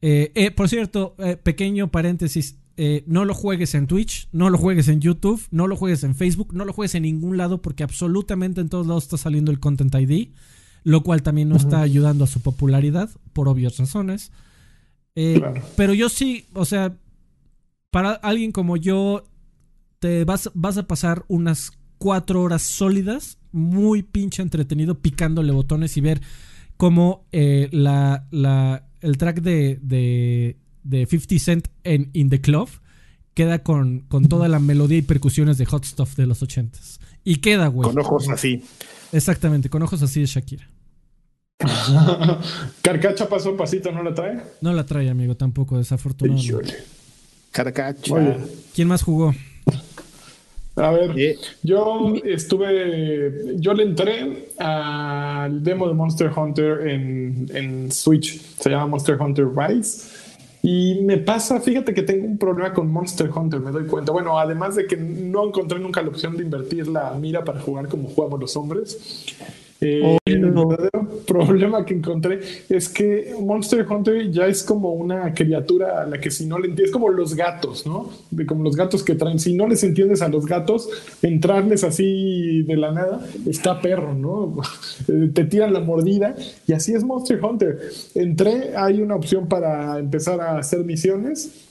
Eh, 0.02 0.32
eh, 0.36 0.52
por 0.52 0.70
cierto, 0.70 1.16
pequeño 1.44 1.92
paréntesis, 1.92 2.58
no 3.06 3.26
lo 3.26 3.34
juegues 3.34 3.76
en 3.76 3.88
Twitch, 3.88 4.30
no 4.32 4.50
lo 4.50 4.58
juegues 4.58 4.88
en 4.88 5.02
YouTube, 5.02 5.46
no 5.52 5.68
lo 5.68 5.76
juegues 5.76 6.04
en 6.06 6.16
Facebook, 6.16 6.54
no 6.54 6.64
lo 6.64 6.72
juegues 6.72 6.96
en 6.96 7.04
ningún 7.04 7.36
lado 7.36 7.62
porque 7.62 7.84
absolutamente 7.84 8.62
en 8.62 8.70
todos 8.70 8.88
lados 8.88 9.04
está 9.04 9.18
saliendo 9.18 9.52
el 9.52 9.60
Content 9.60 9.94
ID 9.94 10.30
lo 10.84 11.04
cual 11.04 11.22
también 11.22 11.50
no 11.50 11.56
está 11.56 11.82
ayudando 11.82 12.24
a 12.24 12.28
su 12.28 12.42
popularidad, 12.42 13.10
por 13.40 13.48
obvias 13.48 13.78
razones. 13.78 14.34
Eh, 15.16 15.42
pero 15.78 15.94
yo 15.94 16.10
sí, 16.10 16.46
o 16.54 16.66
sea, 16.66 16.98
para 17.90 18.12
alguien 18.12 18.52
como 18.52 18.76
yo, 18.76 19.24
te 20.00 20.26
vas, 20.26 20.52
vas 20.56 20.78
a 20.78 20.88
pasar 20.88 21.24
unas 21.30 21.72
cuatro 21.98 22.42
horas 22.42 22.64
sólidas, 22.64 23.38
muy 23.54 24.04
pinche 24.04 24.42
entretenido, 24.42 25.00
picándole 25.00 25.54
botones 25.54 25.96
y 25.96 26.02
ver 26.02 26.20
cómo 26.76 27.28
eh, 27.32 27.70
la, 27.72 28.28
la, 28.30 28.90
el 29.00 29.18
track 29.18 29.40
de, 29.40 29.80
de, 29.82 30.58
de 30.84 31.06
50 31.06 31.40
Cent 31.40 31.68
en 31.86 32.10
In 32.12 32.30
the 32.30 32.42
Club 32.42 32.68
queda 33.36 33.64
con, 33.64 34.02
con 34.10 34.28
toda 34.28 34.50
la 34.50 34.60
melodía 34.60 34.98
y 34.98 35.04
percusiones 35.04 35.58
de 35.58 35.66
Hot 35.66 35.86
Stuff 35.86 36.18
de 36.18 36.28
los 36.28 36.44
ochentas. 36.44 37.00
Y 37.24 37.38
queda, 37.38 37.68
güey. 37.68 37.88
Con 37.88 38.00
ojos 38.00 38.28
así. 38.28 38.66
Exactamente, 39.14 39.70
con 39.70 39.82
ojos 39.82 40.02
así 40.02 40.20
de 40.20 40.26
Shakira. 40.26 40.70
Carcacha 42.82 43.28
pasó 43.28 43.58
pasito, 43.58 43.92
¿no 43.92 44.02
la 44.04 44.14
trae? 44.14 44.42
No 44.62 44.74
la 44.74 44.86
trae, 44.86 45.10
amigo, 45.10 45.36
tampoco, 45.36 45.78
desafortunadamente. 45.78 46.76
Carcacha. 47.52 48.38
¿Quién 48.74 48.88
más 48.88 49.04
jugó? 49.04 49.34
A 50.76 50.92
ver, 50.92 51.14
yo 51.62 52.14
estuve, 52.24 53.56
yo 53.58 53.74
le 53.74 53.84
entré 53.84 54.48
al 54.58 55.62
demo 55.62 55.90
de 55.90 55.94
Monster 55.94 56.32
Hunter 56.34 56.88
en, 56.88 57.52
en 57.54 57.92
Switch, 57.92 58.40
se 58.40 58.70
llama 58.70 58.88
Monster 58.88 59.18
Hunter 59.20 59.48
Rise. 59.54 60.08
Y 60.62 61.00
me 61.04 61.18
pasa, 61.18 61.60
fíjate 61.60 61.94
que 61.94 62.04
tengo 62.04 62.26
un 62.26 62.38
problema 62.38 62.74
con 62.74 62.90
Monster 62.92 63.30
Hunter, 63.30 63.60
me 63.60 63.72
doy 63.72 63.86
cuenta. 63.86 64.12
Bueno, 64.14 64.40
además 64.40 64.76
de 64.76 64.88
que 64.88 64.96
no 64.96 65.48
encontré 65.48 65.80
nunca 65.80 66.02
la 66.02 66.10
opción 66.10 66.38
de 66.38 66.44
invertir 66.44 66.88
la 66.88 67.12
mira 67.14 67.44
para 67.44 67.60
jugar 67.60 67.90
como 67.90 68.10
jugamos 68.10 68.40
los 68.40 68.56
hombres. 68.56 69.26
Eh, 69.82 70.18
el 70.26 70.52
verdadero 70.52 71.10
problema 71.28 71.86
que 71.86 71.94
encontré 71.94 72.42
es 72.68 72.90
que 72.90 73.34
Monster 73.40 73.86
Hunter 73.90 74.30
ya 74.30 74.46
es 74.48 74.62
como 74.62 74.92
una 74.94 75.34
criatura 75.34 76.02
a 76.02 76.06
la 76.06 76.20
que 76.20 76.30
si 76.32 76.46
no 76.46 76.60
le 76.60 76.68
entiendes, 76.68 76.92
como 76.92 77.10
los 77.10 77.34
gatos, 77.34 77.86
¿no? 77.86 78.10
De 78.30 78.46
como 78.46 78.64
los 78.64 78.76
gatos 78.76 79.04
que 79.04 79.16
traen, 79.16 79.40
si 79.40 79.54
no 79.54 79.68
les 79.68 79.84
entiendes 79.84 80.22
a 80.22 80.28
los 80.28 80.46
gatos, 80.46 80.90
entrarles 81.22 81.84
así 81.84 82.64
de 82.64 82.76
la 82.76 82.92
nada, 82.92 83.26
está 83.48 83.80
perro, 83.82 84.14
¿no? 84.14 84.58
Te 85.34 85.46
tiran 85.46 85.72
la 85.72 85.80
mordida 85.80 86.36
y 86.68 86.74
así 86.74 86.94
es 86.94 87.04
Monster 87.04 87.44
Hunter. 87.44 87.80
Entré, 88.16 88.76
hay 88.76 89.02
una 89.02 89.16
opción 89.16 89.48
para 89.48 89.98
empezar 89.98 90.42
a 90.42 90.58
hacer 90.58 90.84
misiones 90.84 91.68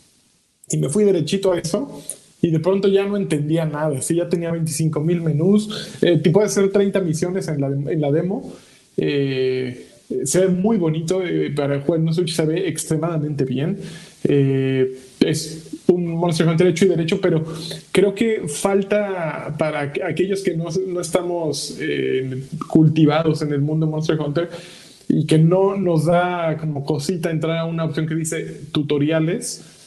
y 0.70 0.78
me 0.78 0.88
fui 0.88 1.04
derechito 1.04 1.52
a 1.52 1.59
eso 1.59 2.02
y 2.41 2.51
de 2.51 2.61
pronto 2.61 2.89
ya 2.89 3.05
no 3.07 3.16
entendía 3.16 3.64
nada. 3.64 4.01
Sí, 4.01 4.16
ya 4.16 4.28
tenía 4.28 4.53
25 4.53 5.01
mil 5.01 5.20
menús. 5.20 5.99
Eh, 6.03 6.18
te 6.18 6.30
puedes 6.30 6.53
hacer 6.53 6.70
30 6.70 7.01
misiones 7.01 7.49
en 7.49 7.61
la, 7.61 7.66
en 7.66 8.01
la 8.01 8.12
demo. 8.12 8.53
Eh, 8.97 9.86
se 10.24 10.41
ve 10.41 10.49
muy 10.49 10.76
bonito. 10.76 11.22
Eh, 11.24 11.51
para 11.55 11.76
el 11.76 11.80
juego 11.80 12.05
no 12.05 12.12
Switch 12.12 12.34
se 12.34 12.47
ve 12.47 12.68
extremadamente 12.68 13.45
bien. 13.45 13.78
Eh, 14.22 14.99
es 15.20 15.82
un 15.89 16.07
Monster 16.07 16.47
Hunter 16.47 16.68
hecho 16.68 16.84
y 16.84 16.89
derecho, 16.89 17.20
pero 17.20 17.45
creo 17.91 18.14
que 18.14 18.43
falta 18.47 19.55
para 19.59 19.93
aquellos 20.07 20.43
que 20.43 20.57
no, 20.57 20.66
no 20.86 21.01
estamos 21.01 21.78
cultivados 22.68 23.43
en 23.43 23.53
el 23.53 23.62
mundo 23.62 23.86
Monster 23.86 24.20
Hunter 24.20 24.49
y 25.09 25.24
que 25.26 25.39
no 25.39 25.76
nos 25.76 26.05
da 26.05 26.57
como 26.59 26.84
cosita 26.84 27.30
entrar 27.30 27.59
a 27.59 27.64
una 27.64 27.84
opción 27.84 28.07
que 28.07 28.14
dice 28.14 28.61
tutoriales 28.70 29.78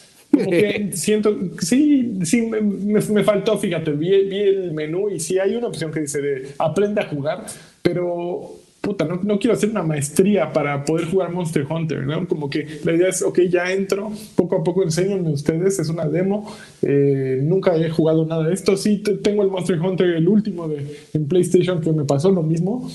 siento, 0.94 1.38
sí, 1.60 2.20
sí, 2.24 2.50
me, 2.50 3.24
faltó, 3.24 3.58
fíjate, 3.58 3.92
vi, 3.92 4.14
el 4.14 4.72
menú 4.72 5.10
y 5.10 5.20
sí 5.20 5.40
hay 5.40 5.56
una 5.56 5.68
opción 5.68 5.92
que 5.92 6.02
dice 6.02 6.22
de 6.22 6.48
aprende 6.58 7.02
a 7.02 7.08
jugar, 7.08 7.46
pero 7.82 8.62
puta, 8.82 9.06
no, 9.06 9.20
no, 9.22 9.38
quiero 9.38 9.54
hacer 9.54 9.70
una 9.70 9.84
maestría 9.84 10.52
para 10.52 10.84
poder 10.84 11.06
jugar 11.06 11.32
Monster 11.32 11.66
Hunter, 11.70 12.04
¿no? 12.04 12.28
Como 12.28 12.50
que 12.50 12.66
la 12.84 12.94
idea 12.94 13.10
es, 13.10 13.22
ok, 13.22 13.42
ya 13.42 13.72
entro, 13.72 14.12
poco 14.36 14.56
a 14.56 14.64
poco 14.64 14.82
enséñenme 14.84 15.30
ustedes, 15.30 15.78
es 15.80 15.90
una 15.90 16.08
demo, 16.08 16.52
eh, 16.82 17.40
nunca 17.44 17.76
he 17.76 17.90
jugado 17.92 18.26
nada 18.26 18.48
de 18.48 18.54
esto, 18.54 18.76
sí, 18.78 19.04
tengo 19.22 19.44
el 19.44 19.50
Monster 19.50 19.80
Hunter, 19.80 20.10
el 20.10 20.28
último 20.28 20.68
de, 20.68 20.86
en 21.14 21.28
PlayStation 21.28 21.80
que 21.80 21.92
me 21.92 22.06
pasó 22.06 22.32
lo 22.32 22.42
mismo, 22.42 22.90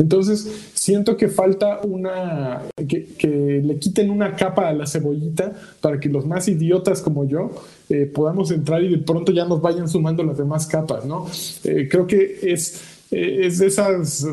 entonces, 0.00 0.70
siento 0.72 1.14
que 1.18 1.28
falta 1.28 1.80
una, 1.84 2.62
que, 2.88 3.60
le 3.62 3.78
quiten 3.78 4.08
una 4.08 4.34
capa 4.34 4.68
a 4.68 4.72
la 4.72 4.86
cebollita 4.86 5.52
para 5.82 6.00
que 6.00 6.08
los 6.08 6.24
más 6.24 6.48
idiotas 6.48 7.02
como 7.02 7.28
yo 7.28 7.50
eh, 7.90 8.06
podamos 8.06 8.50
entrar 8.50 8.82
y 8.82 8.88
de 8.88 8.96
pronto 8.96 9.30
ya 9.30 9.44
nos 9.44 9.60
vayan 9.60 9.90
sumando 9.90 10.22
las 10.22 10.38
demás 10.38 10.66
capas, 10.66 11.04
¿no? 11.04 11.26
Eh, 11.64 11.86
creo 11.90 12.06
que 12.06 12.38
es, 12.42 12.82
eh, 13.10 13.40
es 13.42 13.58
de 13.58 13.66
esas 13.66 14.26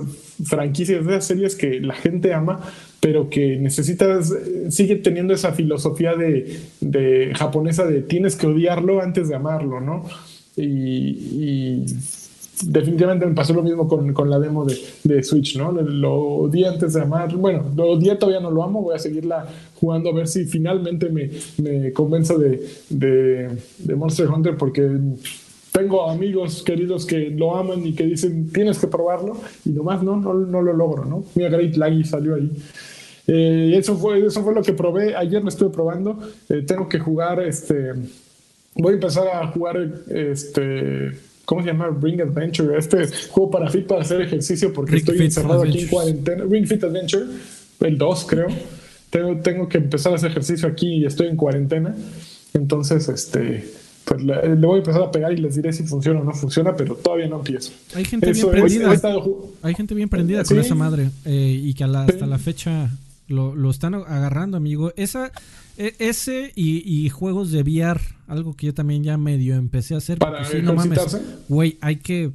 franquicias, 0.46 1.06
de 1.06 1.12
esas 1.12 1.26
series 1.26 1.56
que 1.58 1.82
la 1.82 1.96
gente 1.96 2.34
ama, 2.34 2.62
pero 3.02 3.30
que 3.30 3.58
necesitas, 3.58 4.34
sigue 4.70 4.96
teniendo 4.96 5.34
esa 5.34 5.52
filosofía 5.52 6.16
de, 6.16 6.62
de 6.80 7.34
japonesa 7.36 7.86
de 7.86 8.04
tienes 8.04 8.38
que 8.38 8.48
odiarlo 8.48 9.02
antes 9.02 9.28
de 9.28 9.36
amarlo, 9.36 9.82
¿no? 9.82 10.06
y 10.56 11.86
definitivamente 12.64 13.26
me 13.26 13.34
pasó 13.34 13.54
lo 13.54 13.64
mismo 13.64 13.88
con, 13.88 14.14
con 14.14 14.30
la 14.30 14.40
demo 14.40 14.66
de, 14.66 14.78
de, 15.04 15.24
Switch, 15.24 15.58
¿no? 15.58 15.72
Lo 15.72 16.14
odié 16.14 16.68
antes 16.68 16.94
de 16.94 17.02
amar, 17.02 17.36
bueno, 17.36 17.66
lo 17.76 17.92
odié, 17.92 18.16
todavía 18.16 18.40
no 18.40 18.52
lo 18.52 18.64
amo, 18.64 18.82
voy 18.82 18.96
a 18.96 19.00
seguirla 19.00 19.48
jugando 19.80 20.10
a 20.10 20.14
ver 20.14 20.28
si 20.28 20.46
finalmente 20.46 21.10
me, 21.10 21.30
me 21.58 21.92
convenzo 21.94 22.38
de, 22.38 22.68
de, 22.90 23.96
Monster 23.96 24.30
Hunter 24.30 24.58
porque 24.58 24.90
tengo 25.72 26.10
amigos 26.10 26.64
queridos 26.64 27.06
que 27.06 27.30
lo 27.30 27.56
aman 27.56 27.86
y 27.86 27.94
que 27.94 28.06
dicen 28.06 28.52
tienes 28.52 28.80
que 28.80 28.88
probarlo 28.88 29.38
y 29.64 29.70
nomás 29.70 30.02
no, 30.02 30.16
no, 30.16 30.34
no 30.34 30.62
lo 30.62 30.74
logro, 30.74 31.06
¿no? 31.06 31.24
Mira, 31.36 31.50
Great 31.50 31.76
Laggy 31.76 32.04
salió 32.04 32.36
ahí. 32.36 32.52
Eh, 33.28 33.74
eso, 33.76 33.98
fue, 33.98 34.26
eso 34.26 34.42
fue 34.42 34.56
lo 34.56 34.64
que 34.64 34.74
probé. 34.74 35.16
Ayer 35.16 35.44
lo 35.44 35.50
estuve 35.50 35.70
probando. 35.70 36.18
Eh, 36.48 36.64
tengo 36.66 36.88
que 36.88 36.98
jugar, 36.98 37.42
este, 37.42 37.94
voy 38.76 38.94
a 38.94 38.96
empezar 38.96 39.28
a 39.28 39.48
jugar, 39.48 39.78
este, 40.08 41.12
¿cómo 41.48 41.62
se 41.62 41.68
llama? 41.68 41.98
Ring 42.02 42.22
Adventure. 42.22 42.78
Este 42.78 43.08
juego 43.30 43.50
para 43.50 43.70
fit 43.70 43.88
para 43.88 44.02
hacer 44.02 44.22
ejercicio 44.22 44.74
porque 44.74 44.98
estoy 44.98 45.18
encerrado 45.22 45.64
aquí 45.64 45.80
en 45.80 45.88
cuarentena. 45.88 46.44
Ring 46.44 46.68
Fit 46.68 46.84
Adventure, 46.84 47.26
el 47.80 47.98
2 47.98 48.26
creo. 48.28 48.48
Tengo, 49.10 49.38
tengo 49.38 49.70
que 49.70 49.78
empezar 49.78 50.12
a 50.12 50.16
hacer 50.18 50.32
ejercicio 50.32 50.68
aquí 50.68 50.96
y 50.96 51.06
estoy 51.06 51.28
en 51.28 51.38
cuarentena. 51.38 51.96
Entonces, 52.54 53.08
este 53.08 53.66
pues 54.04 54.24
le, 54.24 54.56
voy 54.56 54.76
a 54.76 54.78
empezar 54.80 55.02
a 55.04 55.12
pegar 55.12 55.32
y 55.32 55.38
les 55.38 55.56
diré 55.56 55.72
si 55.72 55.84
funciona 55.84 56.20
o 56.20 56.24
no 56.24 56.34
funciona, 56.34 56.76
pero 56.76 56.96
todavía 56.96 57.28
no 57.28 57.38
empiezo. 57.38 57.72
Hay 57.96 58.04
gente 58.04 58.32
bien 58.32 58.50
prendida. 58.50 58.92
Hay 59.62 59.74
gente 59.74 59.96
bien 59.96 60.10
prendida 60.10 60.44
con 60.44 60.60
esa 60.60 60.76
madre 60.76 61.10
eh, 61.24 61.62
y 61.64 61.74
que 61.74 61.86
hasta 61.86 62.26
la 62.26 62.38
fecha 62.38 62.90
lo, 63.28 63.70
están 63.70 63.94
agarrando, 63.96 64.58
amigo. 64.58 64.94
Esa, 64.96 65.32
e, 65.78 65.96
ese 66.00 66.52
y, 66.56 67.10
juegos 67.10 67.52
de 67.52 67.62
VR, 67.62 68.02
algo 68.28 68.56
que 68.56 68.68
yo 68.68 68.74
también 68.74 69.04
ya 69.04 69.18
medio 69.18 69.56
empecé 69.56 69.96
a 69.96 69.98
hacer. 69.98 70.20
Para 70.20 70.46
sí, 70.46 70.62
no 70.62 70.74
mames, 70.74 71.00
güey, 71.48 71.78
hay 71.82 71.98
que, 71.98 72.32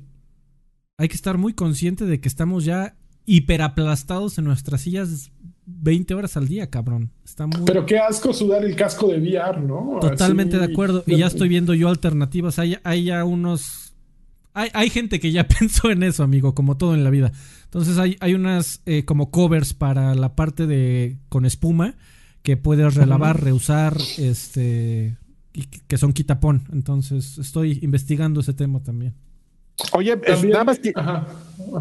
hay 0.98 1.08
que 1.08 1.14
estar 1.14 1.38
muy 1.38 1.54
consciente 1.54 2.04
de 2.04 2.20
que 2.20 2.28
estamos 2.28 2.64
ya 2.64 2.96
hiperaplastados 3.24 4.38
en 4.38 4.44
nuestras 4.44 4.80
sillas 4.80 5.30
20 5.64 6.14
horas 6.14 6.36
al 6.36 6.48
día, 6.48 6.68
cabrón. 6.68 7.10
Está 7.24 7.46
muy... 7.46 7.62
Pero 7.64 7.86
qué 7.86 7.98
asco 7.98 8.32
sudar 8.32 8.64
el 8.64 8.74
casco 8.76 9.08
de 9.08 9.18
VR, 9.18 9.60
¿no? 9.60 9.98
Totalmente 10.00 10.58
de 10.58 10.64
acuerdo. 10.64 11.04
Y 11.06 11.16
ya 11.16 11.26
estoy 11.26 11.48
viendo 11.48 11.74
yo 11.74 11.88
alternativas. 11.88 12.58
Hay, 12.58 12.76
hay 12.82 13.04
ya 13.04 13.24
unos... 13.24 13.81
Hay, 14.54 14.70
hay, 14.74 14.90
gente 14.90 15.20
que 15.20 15.32
ya 15.32 15.46
pensó 15.60 15.90
en 15.90 16.02
eso, 16.02 16.22
amigo, 16.22 16.54
como 16.54 16.76
todo 16.76 16.94
en 16.94 17.04
la 17.04 17.10
vida. 17.10 17.32
Entonces 17.64 17.98
hay, 17.98 18.16
hay 18.20 18.34
unas 18.34 18.82
eh, 18.86 19.04
como 19.04 19.30
covers 19.30 19.74
para 19.74 20.14
la 20.14 20.34
parte 20.34 20.66
de 20.66 21.18
con 21.28 21.44
espuma 21.44 21.94
que 22.42 22.56
puedes 22.56 22.94
relavar, 22.94 23.42
reusar, 23.42 23.96
este, 24.18 25.16
y 25.52 25.62
que 25.66 25.96
son 25.96 26.12
quitapón. 26.12 26.64
Entonces 26.72 27.38
estoy 27.38 27.78
investigando 27.82 28.40
ese 28.40 28.52
tema 28.52 28.82
también. 28.82 29.14
Oye, 29.92 30.20
nada, 30.48 30.64
más 30.64 30.80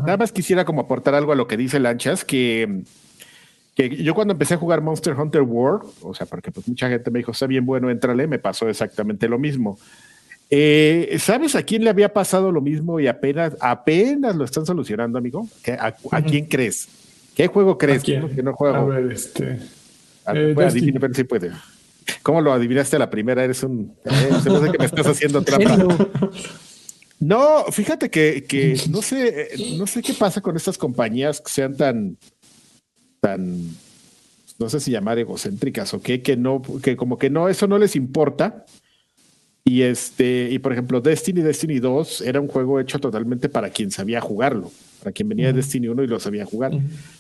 nada 0.06 0.18
más 0.18 0.32
quisiera 0.32 0.64
como 0.66 0.82
aportar 0.82 1.14
algo 1.14 1.32
a 1.34 1.36
lo 1.36 1.48
que 1.48 1.58
dice 1.58 1.80
Lanchas, 1.80 2.24
que 2.24 2.84
que 3.76 4.04
yo 4.04 4.14
cuando 4.14 4.34
empecé 4.34 4.56
a 4.56 4.58
jugar 4.58 4.82
Monster 4.82 5.14
Hunter 5.14 5.44
World, 5.44 5.90
o 6.02 6.14
sea, 6.14 6.26
porque 6.26 6.52
pues 6.52 6.68
mucha 6.68 6.90
gente 6.90 7.10
me 7.10 7.20
dijo, 7.20 7.32
está 7.32 7.48
bien 7.48 7.66
bueno, 7.66 7.90
entrale, 7.90 8.28
me 8.28 8.40
pasó 8.40 8.68
exactamente 8.68 9.30
lo 9.30 9.40
mismo. 9.40 9.80
Eh, 10.54 11.16
¿Sabes 11.18 11.56
a 11.56 11.64
quién 11.64 11.86
le 11.86 11.90
había 11.90 12.12
pasado 12.12 12.52
lo 12.52 12.60
mismo 12.60 13.00
y 13.00 13.08
apenas, 13.08 13.56
apenas 13.62 14.36
lo 14.36 14.44
están 14.44 14.66
solucionando, 14.66 15.18
amigo? 15.18 15.48
¿A, 15.80 16.22
quién 16.22 16.46
crees? 16.46 16.90
¿Qué 17.34 17.48
juego 17.48 17.78
crees 17.78 18.04
que 18.04 18.20
no 18.20 18.54
juego? 18.54 18.76
A 18.76 18.84
ver, 18.84 19.14
este. 19.14 19.60
A, 20.26 20.34
eh, 20.36 20.54
adivine, 20.58 21.00
pero 21.00 21.28
puede. 21.28 21.52
¿Cómo 22.22 22.42
lo 22.42 22.52
adivinaste 22.52 22.98
a 22.98 23.00
la 23.00 23.10
primera? 23.10 23.46
Eres 23.46 23.64
un. 23.64 23.96
Eh, 24.04 24.30
se 24.44 24.50
me 24.50 24.58
hace 24.58 24.72
que 24.72 24.78
me 24.78 24.86
estás 24.86 25.08
haciendo 25.08 25.42
trampa. 25.44 25.78
No, 27.22 27.66
fíjate 27.72 28.10
que, 28.10 28.44
que 28.44 28.78
no 28.90 29.02
sé, 29.02 29.52
no 29.78 29.88
sé 29.88 30.02
qué 30.02 30.14
pasa 30.14 30.42
con 30.42 30.58
estas 30.58 30.78
compañías 30.78 31.40
que 31.40 31.52
sean 31.52 31.78
tan, 31.78 32.18
tan, 33.22 33.70
no 34.60 34.70
sé 34.70 34.80
si 34.80 34.92
llamar 34.92 35.18
egocéntricas 35.20 35.94
o 35.94 36.02
qué, 36.02 36.22
que 36.22 36.36
no, 36.36 36.62
que 36.84 36.98
como 36.98 37.18
que 37.18 37.30
no, 37.30 37.48
eso 37.48 37.68
no 37.68 37.78
les 37.78 37.96
importa. 37.96 38.66
Y 39.64 39.84
este, 39.84 40.50
y 40.52 40.60
por 40.60 40.74
ejemplo, 40.74 41.02
Destiny, 41.02 41.42
Destiny 41.42 41.80
2 41.80 42.22
era 42.22 42.42
un 42.42 42.48
juego 42.48 42.80
hecho 42.80 43.00
totalmente 43.00 43.48
para 43.48 43.70
quien 43.70 43.92
sabía 43.92 44.20
jugarlo, 44.20 44.72
para 45.00 45.12
quien 45.12 45.30
venía 45.30 45.48
de 45.48 45.54
Destiny 45.54 45.88
1 45.88 46.04
y 46.04 46.08
lo 46.08 46.20
sabía 46.20 46.46
jugar. 46.46 46.72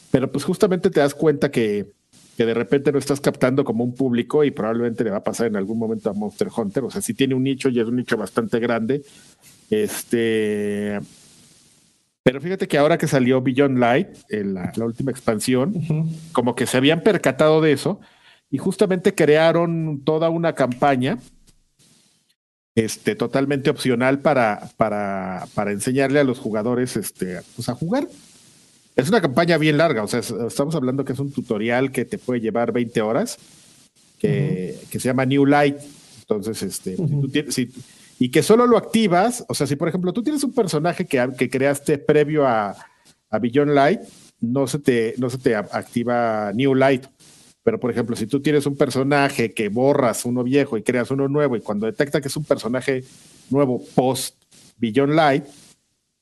Pero 0.09 0.31
pues 0.31 0.43
justamente 0.43 0.89
te 0.89 0.99
das 0.99 1.13
cuenta 1.13 1.51
que, 1.51 1.91
que 2.35 2.45
de 2.45 2.53
repente 2.53 2.91
no 2.91 2.97
estás 2.97 3.21
captando 3.21 3.63
como 3.63 3.83
un 3.83 3.93
público 3.93 4.43
y 4.43 4.51
probablemente 4.51 5.03
le 5.03 5.11
va 5.11 5.17
a 5.17 5.23
pasar 5.23 5.47
en 5.47 5.55
algún 5.55 5.77
momento 5.77 6.09
a 6.09 6.13
Monster 6.13 6.49
Hunter. 6.55 6.83
O 6.83 6.89
sea, 6.89 7.01
si 7.01 7.13
tiene 7.13 7.35
un 7.35 7.43
nicho 7.43 7.69
y 7.69 7.79
es 7.79 7.87
un 7.87 7.95
nicho 7.95 8.17
bastante 8.17 8.59
grande. 8.59 9.03
Este, 9.69 10.99
pero 12.23 12.39
fíjate 12.39 12.67
que 12.67 12.77
ahora 12.77 12.97
que 12.97 13.07
salió 13.07 13.41
Beyond 13.41 13.79
Light, 13.79 14.07
la, 14.29 14.71
última 14.85 15.11
expansión, 15.11 15.73
como 16.33 16.55
que 16.55 16.67
se 16.67 16.77
habían 16.77 17.01
percatado 17.01 17.61
de 17.61 17.71
eso 17.71 17.99
y 18.51 18.57
justamente 18.57 19.15
crearon 19.15 20.01
toda 20.03 20.29
una 20.29 20.53
campaña 20.53 21.17
este, 22.75 23.15
totalmente 23.15 23.69
opcional 23.69 24.19
para, 24.19 24.69
para, 24.77 25.47
para 25.53 25.71
enseñarle 25.71 26.19
a 26.19 26.23
los 26.23 26.39
jugadores 26.39 26.95
este, 26.95 27.39
pues 27.55 27.69
a 27.69 27.75
jugar. 27.75 28.07
Es 28.95 29.09
una 29.09 29.21
campaña 29.21 29.57
bien 29.57 29.77
larga, 29.77 30.03
o 30.03 30.07
sea, 30.07 30.19
estamos 30.19 30.75
hablando 30.75 31.05
que 31.05 31.13
es 31.13 31.19
un 31.19 31.31
tutorial 31.31 31.91
que 31.91 32.05
te 32.05 32.17
puede 32.17 32.41
llevar 32.41 32.71
20 32.71 33.01
horas, 33.01 33.37
que, 34.19 34.77
que 34.89 34.99
se 34.99 35.07
llama 35.07 35.25
New 35.25 35.45
Light. 35.45 35.77
Entonces, 36.21 36.61
este, 36.61 36.97
si 36.97 37.07
tú 37.07 37.27
tienes, 37.29 37.55
si, 37.55 37.71
y 38.19 38.29
que 38.29 38.43
solo 38.43 38.67
lo 38.67 38.77
activas, 38.77 39.43
o 39.47 39.53
sea, 39.53 39.65
si 39.65 39.75
por 39.75 39.87
ejemplo 39.87 40.13
tú 40.13 40.21
tienes 40.21 40.43
un 40.43 40.53
personaje 40.53 41.05
que, 41.05 41.27
que 41.37 41.49
creaste 41.49 41.97
previo 41.97 42.45
a, 42.45 42.75
a 43.29 43.39
Beyond 43.39 43.71
Light, 43.71 44.01
no 44.41 44.67
se, 44.67 44.79
te, 44.79 45.15
no 45.17 45.29
se 45.29 45.37
te 45.37 45.55
activa 45.55 46.51
New 46.53 46.75
Light. 46.75 47.05
Pero, 47.63 47.79
por 47.79 47.91
ejemplo, 47.91 48.15
si 48.15 48.27
tú 48.27 48.41
tienes 48.41 48.65
un 48.65 48.75
personaje 48.75 49.53
que 49.53 49.69
borras 49.69 50.25
uno 50.25 50.43
viejo 50.43 50.77
y 50.77 50.83
creas 50.83 51.11
uno 51.11 51.27
nuevo, 51.27 51.55
y 51.55 51.61
cuando 51.61 51.85
detecta 51.85 52.19
que 52.19 52.27
es 52.27 52.35
un 52.35 52.43
personaje 52.43 53.03
nuevo 53.49 53.83
post 53.93 54.35
Beyond 54.77 55.13
Light, 55.13 55.43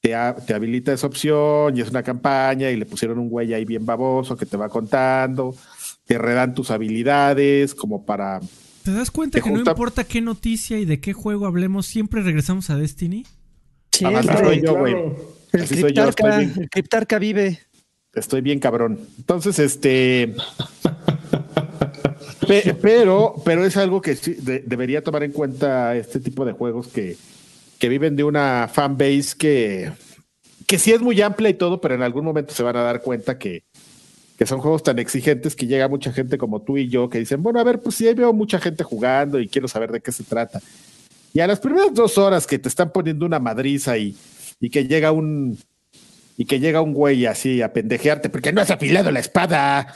te, 0.02 0.16
te, 0.46 0.54
habilita 0.54 0.94
esa 0.94 1.08
opción 1.08 1.78
y 1.78 1.82
es 1.82 1.90
una 1.90 2.04
campaña 2.04 2.70
y 2.72 2.78
le 2.78 2.86
pusieron 2.86 3.20
un 3.20 3.30
güey 3.30 3.54
ahí 3.54 3.66
bien 3.66 3.86
baboso 3.86 4.36
que 4.36 4.46
te 4.46 4.58
va 4.58 4.70
contando, 4.70 5.56
te 6.06 6.18
redan 6.18 6.54
tus 6.54 6.72
habilidades 6.72 7.76
como 7.76 8.06
para 8.06 8.40
¿Te 8.84 8.92
das 8.92 9.12
cuenta 9.12 9.42
que 9.42 9.52
no 9.52 9.60
importa 9.60 10.04
qué 10.04 10.22
noticia 10.22 10.80
y 10.80 10.86
de 10.86 11.00
qué 11.00 11.14
juego 11.14 11.46
hablemos, 11.46 11.86
siempre 11.86 12.22
regresamos 12.22 12.70
a 12.70 12.78
Destiny? 12.78 13.26
Sí, 13.92 14.06
soy 14.40 14.62
yo, 14.64 14.76
güey. 14.78 14.96
El 15.52 15.68
Cryptarca, 15.68 16.42
el 16.42 16.70
Cryptarca 16.70 17.20
vive. 17.20 17.60
Estoy 18.14 18.42
bien 18.42 18.60
cabrón. 18.60 19.00
Entonces, 19.18 19.60
este. 19.60 20.36
pero, 22.82 23.36
pero 23.46 23.66
es 23.66 23.78
algo 23.78 24.02
que 24.02 24.16
debería 24.66 25.04
tomar 25.04 25.24
en 25.24 25.32
cuenta 25.32 25.96
este 25.96 26.20
tipo 26.20 26.46
de 26.46 26.54
juegos 26.54 26.88
que, 26.88 27.18
que 27.78 27.90
viven 27.90 28.16
de 28.16 28.24
una 28.24 28.70
fanbase 28.72 29.36
que, 29.38 29.92
que 30.66 30.80
sí 30.80 30.92
es 30.92 31.02
muy 31.02 31.22
amplia 31.22 31.50
y 31.50 31.54
todo, 31.54 31.80
pero 31.80 31.96
en 31.96 32.02
algún 32.02 32.26
momento 32.26 32.54
se 32.54 32.64
van 32.64 32.76
a 32.76 32.84
dar 32.84 33.02
cuenta 33.02 33.38
que, 33.38 33.64
que 34.38 34.46
son 34.46 34.60
juegos 34.60 34.84
tan 34.84 35.00
exigentes 35.00 35.56
que 35.56 35.68
llega 35.68 35.88
mucha 35.88 36.12
gente 36.12 36.38
como 36.38 36.62
tú 36.62 36.78
y 36.78 36.90
yo 36.90 37.10
que 37.10 37.20
dicen, 37.20 37.44
bueno, 37.44 37.60
a 37.60 37.64
ver, 37.64 37.80
pues 37.80 37.96
sí, 37.96 38.12
veo 38.14 38.34
mucha 38.34 38.60
gente 38.60 38.84
jugando 38.84 39.40
y 39.40 39.48
quiero 39.48 39.68
saber 39.68 39.92
de 39.92 40.02
qué 40.02 40.12
se 40.12 40.24
trata. 40.24 40.62
Y 41.34 41.42
a 41.42 41.48
las 41.48 41.60
primeras 41.60 41.94
dos 41.94 42.18
horas 42.18 42.48
que 42.48 42.58
te 42.58 42.70
están 42.70 42.92
poniendo 42.92 43.26
una 43.26 43.40
madriza 43.40 43.98
y, 43.98 44.16
y 44.60 44.70
que 44.70 44.88
llega 44.88 45.12
un 45.12 45.60
y 46.40 46.46
que 46.46 46.62
llega 46.62 46.80
un 46.80 46.94
güey 46.94 47.26
así 47.26 47.62
a 47.62 47.74
pendejearte 47.74 48.30
porque 48.30 48.54
no 48.54 48.62
has 48.62 48.72
afilado 48.72 49.12
la 49.12 49.20
espada. 49.20 49.94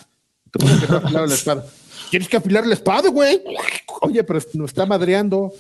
que 0.52 0.66
no 0.66 0.72
has 0.74 0.92
afilado 0.92 1.26
la 1.26 1.34
espada? 1.34 1.66
Tienes 2.12 2.28
que 2.28 2.36
afilar 2.36 2.68
la 2.68 2.74
espada, 2.74 3.08
güey. 3.08 3.42
Oye, 4.02 4.26
pero 4.26 4.40
nos 4.56 4.72
está 4.72 4.86
madreando. 4.86 5.54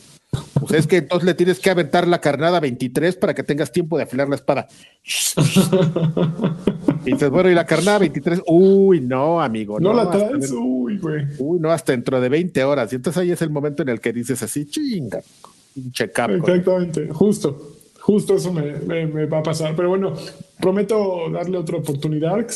Pues 0.60 0.74
es 0.74 0.86
que 0.86 0.98
entonces 0.98 1.26
le 1.26 1.36
tienes 1.36 1.62
que 1.62 1.70
aventar 1.70 2.06
la 2.06 2.20
carnada 2.20 2.60
23 2.60 3.16
para 3.16 3.34
que 3.34 3.44
tengas 3.44 3.72
tiempo 3.72 3.96
de 3.96 4.04
afilar 4.04 4.28
la 4.28 4.36
espada. 4.36 4.68
y 7.06 7.12
dices, 7.14 7.30
bueno, 7.30 7.50
y 7.50 7.54
la 7.54 7.66
carnada 7.66 8.00
23, 8.00 8.42
uy, 8.48 9.00
no, 9.00 9.42
amigo. 9.42 9.80
No, 9.80 9.94
la 9.94 10.12
traes, 10.12 10.52
uy, 10.52 10.98
güey. 10.98 11.28
Uy, 11.40 11.62
no, 11.62 11.72
hasta 11.72 11.94
dentro 11.94 12.20
de 12.20 12.28
20 12.28 12.62
horas. 12.66 12.92
Y 12.92 12.98
entonces 12.98 13.22
ahí 13.22 13.32
es 13.32 13.42
el 13.42 13.52
momento 13.52 13.84
en 13.84 13.90
el 13.90 14.02
que 14.02 14.12
dices 14.12 14.44
así, 14.44 14.66
chinga, 14.66 15.22
pinche 15.74 16.04
Exactamente, 16.04 17.08
justo. 17.08 17.78
Justo 18.04 18.36
eso 18.36 18.52
me, 18.52 19.26
va 19.28 19.40
a 19.40 19.44
pasar. 19.44 19.74
Pero 19.78 19.88
bueno, 19.88 20.14
prometo 20.64 21.30
darle 21.30 21.58
otra 21.58 21.78
oportunidad. 21.78 22.48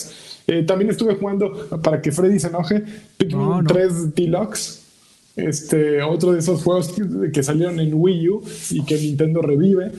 Eh, 0.48 0.64
también 0.64 0.90
estuve 0.90 1.16
jugando 1.16 1.68
para 1.84 2.02
que 2.02 2.14
Freddy 2.14 2.40
se 2.40 2.48
enoje. 2.48 2.84
Pikmin 3.18 3.66
3 3.68 4.16
Deluxe 4.16 4.88
este, 5.36 6.02
otro 6.02 6.32
de 6.32 6.40
esos 6.40 6.64
juegos 6.64 6.96
que, 7.32 7.44
salieron 7.44 7.80
en 7.80 7.94
Wii 7.94 8.30
U 8.30 8.44
y 8.72 8.84
que 8.84 8.96
Nintendo 8.96 9.42
revive 9.42 9.92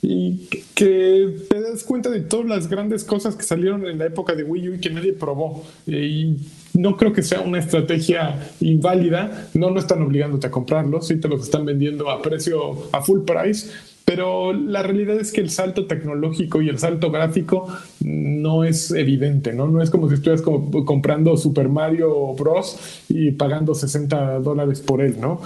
y 0.00 0.48
que 0.74 1.36
te 1.50 1.60
das 1.60 1.84
cuenta 1.84 2.08
de 2.08 2.20
todas 2.20 2.46
las 2.46 2.68
grandes 2.68 3.04
cosas 3.04 3.36
que 3.36 3.42
salieron 3.42 3.86
en 3.86 3.98
la 3.98 4.06
época 4.06 4.34
de 4.34 4.44
Wii 4.44 4.68
U 4.68 4.74
y 4.74 4.78
que 4.78 4.90
nadie 4.90 5.12
probó. 5.12 5.64
Y 5.86 6.36
no 6.72 6.96
creo 6.96 7.12
que 7.12 7.22
sea 7.22 7.40
una 7.40 7.58
estrategia 7.58 8.52
inválida. 8.60 9.48
No, 9.52 9.70
no 9.70 9.80
están 9.80 10.02
obligándote 10.02 10.46
a 10.46 10.50
comprarlo, 10.50 11.02
sí 11.02 11.16
te 11.16 11.28
los 11.28 11.42
están 11.42 11.66
vendiendo 11.66 12.08
a 12.08 12.22
precio, 12.22 12.88
a 12.92 13.02
full 13.02 13.20
price, 13.26 13.70
pero 14.06 14.52
la 14.52 14.84
realidad 14.84 15.16
es 15.16 15.32
que 15.32 15.40
el 15.40 15.50
salto 15.50 15.86
tecnológico 15.86 16.62
y 16.62 16.68
el 16.68 16.78
salto 16.78 17.10
gráfico 17.10 17.66
no 18.04 18.62
es 18.62 18.92
evidente, 18.92 19.52
¿no? 19.52 19.66
No 19.66 19.82
es 19.82 19.90
como 19.90 20.08
si 20.08 20.14
estuvieras 20.14 20.42
comprando 20.42 21.36
Super 21.36 21.68
Mario 21.68 22.32
Bros. 22.34 23.02
y 23.08 23.32
pagando 23.32 23.74
60 23.74 24.38
dólares 24.38 24.80
por 24.80 25.02
él, 25.02 25.16
¿no? 25.20 25.40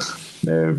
Eh, 0.47 0.75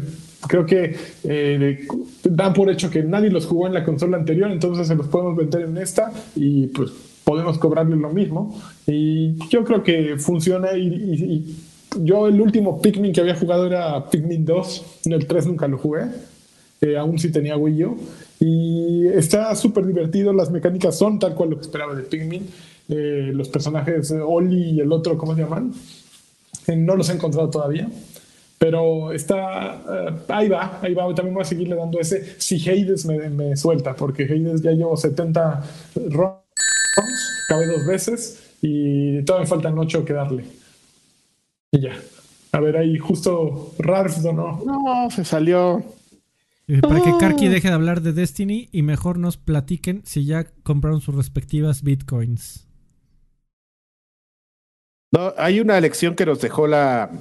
creo 0.47 0.63
que 0.63 0.95
eh, 1.23 1.87
dan 2.23 2.53
por 2.53 2.69
hecho 2.69 2.91
que 2.91 3.01
nadie 3.01 3.31
los 3.31 3.47
jugó 3.47 3.65
en 3.65 3.73
la 3.73 3.83
consola 3.83 4.15
anterior, 4.15 4.51
entonces 4.51 4.87
se 4.87 4.93
los 4.93 5.07
podemos 5.07 5.35
vender 5.35 5.61
en 5.61 5.77
esta 5.77 6.11
y 6.35 6.67
pues 6.67 6.91
podemos 7.23 7.57
cobrarle 7.57 7.95
lo 7.95 8.09
mismo. 8.09 8.61
Y 8.85 9.37
yo 9.49 9.63
creo 9.63 9.81
que 9.81 10.17
funciona 10.19 10.77
y, 10.77 11.57
yo 11.97 12.27
el 12.27 12.39
último 12.39 12.79
Pikmin 12.79 13.11
que 13.11 13.21
había 13.21 13.35
jugado 13.35 13.65
era 13.65 14.07
Pikmin 14.07 14.45
2, 14.45 15.01
en 15.05 15.13
el 15.13 15.25
3 15.25 15.47
nunca 15.47 15.67
lo 15.67 15.79
jugué 15.79 16.03
aún 16.97 17.19
si 17.19 17.31
tenía 17.31 17.57
Wii 17.57 17.85
U. 17.85 17.97
Y 18.39 19.07
está 19.07 19.55
súper 19.55 19.85
divertido, 19.85 20.33
las 20.33 20.49
mecánicas 20.49 20.97
son 20.97 21.19
tal 21.19 21.35
cual 21.35 21.51
lo 21.51 21.55
que 21.57 21.61
esperaba 21.61 21.93
de 21.93 22.03
Pikmin. 22.03 22.47
Eh, 22.89 23.31
los 23.33 23.49
personajes, 23.49 24.11
Oli 24.11 24.71
y 24.71 24.79
el 24.79 24.91
otro, 24.91 25.17
¿cómo 25.17 25.35
se 25.35 25.41
llaman? 25.41 25.73
Eh, 26.67 26.75
no 26.75 26.95
los 26.95 27.09
he 27.09 27.13
encontrado 27.13 27.49
todavía. 27.49 27.89
Pero 28.57 29.11
está, 29.11 29.75
eh, 29.75 30.13
ahí 30.27 30.49
va, 30.49 30.79
ahí 30.81 30.93
va. 30.93 31.13
También 31.15 31.33
voy 31.33 31.41
a 31.41 31.45
seguirle 31.45 31.75
dando 31.75 31.99
ese. 31.99 32.39
Si 32.39 32.57
Hades 32.69 33.05
me, 33.05 33.29
me 33.29 33.55
suelta, 33.55 33.95
porque 33.95 34.23
Hades 34.23 34.61
ya 34.61 34.71
llevo 34.71 34.97
70 34.97 35.63
runs, 36.09 37.45
cabe 37.47 37.67
dos 37.67 37.85
veces 37.85 38.55
y 38.61 39.23
todavía 39.23 39.47
faltan 39.47 39.77
8 39.77 40.05
que 40.05 40.13
darle. 40.13 40.45
Y 41.71 41.81
ya. 41.81 41.93
A 42.51 42.59
ver, 42.59 42.75
ahí 42.77 42.97
justo 42.97 43.73
Ralph 43.79 44.17
no. 44.17 44.61
No, 44.65 45.09
se 45.09 45.23
salió. 45.23 45.83
Eh, 46.73 46.79
para 46.81 47.01
que 47.01 47.11
Karki 47.19 47.47
Oh. 47.47 47.49
deje 47.51 47.67
de 47.67 47.73
hablar 47.73 48.01
de 48.01 48.13
Destiny 48.13 48.69
y 48.71 48.81
mejor 48.81 49.17
nos 49.17 49.35
platiquen 49.35 50.03
si 50.05 50.23
ya 50.25 50.45
compraron 50.63 51.01
sus 51.01 51.15
respectivas 51.15 51.83
bitcoins. 51.83 52.65
No, 55.11 55.33
hay 55.37 55.59
una 55.59 55.79
lección 55.81 56.15
que 56.15 56.25
nos 56.25 56.39
dejó 56.39 56.67
la, 56.67 57.11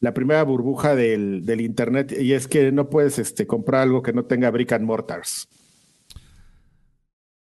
la 0.00 0.14
primera 0.14 0.42
burbuja 0.44 0.94
del, 0.94 1.44
del 1.44 1.60
internet 1.60 2.14
y 2.18 2.32
es 2.32 2.48
que 2.48 2.72
no 2.72 2.88
puedes 2.88 3.18
este, 3.18 3.46
comprar 3.46 3.82
algo 3.82 4.02
que 4.02 4.14
no 4.14 4.24
tenga 4.24 4.50
brick 4.50 4.72
and 4.72 4.86
mortars. 4.86 5.46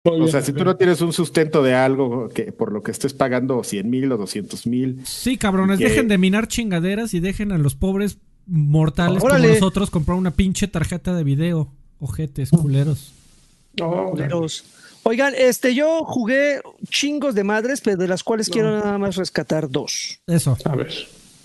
Muy 0.07 0.15
O 0.15 0.19
bien, 0.21 0.29
sea, 0.31 0.41
si 0.41 0.55
tú 0.55 0.65
no 0.65 0.77
tienes 0.77 1.03
un 1.03 1.13
sustento 1.13 1.63
de 1.63 1.75
algo 1.75 2.31
que 2.31 2.53
por 2.53 2.73
lo 2.73 2.83
que 2.83 2.91
estés 2.91 3.13
pagando 3.13 3.63
100 3.63 3.91
mil 3.91 4.11
o 4.13 4.17
200 4.17 4.67
mil, 4.67 5.05
Sí, 5.05 5.37
cabrones, 5.37 5.79
Que- 5.79 5.85
dejen 5.91 6.09
de 6.09 6.17
minar 6.17 6.49
chingaderas 6.49 7.13
y 7.13 7.21
dejen 7.21 7.53
a 7.53 7.59
los 7.59 7.75
pobres 7.75 8.17
mortales 8.51 9.23
Órale. 9.23 9.49
como 9.49 9.55
nosotros 9.55 9.91
comprar 9.91 10.19
una 10.19 10.33
pinche 10.33 10.69
tarjeta 10.69 11.15
de 11.15 11.25
video. 11.25 11.73
Ojetes, 12.01 12.51
culeros. 12.51 13.13
Culeros. 13.79 14.65
Oigan, 15.03 15.35
este, 15.37 15.75
yo 15.75 16.05
jugué 16.05 16.61
chingos 16.89 17.35
de 17.35 17.45
madres, 17.45 17.81
pero 17.81 17.97
de 17.97 18.09
las 18.09 18.23
cuales 18.23 18.51
quiero 18.51 18.71
nada 18.73 18.99
más 18.99 19.17
rescatar 19.17 19.71
dos. 19.71 20.21
Eso. 20.27 20.57
a 20.65 20.77
ver. 20.77 20.93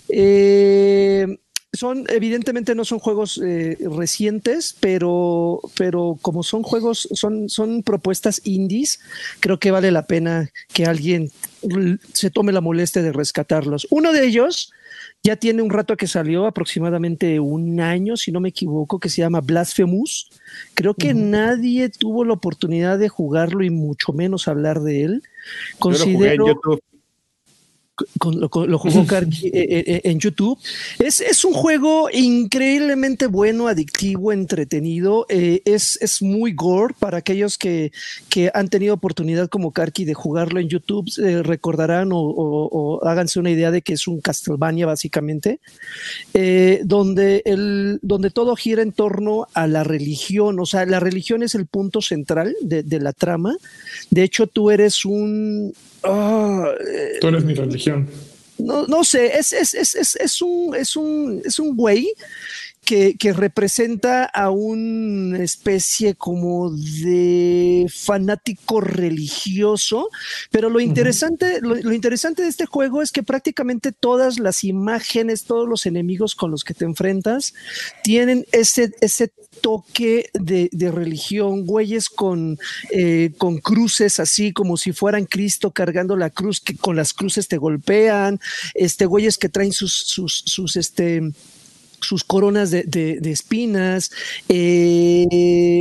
Eh, 0.08 1.38
son, 1.76 2.04
evidentemente 2.08 2.74
no 2.74 2.84
son 2.84 2.98
juegos 2.98 3.40
eh, 3.44 3.76
recientes, 3.80 4.76
pero, 4.80 5.60
pero 5.76 6.18
como 6.22 6.42
son 6.42 6.62
juegos, 6.62 7.08
son, 7.12 7.48
son 7.48 7.82
propuestas 7.82 8.40
indies, 8.44 9.00
creo 9.40 9.58
que 9.58 9.70
vale 9.70 9.90
la 9.90 10.06
pena 10.06 10.50
que 10.72 10.86
alguien 10.86 11.30
se 12.12 12.30
tome 12.30 12.52
la 12.52 12.60
molestia 12.60 13.02
de 13.02 13.12
rescatarlos. 13.12 13.86
Uno 13.90 14.12
de 14.12 14.26
ellos 14.26 14.72
ya 15.22 15.36
tiene 15.36 15.62
un 15.62 15.70
rato 15.70 15.96
que 15.96 16.06
salió, 16.06 16.46
aproximadamente 16.46 17.40
un 17.40 17.80
año, 17.80 18.16
si 18.16 18.30
no 18.30 18.40
me 18.40 18.50
equivoco, 18.50 18.98
que 18.98 19.08
se 19.08 19.22
llama 19.22 19.40
Blasphemous. 19.40 20.30
Creo 20.74 20.94
que 20.94 21.14
nadie 21.14 21.88
tuvo 21.88 22.24
la 22.24 22.34
oportunidad 22.34 22.98
de 22.98 23.08
jugarlo 23.08 23.64
y 23.64 23.70
mucho 23.70 24.12
menos 24.12 24.48
hablar 24.48 24.80
de 24.80 25.04
él. 25.04 25.22
yo 25.82 25.90
lo 25.90 25.98
jugué 25.98 26.34
en 26.34 26.36
Considero 26.38 26.46
YouTube. 26.46 26.80
Con- 28.18 28.40
lo, 28.40 28.48
lo 28.66 28.78
jugó 28.78 29.06
Karki, 29.06 29.46
eh, 29.48 29.52
eh, 29.86 30.00
en 30.04 30.18
YouTube. 30.20 30.58
Es, 30.98 31.20
es 31.20 31.44
un 31.44 31.52
juego 31.54 32.08
increíblemente 32.12 33.26
bueno, 33.26 33.68
adictivo, 33.68 34.32
entretenido. 34.32 35.26
eh, 35.28 35.62
es, 35.64 35.98
es 36.00 36.22
muy 36.22 36.52
gore 36.52 36.94
para 36.98 37.18
aquellos 37.18 37.58
que, 37.58 37.92
que 38.28 38.50
han 38.54 38.68
tenido 38.68 38.94
oportunidad 38.94 39.48
como 39.48 39.72
Karki 39.72 40.04
de 40.04 40.14
jugarlo 40.14 40.60
en 40.60 40.68
YouTube. 40.68 41.10
eh, 41.24 41.42
recordarán 41.42 42.12
o, 42.12 42.18
o- 42.20 42.68
o 42.72 43.04
háganse 43.06 43.38
una 43.40 43.50
idea 43.50 43.70
de 43.70 43.82
que 43.82 43.94
es 43.94 44.06
un 44.06 44.20
Castlevania 44.20 44.86
básicamente, 44.86 45.60
eh, 46.34 46.80
donde, 46.84 47.42
el, 47.44 47.98
donde 48.02 48.30
todo 48.30 48.56
gira 48.56 48.82
en 48.82 48.92
torno 48.92 49.46
a 49.54 49.66
la 49.66 49.84
religión. 49.84 50.58
O 50.60 50.66
sea, 50.66 50.84
la 50.86 51.00
religión 51.00 51.42
es 51.42 51.54
el 51.54 51.66
punto 51.66 52.00
central 52.02 52.54
de, 52.60 52.82
de 52.82 53.00
la 53.00 53.12
trama. 53.12 53.56
De 54.10 54.22
hecho, 54.22 54.46
tú 54.46 54.70
eres 54.70 55.04
un... 55.04 55.72
ah, 56.06 56.74
eh, 56.88 57.18
Tú 57.20 57.28
eres 57.28 57.44
mi 57.44 57.54
religión. 57.54 58.08
no, 58.58 58.86
no 58.86 59.04
sé, 59.04 59.38
es, 59.38 59.52
es, 59.52 59.74
es, 59.74 59.94
es, 59.94 60.16
es 60.16 60.42
un, 60.42 60.74
es 60.74 60.96
un, 60.96 61.42
es 61.44 61.58
un 61.58 61.76
güey 61.76 62.12
que, 62.86 63.16
que 63.16 63.32
representa 63.32 64.24
a 64.24 64.50
una 64.50 65.42
especie 65.42 66.14
como 66.14 66.70
de 66.70 67.86
fanático 67.92 68.80
religioso, 68.80 70.08
pero 70.50 70.70
lo 70.70 70.80
interesante, 70.80 71.60
lo, 71.60 71.74
lo 71.74 71.92
interesante 71.92 72.42
de 72.42 72.48
este 72.48 72.64
juego 72.64 73.02
es 73.02 73.10
que 73.10 73.24
prácticamente 73.24 73.92
todas 73.92 74.38
las 74.38 74.64
imágenes, 74.64 75.44
todos 75.44 75.68
los 75.68 75.84
enemigos 75.84 76.34
con 76.36 76.52
los 76.52 76.62
que 76.62 76.74
te 76.74 76.84
enfrentas 76.84 77.54
tienen 78.04 78.46
ese, 78.52 78.92
ese 79.00 79.32
toque 79.60 80.30
de, 80.32 80.68
de 80.72 80.90
religión, 80.92 81.66
güeyes 81.66 82.08
con, 82.08 82.58
eh, 82.92 83.32
con 83.36 83.58
cruces 83.58 84.20
así 84.20 84.52
como 84.52 84.76
si 84.76 84.92
fueran 84.92 85.26
Cristo 85.26 85.72
cargando 85.72 86.16
la 86.16 86.30
cruz, 86.30 86.60
que 86.60 86.76
con 86.76 86.94
las 86.94 87.12
cruces 87.12 87.48
te 87.48 87.56
golpean, 87.56 88.38
este, 88.74 89.06
güeyes 89.06 89.38
que 89.38 89.48
traen 89.48 89.72
sus, 89.72 89.92
sus, 89.92 90.42
sus, 90.46 90.76
este, 90.76 91.32
sus 92.06 92.24
coronas 92.24 92.70
de, 92.70 92.84
de- 92.84 93.20
de 93.20 93.30
espinas, 93.30 94.10
eh, 94.48 95.26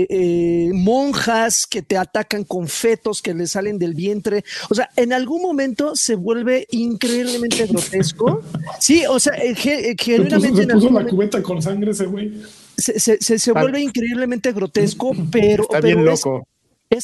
eh, 0.09 0.69
monjas 0.73 1.65
que 1.67 1.81
te 1.81 1.97
atacan 1.97 2.43
con 2.43 2.67
fetos 2.67 3.21
que 3.21 3.33
le 3.33 3.47
salen 3.47 3.79
del 3.79 3.93
vientre. 3.93 4.43
O 4.69 4.75
sea, 4.75 4.89
en 4.95 5.13
algún 5.13 5.41
momento 5.41 5.95
se 5.95 6.15
vuelve 6.15 6.67
increíblemente 6.71 7.65
grotesco. 7.67 8.41
Sí, 8.79 9.03
o 9.07 9.19
sea, 9.19 9.33
eh, 9.33 9.55
ge- 9.55 9.91
eh, 9.91 9.95
Se 9.95 9.95
puso, 9.95 10.05
genuinamente 10.05 10.61
se 10.61 10.67
puso 10.73 10.85
la 10.85 10.91
momento 10.91 11.15
cubeta 11.15 11.43
con 11.43 11.61
sangre 11.61 11.91
ese 11.91 12.05
güey. 12.05 12.33
se, 12.77 12.99
se- 12.99 13.17
se- 13.21 13.39
se 13.39 13.51
Está- 13.51 13.61
vuelve 13.61 13.79
increíblemente 13.81 14.51
grotesco, 14.51 15.11
pero, 15.31 15.63
Está 15.63 15.79
bien 15.81 16.03
loco. 16.05 16.39
es 16.39 16.54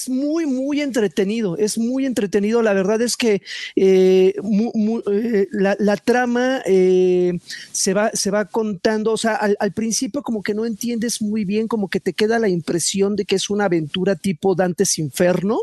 muy, 0.09 0.45
muy 0.45 0.82
entretenido, 0.82 1.57
es 1.57 1.77
muy 1.77 2.05
entretenido. 2.05 2.61
La 2.61 2.73
verdad 2.73 3.01
es 3.01 3.17
que 3.17 3.41
eh, 3.75 4.34
eh, 4.36 5.47
la, 5.51 5.97
trama 5.97 6.61
eh, 6.65 7.39
se, 7.71 7.93
va, 7.93 8.11
se 8.13 8.32
va 8.32 8.45
contando, 8.45 9.11
o 9.11 9.17
sea, 9.17 9.36
al 9.36 9.71
principio 9.71 10.21
como 10.21 10.43
que 10.43 10.53
no 10.53 10.65
entiendes 10.65 11.21
muy 11.21 11.45
bien, 11.45 11.67
como 11.67 11.89
que 11.89 11.99
te 11.99 12.13
queda 12.13 12.39
la 12.39 12.49
impresión 12.49 13.15
de 13.15 13.25
que 13.25 13.36
es 13.36 13.49
una 13.49 13.65
aventura 13.65 14.15
tipo 14.15 14.55
Dantes 14.55 14.97
Inferno. 14.99 15.61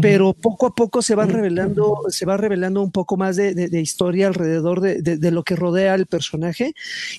Pero 0.00 0.32
poco 0.32 0.66
a 0.66 0.74
poco 0.74 1.02
se 1.02 1.14
va 1.14 1.26
revelando, 1.26 1.98
se 2.08 2.24
va 2.26 2.36
revelando 2.36 2.82
un 2.82 2.90
poco 2.90 3.16
más 3.16 3.36
de, 3.36 3.54
de- 3.54 3.68
de 3.68 3.80
historia 3.80 4.26
alrededor 4.28 4.80
de, 4.80 5.00
de- 5.02 5.30
lo 5.30 5.42
que 5.42 5.56
rodea 5.56 5.94
al 5.94 6.06
personaje. 6.06 6.74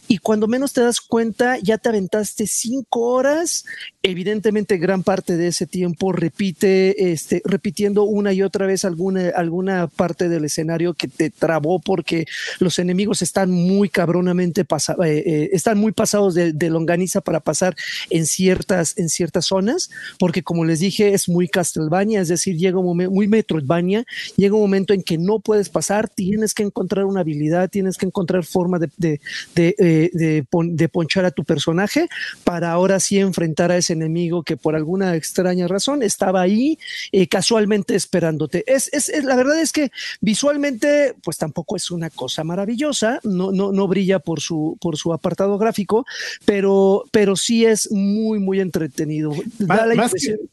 Y 0.08 0.18
cuando 0.20 0.48
menos 0.48 0.74
te 0.74 0.82
das 0.82 1.02
cuenta, 1.02 1.58
ya 1.60 1.78
te 1.78 1.90
aventaste 1.90 2.46
cinco 2.48 3.02
horas. 3.02 3.66
Evidentemente 4.02 4.78
gran 4.78 5.02
parte 5.04 5.38
de 5.38 5.48
ese 5.48 5.66
tiempo 5.66 6.12
repite, 6.12 7.12
este, 7.14 7.42
repitiendo 7.46 8.04
una 8.04 8.34
y 8.34 8.42
otra 8.42 8.66
vez 8.66 8.84
alguna, 8.86 9.30
alguna 9.36 9.88
parte 9.88 10.28
del 10.30 10.46
escenario 10.46 10.94
que 10.94 11.08
te 11.08 11.30
trabó 11.30 11.80
porque 11.80 12.26
los 12.60 12.80
enemigos 12.80 13.22
están 13.22 13.50
muy 13.50 13.88
cabronamente 13.90 14.66
pasa- 14.66 14.96
eh, 15.06 15.24
eh, 15.26 15.50
están 15.54 15.78
muy 15.78 15.92
pasados 15.94 16.34
de, 16.36 16.52
de 16.52 16.70
longaniza 16.70 17.22
para 17.22 17.40
pasar 17.40 17.76
en 18.10 18.26
ciertas, 18.26 18.98
en 18.98 19.08
ciertas 19.10 19.46
zonas, 19.46 19.90
porque 20.20 20.44
como 20.44 20.66
les 20.66 20.80
dije, 20.82 21.14
es 21.14 21.30
muy 21.30 21.48
Castlevania, 21.48 22.22
es 22.22 22.28
decir, 22.28 22.43
llega 22.52 22.78
un 22.80 22.86
momento, 22.86 23.12
muy 23.12 23.28
Metroidvania, 23.28 24.06
llega 24.36 24.56
un 24.56 24.62
momento 24.62 24.94
en 24.94 25.02
que 25.02 25.18
no 25.18 25.40
puedes 25.40 25.70
pasar, 25.70 26.10
tienes 26.10 26.54
que 26.54 26.64
encontrar 26.64 27.06
una 27.06 27.22
habilidad, 27.22 27.70
tienes 27.70 27.98
que 27.98 28.06
encontrar 28.06 28.44
forma 28.44 28.80
de, 28.80 28.90
de, 28.98 29.22
de, 29.56 29.76
eh, 29.80 30.10
de 30.14 30.44
pon- 30.50 30.76
de 30.76 30.90
ponchar 30.90 31.26
a 31.26 31.32
tu 31.32 31.44
personaje 31.44 32.08
para 32.44 32.72
ahora 32.72 33.00
sí 33.00 33.18
enfrentar 33.20 33.72
a 33.72 33.78
ese 33.78 33.94
enemigo 33.94 34.44
que 34.44 34.58
por 34.58 34.76
alguna 34.76 35.16
extraña 35.16 35.68
razón 35.68 36.04
estaba 36.04 36.42
ahí 36.42 36.78
eh, 37.12 37.28
casualmente 37.28 37.96
esperándote. 37.96 38.64
Es, 38.68 38.90
es, 38.94 39.10
es- 39.10 39.24
la 39.24 39.36
verdad 39.36 39.60
es 39.60 39.72
que 39.72 39.92
visualmente, 40.38 41.14
pues 41.24 41.38
tampoco 41.38 41.76
es 41.76 41.92
una 41.92 42.10
cosa 42.10 42.44
maravillosa, 42.44 43.20
no, 43.24 43.52
no, 43.52 43.72
no 43.72 43.88
brilla 43.88 44.20
por 44.20 44.42
su, 44.42 44.78
por 44.82 44.98
su 44.98 45.14
apartado 45.14 45.58
gráfico, 45.58 46.06
pero, 46.44 47.04
pero 47.12 47.36
sí 47.36 47.66
es 47.66 47.92
muy, 47.92 48.40
muy 48.40 48.60
entretenido. 48.60 49.32
Da 49.60 49.86
la 49.86 49.96
más, 49.96 50.12
impresión- 50.12 50.38
que, 50.40 50.48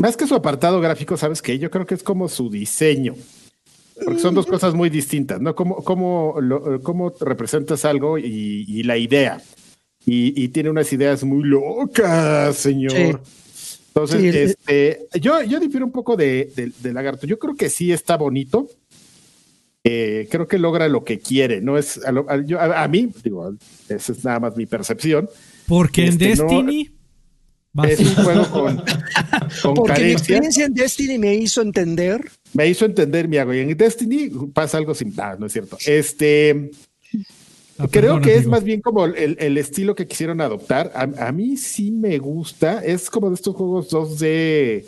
más 0.00 0.16
que 0.16 0.26
su 0.26 0.34
apartado 0.34 0.80
gráfico, 0.80 1.16
¿sabes 1.16 1.40
qué? 1.42 1.58
Yo 1.58 1.70
creo 1.70 1.86
que 1.86 1.94
es 1.94 2.02
como 2.02 2.28
su 2.28 2.50
diseño. 2.50 3.14
Porque 4.04 4.20
son 4.20 4.34
dos 4.34 4.46
cosas 4.46 4.74
muy 4.74 4.88
distintas, 4.88 5.40
¿no? 5.40 5.54
Cómo, 5.54 5.76
cómo, 5.84 6.36
lo- 6.40 6.80
cómo 6.82 7.12
representas 7.20 7.84
algo 7.84 8.18
y, 8.18 8.64
y 8.66 8.82
la 8.82 8.96
idea. 8.96 9.42
y, 10.06 10.48
tiene 10.48 10.70
unas 10.70 10.90
ideas 10.92 11.22
muy 11.22 11.44
locas, 11.44 12.56
señor. 12.56 13.20
Entonces, 13.88 14.34
este, 14.34 15.06
yo, 15.20 15.42
yo 15.42 15.60
difiero 15.60 15.84
un 15.84 15.92
poco 15.92 16.16
de, 16.16 16.50
Lagarto. 16.84 17.26
Yo 17.26 17.38
creo 17.38 17.54
que 17.54 17.68
sí 17.68 17.92
está 17.92 18.16
bonito. 18.16 18.68
Eh, 19.84 20.28
creo 20.30 20.46
que 20.46 20.58
logra 20.58 20.88
lo 20.88 21.04
que 21.04 21.18
quiere. 21.18 21.60
No 21.60 21.76
es 21.76 22.00
a, 22.04 22.88
mí, 22.88 23.10
digo, 23.22 23.54
esa 23.88 24.12
es 24.12 24.24
nada 24.24 24.40
más 24.40 24.56
mi 24.56 24.66
percepción. 24.66 25.28
Porque 25.66 26.02
en 26.02 26.08
este, 26.10 26.28
Destiny. 26.28 26.90
Es 27.84 28.00
un 28.00 28.24
juego 28.24 28.50
con, 28.50 28.82
con 29.62 29.74
Porque 29.74 30.04
mi 30.04 30.10
experiencia 30.12 30.66
en 30.66 30.74
Destiny 30.74 31.18
me 31.18 31.34
hizo 31.34 31.62
entender. 31.62 32.20
Me 32.52 32.68
hizo 32.68 32.84
entender, 32.84 33.28
mi 33.28 33.36
hago. 33.36 33.54
Y 33.54 33.60
en 33.60 33.76
Destiny 33.76 34.30
pasa 34.52 34.78
algo 34.78 34.94
sin. 34.94 35.12
Ah, 35.18 35.36
no 35.38 35.46
es 35.46 35.52
cierto. 35.52 35.78
Este. 35.86 36.70
Ah, 37.78 37.86
Creo 37.90 38.20
que 38.20 38.34
es 38.34 38.46
más 38.46 38.62
bien 38.62 38.80
como 38.80 39.06
el, 39.06 39.56
estilo 39.56 39.94
que 39.94 40.06
quisieron 40.06 40.40
adoptar. 40.40 40.92
A, 40.94 41.32
mí 41.32 41.56
sí 41.56 41.90
me 41.90 42.18
gusta. 42.18 42.84
Es 42.84 43.08
como 43.08 43.28
de 43.28 43.36
estos 43.36 43.54
juegos 43.54 43.90
2D 43.90 44.84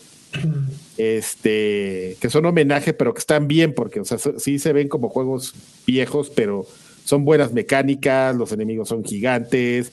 este, 0.97 2.17
que 2.21 2.31
son 2.31 2.47
homenaje, 2.47 2.93
pero 2.93 3.15
que 3.15 3.21
están 3.21 3.49
bien, 3.49 3.75
porque 3.75 4.01
o 4.01 4.05
sea, 4.05 4.19
sí 4.19 4.59
se 4.59 4.73
ven 4.73 4.89
como 4.89 5.09
juegos 5.09 5.55
viejos, 5.87 6.31
pero 6.31 6.67
son 7.05 7.25
buenas 7.25 7.53
mecánicas, 7.53 8.37
los 8.37 8.53
enemigos 8.53 8.89
son 8.89 9.05
gigantes. 9.05 9.93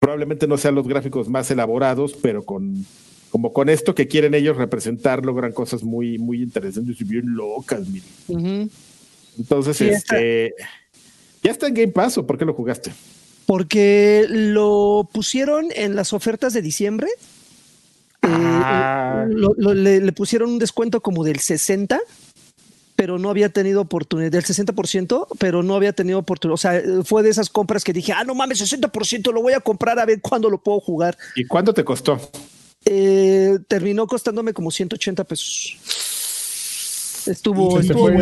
Probablemente 0.00 0.48
no 0.48 0.56
sean 0.56 0.74
los 0.74 0.88
gráficos 0.88 1.28
más 1.28 1.50
elaborados, 1.50 2.14
pero 2.20 2.42
con 2.42 2.84
como 3.30 3.52
con 3.52 3.68
esto 3.68 3.94
que 3.94 4.08
quieren 4.08 4.34
ellos 4.34 4.56
representar, 4.56 5.24
logran 5.24 5.52
cosas 5.52 5.84
muy, 5.84 6.18
muy 6.18 6.42
interesantes 6.42 7.00
y 7.00 7.04
bien 7.04 7.34
locas, 7.34 7.86
Entonces, 9.38 9.80
este. 9.80 10.54
¿Ya 11.42 11.52
está 11.52 11.68
en 11.68 11.74
Game 11.74 11.92
Pass 11.92 12.18
o 12.18 12.26
por 12.26 12.36
qué 12.36 12.44
lo 12.44 12.52
jugaste? 12.52 12.92
Porque 13.46 14.26
lo 14.28 15.08
pusieron 15.12 15.68
en 15.74 15.96
las 15.96 16.12
ofertas 16.12 16.52
de 16.52 16.60
diciembre. 16.60 17.08
Eh, 18.22 18.26
ah. 18.28 19.26
le, 19.28 20.12
pusieron 20.12 20.50
un 20.50 20.58
descuento 20.58 21.00
como 21.00 21.24
del 21.24 21.38
60, 21.38 21.98
pero 23.00 23.18
no 23.18 23.30
había 23.30 23.48
tenido 23.48 23.80
oportunidad, 23.80 24.30
del 24.30 24.44
60%, 24.44 25.26
pero 25.38 25.62
no 25.62 25.74
había 25.74 25.94
tenido 25.94 26.18
oportunidad. 26.18 26.52
O 26.52 26.58
sea, 26.58 26.82
fue 27.02 27.22
de 27.22 27.30
esas 27.30 27.48
compras 27.48 27.82
que 27.82 27.94
dije, 27.94 28.12
ah, 28.12 28.24
no 28.24 28.34
mames, 28.34 28.60
60%, 28.60 29.32
lo 29.32 29.40
voy 29.40 29.54
a 29.54 29.60
comprar 29.60 29.98
a 29.98 30.04
ver 30.04 30.20
cuándo 30.20 30.50
lo 30.50 30.62
puedo 30.62 30.80
jugar. 30.80 31.16
¿Y 31.34 31.46
cuánto 31.46 31.72
te 31.72 31.82
costó? 31.82 32.20
Eh, 32.84 33.58
terminó 33.68 34.06
costándome 34.06 34.52
como 34.52 34.70
180 34.70 35.24
pesos. 35.24 35.78
Estuvo, 37.30 37.80
se, 37.80 37.86
estuvo 37.86 38.08
se, 38.08 38.14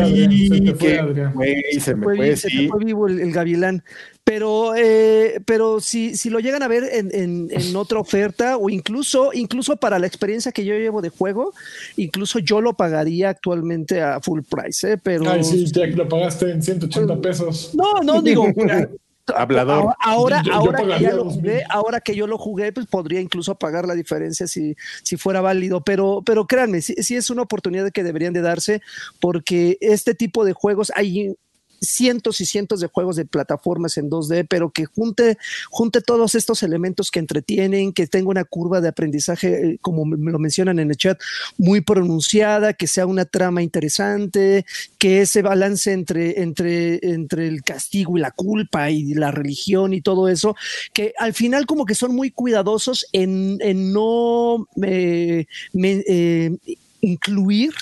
fue, 2.69 2.85
vivo 2.85 3.07
el, 3.07 3.33
gavilán. 3.33 3.83
Pero, 4.25 4.75
eh, 4.77 5.41
pero 5.47 5.81
si, 5.81 6.15
si 6.15 6.29
lo 6.29 6.39
llegan 6.41 6.63
a 6.63 6.69
ver 6.69 6.85
en, 6.93 7.49
en, 7.51 7.77
otra 7.77 7.99
oferta 7.99 8.59
o 8.59 8.69
incluso, 8.69 9.31
incluso 9.33 9.77
para 9.77 9.99
la 9.99 10.07
experiencia 10.07 10.53
que 10.53 10.67
yo 10.67 10.75
llevo 10.75 11.01
de 11.01 11.09
juego, 11.09 11.55
incluso 11.97 12.39
yo 12.39 12.61
lo 12.61 12.75
pagaría 12.75 13.31
actualmente 13.31 14.03
a 14.03 14.21
full 14.21 14.41
price, 14.43 14.93
¿eh? 14.93 14.99
Pero... 15.03 15.31
Ay, 15.31 15.43
sí, 15.45 15.65
ya 15.73 15.89
que 15.89 15.97
lo 15.97 16.09
pagaste 16.09 16.51
en 16.51 16.63
180 16.63 17.21
pesos. 17.23 17.71
No, 17.75 18.03
no, 18.03 18.21
digo, 18.21 18.47
Hablador. 19.37 19.95
Ahora, 20.01 20.43
ahora, 20.53 20.85
que 20.85 21.03
ya 21.03 21.13
lo 21.13 21.31
jugué, 21.31 21.65
ahora 21.69 22.01
que 22.01 22.15
yo 22.15 22.27
lo 22.27 22.39
jugué, 22.39 22.73
pues 22.73 22.87
podría 22.87 23.21
incluso 23.21 23.55
pagar 23.57 23.87
la 23.87 23.95
diferencia 23.95 24.47
si, 24.47 24.77
si 25.03 25.17
fuera 25.17 25.41
válido. 25.41 25.83
Pero, 25.83 26.23
pero 26.25 26.47
créanme, 26.47 26.83
sí, 26.83 27.17
es 27.17 27.31
una 27.31 27.43
oportunidad 27.43 27.91
que 27.91 28.05
deberían 28.05 28.33
de 28.33 28.41
darse, 28.41 28.83
porque 29.21 29.79
este 29.81 30.15
tipo 30.15 30.45
de 30.45 30.53
juegos 30.53 30.93
hay 30.95 31.35
cientos 31.81 32.41
y 32.41 32.47
cientos 32.47 32.81
de 32.81 32.89
juegos 32.89 33.17
de 33.17 33.25
plataformas 33.25 33.97
en 33.99 34.11
2D, 34.11 34.47
pero 34.49 34.71
que 34.71 34.87
junte, 34.87 35.39
junte 35.71 36.01
todos 36.01 36.35
estos 36.35 36.63
elementos 36.63 37.11
que 37.11 37.21
entretienen, 37.21 37.93
que 37.93 38.07
tenga 38.07 38.31
una 38.31 38.45
curva 38.45 38.81
de 38.81 38.89
aprendizaje, 38.89 39.73
eh, 39.73 39.79
como 39.81 40.05
me 40.05 40.33
lo 40.33 40.39
mencionan 40.39 40.79
en 40.79 40.91
el 40.91 40.97
chat, 40.97 41.21
muy 41.57 41.81
pronunciada, 41.81 42.73
que 42.73 42.87
sea 42.87 43.07
una 43.07 43.25
trama 43.25 43.63
interesante, 43.63 44.65
que 44.99 45.23
ese 45.23 45.43
balance 45.43 45.93
entre, 45.93 46.43
entre, 46.43 46.99
entre 47.03 47.49
el 47.49 47.63
castigo 47.63 48.17
y 48.17 48.21
la 48.21 48.31
culpa 48.31 48.91
y 48.91 49.15
la 49.15 49.31
religión 49.31 49.93
y 49.93 50.01
todo 50.01 50.29
eso, 50.29 50.57
que 50.93 51.15
al 51.19 51.35
final 51.35 51.67
como 51.67 51.85
que 51.85 51.95
son 51.95 52.15
muy 52.15 52.31
cuidadosos 52.31 53.07
en, 53.13 53.59
no 53.93 54.67
eh, 54.83 55.47
eh, 55.75 56.57
incluir 57.01 57.73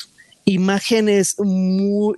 imágenes 0.47 1.37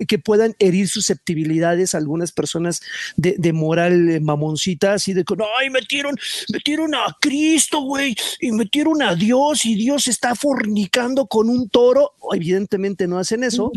que 0.07 0.19
puedan 0.19 0.55
herir 0.59 0.87
susceptibilidades 0.87 1.93
a 1.93 1.97
algunas 1.97 2.31
personas 2.31 2.81
de, 3.17 3.53
moral 3.53 4.09
eh, 4.09 4.19
mamoncita, 4.19 4.93
así 4.93 5.13
de 5.13 5.25
que, 5.25 5.33
ay, 5.59 5.71
metieron, 5.71 6.15
metieron 6.53 6.93
a 6.93 7.17
Cristo, 7.19 7.81
güey, 7.81 8.15
y 8.39 8.51
metieron 8.51 9.01
a 9.01 9.15
Dios, 9.15 9.65
y 9.65 9.73
Dios 9.73 10.07
está 10.07 10.35
fornicando 10.35 11.25
con 11.25 11.49
un 11.49 11.69
toro. 11.69 12.13
Evidentemente 12.31 13.07
no 13.07 13.17
hacen 13.17 13.43
eso, 13.43 13.71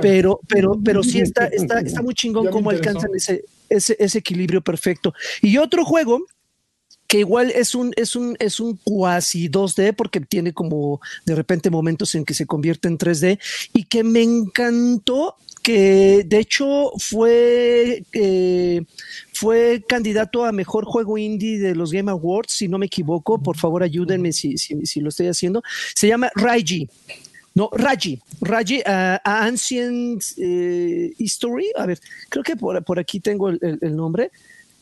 pero, 0.00 0.40
pero, 0.48 0.78
pero 0.82 1.02
sí 1.02 1.20
está, 1.20 1.46
está, 1.46 1.80
está 1.84 2.00
muy 2.00 2.14
chingón 2.14 2.46
cómo 2.50 2.70
alcanzan 2.70 3.10
ese, 3.16 3.44
ese, 3.68 3.96
ese 3.98 4.18
equilibrio 4.18 4.62
perfecto. 4.62 5.12
Y 5.42 5.58
otro 5.58 5.84
juego 5.84 6.24
que 7.08 7.20
igual 7.20 7.50
es 7.50 7.74
un, 7.74 7.92
es 7.96 8.14
un, 8.14 8.36
es 8.38 8.60
un 8.60 8.76
cuasi 8.76 9.48
2D 9.48 9.94
porque 9.96 10.20
tiene 10.20 10.52
como 10.52 11.00
de 11.24 11.34
repente 11.34 11.70
momentos 11.70 12.14
en 12.14 12.24
que 12.24 12.34
se 12.34 12.46
convierte 12.46 12.86
en 12.86 12.98
3D 12.98 13.40
y 13.72 13.84
que 13.84 14.04
me 14.04 14.22
encantó 14.22 15.36
que 15.62 16.24
de 16.26 16.38
hecho 16.38 16.92
fue, 16.98 18.04
eh, 18.12 18.82
fue 19.32 19.82
candidato 19.88 20.44
a 20.44 20.52
mejor 20.52 20.84
juego 20.84 21.18
indie 21.18 21.58
de 21.58 21.74
los 21.74 21.92
Game 21.92 22.10
Awards, 22.10 22.52
si 22.52 22.68
no 22.68 22.78
me 22.78 22.86
equivoco, 22.86 23.42
por 23.42 23.56
favor 23.56 23.82
ayúdenme 23.82 24.32
si, 24.32 24.56
si, 24.58 25.00
lo 25.00 25.08
estoy 25.08 25.28
haciendo. 25.28 25.62
Se 25.94 26.08
llama 26.08 26.30
Raiji. 26.34 26.88
No, 27.54 27.70
Raji, 27.72 28.20
Raji, 28.40 28.78
uh, 28.86 29.18
Ancient 29.24 30.22
eh, 30.36 31.12
History. 31.18 31.72
A 31.76 31.86
ver, 31.86 31.98
creo 32.28 32.44
que 32.44 32.54
por, 32.54 32.84
por 32.84 33.00
aquí 33.00 33.18
tengo 33.18 33.48
el, 33.48 33.96
nombre. 33.96 34.30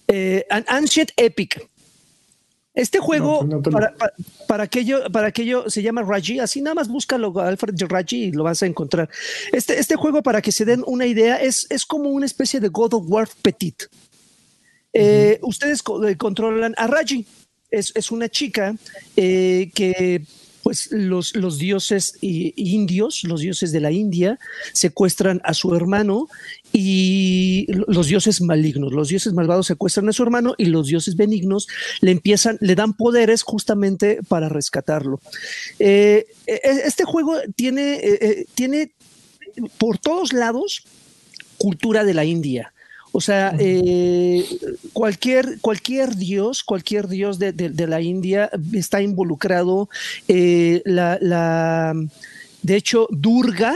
Eh, 0.09 0.44
Ancient 0.51 1.11
Epic. 1.16 1.66
Este 2.77 2.98
juego, 2.98 3.40
pues 3.48 3.74
para, 3.74 3.94
para, 4.47 4.65
aquello, 4.65 5.11
para 5.11 5.28
aquello 5.28 5.69
se 5.70 5.82
llama 5.82 6.03
Raji, 6.03 6.40
así 6.40 6.61
nada 6.61 6.74
más 6.74 6.89
búscalo, 6.89 7.32
Alfred 7.40 7.74
Raji, 7.89 8.24
y 8.24 8.32
lo 8.32 8.44
vas 8.44 8.62
a 8.62 8.66
encontrar. 8.66 9.09
Este, 9.51 9.78
este 9.78 9.97
juego, 9.97 10.23
para 10.23 10.43
que 10.43 10.53
se 10.53 10.66
den 10.66 10.85
una 10.86 11.07
idea, 11.07 11.36
es, 11.36 11.66
es 11.70 11.86
como 11.86 12.11
una 12.11 12.27
especie 12.27 12.61
de 12.61 12.69
God 12.69 12.93
of 12.93 13.05
War 13.09 13.28
Petit. 13.40 13.85
Eh, 14.93 15.39
ustedes 15.40 15.82
eh, 16.07 16.16
controlan 16.16 16.74
a 16.77 16.86
Raji, 16.86 17.27
es, 17.70 17.93
es 17.94 18.11
una 18.11 18.28
chica 18.28 18.77
eh, 19.16 19.70
que 19.74 20.23
pues 20.62 20.89
los, 20.90 21.35
los 21.36 21.59
dioses 21.59 22.15
indios, 22.20 23.23
los 23.23 23.40
dioses 23.40 23.73
de 23.73 23.81
la 23.81 23.93
India, 23.93 24.39
secuestran 24.73 25.40
a 25.44 25.55
su 25.55 25.74
hermano 25.74 26.28
y 26.78 27.66
los 27.69 28.09
dioses 28.09 28.43
malignos, 28.43 28.93
los 28.93 29.09
dioses 29.09 29.32
malvados 29.32 29.66
secuestran 29.66 30.11
a 30.11 30.12
su 30.12 30.23
hermano 30.23 30.55
y 30.59 30.66
los 30.66 30.89
dioses 30.89 31.16
benignos 31.16 31.69
le 32.03 32.11
empiezan, 32.11 32.59
le 32.61 32.74
dan 32.74 32.93
poderes 32.93 33.43
justamente 33.43 34.20
para 34.28 34.51
rescatarlo. 34.51 35.19
Eh, 35.78 36.27
e, 36.47 36.53
e, 36.53 36.70
este 36.85 37.05
juego 37.05 37.35
tiene, 37.55 37.94
eh, 37.94 38.19
eh, 38.20 38.47
tiene 38.55 38.93
por 39.78 39.97
todos 39.97 40.35
lados 40.35 40.85
cultura 41.57 42.05
de 42.05 42.12
la 42.12 42.27
India. 42.27 42.74
O 43.12 43.23
sea, 43.23 43.57
eh, 43.59 44.44
cualquier, 44.93 45.59
cualquier 45.62 46.16
dios, 46.16 46.62
cualquier 46.62 47.09
dios 47.09 47.39
de, 47.39 47.86
la 47.89 48.03
India 48.03 48.51
está 48.74 49.01
involucrado. 49.01 49.89
Eh, 50.28 50.82
la, 50.85 51.94
de 52.61 52.77
hecho, 52.77 53.09
Durga, 53.11 53.74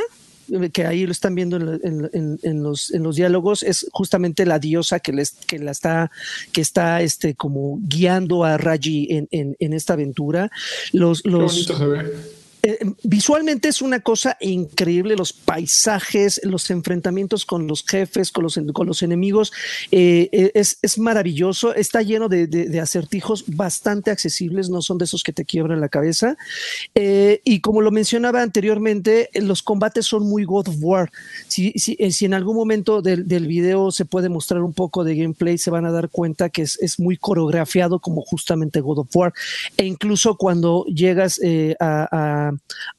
que 0.73 0.87
ahí 0.87 1.07
lo 1.07 1.13
están 1.13 1.35
viendo 1.35 1.57
en, 1.57 2.63
los, 2.63 2.93
en 2.93 3.03
los 3.03 3.17
diálogos, 3.17 3.63
es 3.63 3.87
justamente 3.93 4.47
la 4.47 4.59
diosa 4.59 5.01
que, 5.01 5.13
les, 5.13 5.33
que 5.33 5.59
la 5.59 5.71
está, 5.71 6.11
que 6.53 6.61
está 6.61 7.03
este, 7.03 7.35
como 7.35 7.79
guiando 7.83 8.45
a 8.45 8.57
Raji 8.57 9.27
en, 9.31 9.73
esta 9.73 9.95
aventura. 9.95 10.51
Los, 10.93 11.25
los, 11.25 11.71
eh, 12.63 12.79
visualmente 13.05 13.69
es 13.69 13.81
una 13.81 14.01
cosa 14.01 14.37
increíble, 14.41 15.17
los 15.17 15.33
paisajes, 15.33 16.41
los 16.45 16.71
enfrentamientos 16.71 17.47
con 17.47 17.67
los 17.67 17.85
jefes, 17.85 18.31
con 18.31 18.45
los, 18.45 19.03
enemigos, 19.03 19.53
eh, 19.91 20.29
eh, 20.33 20.53
es, 20.55 20.99
maravilloso, 20.99 21.75
está 21.75 22.03
lleno 22.03 22.29
de, 22.29 22.81
acertijos 22.81 23.45
bastante 23.47 24.11
accesibles, 24.11 24.69
no 24.69 24.83
son 24.83 24.99
de 24.99 25.05
esos 25.05 25.23
que 25.23 25.33
te 25.33 25.45
quiebran 25.45 25.81
la 25.81 25.89
cabeza. 25.89 26.37
y 26.95 27.61
como 27.61 27.81
lo 27.81 27.91
mencionaba 27.91 28.43
anteriormente, 28.43 29.31
los 29.35 29.63
combates 29.63 30.07
son 30.07 30.29
muy 30.29 30.45
God 30.45 30.69
of 30.69 30.77
War. 30.81 31.11
Si, 31.49 31.73
en 31.99 32.35
algún 32.35 32.57
momento 32.57 33.03
del, 33.03 33.25
video 33.47 33.91
se 33.91 34.05
puede 34.05 34.29
mostrar 34.29 34.63
un 34.63 34.73
poco 34.73 35.03
de 35.03 35.17
gameplay, 35.17 35.57
se 35.59 35.71
van 35.71 35.87
a 35.87 35.91
dar 35.91 36.11
cuenta 36.11 36.51
que 36.51 36.63
es, 36.63 36.99
muy 36.99 37.17
coreografiado 37.17 38.01
como 38.01 38.23
justamente 38.23 38.81
God 38.81 38.99
of 38.99 39.17
War. 39.17 39.33
E 39.77 39.87
incluso 39.87 40.37
cuando 40.37 40.85
llegas 40.87 41.41
a, 41.81 42.50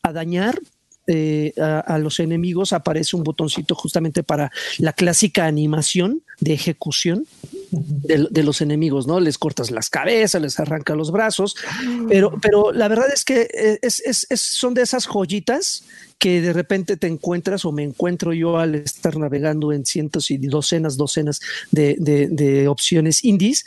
dañar 0.04 0.60
eh, 1.08 1.54
a, 1.60 1.98
los 1.98 2.20
enemigos 2.20 2.74
aparece 2.74 3.16
un 3.16 3.24
botoncito 3.24 3.74
justamente 3.74 4.22
para 4.22 4.52
la 4.78 4.94
clásica 4.94 5.48
animación 5.48 6.22
de 6.40 6.54
ejecución 6.54 7.26
de, 7.72 8.44
los 8.44 8.62
enemigos, 8.62 9.08
¿no? 9.08 9.20
Les 9.20 9.38
cortas 9.38 9.72
las 9.72 9.90
cabezas, 9.90 10.42
les 10.42 10.60
arranca 10.60 10.94
los 10.94 11.12
brazos, 11.12 11.56
pero, 12.08 12.38
pero 12.40 12.72
la 12.72 12.88
verdad 12.88 13.08
es 13.12 13.26
que 13.26 13.50
eh, 13.52 13.80
es, 13.82 14.28
son 14.38 14.74
de 14.74 14.84
esas 14.84 15.08
joyitas 15.08 15.84
que 16.20 16.40
de 16.40 16.54
repente 16.54 16.98
te 16.98 17.08
encuentras 17.08 17.66
o 17.66 17.72
me 17.72 17.84
encuentro 17.84 18.32
yo 18.32 18.60
al 18.60 18.76
estar 18.76 19.18
navegando 19.18 19.74
en 19.74 19.86
cientos 19.86 20.30
y 20.30 20.38
docenas, 20.38 20.98
docenas 20.98 21.42
de, 21.72 22.68
opciones 22.70 23.24
indies 23.26 23.66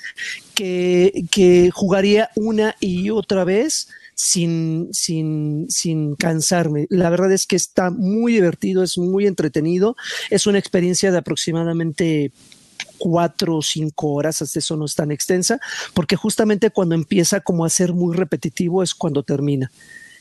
que, 0.55 1.25
que 1.33 1.71
jugaría 1.73 2.31
una 2.37 2.77
y 2.79 3.11
otra 3.11 3.43
vez 3.43 3.89
sin, 4.15 4.89
sin, 4.93 5.67
sin 5.69 6.15
cansarme. 6.17 6.87
La 6.91 7.11
verdad 7.11 7.33
es 7.33 7.47
que 7.47 7.57
está 7.57 7.91
muy 7.91 8.33
divertido, 8.33 8.83
es 8.83 8.99
muy 8.99 9.27
entretenido, 9.27 9.97
es 10.31 10.47
una 10.47 10.59
experiencia 10.59 11.11
de 11.11 11.19
aproximadamente 11.19 12.33
cuatro 12.99 13.57
o 13.57 13.63
cinco 13.63 14.13
horas, 14.13 14.43
hasta 14.43 14.59
eso 14.59 14.77
no 14.77 14.85
es 14.85 14.95
tan 14.95 15.11
extensa, 15.11 15.61
porque 15.93 16.17
justamente 16.17 16.71
cuando 16.71 16.95
empieza 16.95 17.41
como 17.41 17.65
a 17.65 17.71
ser 17.71 17.93
muy 17.93 18.17
repetitivo 18.17 18.83
es 18.83 18.95
cuando 18.95 19.23
termina. 19.23 19.71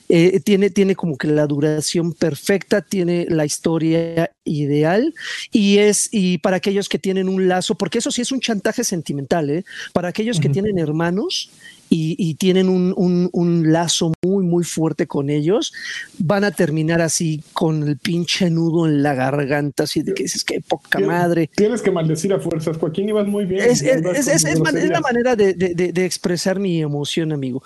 Eh, 0.09 0.41
tiene, 0.41 0.69
tiene 0.69 0.95
como 0.95 1.17
que 1.17 1.27
la 1.27 1.47
duración 1.47 2.11
perfecta, 2.11 2.81
tiene 2.81 3.25
la 3.29 3.45
historia 3.45 4.31
ideal 4.43 5.13
y 5.51 5.77
es, 5.77 6.09
y 6.11 6.39
para 6.39 6.57
aquellos 6.57 6.89
que 6.89 6.99
tienen 6.99 7.29
un 7.29 7.47
lazo, 7.47 7.75
porque 7.75 7.99
eso 7.99 8.11
sí 8.11 8.21
es 8.21 8.31
un 8.31 8.41
chantaje 8.41 8.83
sentimental, 8.83 9.49
¿eh? 9.49 9.65
para 9.93 10.09
aquellos 10.09 10.41
que 10.41 10.49
tienen 10.49 10.77
hermanos 10.77 11.49
y, 11.89 12.33
tienen 12.35 12.69
un, 12.69 13.71
lazo 13.71 14.13
muy, 14.23 14.43
muy 14.43 14.63
fuerte 14.63 15.07
con 15.07 15.29
ellos, 15.29 15.73
van 16.17 16.43
a 16.43 16.51
terminar 16.51 17.01
así 17.01 17.43
con 17.53 17.87
el 17.87 17.97
pinche 17.97 18.49
nudo 18.49 18.87
en 18.87 19.03
la 19.03 19.13
garganta, 19.13 19.83
así 19.83 20.01
de 20.01 20.13
que 20.13 20.23
dices 20.23 20.43
que 20.43 20.59
poca 20.61 20.99
madre. 20.99 21.49
Tienes 21.55 21.81
que 21.81 21.91
maldecir 21.91 22.33
a 22.33 22.39
fuerzas, 22.39 22.77
Joaquín, 22.77 23.09
ibas 23.09 23.27
muy 23.27 23.45
bien. 23.45 23.61
Es, 23.63 23.83
la 23.83 25.01
manera 25.01 25.35
de, 25.35 25.93
expresar 26.03 26.59
mi 26.59 26.81
emoción, 26.81 27.31
amigo. 27.31 27.63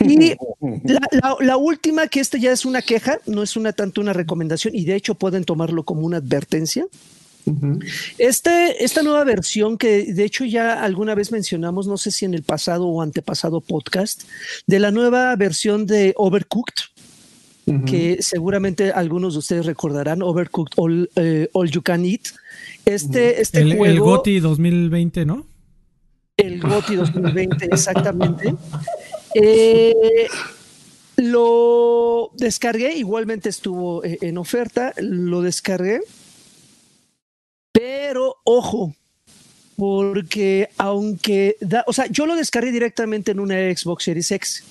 Y 0.16 0.34
la, 1.40 1.56
última, 1.56 2.06
que 2.06 2.20
esta 2.20 2.38
ya 2.38 2.52
es 2.52 2.64
una 2.64 2.80
queja, 2.80 3.20
no 3.26 3.42
es 3.42 3.56
una 3.56 3.72
tanto 3.72 4.00
una 4.00 4.12
recomendación, 4.12 4.74
y 4.74 4.84
de 4.84 4.94
hecho 4.94 5.14
pueden 5.14 5.44
tomarlo 5.44 5.84
como 5.84 6.06
una 6.06 6.18
advertencia. 6.18 6.86
Este, 8.18 8.84
esta 8.84 9.02
nueva 9.02 9.24
versión 9.24 9.78
que 9.78 10.12
de 10.12 10.24
hecho 10.24 10.44
ya 10.44 10.82
alguna 10.82 11.14
vez 11.14 11.30
mencionamos, 11.30 11.86
no 11.86 11.96
sé 11.96 12.10
si 12.10 12.24
en 12.24 12.34
el 12.34 12.42
pasado 12.42 12.86
o 12.86 13.02
antepasado 13.02 13.60
podcast, 13.60 14.22
de 14.66 14.80
la 14.80 14.90
nueva 14.90 15.34
versión 15.36 15.86
de 15.86 16.12
Overcooked, 16.16 16.74
que 17.84 18.18
seguramente 18.20 18.92
algunos 18.92 19.34
de 19.34 19.40
ustedes 19.40 19.66
recordarán, 19.66 20.22
Overcooked 20.22 20.72
All, 20.76 21.10
eh, 21.16 21.48
You 21.52 21.82
Can 21.82 22.04
Eat. 22.04 22.20
Este, 22.84 23.40
este 23.40 23.60
el, 23.60 23.76
juego... 23.76 23.84
El 23.84 24.00
GOTI 24.00 24.38
2020, 24.38 25.26
¿no? 25.26 25.46
El 26.36 26.60
GOTI 26.60 26.94
2020, 26.94 27.64
exactamente. 27.72 28.54
Eh, 29.34 30.28
lo 31.16 32.30
descargué, 32.36 32.96
igualmente 32.96 33.48
estuvo 33.48 34.04
eh, 34.04 34.18
en 34.20 34.38
oferta, 34.38 34.92
lo 34.98 35.42
descargué 35.42 36.02
pero 37.76 38.36
ojo, 38.44 38.94
porque 39.76 40.70
aunque 40.78 41.56
da, 41.60 41.84
o 41.86 41.92
sea, 41.92 42.06
yo 42.06 42.24
lo 42.24 42.34
descargué 42.34 42.72
directamente 42.72 43.32
en 43.32 43.40
una 43.40 43.56
Xbox 43.56 44.04
Series 44.04 44.30
X. 44.30 44.64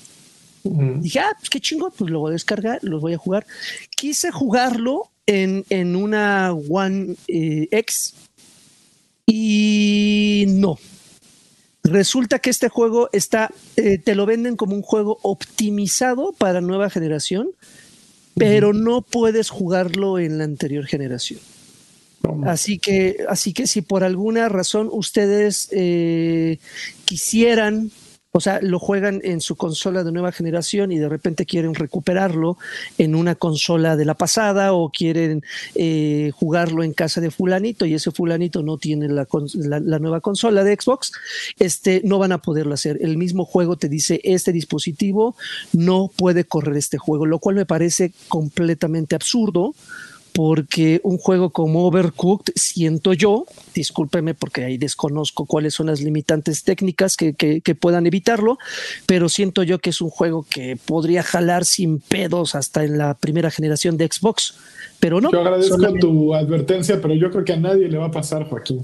Dije, 0.64 1.19
ah, 1.19 1.36
pues 1.38 1.52
qué 1.52 1.60
chingo, 1.60 1.91
pues 1.91 2.10
lo 2.10 2.22
voy 2.22 2.32
a 2.32 2.34
descargar, 2.34 2.80
lo 2.82 2.99
voy 2.99 3.14
a 3.14 3.19
jugar. 3.19 3.45
Quise 3.95 4.32
jugarlo 4.32 5.11
en, 5.27 5.64
en 5.69 5.95
una 5.95 6.52
One 6.53 7.15
eh, 7.27 7.68
X 7.69 8.15
y 9.27 10.45
no. 10.48 10.80
Resulta 11.84 12.40
que 12.40 12.49
este 12.49 12.69
juego 12.69 13.10
está, 13.14 13.52
eh, 13.76 13.99
te 13.99 14.15
lo 14.15 14.26
venden 14.26 14.56
como 14.56 14.76
un 14.76 14.82
juego 14.82 15.19
optimizado 15.22 16.34
para 16.36 16.60
nueva 16.61 16.90
generación, 16.90 17.52
pero 18.34 18.73
no 18.73 19.03
puedes 19.03 19.52
jugarlo 19.52 20.18
en 20.18 20.40
la 20.40 20.45
anterior 20.45 20.88
generación. 20.88 21.40
Así 22.45 22.79
que, 22.79 23.25
así 23.29 23.53
que 23.53 23.67
si 23.67 23.81
por 23.81 24.03
alguna 24.03 24.49
razón 24.49 24.89
ustedes 24.91 25.69
eh, 25.71 26.59
quisieran, 27.05 27.91
o 28.31 28.41
sea, 28.41 28.59
lo 28.61 28.79
juegan 28.79 29.21
en 29.23 29.39
su 29.39 29.55
consola 29.55 30.03
de 30.03 30.11
nueva 30.11 30.33
generación 30.33 30.91
y 30.91 30.97
de 30.97 31.07
repente 31.07 31.45
quieren 31.45 31.73
recuperarlo 31.73 32.57
en 32.97 33.15
una 33.15 33.35
consola 33.35 33.95
de 33.95 34.03
la 34.03 34.13
pasada 34.13 34.73
o 34.73 34.89
quieren 34.89 35.41
eh, 35.73 36.31
jugarlo 36.35 36.83
en 36.83 36.91
casa 36.91 37.21
de 37.21 37.31
fulanito 37.31 37.85
y 37.85 37.93
ese 37.93 38.11
fulanito 38.11 38.61
no 38.61 38.77
tiene 38.77 39.07
la, 39.07 39.25
la, 39.53 39.99
nueva 39.99 40.19
consola 40.19 40.65
de 40.65 40.75
Xbox, 40.75 41.13
este, 41.59 42.01
no 42.03 42.19
van 42.19 42.33
a 42.33 42.39
poderlo 42.41 42.73
hacer. 42.73 42.97
El 42.99 43.17
mismo 43.17 43.45
juego 43.45 43.77
te 43.77 43.87
dice, 43.87 44.19
este 44.25 44.51
dispositivo 44.51 45.37
no 45.71 46.11
puede 46.13 46.43
correr 46.43 46.75
este 46.75 46.97
juego, 46.97 47.25
lo 47.25 47.39
cual 47.39 47.55
me 47.55 47.65
parece 47.65 48.11
completamente 48.27 49.15
absurdo 49.15 49.73
porque 50.35 50.99
un 51.03 51.17
juego 51.17 51.51
como 51.51 51.87
Overcooked, 51.87 52.51
siento 52.57 53.13
yo, 53.13 53.45
discúlpeme 53.73 54.33
porque 54.33 54.65
ahí 54.65 54.77
desconozco 54.77 55.45
cuáles 55.45 55.73
son 55.73 55.85
las 55.85 56.01
limitantes 56.01 56.65
técnicas 56.65 57.15
que, 57.15 57.33
puedan 57.79 58.05
evitarlo, 58.05 58.57
pero 59.05 59.29
siento 59.29 59.63
yo 59.63 59.79
que 59.79 59.91
es 59.91 60.01
un 60.01 60.09
juego 60.09 60.45
que 60.49 60.75
podría 60.75 61.23
jalar 61.23 61.63
sin 61.63 61.99
pedos 61.99 62.53
hasta 62.53 62.83
en 62.83 62.97
la 62.97 63.13
primera 63.13 63.49
generación 63.49 63.95
de 63.95 64.09
Xbox. 64.11 64.55
Pero 64.99 65.21
no. 65.21 65.31
Yo 65.31 65.39
agradezco 65.39 65.77
tu 66.01 66.35
advertencia, 66.35 67.01
pero 67.01 67.13
yo 67.13 67.31
creo 67.31 67.45
que 67.45 67.53
a 67.53 67.57
nadie 67.57 67.87
le 67.87 67.97
va 67.97 68.07
a 68.07 68.11
pasar, 68.11 68.43
Joaquín. 68.49 68.83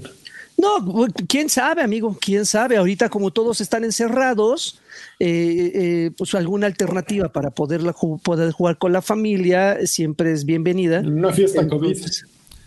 No, 0.56 1.06
quién 1.28 1.50
sabe, 1.50 1.82
amigo, 1.82 2.16
quién 2.18 2.46
sabe. 2.46 2.78
Ahorita, 2.78 3.10
como 3.10 3.30
todos 3.30 3.60
están 3.60 3.84
encerrados, 3.84 4.80
eh, 5.18 5.72
eh, 5.74 6.10
pues 6.16 6.34
alguna 6.34 6.66
alternativa 6.66 7.30
para 7.32 7.50
poderla 7.50 7.94
poder 8.22 8.52
jugar 8.52 8.78
con 8.78 8.92
la 8.92 9.02
familia 9.02 9.78
siempre 9.86 10.32
es 10.32 10.44
bienvenida. 10.44 11.00
Una 11.00 11.32
fiesta 11.32 11.66
COVID. 11.66 11.98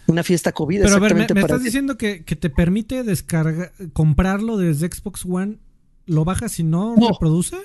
Una 0.08 0.24
fiesta 0.24 0.52
COVID. 0.52 0.82
Pero 0.84 0.96
a 0.96 1.00
ver, 1.00 1.16
me, 1.16 1.24
estás 1.24 1.64
diciendo 1.64 1.98
que, 1.98 2.20
te 2.20 2.50
permite 2.50 3.04
descargar, 3.04 3.72
comprarlo 3.94 4.58
desde 4.58 4.88
Xbox 4.88 5.26
One, 5.26 5.58
¿lo 6.06 6.26
bajas 6.26 6.60
y 6.60 6.64
no, 6.64 6.96
no 6.96 7.10
reproduce? 7.10 7.58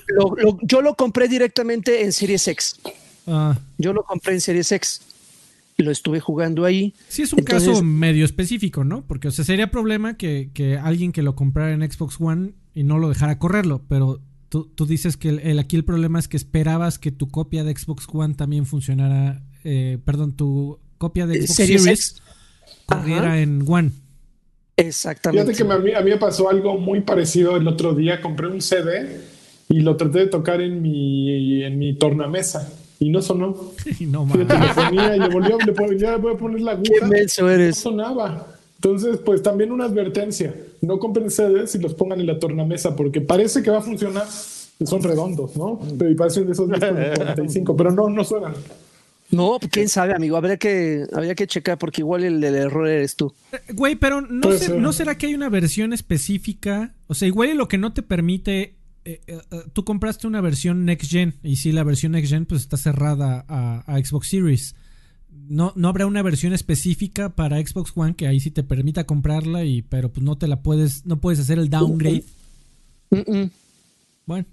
yo 0.62 0.81
lo 0.81 0.95
compré 0.95 1.28
directamente 1.28 2.03
en 2.03 2.12
Series 2.12 2.49
X. 2.49 2.81
Ah. 3.27 3.59
Yo 3.78 3.93
lo 3.93 4.05
compré 4.05 4.35
en 4.35 4.41
Series 4.41 4.73
X 4.73 5.03
lo 5.82 5.91
estuve 5.91 6.20
jugando 6.20 6.65
ahí. 6.65 6.95
Sí, 7.09 7.23
es 7.23 7.32
un 7.32 7.43
caso 7.43 7.82
medio 7.82 8.24
específico, 8.24 8.85
¿no? 8.85 9.05
Porque, 9.07 9.28
o 9.28 9.31
sea, 9.31 9.45
sería 9.45 9.70
problema 9.70 10.16
que, 10.16 10.51
que, 10.53 10.77
alguien 10.78 11.12
que 11.12 11.23
lo 11.23 11.35
comprara 11.35 11.73
en 11.73 11.91
Xbox 11.91 12.20
One 12.20 12.53
y 12.74 12.85
no 12.85 12.99
lo 12.99 13.09
dejara 13.09 13.39
correrlo, 13.39 13.82
pero 13.89 14.20
tú, 14.51 14.66
tú 14.74 14.85
dices 14.85 15.16
que 15.16 15.31
el, 15.31 15.59
aquí 15.59 15.77
el 15.77 15.85
problema 15.85 16.18
es 16.18 16.28
que 16.28 16.36
esperabas 16.36 16.98
que 16.98 17.10
tu 17.10 17.31
copia 17.31 17.64
de 17.64 17.74
Xbox 17.74 18.06
One 18.12 18.35
también 18.35 18.66
funcionara, 18.66 19.43
eh, 19.64 19.98
perdón, 20.05 20.36
tu 20.36 20.78
copia 20.98 21.27
de 21.27 21.47
Xbox 21.47 21.55
Series, 21.55 22.22
corriera 22.85 23.40
en 23.40 23.64
One. 23.66 23.93
Exactamente. 24.77 25.52
Fíjate 25.52 25.66
que 25.66 25.72
a 25.72 25.78
mí, 25.78 25.93
a 25.93 26.01
mí 26.01 26.10
me 26.10 26.16
pasó 26.18 26.51
algo 26.51 26.78
muy 26.78 27.01
parecido 27.01 27.56
el 27.56 27.66
otro 27.68 27.94
día. 27.94 28.20
Compré 28.20 28.48
un 28.48 28.60
CD 28.60 29.20
y 29.68 29.81
lo 29.81 29.97
traté 29.97 30.20
de 30.20 30.27
tocar 30.27 30.60
en 30.60 30.82
mi, 30.82 31.62
en 31.62 31.78
mi 31.78 31.97
tornamesa 31.97 32.72
y 32.98 33.10
no 33.10 33.22
sonó. 33.22 33.72
Y 34.01 34.06
no 34.06 34.27
le 34.35 34.44
ponía 34.44 35.16
y 35.16 35.20
le 35.20 35.28
volvió, 35.28 35.59
le 35.59 35.72
ponía, 35.72 36.16
voy 36.16 36.35
a 36.35 36.36
poner 36.36 36.60
la 36.60 36.72
aguja. 36.72 37.09
Qué 37.09 37.55
eres. 37.55 37.77
No 37.77 37.90
sonaba. 37.90 38.60
Entonces, 38.82 39.19
pues 39.19 39.43
también 39.43 39.73
una 39.73 39.85
advertencia. 39.85 40.55
No 40.81 40.98
compren 40.98 41.31
CDs 41.31 41.74
y 41.74 41.78
los 41.78 41.94
pongan 41.94 42.20
en 42.20 42.27
la 42.27 42.39
tornamesa 42.39 42.97
porque 42.97 43.20
parece 43.20 43.62
que 43.62 43.70
va 43.70 43.78
a 43.78 43.82
funcionar. 43.82 44.27
Son 44.27 45.02
redondos, 45.02 45.55
¿no? 45.57 45.78
Pero 45.98 46.16
parecen 46.16 46.47
de 46.47 46.52
esos 46.52 46.69
45, 47.16 47.77
pero 47.77 47.90
no, 47.90 48.09
no 48.09 48.24
suenan. 48.24 48.55
No, 49.31 49.59
pues, 49.61 49.70
quién 49.70 49.89
sabe, 49.89 50.15
amigo. 50.15 50.36
Habría 50.36 50.57
que, 50.57 51.05
habría 51.12 51.35
que 51.35 51.47
checar 51.47 51.78
porque 51.78 52.01
igual 52.01 52.24
el, 52.24 52.43
el 52.43 52.55
error 52.55 52.89
eres 52.89 53.16
tú. 53.16 53.32
Eh, 53.52 53.59
güey, 53.74 53.97
pero 53.97 54.23
no, 54.23 54.48
¿no 54.78 54.93
será 54.93 55.19
que 55.19 55.27
hay 55.27 55.35
una 55.35 55.51
versión 55.51 55.93
específica? 55.93 56.94
O 57.07 57.15
sea, 57.15 57.28
igual 57.28 57.55
lo 57.57 57.69
que 57.69 57.78
no 57.78 57.93
te 57.93 58.02
permite 58.02 58.81
eh, 59.02 59.20
eh, 59.27 59.40
eh, 59.51 59.62
tú 59.73 59.85
compraste 59.85 60.27
una 60.27 60.43
versión 60.43 60.85
Next 60.85 61.11
Gen 61.11 61.35
y 61.43 61.57
si 61.57 61.73
la 61.73 61.85
versión 61.85 62.12
Next 62.12 62.31
Gen 62.31 62.44
pues 62.44 62.61
está 62.61 62.77
cerrada 62.77 63.44
a, 63.48 63.98
Xbox 64.05 64.28
Series. 64.28 64.74
No, 65.32 65.73
no 65.77 65.89
habrá 65.89 66.07
una 66.07 66.23
versión 66.23 66.52
específica 66.52 67.31
para 67.31 67.59
Xbox 67.59 67.93
One 67.94 68.15
que 68.15 68.27
ahí 68.27 68.40
sí 68.40 68.51
te 68.51 68.62
permita 68.62 69.05
comprarla 69.05 69.65
y 69.65 69.82
pero 69.82 70.11
pues 70.11 70.24
no 70.24 70.39
te 70.39 70.47
la 70.47 70.62
puedes 70.62 71.07
no 71.07 71.20
puedes 71.20 71.40
hacer 71.40 71.59
el 71.59 71.69
downgrade. 71.70 72.24
Bueno, 74.27 74.47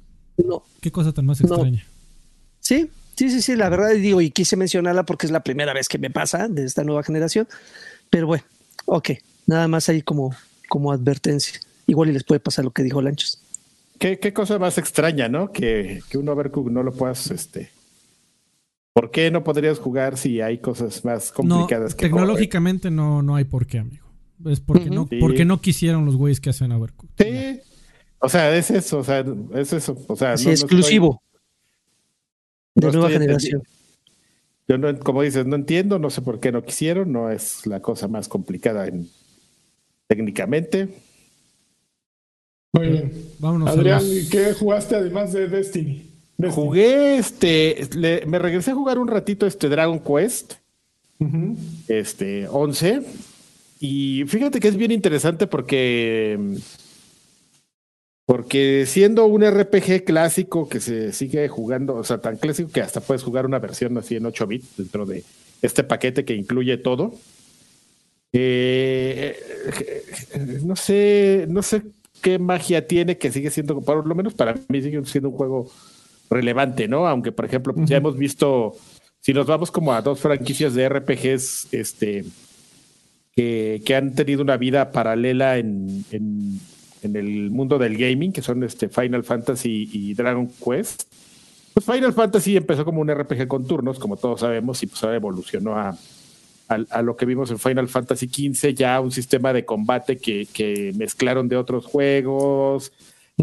qué 0.82 0.92
cosa 0.92 1.14
tan 1.14 1.26
más 1.26 1.40
extraña. 1.42 1.86
Sí, 2.60 2.90
sí, 3.16 3.30
sí, 3.30 3.42
sí, 3.42 3.56
la 3.56 3.70
verdad 3.70 3.92
digo 3.96 4.22
y 4.22 4.32
quise 4.32 4.56
mencionarla 4.56 5.04
porque 5.04 5.28
es 5.28 5.32
la 5.32 5.44
primera 5.44 5.74
vez 5.74 5.88
que 5.88 6.00
me 6.00 6.10
pasa 6.10 6.48
de 6.48 6.66
esta 6.66 6.84
nueva 6.84 7.04
generación, 7.04 7.48
pero 8.10 8.28
bueno, 8.28 8.44
ok, 8.86 9.12
nada 9.46 9.68
más 9.68 9.90
ahí 9.90 10.02
como 10.02 10.36
como 10.68 10.92
advertencia. 10.92 11.60
Igual 11.86 12.10
y 12.10 12.14
les 12.14 12.24
puede 12.24 12.40
pasar 12.40 12.66
lo 12.66 12.72
que 12.72 12.84
dijo 12.84 13.02
Lanchos. 13.02 13.42
¿Qué, 13.98 14.34
cosa 14.34 14.60
más 14.60 14.78
extraña, 14.78 15.28
¿no? 15.28 15.52
Que, 15.52 16.02
que 16.10 16.18
un 16.18 16.30
Overcook 16.30 16.70
no 16.70 16.84
lo 16.84 16.92
puedas 16.92 17.32
este, 17.32 17.72
¿Por 18.98 19.12
qué 19.12 19.30
no 19.30 19.44
podrías 19.44 19.78
jugar 19.78 20.18
si 20.18 20.42
hay 20.42 20.58
cosas 20.58 21.06
más 21.06 21.32
complicadas 21.32 21.92
no, 21.92 21.98
Tecnológicamente 21.98 22.90
no, 22.90 23.22
no 23.22 23.36
hay 23.36 23.44
por 23.44 23.68
qué, 23.68 23.78
amigo. 23.78 24.08
Es 24.44 24.60
porque, 24.60 24.90
no, 24.90 25.08
porque 25.20 25.46
no 25.46 25.62
quisieron 25.62 26.04
los 26.04 26.16
güeyes 26.16 26.42
que 26.42 26.50
hacen 26.50 26.72
Overcooked. 26.72 27.24
Sí. 27.24 27.60
O 28.18 28.28
sea, 28.28 28.56
es 28.56 28.72
eso, 28.72 28.98
o 28.98 29.04
sea, 29.04 29.24
es 29.54 29.72
eso. 29.72 30.04
O 30.08 30.16
sea, 30.16 30.34
exclusivo. 30.34 31.22
de 32.74 32.92
nueva 32.92 33.12
generación. 33.12 33.62
Yo 34.68 34.80
no, 34.80 34.98
como 34.98 35.22
dices, 35.22 35.46
no 35.46 35.58
entiendo, 35.58 36.00
no 36.00 36.10
sé 36.10 36.24
por 36.24 36.40
qué 36.40 36.52
no 36.52 36.64
quisieron, 36.64 37.12
no 37.12 37.30
es 37.30 37.68
la 37.68 37.84
cosa 37.84 38.08
más 38.08 38.28
complicada 38.28 38.88
en, 38.88 39.08
técnicamente. 40.08 40.90
Muy 42.74 42.88
bien. 42.88 43.14
Vámonos. 43.38 43.70
Adrián, 43.70 44.02
¿qué 44.32 44.56
jugaste 44.56 44.96
además 44.96 45.34
de 45.34 45.48
Destiny? 45.50 46.07
Jugué 46.40 47.18
este, 47.18 47.88
me 48.28 48.38
regresé 48.38 48.72
a 48.72 48.76
jugar 48.76 49.00
un 49.00 49.08
ratito 49.08 49.48
este 49.48 49.70
Dragon 49.70 50.00
Quest, 50.00 50.54
este 51.88 52.48
11, 52.48 53.02
y 53.80 54.24
fíjate 54.28 54.60
que 54.60 54.68
es 54.68 54.78
bien 54.78 54.92
interesante 54.92 55.48
porque, 55.48 56.40
porque 58.26 58.86
siendo 58.86 59.26
un 59.26 59.44
RPG 59.44 60.04
clásico 60.04 60.70
que 60.70 60.80
se 60.80 61.12
sigue 61.12 61.48
jugando, 61.48 61.96
o 61.96 62.04
sea, 62.04 62.20
tan 62.20 62.38
clásico 62.38 62.72
que 62.72 62.82
hasta 62.82 63.02
puedes 63.02 63.24
jugar 63.24 63.48
una 63.48 63.60
versión 63.60 63.98
así 63.98 64.16
en 64.16 64.26
8 64.28 64.48
bits 64.48 64.78
dentro 64.78 65.06
de 65.08 65.24
este 65.64 65.84
paquete 65.84 66.24
que 66.24 66.36
incluye 66.36 66.78
todo. 66.78 67.16
Eh, 68.34 69.36
no 70.64 70.76
sé, 70.76 71.46
no 71.50 71.64
sé 71.64 71.82
qué 72.22 72.38
magia 72.38 72.88
tiene 72.88 73.18
que 73.18 73.32
sigue 73.32 73.50
siendo, 73.50 73.82
por 73.82 74.06
lo 74.06 74.16
menos 74.16 74.34
para 74.34 74.56
mí 74.68 74.82
sigue 74.82 75.04
siendo 75.06 75.30
un 75.30 75.36
juego 75.36 75.72
relevante, 76.30 76.88
¿no? 76.88 77.08
Aunque, 77.08 77.32
por 77.32 77.46
ejemplo, 77.46 77.74
ya 77.78 77.98
hemos 77.98 78.18
visto, 78.18 78.76
si 79.20 79.34
nos 79.34 79.48
vamos 79.48 79.72
como 79.72 79.94
a 79.94 80.02
dos 80.02 80.20
franquicias 80.20 80.74
de 80.74 80.90
RPGs, 80.90 81.74
este, 81.74 82.26
que, 83.36 83.82
que 83.86 83.96
han 83.96 84.16
tenido 84.16 84.42
una 84.42 84.58
vida 84.58 84.92
paralela 84.92 85.58
en, 85.58 86.04
en, 86.12 86.60
el 87.04 87.52
mundo 87.52 87.78
del 87.78 87.98
gaming, 87.98 88.34
que 88.34 88.42
son 88.42 88.64
este 88.64 88.90
Final 88.90 89.24
Fantasy 89.24 89.90
y 89.94 90.14
Dragon 90.14 90.48
Quest. 90.48 91.04
Pues 91.74 91.86
Final 91.86 92.12
Fantasy 92.12 92.58
empezó 92.58 92.84
como 92.84 93.00
un 93.00 93.14
RPG 93.14 93.48
con 93.48 93.66
turnos, 93.66 93.98
como 94.00 94.18
todos 94.18 94.42
sabemos, 94.42 94.82
y 94.84 94.88
pues 94.88 95.02
ahora 95.04 95.16
evolucionó 95.16 95.76
a, 95.78 95.98
a, 96.68 97.02
lo 97.02 97.16
que 97.16 97.26
vimos 97.26 97.50
en 97.52 97.60
Final 97.60 97.88
Fantasy 97.88 98.28
XV, 98.28 98.74
ya 98.74 99.00
un 99.00 99.12
sistema 99.12 99.54
de 99.54 99.64
combate 99.66 100.18
que, 100.18 100.48
que 100.52 100.92
mezclaron 100.98 101.48
de 101.48 101.56
otros 101.56 101.86
juegos, 101.86 102.92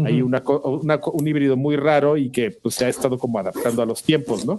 hay 0.03 0.21
una, 0.21 0.43
un 0.45 1.27
híbrido 1.27 1.55
muy 1.55 1.77
raro 1.77 2.17
y 2.17 2.29
que 2.29 2.51
pues, 2.51 2.75
se 2.75 2.85
ha 2.85 2.89
estado 2.89 3.17
como 3.17 3.39
adaptando 3.39 3.81
a 3.81 3.85
los 3.85 4.03
tiempos, 4.03 4.45
¿no? 4.45 4.57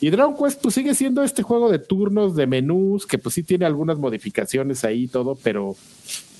Y 0.00 0.10
Dragon 0.10 0.36
Quest 0.36 0.60
pues 0.60 0.74
sigue 0.74 0.94
siendo 0.94 1.22
este 1.22 1.44
juego 1.44 1.70
de 1.70 1.78
turnos, 1.78 2.34
de 2.34 2.48
menús, 2.48 3.06
que 3.06 3.18
pues 3.18 3.36
sí 3.36 3.44
tiene 3.44 3.64
algunas 3.64 3.98
modificaciones 3.98 4.84
ahí 4.84 5.04
y 5.04 5.08
todo, 5.08 5.38
pero, 5.40 5.76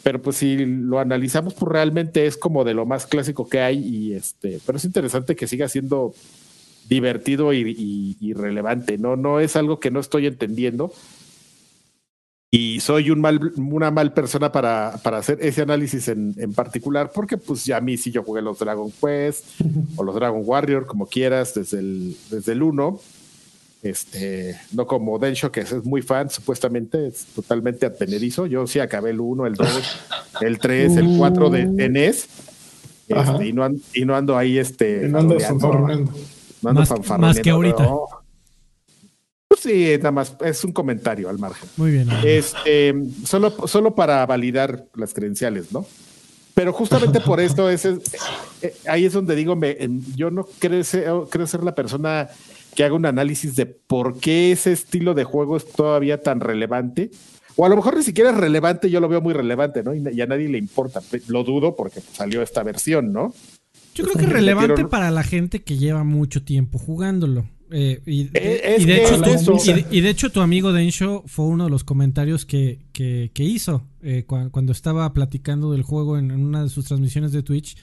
pero 0.02 0.20
pues 0.20 0.38
si 0.38 0.66
lo 0.66 0.98
analizamos, 0.98 1.54
pues 1.54 1.70
realmente 1.70 2.26
es 2.26 2.36
como 2.36 2.64
de 2.64 2.74
lo 2.74 2.84
más 2.84 3.06
clásico 3.06 3.48
que 3.48 3.60
hay 3.60 3.78
y 3.78 4.14
este, 4.14 4.58
pero 4.66 4.78
es 4.78 4.84
interesante 4.84 5.36
que 5.36 5.46
siga 5.46 5.68
siendo 5.68 6.12
divertido 6.88 7.52
y, 7.52 8.16
y 8.20 8.32
relevante, 8.32 8.98
¿no? 8.98 9.14
No 9.14 9.38
es 9.38 9.54
algo 9.54 9.78
que 9.78 9.92
no 9.92 10.00
estoy 10.00 10.26
entendiendo 10.26 10.92
y 12.54 12.80
soy 12.80 13.10
un 13.10 13.18
mal, 13.18 13.40
una 13.56 13.90
mal 13.90 14.12
persona 14.12 14.52
para, 14.52 15.00
para 15.02 15.16
hacer 15.16 15.38
ese 15.40 15.62
análisis 15.62 16.06
en, 16.08 16.34
en, 16.36 16.52
particular, 16.52 17.10
porque 17.10 17.38
pues 17.38 17.64
ya 17.64 17.78
a 17.78 17.80
mí 17.80 17.96
sí 17.96 18.10
yo 18.10 18.22
jugué 18.22 18.42
los 18.42 18.58
Dragon 18.58 18.90
Quest 18.90 19.58
o 19.96 20.04
los 20.04 20.14
Dragon 20.14 20.42
Warrior, 20.44 20.84
como 20.84 21.06
quieras, 21.06 21.54
desde 21.54 21.78
el, 21.78 22.14
desde 22.30 22.52
el 22.52 22.62
1. 22.62 23.00
Este, 23.82 24.54
no 24.72 24.86
como 24.86 25.18
Densho, 25.18 25.50
que 25.50 25.60
es 25.60 25.82
muy 25.82 26.02
fan, 26.02 26.28
supuestamente 26.28 27.06
es 27.06 27.24
totalmente 27.34 27.86
advenedizo. 27.86 28.44
Yo 28.44 28.66
sí 28.66 28.80
acabé 28.80 29.10
el 29.10 29.20
1, 29.20 29.46
el 29.46 29.54
2, 29.54 29.68
el 30.42 30.58
3, 30.58 30.96
el 30.98 31.16
4 31.16 31.48
de, 31.48 31.66
de 31.68 31.88
NES. 31.88 32.28
Este, 33.08 33.46
y, 33.46 33.52
no 33.54 33.64
ando, 33.64 33.80
y 33.94 34.04
no 34.04 34.14
ando 34.14 34.36
ahí 34.36 34.58
este. 34.58 35.08
No 35.08 35.20
ando 35.20 35.36
No 35.38 36.68
ando 36.68 36.80
más, 36.82 37.18
más 37.18 37.40
que 37.40 37.48
ahorita. 37.48 37.88
Sí, 39.62 39.90
nada 39.98 40.10
más, 40.10 40.36
es 40.44 40.64
un 40.64 40.72
comentario 40.72 41.30
al 41.30 41.38
margen. 41.38 41.68
Muy 41.76 41.92
bien. 41.92 42.08
Este, 42.24 42.92
solo, 43.24 43.68
solo 43.68 43.94
para 43.94 44.26
validar 44.26 44.86
las 44.96 45.14
credenciales, 45.14 45.70
¿no? 45.70 45.86
Pero 46.54 46.72
justamente 46.72 47.20
por 47.20 47.38
esto, 47.40 47.70
ese, 47.70 47.98
eh, 48.60 48.74
ahí 48.88 49.04
es 49.04 49.12
donde 49.12 49.36
digo, 49.36 49.54
me, 49.54 49.76
yo 50.16 50.32
no 50.32 50.48
creo 50.58 50.82
ser, 50.82 51.08
creo 51.30 51.46
ser 51.46 51.62
la 51.62 51.76
persona 51.76 52.28
que 52.74 52.82
haga 52.82 52.96
un 52.96 53.06
análisis 53.06 53.54
de 53.54 53.66
por 53.66 54.18
qué 54.18 54.50
ese 54.50 54.72
estilo 54.72 55.14
de 55.14 55.22
juego 55.22 55.56
es 55.56 55.70
todavía 55.70 56.20
tan 56.20 56.40
relevante. 56.40 57.12
O 57.54 57.64
a 57.64 57.68
lo 57.68 57.76
mejor 57.76 57.96
ni 57.96 58.02
siquiera 58.02 58.30
es 58.30 58.36
relevante, 58.36 58.90
yo 58.90 58.98
lo 58.98 59.08
veo 59.08 59.20
muy 59.20 59.32
relevante, 59.32 59.84
¿no? 59.84 59.94
Y, 59.94 60.20
a 60.20 60.26
nadie 60.26 60.48
le 60.48 60.58
importa. 60.58 61.00
Lo 61.28 61.44
dudo 61.44 61.76
porque 61.76 62.00
salió 62.00 62.42
esta 62.42 62.64
versión, 62.64 63.12
¿no? 63.12 63.32
Yo 63.94 64.04
creo 64.04 64.16
que 64.16 64.24
es 64.24 64.32
relevante 64.32 64.86
para 64.86 65.12
la 65.12 65.22
gente 65.22 65.62
que 65.62 65.76
lleva 65.76 66.02
mucho 66.02 66.42
tiempo 66.42 66.78
jugándolo. 66.78 67.44
Eh, 67.72 68.02
y, 68.04 68.24
de 68.24 70.10
hecho, 70.10 70.30
tu, 70.30 70.40
amigo 70.40 70.72
Densho 70.72 71.24
fue 71.26 71.46
uno 71.46 71.64
de 71.64 71.70
los 71.70 71.84
comentarios 71.84 72.44
que, 72.44 72.78
hizo 73.34 73.86
eh, 74.02 74.24
cuando, 74.26 74.72
estaba 74.72 75.12
platicando 75.12 75.72
del 75.72 75.82
juego 75.82 76.18
en, 76.18 76.30
una 76.32 76.64
de 76.64 76.68
sus 76.68 76.84
transmisiones 76.84 77.32
de 77.32 77.42
Twitch. 77.42 77.76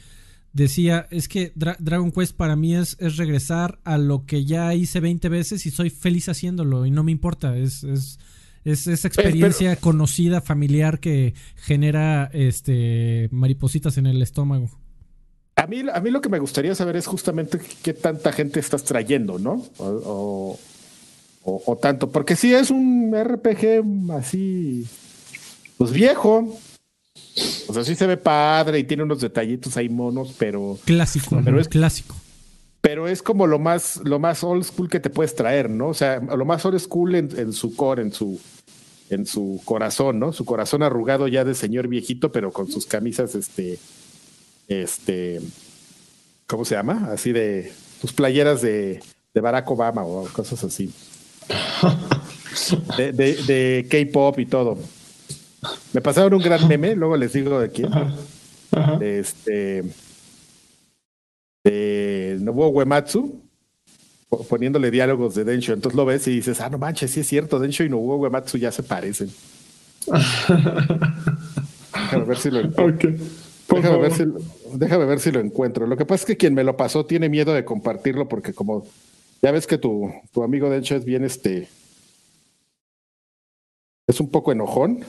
Decía, 0.54 1.08
es 1.12 1.28
que 1.28 1.52
Dragon 1.56 2.12
Quest 2.12 2.36
para 2.36 2.56
mí 2.56 2.76
es, 2.76 2.98
es, 3.00 3.18
regresar 3.18 3.80
a 3.84 3.98
lo 3.98 4.26
que 4.26 4.46
ya 4.46 4.74
hice 4.74 5.00
20 5.00 5.30
veces 5.30 5.66
y 5.66 5.72
soy 5.72 5.90
feliz 5.90 6.28
haciéndolo 6.30 6.86
y 6.86 6.92
no 6.92 7.04
me 7.04 7.12
importa. 7.12 7.58
Es, 7.58 7.84
es, 7.84 8.20
es 8.64 8.88
esa 8.88 9.08
experiencia 9.08 9.76
conocida, 9.76 10.42
familiar 10.42 11.00
que 11.00 11.34
genera 11.56 12.30
este 12.34 13.30
maripositas 13.32 13.98
en 13.98 14.08
el 14.08 14.22
estómago. 14.22 14.70
A 15.60 15.68
mí, 15.68 15.84
a 15.94 16.00
mí 16.00 16.10
lo 16.10 16.22
que 16.22 16.30
me 16.30 16.40
gustaría 16.40 16.74
saber 16.74 16.96
es 16.96 17.06
justamente 17.06 17.60
qué 17.84 17.94
tanta 17.94 18.32
gente 18.32 18.62
estás 18.62 18.86
trayendo, 18.86 19.40
¿no? 19.40 19.66
O, 19.78 20.58
tanto, 21.82 22.10
porque 22.10 22.36
si 22.36 22.54
es 22.54 22.70
un 22.72 23.14
RPG 23.14 23.84
así, 24.14 24.88
pues 25.78 25.92
viejo. 25.92 26.58
O 27.68 27.74
sea, 27.74 27.84
sí 27.84 27.96
se 27.96 28.08
ve 28.08 28.16
padre 28.16 28.80
y 28.80 28.84
tiene 28.86 29.04
unos 29.04 29.20
detallitos 29.20 29.76
ahí 29.76 29.90
monos, 29.90 30.34
pero. 30.38 30.78
Clásico, 30.86 31.42
pero 31.44 31.60
es 31.60 31.68
clásico. 31.68 32.16
Pero 32.80 33.10
es 33.10 33.22
como 33.22 33.46
lo 33.46 33.60
más, 33.60 34.00
lo 34.06 34.18
más 34.20 34.44
old 34.46 34.64
school 34.64 34.90
que 34.90 35.02
te 35.02 35.10
puedes 35.10 35.36
traer, 35.36 35.70
¿no? 35.70 35.90
O 35.90 35.94
sea, 35.94 36.20
lo 36.20 36.46
más 36.46 36.64
old 36.66 36.80
school 36.80 37.16
en, 37.16 37.38
en 37.38 37.52
su 37.52 37.76
core, 37.76 38.04
en 38.04 38.14
su, 38.14 38.40
en 39.10 39.26
su 39.26 39.62
corazón, 39.66 40.20
¿no? 40.20 40.32
Su 40.32 40.46
corazón 40.46 40.84
arrugado 40.84 41.28
ya 41.28 41.44
de 41.44 41.54
señor 41.54 41.90
viejito, 41.90 42.32
pero 42.32 42.54
con 42.54 42.72
sus 42.72 42.86
camisas, 42.86 43.36
este 43.36 43.78
este, 44.70 45.42
¿cómo 46.48 46.64
se 46.64 46.76
llama? 46.76 47.10
Así 47.12 47.34
de 47.34 47.74
tus 48.00 48.14
playeras 48.14 48.62
de, 48.62 49.02
de 49.34 49.42
Barack 49.42 49.70
Obama 49.70 50.04
o 50.04 50.26
cosas 50.26 50.64
así. 50.64 50.94
De, 52.98 53.14
de, 53.14 53.88
K-pop 53.90 54.38
y 54.40 54.46
todo. 54.46 54.78
Me 55.94 56.02
pasaron 56.02 56.34
un 56.34 56.42
gran 56.42 56.68
meme, 56.68 56.96
luego 56.96 57.16
les 57.16 57.32
digo 57.34 57.60
de 57.60 57.70
quién. 57.70 57.90
De 59.00 59.20
este. 59.20 59.84
De 61.64 62.38
Nobuo 62.42 62.70
Uematsu, 62.70 63.42
poniéndole 64.50 64.92
diálogos 64.92 65.36
de 65.36 65.44
Densho. 65.46 65.74
Entonces 65.74 65.96
lo 65.96 66.06
ves 66.06 66.28
y 66.28 66.32
dices, 66.32 66.60
ah, 66.60 66.70
no 66.70 66.78
manches, 66.78 67.12
sí 67.12 67.22
es 67.22 67.28
cierto, 67.28 67.60
Densho 67.60 67.84
y 67.84 67.90
Nobuo 67.90 68.18
Uematsu 68.18 68.58
ya 68.58 68.72
se 68.72 68.84
parecen. 68.84 69.32
A 71.94 72.18
ver 72.18 72.38
si 72.38 72.52
lo 72.52 72.60
Déjame 73.76 73.98
ver, 73.98 74.14
si, 74.14 74.26
déjame 74.74 75.06
ver 75.06 75.20
si 75.20 75.32
lo 75.32 75.40
encuentro. 75.40 75.88
Lo 75.88 75.98
que 75.98 76.06
pasa 76.06 76.24
es 76.24 76.26
que 76.28 76.38
quien 76.38 76.54
me 76.54 76.64
lo 76.64 76.76
pasó 76.78 77.06
tiene 77.06 77.30
miedo 77.30 77.54
de 77.54 77.66
compartirlo 77.66 78.28
porque 78.28 78.54
como 78.54 78.86
ya 79.42 79.52
ves 79.52 79.68
que 79.68 79.78
tu, 79.78 80.12
tu 80.32 80.44
amigo 80.44 80.70
de 80.70 80.80
hecho 80.80 80.96
es 80.96 81.06
bien 81.06 81.24
este... 81.24 81.68
Es 84.08 84.20
un 84.20 84.32
poco 84.32 84.52
enojón. 84.52 85.06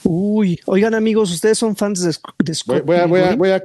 Uy, 0.05 0.59
oigan 0.65 0.95
amigos, 0.95 1.31
ustedes 1.33 1.59
son 1.59 1.77
fans 1.77 2.01
de, 2.01 2.13
de 2.43 2.57
voy, 2.65 2.97
a, 2.97 3.07
voy, 3.07 3.21
a, 3.21 3.37
voy, 3.37 3.51
a, 3.51 3.63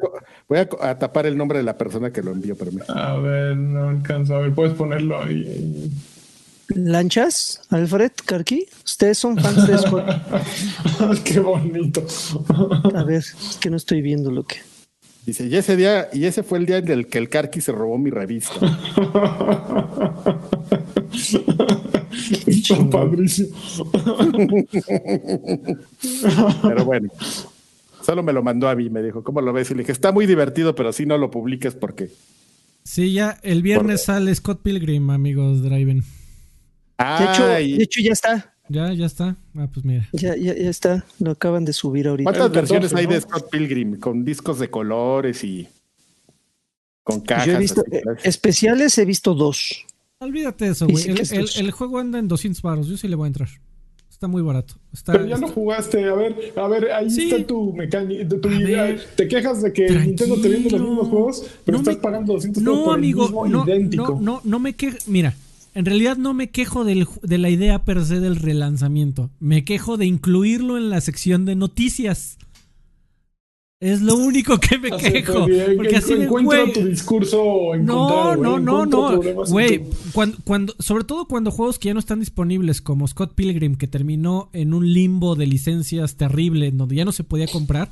voy, 0.49 0.57
a, 0.57 0.99
tapar 0.99 1.25
el 1.25 1.37
nombre 1.37 1.59
de 1.59 1.63
la 1.63 1.77
persona 1.77 2.11
que 2.11 2.21
lo 2.21 2.31
envió, 2.31 2.57
pero 2.57 2.71
A 2.89 3.15
ver, 3.17 3.55
no 3.55 3.87
alcanzo. 3.89 4.35
A 4.35 4.39
ver, 4.39 4.53
puedes 4.53 4.73
ponerlo 4.73 5.21
ahí. 5.21 5.89
¿Lanchas? 6.69 7.61
¿Alfred 7.69 8.11
Karki? 8.25 8.65
¿Ustedes 8.85 9.17
son 9.17 9.37
fans 9.37 9.67
de 9.67 9.77
Scott? 9.77 10.05
Qué 11.23 11.39
bonito. 11.39 12.05
A 12.95 13.03
ver, 13.03 13.17
es 13.17 13.57
que 13.59 13.69
no 13.69 13.77
estoy 13.77 14.01
viendo 14.01 14.31
lo 14.31 14.43
que. 14.43 14.57
Dice, 15.25 15.47
y 15.47 15.55
ese 15.55 15.77
día, 15.77 16.09
y 16.11 16.25
ese 16.25 16.43
fue 16.43 16.57
el 16.57 16.65
día 16.65 16.77
en 16.77 16.89
el 16.89 17.07
que 17.07 17.17
el 17.17 17.29
Karki 17.29 17.61
se 17.61 17.71
robó 17.71 17.97
mi 17.97 18.09
revista. 18.09 18.53
Está 22.47 22.89
padrísimo. 22.89 23.55
pero 26.61 26.85
bueno, 26.85 27.09
solo 28.01 28.23
me 28.23 28.33
lo 28.33 28.43
mandó 28.43 28.67
a 28.67 28.75
mí, 28.75 28.89
me 28.89 29.01
dijo, 29.01 29.23
¿cómo 29.23 29.41
lo 29.41 29.53
ves? 29.53 29.71
Y 29.71 29.75
le 29.75 29.79
dije, 29.79 29.91
está 29.91 30.11
muy 30.11 30.25
divertido, 30.25 30.75
pero 30.75 30.91
sí 30.91 31.05
no 31.05 31.17
lo 31.17 31.31
publiques 31.31 31.75
porque 31.75 32.09
Sí, 32.83 33.13
ya 33.13 33.39
el 33.43 33.61
viernes 33.61 34.03
sale 34.03 34.35
Scott 34.35 34.61
Pilgrim, 34.61 35.09
amigos 35.09 35.61
Driven. 35.63 36.03
De 37.19 37.25
hecho, 37.31 37.59
y- 37.59 37.77
de 37.77 37.83
hecho 37.83 38.01
ya 38.01 38.11
está. 38.11 38.49
Ya, 38.69 38.93
ya 38.93 39.05
está. 39.05 39.35
Ah, 39.55 39.67
pues 39.71 39.85
mira. 39.85 40.07
Ya, 40.13 40.35
ya, 40.35 40.55
ya 40.55 40.69
está. 40.69 41.05
Lo 41.19 41.31
acaban 41.31 41.65
de 41.65 41.73
subir 41.73 42.07
ahorita. 42.07 42.31
¿cuántas 42.31 42.51
versiones 42.51 42.91
14, 42.93 42.95
hay 43.07 43.13
de. 43.13 43.21
Scott 43.21 43.49
Pilgrim? 43.51 43.99
Con 43.99 44.23
discos 44.23 44.57
de 44.59 44.69
colores 44.69 45.43
y 45.43 45.67
con 47.03 47.19
cajas. 47.21 47.47
Yo 47.47 47.53
he 47.53 47.57
visto 47.59 47.81
así, 47.85 47.97
eh, 47.97 48.01
especiales, 48.23 48.97
he 48.97 49.05
visto 49.05 49.33
dos. 49.33 49.85
Olvídate 50.19 50.65
de 50.65 50.71
eso, 50.71 50.87
güey. 50.87 51.03
sí 51.25 51.59
El, 51.59 51.71
juego 51.71 51.99
anda 51.99 52.17
en 52.19 52.27
200 52.29 52.61
baros. 52.61 52.87
Yo 52.87 52.95
sí 52.97 53.07
le 53.09 53.15
voy 53.17 53.25
a 53.25 53.27
entrar. 53.27 53.49
Está 54.09 54.27
muy 54.29 54.41
barato. 54.41 54.75
Está, 54.93 55.11
Pero 55.11 55.25
ya 55.25 55.35
lo 55.37 55.47
está- 55.47 55.53
jugaste, 55.53 56.05
a 56.05 56.13
ver, 56.13 56.53
a 56.55 56.67
ver, 56.69 56.91
ahí 56.93 57.09
Sí. 57.09 57.29
está 57.29 57.45
tu 57.45 57.73
mecánica. 57.73 58.25
Te 59.17 59.27
quejas 59.27 59.61
de 59.61 59.73
que 59.73 59.89
Nintendo 59.89 60.39
te 60.39 60.47
vende 60.47 60.69
los 60.71 60.79
mismos 60.81 61.09
juegos, 61.09 61.45
pero 61.65 61.77
No 61.77 61.81
estás 61.81 61.95
me- 61.97 62.01
pagando 62.01 62.33
200 62.33 62.63
No, 62.63 62.85
por 62.85 62.95
amigo, 62.95 63.23
el 63.23 63.29
mismo 63.29 63.47
no, 63.47 63.63
idéntico. 63.65 64.13
no, 64.13 64.21
no, 64.21 64.41
no 64.45 64.59
me 64.59 64.73
quejo. 64.73 64.97
Mira, 65.07 65.35
en 65.73 65.85
realidad 65.85 66.17
no 66.17 66.33
me 66.33 66.49
quejo 66.49 66.83
del 66.83 67.07
de 67.21 67.37
la 67.37 67.49
idea 67.49 67.83
per 67.83 68.05
se 68.05 68.19
del 68.19 68.35
relanzamiento. 68.35 69.29
Me 69.39 69.65
quejo 69.65 69.97
de 69.97 70.05
incluirlo 70.05 70.77
en 70.77 70.89
la 70.89 71.01
sección 71.01 71.45
de 71.45 71.55
noticias. 71.55 72.37
Es 73.79 74.01
lo 74.01 74.15
único 74.15 74.59
que 74.59 74.77
me 74.77 74.87
Hace 74.95 75.11
quejo. 75.11 75.45
bien. 75.45 75.75
Porque 75.75 75.97
así 75.97 76.13
encuentro 76.13 76.71
tu 76.71 76.85
discurso 76.85 77.43
No, 77.77 78.31
encontrado, 78.31 78.35
no, 78.37 78.59
no, 78.59 78.85
no. 78.85 79.45
Güey, 79.45 79.83
cuando, 80.13 80.37
cuando, 80.45 80.73
sobre 80.79 81.03
todo 81.03 81.27
cuando 81.27 81.51
juegos 81.51 81.79
que 81.79 81.87
ya 81.89 81.93
no 81.93 81.99
están 81.99 82.21
disponibles, 82.21 82.81
como 82.81 83.05
Scott 83.07 83.33
Pilgrim, 83.35 83.75
que 83.75 83.87
terminó 83.87 84.49
en 84.53 84.73
un 84.73 84.93
limbo 84.93 85.35
de 85.35 85.47
licencias 85.47 86.15
terrible, 86.15 86.71
donde 86.71 86.95
ya 86.95 87.03
no 87.03 87.11
se 87.11 87.25
podía 87.25 87.47
comprar. 87.47 87.89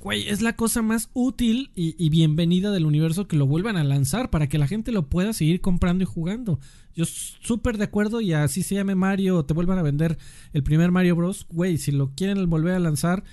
Güey, 0.00 0.28
es 0.28 0.42
la 0.42 0.54
cosa 0.54 0.80
más 0.80 1.10
útil 1.12 1.72
y, 1.74 1.96
y 1.98 2.08
bienvenida 2.08 2.70
del 2.70 2.86
universo 2.86 3.26
que 3.26 3.36
lo 3.36 3.46
vuelvan 3.46 3.76
a 3.76 3.82
lanzar 3.82 4.30
para 4.30 4.48
que 4.48 4.56
la 4.56 4.68
gente 4.68 4.92
lo 4.92 5.08
pueda 5.08 5.32
seguir 5.32 5.60
comprando 5.60 6.04
y 6.04 6.06
jugando. 6.06 6.60
Yo 6.94 7.04
súper 7.04 7.78
de 7.78 7.84
acuerdo 7.84 8.20
y 8.20 8.32
así 8.32 8.62
se 8.62 8.76
llame 8.76 8.94
Mario 8.94 9.44
te 9.44 9.54
vuelvan 9.54 9.78
a 9.78 9.82
vender 9.82 10.16
el 10.52 10.62
primer 10.62 10.92
Mario 10.92 11.16
Bros. 11.16 11.46
Güey, 11.50 11.78
si 11.78 11.90
lo 11.90 12.12
quieren 12.14 12.48
volver 12.48 12.74
a 12.74 12.78
lanzar, 12.78 13.24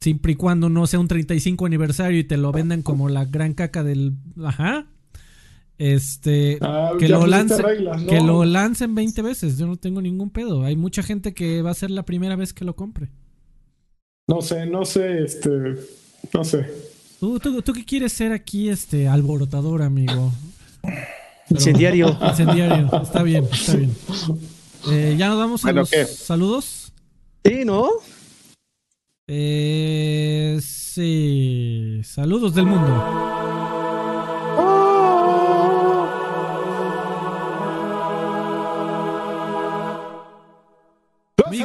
siempre 0.00 0.32
y 0.32 0.34
cuando 0.34 0.68
no 0.68 0.88
sea 0.88 0.98
un 0.98 1.06
35 1.06 1.66
aniversario 1.66 2.18
y 2.18 2.24
te 2.24 2.36
lo 2.36 2.50
vendan 2.50 2.82
como 2.82 3.08
la 3.08 3.24
gran 3.24 3.54
caca 3.54 3.84
del... 3.84 4.14
Ajá. 4.44 4.86
Este... 5.78 6.58
Ah, 6.62 6.94
que, 6.98 7.08
lo 7.08 7.28
lance, 7.28 7.62
reglas, 7.62 8.02
¿no? 8.02 8.08
que 8.08 8.20
lo 8.20 8.44
lancen 8.44 8.96
20 8.96 9.22
veces, 9.22 9.56
yo 9.56 9.68
no 9.68 9.76
tengo 9.76 10.02
ningún 10.02 10.30
pedo. 10.30 10.64
Hay 10.64 10.74
mucha 10.74 11.04
gente 11.04 11.32
que 11.32 11.62
va 11.62 11.70
a 11.70 11.74
ser 11.74 11.92
la 11.92 12.04
primera 12.04 12.34
vez 12.34 12.52
que 12.52 12.64
lo 12.64 12.74
compre. 12.74 13.10
No 14.28 14.42
sé, 14.42 14.66
no 14.66 14.84
sé, 14.84 15.22
este, 15.22 15.48
no 16.34 16.44
sé. 16.44 16.66
¿Tú, 17.20 17.38
tú, 17.38 17.62
tú 17.62 17.72
qué 17.72 17.84
quieres 17.84 18.12
ser 18.12 18.32
aquí, 18.32 18.68
este, 18.68 19.06
alborotador, 19.06 19.82
amigo? 19.82 20.32
Pero- 20.82 20.96
Incendiario. 21.50 22.18
Incendiario, 22.28 22.90
está 23.02 23.22
bien, 23.22 23.44
está 23.44 23.76
bien. 23.76 23.94
Eh, 24.90 25.14
¿Ya 25.16 25.28
nos 25.28 25.38
vamos 25.38 25.64
a 25.64 25.68
Bueno, 25.68 25.80
los 25.82 25.90
¿qué? 25.90 26.04
saludos? 26.06 26.92
Sí, 27.44 27.64
¿no? 27.64 27.88
Eh, 29.28 30.58
sí, 30.60 32.00
saludos 32.04 32.52
del 32.54 32.66
mundo. 32.66 33.04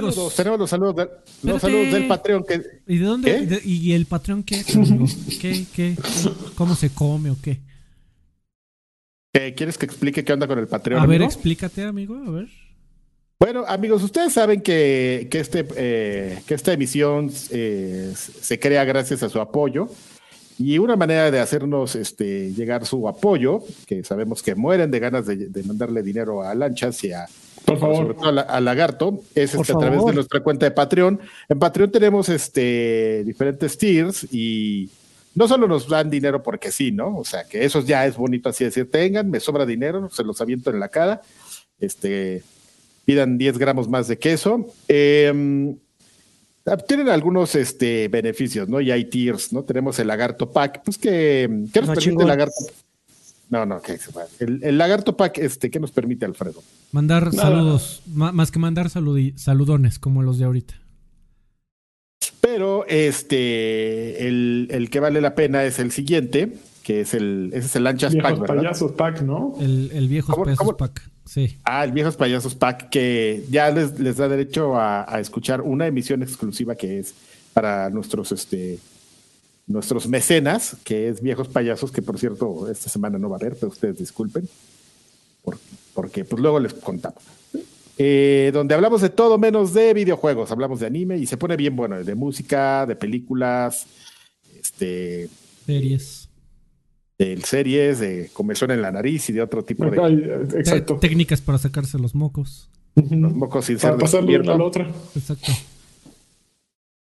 Amigos. 0.10 0.15
saludos, 0.15 0.36
tenemos 0.36 0.60
los 0.60 0.69
saludos, 0.69 0.95
del- 0.95 1.10
los 1.44 1.61
saludos 1.61 1.91
del 1.94 2.07
Patreon 2.07 2.44
que 2.45 2.61
¿Y 2.88 2.98
de 2.98 3.06
dónde? 3.06 3.61
¿Y 3.65 3.94
el 3.94 4.06
Patreon 4.06 4.44
qué? 4.44 4.64
¿Qué, 5.41 5.65
qué? 5.76 5.95
¿Cómo 6.56 6.76
se 6.76 6.90
come 6.90 7.30
o 7.32 7.38
qué? 7.41 7.60
¿Quieres 9.56 9.78
que 9.78 9.86
explique 9.86 10.23
qué 10.26 10.34
onda 10.34 10.45
con 10.48 10.60
el 10.60 10.68
Patreon? 10.68 11.02
A 11.02 11.06
ver, 11.06 11.18
amigo? 11.22 11.32
explícate, 11.32 11.84
amigo, 11.86 12.15
a 12.15 12.30
ver. 12.32 12.48
Bueno, 13.40 13.64
amigos, 13.68 14.03
ustedes 14.03 14.34
saben 14.34 14.61
que, 14.61 15.28
que, 15.32 15.40
este, 15.40 15.65
eh, 15.78 16.41
que 16.45 16.53
esta 16.53 16.73
emisión 16.73 17.32
eh, 17.49 18.14
se 18.15 18.60
crea 18.60 18.84
gracias 18.84 19.23
a 19.23 19.30
su 19.30 19.40
apoyo. 19.40 19.90
Y 20.60 20.78
una 20.78 20.95
manera 20.95 21.32
de 21.32 21.40
hacernos 21.40 21.95
este, 21.95 22.53
llegar 22.53 22.86
su 22.86 23.07
apoyo, 23.07 23.64
que 23.88 24.03
sabemos 24.03 24.44
que 24.44 24.53
mueren 24.53 24.91
de 24.91 24.99
ganas 24.99 25.26
de, 25.26 25.36
de 25.48 25.64
mandarle 25.64 26.03
dinero 26.03 26.44
a 26.44 26.53
Lanchas 26.53 27.03
y 27.03 27.14
a, 27.14 27.26
Por 27.66 27.80
sobre 27.80 27.96
favor. 27.96 28.16
todo 28.16 28.40
a, 28.40 28.42
a 28.42 28.60
Lagarto, 28.60 29.22
es 29.36 29.54
este, 29.54 29.74
a 29.74 29.78
través 29.78 30.06
de 30.06 30.14
nuestra 30.14 30.42
cuenta 30.42 30.66
de 30.66 30.72
Patreon. 30.72 31.20
En 31.48 31.60
Patreon 31.60 31.92
tenemos 31.92 32.30
este, 32.30 33.24
diferentes 33.24 33.78
tiers 33.78 34.28
y 34.32 34.90
no 35.36 35.48
solo 35.48 35.68
nos 35.68 35.88
dan 35.88 36.10
dinero 36.10 36.44
porque 36.44 36.72
sí, 36.72 36.92
¿no? 36.92 37.18
O 37.18 37.24
sea, 37.24 37.44
que 37.46 37.64
eso 37.64 37.82
ya 37.82 38.06
es 38.06 38.18
bonito 38.18 38.50
así 38.50 38.64
decir, 38.64 38.90
tengan, 38.90 39.30
me 39.30 39.40
sobra 39.40 39.66
dinero, 39.66 40.10
se 40.12 40.24
los 40.24 40.42
aviento 40.42 40.70
en 40.70 40.80
la 40.80 40.90
cara. 40.90 41.22
Este, 41.80 42.44
pidan 43.06 43.38
10 43.38 43.58
gramos 43.58 43.88
más 43.88 44.08
de 44.08 44.18
queso. 44.18 44.68
Eh, 44.88 45.74
tienen 46.88 47.10
algunos 47.10 47.56
este, 47.56 48.08
beneficios, 48.08 48.70
¿no? 48.70 48.82
Y 48.82 48.92
hay 48.92 49.06
tiers, 49.06 49.52
¿no? 49.52 49.64
Tenemos 49.64 49.98
el 50.00 50.08
lagarto 50.08 50.52
pack, 50.52 50.84
pues 50.84 50.98
que, 50.98 51.50
¿qué 51.74 51.82
nos 51.82 51.90
permite 51.90 52.22
el 52.22 52.28
lagarto? 52.28 52.56
No, 53.52 53.65
no, 53.68 53.80
que 53.82 53.99
el, 54.40 54.64
el 54.64 54.78
lagarto 54.80 55.15
pack, 55.15 55.38
este, 55.38 55.69
¿qué 55.69 55.80
nos 55.80 55.91
permite, 55.91 56.26
Alfredo? 56.26 56.64
Mandar 56.91 57.26
Nada. 57.34 57.49
saludos, 57.49 58.02
más 58.07 58.49
que 58.49 58.57
mandar 58.57 58.88
saludi- 58.88 59.38
saludones 59.38 59.99
como 59.99 60.23
los 60.23 60.40
de 60.40 60.45
ahorita. 60.45 60.73
Pero 62.40 62.86
este, 62.88 64.28
el, 64.28 64.68
el 64.72 64.90
que 64.90 64.99
vale 64.99 65.22
la 65.22 65.36
pena 65.36 65.64
es 65.64 65.80
el 65.80 65.91
siguiente, 65.91 66.53
que 66.84 67.02
es 67.02 67.14
el, 67.14 67.49
ese 67.53 67.68
es 67.68 67.76
el 67.76 67.84
Lanchas 67.84 68.14
Viejos 68.14 68.32
Pack, 68.32 68.40
¿verdad? 68.41 68.56
payasos 68.56 68.91
pack, 68.94 69.22
¿no? 69.22 69.53
El, 69.60 69.91
el 69.94 70.07
viejo 70.07 70.32
¿Cómo- 70.34 70.45
pesos 70.45 70.57
cómo? 70.57 70.78
pack. 70.78 71.10
Sí. 71.23 71.57
Ah, 71.64 71.84
el 71.86 71.91
Viejos 71.91 72.18
Payasos 72.18 72.56
Pack, 72.56 72.90
que 72.90 73.45
ya 73.49 73.69
les, 73.69 73.98
les 73.99 74.18
da 74.18 74.28
derecho 74.28 74.76
a, 74.76 75.06
a 75.07 75.19
escuchar 75.19 75.61
una 75.61 75.86
emisión 75.88 76.23
exclusiva 76.23 76.76
que 76.76 76.99
es 76.99 77.14
para 77.53 77.90
nuestros, 77.91 78.32
este, 78.34 78.80
nuestros 79.72 80.07
mecenas, 80.07 80.77
que 80.84 81.10
es 81.10 81.22
Viejos 81.22 81.48
Payasos, 81.48 81.91
que 81.91 82.02
por 82.02 82.19
cierto, 82.19 82.69
esta 82.69 82.89
semana 82.89 83.18
no 83.18 83.30
va 83.30 83.38
a 83.38 83.39
haber, 83.39 83.56
pero 83.56 83.72
ustedes 83.72 83.98
disculpen, 83.98 84.48
por- 85.43 85.57
porque 85.93 86.26
pues 86.26 86.41
luego 86.41 86.60
les 86.60 86.73
contamos. 86.73 87.22
Eh, 87.98 88.49
donde 88.53 88.73
hablamos 88.73 89.02
de 89.02 89.10
todo 89.10 89.38
menos 89.38 89.73
de 89.73 89.93
videojuegos, 89.93 90.49
hablamos 90.52 90.80
de 90.80 90.88
anime 90.88 91.18
y 91.18 91.26
se 91.27 91.38
pone 91.38 91.56
bien 91.57 91.76
bueno, 91.76 92.03
de 92.03 92.15
música, 92.15 92.85
de 92.85 92.95
películas, 92.95 93.85
este, 94.60 95.30
Series. 95.65 96.30
de 97.19 97.41
series, 97.41 97.99
de 97.99 98.30
comezón 98.34 98.72
en 98.72 98.81
la 98.81 98.91
nariz 98.91 99.30
y 99.30 99.34
de 99.34 99.41
otro 99.41 99.64
tipo 99.64 99.85
de 99.85 100.02
Ay, 100.02 100.23
exacto. 100.57 100.95
Te- 100.95 101.07
técnicas 101.07 101.41
para 101.41 101.57
sacarse 101.60 101.99
los 101.99 102.15
mocos. 102.15 102.69
los 102.95 103.34
mocos 103.35 103.65
sin 103.65 103.77
ser 103.77 103.91
Para 103.91 104.02
pasarle 104.02 104.39
una 104.39 104.53
a 104.53 104.57
la 104.57 104.64
otra. 104.64 104.91
Exacto. 105.15 105.52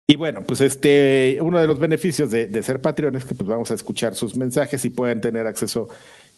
Y 0.09 0.15
bueno, 0.15 0.41
pues 0.43 0.61
este, 0.61 1.37
uno 1.41 1.59
de 1.59 1.67
los 1.67 1.77
beneficios 1.79 2.31
de, 2.31 2.47
de 2.47 2.63
ser 2.63 2.81
Patreon 2.81 3.17
es 3.17 3.25
que 3.25 3.35
pues 3.35 3.47
vamos 3.47 3.71
a 3.71 3.73
escuchar 3.73 4.15
sus 4.15 4.37
mensajes 4.37 4.85
y 4.85 4.89
pueden 4.89 5.19
tener 5.19 5.45
acceso 5.45 5.89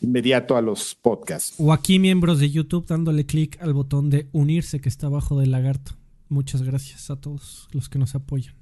inmediato 0.01 0.57
a 0.57 0.61
los 0.61 0.95
podcasts. 0.95 1.53
O 1.59 1.71
aquí 1.71 1.99
miembros 1.99 2.39
de 2.39 2.49
YouTube 2.49 2.87
dándole 2.87 3.27
clic 3.27 3.61
al 3.61 3.73
botón 3.73 4.09
de 4.09 4.27
unirse 4.31 4.81
que 4.81 4.89
está 4.89 5.05
abajo 5.05 5.39
del 5.39 5.51
lagarto. 5.51 5.91
Muchas 6.29 6.63
gracias 6.63 7.09
a 7.11 7.15
todos 7.15 7.67
los 7.71 7.89
que 7.89 7.99
nos 7.99 8.15
apoyan. 8.15 8.55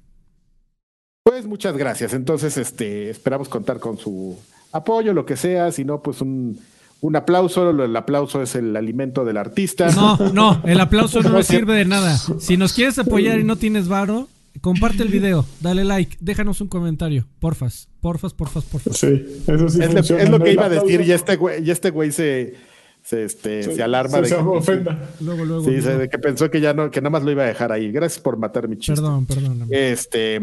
Pues 1.24 1.46
muchas 1.46 1.78
gracias. 1.78 2.14
Entonces, 2.14 2.58
este, 2.58 3.10
esperamos 3.10 3.50
contar 3.50 3.80
con 3.80 3.98
su 3.98 4.38
apoyo, 4.72 5.14
lo 5.14 5.26
que 5.26 5.36
sea. 5.36 5.72
Si 5.72 5.84
no, 5.84 6.02
pues 6.02 6.22
un, 6.22 6.58
un 7.02 7.16
aplauso. 7.16 7.70
El 7.70 7.96
aplauso 7.96 8.42
es 8.42 8.56
el 8.56 8.76
alimento 8.76 9.26
del 9.26 9.38
artista. 9.38 9.92
No, 9.92 10.18
no, 10.32 10.62
el 10.64 10.80
aplauso 10.80 11.22
no 11.24 11.30
nos 11.30 11.48
sirve 11.48 11.76
de 11.76 11.86
nada. 11.86 12.18
Si 12.40 12.56
nos 12.56 12.74
quieres 12.74 12.98
apoyar 13.00 13.40
y 13.40 13.44
no 13.44 13.58
tienes 13.58 13.90
varo, 13.90 14.30
comparte 14.62 15.04
el 15.04 15.10
video, 15.10 15.46
dale 15.62 15.84
like, 15.84 16.18
déjanos 16.20 16.62
un 16.62 16.68
comentario. 16.68 17.28
Porfas, 17.40 17.90
porfas, 18.02 18.34
porfas, 18.34 18.64
porfas. 18.66 18.98
Sí, 18.98 19.26
eso 19.48 19.70
sí 19.70 19.80
es, 19.82 19.88
lo, 19.88 19.94
funciona. 19.98 20.24
es 20.24 20.30
lo 20.30 20.40
¿no? 20.40 20.46
que 20.46 20.54
iba 20.54 20.66
a 20.66 20.70
decir. 20.70 21.02
Y 21.02 21.12
este 21.12 21.36
güey, 21.36 21.64
y 21.64 21.72
este 21.72 21.90
güey 21.92 22.12
se, 22.12 22.56
se, 23.04 23.24
este, 23.24 23.64
se, 23.64 23.84
alarma 23.84 24.18
se, 24.18 24.22
de 24.22 24.28
se 24.30 24.36
que, 24.36 24.42
ofenda. 24.42 25.10
Luego, 25.22 25.46
luego. 25.46 25.64
sí, 25.64 25.72
luego. 25.82 26.00
de 26.00 26.10
que 26.10 26.20
pensó 26.20 26.50
que 26.52 26.62
ya 26.62 26.74
no, 26.74 26.92
que 26.92 27.02
nada 27.02 27.10
más 27.12 27.24
lo 27.24 27.32
iba 27.32 27.44
a 27.44 27.48
dejar 27.48 27.72
ahí. 27.72 27.92
Gracias 27.92 28.22
por 28.22 28.38
matar 28.38 28.68
mi 28.68 28.78
chiste. 28.78 29.02
Perdón, 29.02 29.26
perdón. 29.26 29.68
Este. 29.70 30.40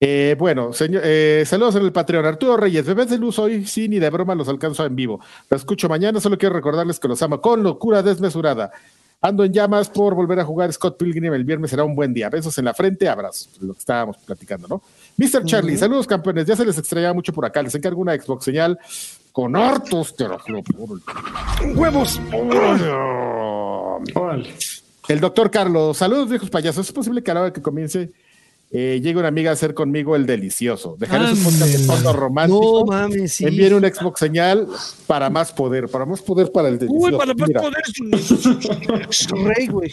eh, 0.00 0.36
bueno, 0.38 0.72
señor, 0.72 1.02
eh, 1.04 1.44
saludos 1.46 1.76
en 1.76 1.82
el 1.82 1.92
Patreon. 1.92 2.24
Arturo 2.24 2.56
Reyes, 2.56 2.86
bebés 2.86 3.10
de 3.10 3.18
luz 3.18 3.38
hoy 3.38 3.64
sí 3.66 3.88
ni 3.88 3.98
de 3.98 4.10
broma 4.10 4.34
los 4.34 4.48
alcanzo 4.48 4.84
en 4.84 4.96
vivo. 4.96 5.20
Los 5.48 5.60
escucho 5.60 5.88
mañana, 5.88 6.20
solo 6.20 6.38
quiero 6.38 6.54
recordarles 6.54 6.98
que 6.98 7.08
los 7.08 7.22
amo 7.22 7.40
con 7.40 7.62
locura 7.62 8.02
desmesurada. 8.02 8.72
Ando 9.24 9.44
en 9.44 9.52
llamas 9.52 9.88
por 9.88 10.16
volver 10.16 10.40
a 10.40 10.44
jugar 10.44 10.72
Scott 10.72 10.98
Pilgrim 10.98 11.32
el 11.32 11.44
viernes, 11.44 11.70
será 11.70 11.84
un 11.84 11.94
buen 11.94 12.12
día. 12.12 12.28
Besos 12.28 12.58
en 12.58 12.64
la 12.64 12.74
frente, 12.74 13.08
abrazos, 13.08 13.48
lo 13.60 13.72
que 13.72 13.78
estábamos 13.78 14.16
platicando, 14.18 14.66
¿no? 14.66 14.82
Mr. 15.16 15.44
Charlie, 15.44 15.76
saludos 15.76 16.08
campeones, 16.08 16.44
ya 16.44 16.56
se 16.56 16.66
les 16.66 16.76
extrañaba 16.76 17.14
mucho 17.14 17.32
por 17.32 17.46
acá, 17.46 17.62
les 17.62 17.72
encargo 17.74 18.00
una 18.00 18.20
Xbox 18.20 18.44
señal 18.44 18.76
con 19.30 19.54
hartos. 19.54 20.16
¡Huevos! 21.76 22.20
Órale. 24.14 24.54
El 25.08 25.20
doctor 25.20 25.50
Carlos, 25.52 25.96
saludos 25.96 26.28
viejos 26.28 26.50
payasos. 26.50 26.86
¿Es 26.86 26.92
posible 26.92 27.22
que 27.22 27.30
a 27.30 27.34
la 27.34 27.40
hora 27.42 27.52
que 27.52 27.62
comience 27.62 28.10
eh, 28.72 29.00
llega 29.02 29.18
una 29.18 29.28
amiga 29.28 29.50
a 29.50 29.54
hacer 29.54 29.74
conmigo 29.74 30.16
el 30.16 30.24
delicioso. 30.26 30.96
Dejaré 30.98 31.24
su 31.26 31.30
Ándale. 31.30 31.44
podcast 31.44 31.72
de 31.72 31.78
fondo 31.80 32.12
romántico. 32.14 32.84
No 32.86 32.92
mames, 32.92 33.32
sí. 33.32 33.44
Envíen 33.44 33.74
un 33.74 33.82
Xbox 33.82 34.18
señal 34.20 34.66
para 35.06 35.28
más 35.30 35.52
poder, 35.52 35.88
para 35.88 36.06
más 36.06 36.22
poder 36.22 36.50
para 36.50 36.68
el 36.68 36.78
delicioso. 36.78 37.06
Uy, 37.06 37.12
para 37.18 37.34
más 37.34 37.48
Mira, 37.48 37.60
poder 37.60 37.82
es 39.10 39.28
un 39.32 39.44
rey, 39.46 39.66
güey. 39.66 39.92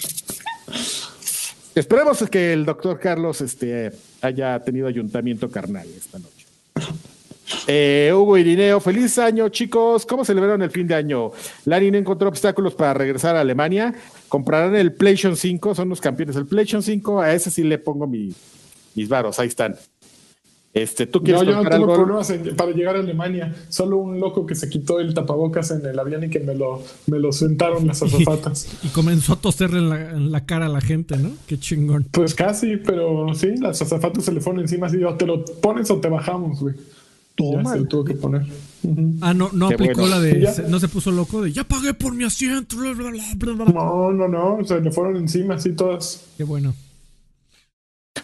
Esperemos 1.75 2.23
que 2.29 2.53
el 2.53 2.65
doctor 2.65 2.99
Carlos 2.99 3.41
este, 3.41 3.91
haya 4.21 4.59
tenido 4.59 4.87
ayuntamiento 4.87 5.49
carnal 5.49 5.87
esta 5.95 6.19
noche. 6.19 6.45
Eh, 7.67 8.11
Hugo 8.13 8.37
Irineo, 8.37 8.79
feliz 8.79 9.17
año, 9.17 9.49
chicos. 9.49 10.05
¿Cómo 10.05 10.25
celebraron 10.25 10.61
el 10.61 10.71
fin 10.71 10.87
de 10.87 10.95
año? 10.95 11.31
Lari 11.65 11.91
no 11.91 11.97
encontró 11.97 12.27
obstáculos 12.27 12.73
para 12.75 12.93
regresar 12.93 13.35
a 13.35 13.41
Alemania. 13.41 13.93
Comprarán 14.27 14.75
el 14.75 14.93
PlayStation 14.93 15.35
5, 15.35 15.75
son 15.75 15.89
los 15.89 16.01
campeones. 16.01 16.35
El 16.35 16.45
PlayStation 16.45 16.83
5, 16.83 17.21
a 17.21 17.33
ese 17.33 17.49
sí 17.51 17.63
le 17.63 17.77
pongo 17.77 18.07
mi- 18.07 18.33
mis 18.99 19.07
varos, 19.09 19.39
ahí 19.39 19.47
están. 19.47 19.75
Este, 20.71 21.07
¿Tú 21.07 21.23
quieres 21.23 21.41
No, 21.41 21.45
yo 21.47 21.51
no 21.53 21.57
comprar 21.59 21.79
tuve 21.81 21.91
algo? 21.93 22.03
problemas 22.05 22.29
en- 22.29 22.55
para 22.55 22.71
llegar 22.71 22.95
a 22.95 22.99
Alemania. 22.99 23.55
Solo 23.69 23.97
un 23.97 24.19
loco 24.19 24.45
que 24.45 24.53
se 24.53 24.69
quitó 24.69 24.99
el 24.99 25.13
tapabocas 25.15 25.71
en 25.71 25.83
el 25.85 25.97
avión 25.97 26.23
y 26.25 26.29
que 26.29 26.39
me 26.41 26.53
lo, 26.53 26.83
me 27.07 27.17
lo 27.17 27.31
sentaron 27.31 27.87
las 27.87 28.03
azafatas. 28.03 28.67
Y 28.83 28.89
comenzó 28.89 29.33
a 29.33 29.35
toserle 29.37 29.79
en 29.79 29.89
la, 29.89 30.11
en 30.11 30.31
la 30.31 30.45
cara 30.45 30.67
a 30.67 30.69
la 30.69 30.79
gente, 30.81 31.17
¿no? 31.17 31.31
Qué 31.47 31.57
chingón. 31.59 32.05
Pues 32.11 32.35
casi, 32.35 32.77
pero 32.77 33.33
sí, 33.33 33.55
las 33.59 33.81
azafatas 33.81 34.25
se 34.25 34.31
le 34.31 34.41
fueron 34.41 34.61
encima 34.61 34.85
así, 34.87 35.03
o 35.03 35.15
te 35.15 35.25
lo 35.25 35.43
pones 35.43 35.89
o 35.89 35.97
te 35.99 36.07
bajamos, 36.09 36.59
güey. 36.59 36.75
Ya 36.75 36.83
Toma. 37.35 37.71
se 37.71 37.79
lo 37.79 37.85
tuvo 37.87 38.03
que 38.03 38.13
poner. 38.15 38.45
Ah, 39.21 39.33
no, 39.33 39.49
no 39.53 39.69
Qué 39.69 39.73
aplicó 39.75 40.01
bueno. 40.01 40.15
la 40.17 40.21
de. 40.21 40.41
Ya. 40.41 40.51
se- 40.53 40.67
no 40.69 40.77
se 40.79 40.87
puso 40.89 41.09
loco 41.09 41.41
de. 41.41 41.51
Ya 41.53 41.63
pagué 41.63 41.93
por 41.95 42.13
mi 42.13 42.25
asiento. 42.25 42.75
bla, 42.77 42.91
bla, 42.93 43.09
bla, 43.11 43.23
bla, 43.37 43.53
bla". 43.53 43.65
No, 43.73 44.11
no, 44.11 44.27
no, 44.27 44.63
se 44.65 44.79
le 44.81 44.91
fueron 44.91 45.15
encima 45.15 45.55
así 45.55 45.71
todas. 45.71 46.25
Qué 46.37 46.43
bueno. 46.43 46.73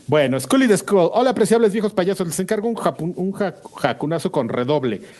Bueno, 0.07 0.39
Scully 0.39 0.67
the 0.67 0.77
Skull. 0.77 1.09
Hola, 1.13 1.31
apreciables 1.31 1.71
viejos 1.73 1.93
payasos. 1.93 2.27
Les 2.27 2.39
encargo 2.39 2.67
un, 2.67 2.75
japun- 2.75 3.13
un 3.15 3.31
ja- 3.31 3.55
jacunazo 3.77 4.31
con 4.31 4.49
redoble. 4.49 5.01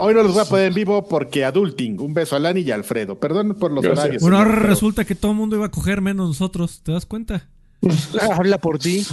Hoy 0.00 0.14
no 0.14 0.22
los 0.22 0.32
voy 0.32 0.42
a 0.42 0.46
poner 0.46 0.66
en 0.68 0.74
vivo 0.74 1.06
porque 1.08 1.44
adulting. 1.44 2.00
Un 2.00 2.14
beso 2.14 2.36
a 2.36 2.38
Lani 2.38 2.60
y 2.62 2.70
a 2.70 2.74
Alfredo. 2.74 3.18
Perdón 3.18 3.54
por 3.58 3.70
los 3.70 3.82
Gracias. 3.82 3.98
horarios. 4.04 4.22
Bueno, 4.22 4.36
señor, 4.38 4.48
ahora 4.48 4.60
pero- 4.62 4.72
resulta 4.74 5.04
que 5.04 5.14
todo 5.14 5.32
el 5.32 5.36
mundo 5.36 5.56
iba 5.56 5.66
a 5.66 5.70
coger 5.70 6.00
menos 6.00 6.28
nosotros. 6.28 6.80
¿Te 6.82 6.92
das 6.92 7.04
cuenta? 7.06 7.48
Habla 8.32 8.58
por 8.58 8.78
ti. 8.78 9.06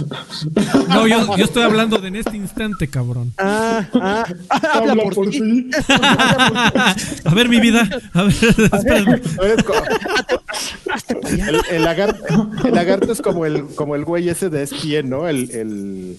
No, 0.88 1.06
yo, 1.06 1.36
yo 1.36 1.44
estoy 1.44 1.62
hablando 1.62 1.98
de 1.98 2.08
en 2.08 2.16
este 2.16 2.36
instante, 2.36 2.88
cabrón. 2.88 3.32
Ah, 3.38 3.88
ah, 3.94 4.24
habla, 4.50 4.92
Habla 4.92 5.02
por, 5.04 5.14
por 5.14 5.30
ti. 5.30 5.70
A 7.24 7.34
ver, 7.34 7.48
mi 7.48 7.60
vida. 7.60 7.88
A 8.12 8.22
ver, 8.24 8.34
espérame. 8.34 9.22
¿Sabes 9.36 9.62
cómo? 9.62 9.80
El, 11.28 11.60
el 11.70 11.84
lagarto, 11.84 12.50
el 12.64 12.74
lagarto 12.74 13.12
es 13.12 13.20
como 13.22 13.46
el, 13.46 13.64
como 13.74 13.94
el 13.94 14.04
güey 14.04 14.28
ese 14.28 14.50
de 14.50 14.62
ESPN, 14.64 15.08
¿no? 15.10 15.28
El, 15.28 15.50
el, 15.52 16.16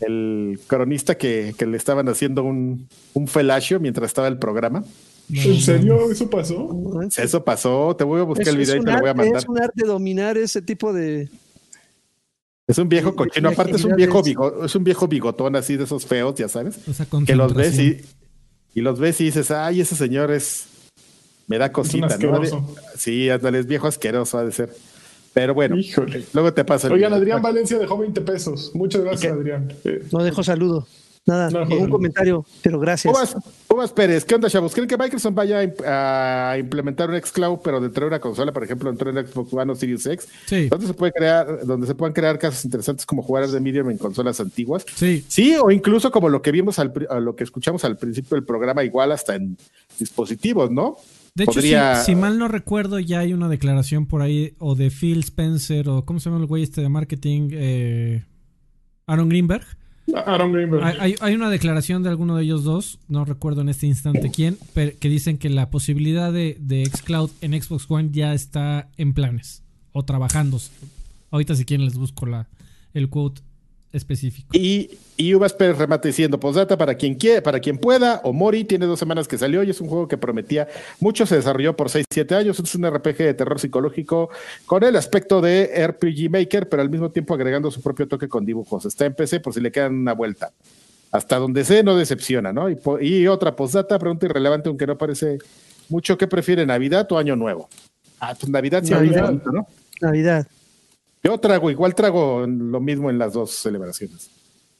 el 0.00 0.60
cronista 0.66 1.16
que, 1.16 1.54
que 1.58 1.66
le 1.66 1.76
estaban 1.76 2.08
haciendo 2.08 2.44
un, 2.44 2.88
un 3.14 3.26
felacio 3.28 3.80
mientras 3.80 4.06
estaba 4.08 4.28
el 4.28 4.38
programa. 4.38 4.84
¿En 5.32 5.60
serio 5.60 6.10
eso 6.10 6.28
pasó? 6.28 7.00
Eso 7.16 7.44
pasó. 7.44 7.94
Te 7.96 8.04
voy 8.04 8.20
a 8.20 8.24
buscar 8.24 8.42
Es, 8.42 8.48
el 8.48 8.56
video 8.58 8.76
y 8.76 8.80
te 8.80 8.90
lo 8.92 8.98
voy 8.98 9.08
a 9.08 9.10
arte, 9.10 9.22
mandar. 9.22 9.42
es 9.42 9.48
un 9.48 9.60
arte 9.60 9.84
dominar 9.86 10.36
ese 10.38 10.60
tipo 10.62 10.92
de. 10.92 11.28
Es 12.70 12.78
un 12.78 12.88
viejo 12.88 13.14
cochino, 13.16 13.48
aparte 13.48 13.76
es 13.76 13.84
un 13.84 13.96
viejo, 13.96 14.22
bigo- 14.22 14.64
es 14.64 14.74
un 14.74 14.84
viejo 14.84 15.08
bigotón 15.08 15.56
así 15.56 15.76
de 15.76 15.84
esos 15.84 16.06
feos, 16.06 16.34
ya 16.36 16.48
sabes, 16.48 16.78
Esa 16.88 17.06
que 17.26 17.34
los 17.34 17.52
ves 17.54 17.78
y, 17.78 18.00
y 18.74 18.80
los 18.80 18.98
ves 18.98 19.20
y 19.20 19.24
dices, 19.24 19.50
ay, 19.50 19.80
ese 19.80 19.96
señor 19.96 20.30
es, 20.30 20.66
me 21.48 21.58
da 21.58 21.72
cosita, 21.72 22.16
¿no? 22.18 22.40
Sí, 22.96 23.28
ándale, 23.28 23.58
es 23.58 23.66
viejo 23.66 23.86
asqueroso 23.88 24.38
ha 24.38 24.44
de 24.44 24.52
ser. 24.52 24.74
Pero 25.32 25.54
bueno, 25.54 25.76
Híjole. 25.76 26.24
luego 26.32 26.52
te 26.52 26.64
pasa 26.64 26.88
el 26.88 26.92
Oigan, 26.94 27.10
video. 27.10 27.18
Adrián 27.22 27.42
Valencia 27.42 27.78
dejó 27.78 27.96
20 27.98 28.20
pesos. 28.22 28.72
Muchas 28.74 29.02
gracias. 29.02 29.32
Adrián. 29.32 29.72
No 30.10 30.22
dejo 30.24 30.42
saludo. 30.42 30.86
Nada, 31.26 31.50
No, 31.50 31.64
ningún 31.66 31.90
comentario, 31.90 32.44
pero 32.62 32.80
gracias. 32.80 33.12
Uvas, 33.14 33.36
Uvas 33.68 33.92
Pérez, 33.92 34.24
¿qué 34.24 34.34
onda, 34.34 34.48
chavos? 34.48 34.72
¿Creen 34.72 34.88
que 34.88 34.96
Microsoft 34.96 35.34
vaya 35.34 35.58
a 35.58 35.64
imp- 35.64 35.84
a, 35.86 36.56
implementar 36.58 37.10
un 37.10 37.20
xCloud, 37.20 37.58
pero 37.62 37.78
dentro 37.78 38.04
de 38.06 38.08
una 38.08 38.18
consola, 38.20 38.52
por 38.52 38.64
ejemplo, 38.64 38.88
dentro 38.90 39.12
de 39.12 39.20
un 39.20 39.26
Xbox 39.26 39.52
One 39.52 39.70
o 39.72 39.74
Series 39.76 40.06
X? 40.06 40.28
Sí. 40.46 40.68
Donde 40.70 40.86
se 40.86 40.94
puede 40.94 41.12
crear, 41.12 41.64
donde 41.66 41.86
se 41.86 41.94
puedan 41.94 42.14
crear 42.14 42.38
casos 42.38 42.64
interesantes 42.64 43.04
como 43.04 43.22
jugar 43.22 43.46
de 43.46 43.60
Medium 43.60 43.90
en 43.90 43.98
consolas 43.98 44.40
antiguas. 44.40 44.84
Sí, 44.94 45.22
Sí, 45.28 45.54
o 45.62 45.70
incluso 45.70 46.10
como 46.10 46.28
lo 46.30 46.40
que 46.40 46.52
vimos 46.52 46.78
al, 46.78 46.92
a 47.10 47.20
lo 47.20 47.36
que 47.36 47.44
escuchamos 47.44 47.84
al 47.84 47.98
principio 47.98 48.36
del 48.36 48.44
programa, 48.44 48.82
igual 48.82 49.12
hasta 49.12 49.34
en 49.34 49.58
dispositivos, 49.98 50.70
¿no? 50.70 50.96
De 51.34 51.44
hecho, 51.44 51.52
Podría- 51.52 51.96
si, 51.96 52.06
si 52.06 52.16
mal 52.16 52.38
no 52.38 52.48
recuerdo, 52.48 52.98
ya 52.98 53.20
hay 53.20 53.34
una 53.34 53.48
declaración 53.48 54.06
por 54.06 54.22
ahí, 54.22 54.54
o 54.58 54.74
de 54.74 54.90
Phil 54.90 55.20
Spencer, 55.20 55.88
o 55.90 56.04
¿cómo 56.04 56.18
se 56.18 56.30
llama 56.30 56.40
el 56.40 56.46
güey 56.46 56.62
este 56.62 56.80
de 56.80 56.88
marketing? 56.88 57.50
Eh, 57.52 58.24
Aaron 59.06 59.28
Greenberg. 59.28 59.66
Hay, 61.20 61.34
una 61.34 61.50
declaración 61.50 62.02
de 62.02 62.08
alguno 62.08 62.36
de 62.36 62.44
ellos 62.44 62.64
dos, 62.64 62.98
no 63.08 63.24
recuerdo 63.24 63.60
en 63.60 63.68
este 63.68 63.86
instante 63.86 64.30
quién, 64.30 64.58
que 64.74 65.08
dicen 65.08 65.38
que 65.38 65.50
la 65.50 65.70
posibilidad 65.70 66.32
de, 66.32 66.56
de 66.60 66.84
xCloud 66.86 67.30
en 67.40 67.60
Xbox 67.60 67.86
One 67.88 68.10
ya 68.12 68.34
está 68.34 68.88
en 68.96 69.12
planes, 69.14 69.62
o 69.92 70.04
trabajándose. 70.04 70.70
Ahorita 71.30 71.54
si 71.54 71.64
quieren 71.64 71.84
les 71.84 71.96
busco 71.96 72.26
la, 72.26 72.48
el 72.94 73.08
quote 73.08 73.42
específico. 73.92 74.48
Y, 74.52 74.98
y 75.16 75.34
Uvas 75.34 75.52
Pérez 75.52 75.78
remate 75.78 76.08
diciendo, 76.08 76.38
postdata 76.38 76.78
para 76.78 76.94
quien 76.94 77.14
quiera, 77.14 77.42
para 77.42 77.60
quien 77.60 77.78
pueda, 77.78 78.20
o 78.24 78.32
Mori 78.32 78.64
tiene 78.64 78.86
dos 78.86 78.98
semanas 78.98 79.26
que 79.26 79.36
salió 79.38 79.62
y 79.62 79.70
es 79.70 79.80
un 79.80 79.88
juego 79.88 80.06
que 80.08 80.16
prometía 80.16 80.68
mucho, 81.00 81.26
se 81.26 81.36
desarrolló 81.36 81.76
por 81.76 81.88
6-7 81.88 82.32
años, 82.36 82.60
es 82.60 82.74
un 82.74 82.88
RPG 82.88 83.18
de 83.18 83.34
terror 83.34 83.58
psicológico 83.58 84.30
con 84.66 84.84
el 84.84 84.96
aspecto 84.96 85.40
de 85.40 85.86
RPG 85.86 86.30
Maker, 86.30 86.68
pero 86.68 86.82
al 86.82 86.90
mismo 86.90 87.10
tiempo 87.10 87.34
agregando 87.34 87.70
su 87.70 87.82
propio 87.82 88.06
toque 88.06 88.28
con 88.28 88.44
dibujos. 88.44 88.84
Está 88.84 89.06
en 89.06 89.14
PC 89.14 89.40
por 89.40 89.54
si 89.54 89.60
le 89.60 89.72
quedan 89.72 89.94
una 89.94 90.12
vuelta. 90.12 90.52
Hasta 91.12 91.38
donde 91.38 91.64
sé, 91.64 91.82
no 91.82 91.96
decepciona, 91.96 92.52
¿no? 92.52 92.70
Y, 92.70 92.78
y 93.00 93.26
otra 93.26 93.56
postdata, 93.56 93.98
pregunta 93.98 94.26
irrelevante, 94.26 94.68
aunque 94.68 94.86
no 94.86 94.96
parece 94.96 95.38
mucho, 95.88 96.16
¿qué 96.16 96.28
prefiere, 96.28 96.64
Navidad 96.64 97.10
o 97.10 97.18
Año 97.18 97.34
Nuevo? 97.34 97.68
Ah, 98.20 98.36
pues 98.38 98.48
Navidad 98.48 98.84
sí 98.84 98.92
Navidad. 98.92 99.24
es 99.24 99.30
bonito, 99.30 99.50
¿no? 99.50 99.66
Navidad. 100.00 100.46
Yo 101.22 101.38
trago, 101.38 101.70
igual 101.70 101.94
trago 101.94 102.46
lo 102.46 102.80
mismo 102.80 103.10
en 103.10 103.18
las 103.18 103.32
dos 103.32 103.50
celebraciones. 103.52 104.30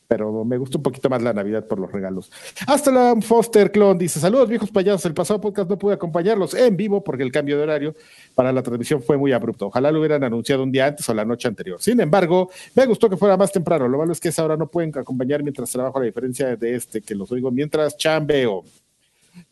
Pero 0.09 0.45
me 0.45 0.59
gusta 0.59 0.77
un 0.77 0.83
poquito 0.83 1.09
más 1.09 1.23
la 1.23 1.33
Navidad 1.33 1.69
por 1.69 1.79
los 1.79 1.93
regalos. 1.93 2.33
Hasta 2.67 2.91
la 2.91 3.15
Foster 3.21 3.71
Clon 3.71 3.97
dice: 3.97 4.19
Saludos, 4.19 4.49
viejos 4.49 4.69
payasos. 4.69 5.05
El 5.05 5.15
pasado 5.15 5.41
podcast 5.41 5.71
no 5.71 5.79
pude 5.79 5.95
acompañarlos 5.95 6.53
en 6.55 6.77
vivo 6.77 7.05
porque 7.05 7.23
el 7.23 7.31
cambio 7.31 7.57
de 7.57 7.63
horario 7.63 7.95
para 8.35 8.53
la 8.53 8.61
transmisión 8.61 9.01
fue 9.01 9.17
muy 9.17 9.31
abrupto. 9.31 9.67
Ojalá 9.69 9.93
lo 9.93 10.01
hubieran 10.01 10.25
anunciado 10.25 10.65
un 10.65 10.73
día 10.73 10.87
antes 10.87 11.09
o 11.09 11.15
la 11.15 11.25
noche 11.25 11.47
anterior. 11.47 11.81
Sin 11.81 12.01
embargo, 12.01 12.51
me 12.75 12.87
gustó 12.87 13.09
que 13.09 13.17
fuera 13.17 13.37
más 13.37 13.53
temprano. 13.53 13.87
Lo 13.87 13.99
malo 13.99 14.11
es 14.11 14.19
que 14.19 14.31
esa 14.31 14.45
hora 14.45 14.57
no 14.57 14.67
pueden 14.67 14.91
acompañar 14.99 15.45
mientras 15.45 15.71
trabajo, 15.71 16.01
a 16.01 16.03
diferencia 16.03 16.57
de 16.57 16.75
este, 16.75 17.03
que 17.03 17.15
los 17.15 17.31
oigo 17.31 17.53
mientras 17.53 17.97
chambeo. 17.97 18.65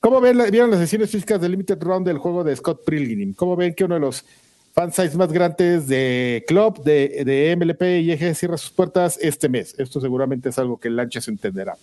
¿Cómo 0.00 0.20
ven 0.20 0.38
vieron 0.50 0.72
las 0.72 0.80
sesiones 0.80 1.08
físicas 1.08 1.40
del 1.40 1.52
Limited 1.52 1.80
Round 1.80 2.04
del 2.04 2.18
juego 2.18 2.42
de 2.42 2.56
Scott 2.56 2.84
Pilgrim? 2.84 3.32
¿Cómo 3.34 3.54
ven 3.54 3.74
que 3.74 3.84
uno 3.84 3.94
de 3.94 4.00
los 4.00 4.24
fansites 4.78 5.16
más 5.16 5.32
grandes 5.32 5.88
de 5.88 6.44
Club, 6.46 6.84
de, 6.84 7.22
de 7.24 7.56
MLP 7.56 7.82
y 8.00 8.12
EG 8.12 8.34
cierra 8.36 8.56
sus 8.56 8.70
puertas 8.70 9.18
este 9.20 9.48
mes? 9.48 9.74
Esto 9.76 10.00
seguramente 10.00 10.50
es 10.50 10.58
algo 10.58 10.78
que 10.78 10.88
Lancha 10.88 11.20
se 11.20 11.32
entenderá. 11.32 11.76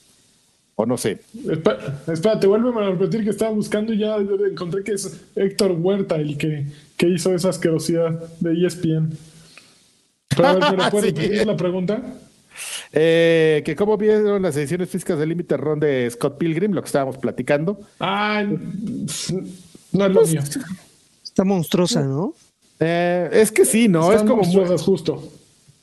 O 0.76 0.86
no 0.86 0.98
sé. 0.98 1.20
Espera- 1.50 2.02
Espérate, 2.08 2.48
vuelve 2.48 2.70
a 2.82 2.90
repetir 2.92 3.24
que 3.26 3.32
estaba 3.32 3.52
buscando 3.52 3.92
y 3.94 3.98
ya 4.00 4.16
encontré 4.18 4.82
que 4.84 4.94
es 4.94 5.20
Héctor 5.36 5.72
Huerta 5.74 6.16
el 6.16 6.38
que, 6.38 6.68
que 6.96 7.10
hizo 7.10 7.34
esa 7.36 7.50
asquerosidad 7.50 8.12
de 8.40 8.66
ESPN. 8.66 9.18
Pero, 10.30 10.48
a 10.48 10.54
ver, 10.54 10.72
¿me 10.72 10.78
la 10.78 10.90
puedes 10.92 11.10
Sí. 11.14 11.16
repetir 11.22 11.48
la 11.48 11.58
pregunta? 11.58 12.02
Eh, 12.94 13.62
que 13.66 13.76
cómo 13.76 13.98
vieron 13.98 14.42
las 14.42 14.56
ediciones 14.56 14.90
físicas 14.90 15.20
del 15.20 15.28
Limited 15.30 15.58
Run 15.58 15.80
de 15.82 16.10
Scott 16.12 16.38
Pilgrim, 16.38 16.72
lo 16.72 16.82
que 16.82 16.86
estábamos 16.88 17.18
platicando. 17.18 17.78
Ah, 18.00 18.42
no 18.46 20.06
es 20.06 20.14
lo 20.14 20.26
mío. 20.26 20.42
Está 21.24 21.44
monstruosa, 21.44 22.02
¿no? 22.04 22.34
Eh, 22.80 23.30
es 23.32 23.52
que 23.52 23.66
sí, 23.66 23.88
¿no? 23.88 24.12
Están 24.12 24.28
es 24.28 24.32
como, 24.32 24.44
muy- 24.44 24.78
justo. 24.78 25.24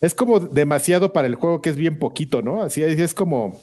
es 0.00 0.14
como 0.14 0.40
demasiado 0.40 1.12
para 1.12 1.26
el 1.26 1.34
juego 1.36 1.60
que 1.62 1.70
es 1.70 1.76
bien 1.76 1.98
poquito, 1.98 2.42
¿no? 2.42 2.62
Así 2.62 2.82
es 2.82 3.14
como. 3.14 3.60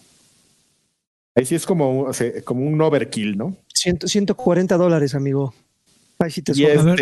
Ahí 1.35 1.45
sí 1.45 1.55
es 1.55 1.65
como, 1.65 2.01
o 2.01 2.13
sea, 2.13 2.41
como 2.43 2.65
un 2.65 2.81
overkill, 2.81 3.37
¿no? 3.37 3.55
Ciento- 3.73 4.07
140 4.07 4.75
dólares, 4.77 5.15
amigo. 5.15 5.53
Ahí 6.21 6.31
sí 6.31 6.41
te 6.41 6.51
Y 6.51 6.55
sobra. 6.65 6.81
A 6.81 6.83
ver. 6.83 6.99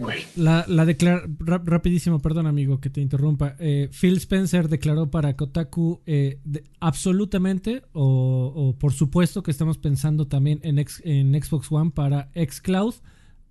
La, 0.40 0.64
la 0.68 0.86
declara 0.86 1.22
rap- 1.38 1.68
rapidísimo, 1.68 2.18
perdón 2.20 2.46
amigo 2.46 2.80
que 2.80 2.88
te 2.88 3.02
interrumpa. 3.02 3.56
Eh, 3.58 3.90
Phil 3.92 4.16
Spencer 4.16 4.70
declaró 4.70 5.10
para 5.10 5.36
Kotaku 5.36 6.00
eh, 6.06 6.38
de- 6.44 6.64
absolutamente 6.80 7.82
o, 7.92 8.52
o 8.54 8.78
por 8.78 8.94
supuesto 8.94 9.42
que 9.42 9.50
estamos 9.50 9.76
pensando 9.76 10.28
también 10.28 10.60
en, 10.62 10.78
ex- 10.78 11.02
en 11.04 11.34
Xbox 11.42 11.70
One 11.70 11.90
para 11.90 12.30
xCloud 12.34 12.94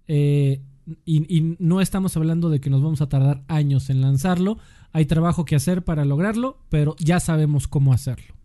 eh, 0.08 0.62
y, 1.05 1.38
y 1.38 1.55
no 1.59 1.81
estamos 1.81 2.15
hablando 2.18 2.49
de 2.49 2.59
que 2.59 2.69
nos 2.69 2.81
vamos 2.81 3.01
a 3.01 3.09
tardar 3.09 3.43
años 3.47 3.89
en 3.89 4.01
lanzarlo. 4.01 4.57
Hay 4.91 5.05
trabajo 5.05 5.45
que 5.45 5.55
hacer 5.55 5.84
para 5.84 6.05
lograrlo, 6.05 6.57
pero 6.69 6.95
ya 6.99 7.19
sabemos 7.19 7.68
cómo 7.68 7.93
hacerlo. 7.93 8.35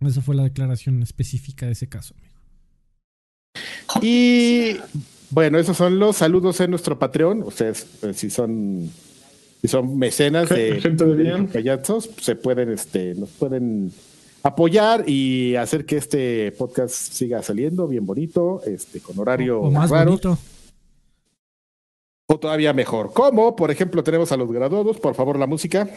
Esa 0.00 0.20
fue 0.22 0.34
la 0.34 0.44
declaración 0.44 1.02
específica 1.02 1.66
de 1.66 1.72
ese 1.72 1.88
caso. 1.88 2.14
Amigo. 2.16 4.00
Y 4.02 4.76
bueno, 5.30 5.58
esos 5.58 5.76
son 5.76 5.98
los 5.98 6.16
saludos 6.16 6.60
en 6.60 6.70
nuestro 6.70 6.98
Patreon. 6.98 7.42
Ustedes, 7.42 7.86
pues, 8.00 8.16
si 8.16 8.30
son 8.30 8.90
si 9.60 9.68
son 9.68 9.98
mecenas 9.98 10.48
de, 10.48 10.80
Gente 10.80 11.04
de 11.04 11.14
bien. 11.22 11.48
payasos, 11.48 12.08
se 12.20 12.36
pueden, 12.36 12.70
este, 12.70 13.14
nos 13.14 13.30
pueden 13.30 13.92
apoyar 14.42 15.08
y 15.08 15.56
hacer 15.56 15.84
que 15.84 15.96
este 15.96 16.52
podcast 16.52 16.94
siga 16.94 17.42
saliendo 17.42 17.88
bien 17.88 18.06
bonito, 18.06 18.62
este, 18.64 19.00
con 19.00 19.18
horario 19.18 19.60
O 19.60 19.70
más 19.70 19.90
raro, 19.90 20.10
bonito. 20.10 20.38
O 22.30 22.38
todavía 22.38 22.72
mejor. 22.74 23.12
Como, 23.12 23.56
por 23.56 23.70
ejemplo, 23.70 24.04
tenemos 24.04 24.30
a 24.32 24.36
los 24.36 24.52
graduados, 24.52 25.00
por 25.00 25.14
favor, 25.14 25.38
la 25.38 25.46
música. 25.46 25.88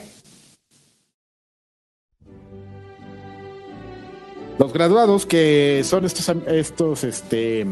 Los 4.58 4.72
graduados 4.72 5.26
que 5.26 5.82
son 5.84 6.06
estos, 6.06 6.30
estos 6.48 7.04
este, 7.04 7.66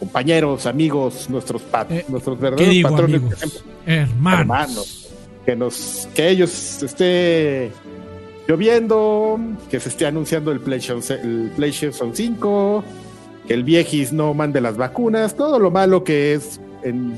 compañeros, 0.00 0.66
amigos, 0.66 1.28
nuestros, 1.30 1.62
pat- 1.62 1.90
Eh, 1.92 2.04
nuestros 2.08 2.36
¿Qué 2.38 2.42
verdaderos 2.42 2.74
digo, 2.74 2.88
patrones, 2.90 3.20
amigos? 3.22 3.64
Hermanos. 3.86 4.40
hermanos. 4.40 5.06
Que 5.46 5.56
nos, 5.56 6.08
que 6.14 6.28
ellos 6.30 6.82
esté 6.82 7.70
lloviendo, 8.48 9.38
que 9.70 9.78
se 9.80 9.88
esté 9.88 10.06
anunciando 10.06 10.50
el 10.50 10.60
PlayStation, 10.60 11.00
el 11.22 11.50
PlayStation 11.54 12.14
5, 12.14 12.84
que 13.46 13.54
el 13.54 13.62
viejis 13.64 14.12
no 14.12 14.34
mande 14.34 14.60
las 14.60 14.76
vacunas, 14.76 15.36
todo 15.36 15.58
lo 15.58 15.70
malo 15.70 16.02
que 16.04 16.34
es 16.34 16.60
en 16.82 17.14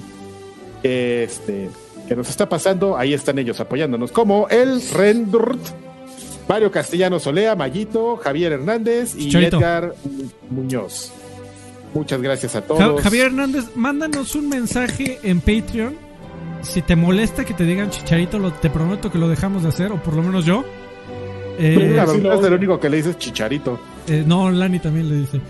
este 0.82 1.68
que 2.08 2.16
nos 2.16 2.28
está 2.28 2.48
pasando, 2.48 2.96
ahí 2.96 3.14
están 3.14 3.38
ellos 3.38 3.60
apoyándonos, 3.60 4.10
como 4.12 4.48
el 4.48 4.82
Rendurt, 4.92 5.60
Mario 6.48 6.70
Castellano 6.70 7.20
Solea, 7.20 7.54
Mayito, 7.54 8.16
Javier 8.16 8.52
Hernández 8.52 9.14
y 9.16 9.26
Chicharito. 9.26 9.58
Edgar 9.58 9.94
Muñoz. 10.50 11.12
Muchas 11.94 12.20
gracias 12.20 12.56
a 12.56 12.60
Ja- 12.62 12.66
todos. 12.66 13.00
Javier 13.02 13.26
Hernández, 13.26 13.66
mándanos 13.76 14.34
un 14.34 14.48
mensaje 14.48 15.18
en 15.22 15.40
Patreon. 15.40 15.94
Si 16.62 16.82
te 16.82 16.96
molesta 16.96 17.44
que 17.44 17.54
te 17.54 17.64
digan 17.64 17.90
chicharito, 17.90 18.38
lo- 18.38 18.52
te 18.52 18.70
prometo 18.70 19.10
que 19.10 19.18
lo 19.18 19.28
dejamos 19.28 19.62
de 19.62 19.68
hacer, 19.70 19.92
o 19.92 19.96
por 20.02 20.14
lo 20.14 20.22
menos 20.22 20.44
yo. 20.44 20.64
Eh, 21.58 21.74
sí 22.12 22.20
lo 22.20 22.32
es 22.34 22.44
el 22.44 22.52
único 22.54 22.80
que 22.80 22.88
le 22.88 22.96
dices 22.98 23.18
chicharito. 23.18 23.78
eh, 24.08 24.24
no, 24.26 24.50
Lani 24.50 24.78
también 24.80 25.08
le 25.08 25.16
dice. 25.16 25.40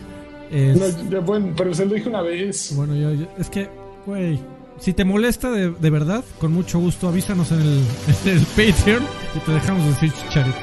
Es- 0.50 0.76
No, 0.76 1.10
ya, 1.10 1.20
bueno, 1.20 1.52
pero 1.56 1.72
se 1.74 1.86
lo 1.86 1.94
dije 1.94 2.08
una 2.08 2.22
vez. 2.22 2.72
Bueno, 2.76 2.94
yo, 2.94 3.12
yo- 3.14 3.26
es 3.38 3.48
que, 3.48 3.68
güey, 4.04 4.38
si 4.82 4.92
te 4.92 5.04
molesta 5.04 5.52
de, 5.52 5.70
de 5.70 5.90
verdad, 5.90 6.24
con 6.40 6.52
mucho 6.52 6.80
gusto 6.80 7.06
avísanos 7.06 7.52
en 7.52 7.60
el, 7.60 7.78
en 8.26 8.38
el 8.38 8.44
Patreon 8.46 9.04
y 9.36 9.38
te 9.38 9.52
dejamos 9.52 9.86
decir 9.86 10.12
chicharito. 10.12 10.58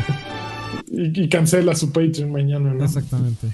Y, 0.88 1.24
y 1.24 1.30
cancela 1.30 1.74
su 1.74 1.94
Patreon 1.94 2.30
mañana, 2.30 2.74
¿no? 2.74 2.84
Exactamente. 2.84 3.48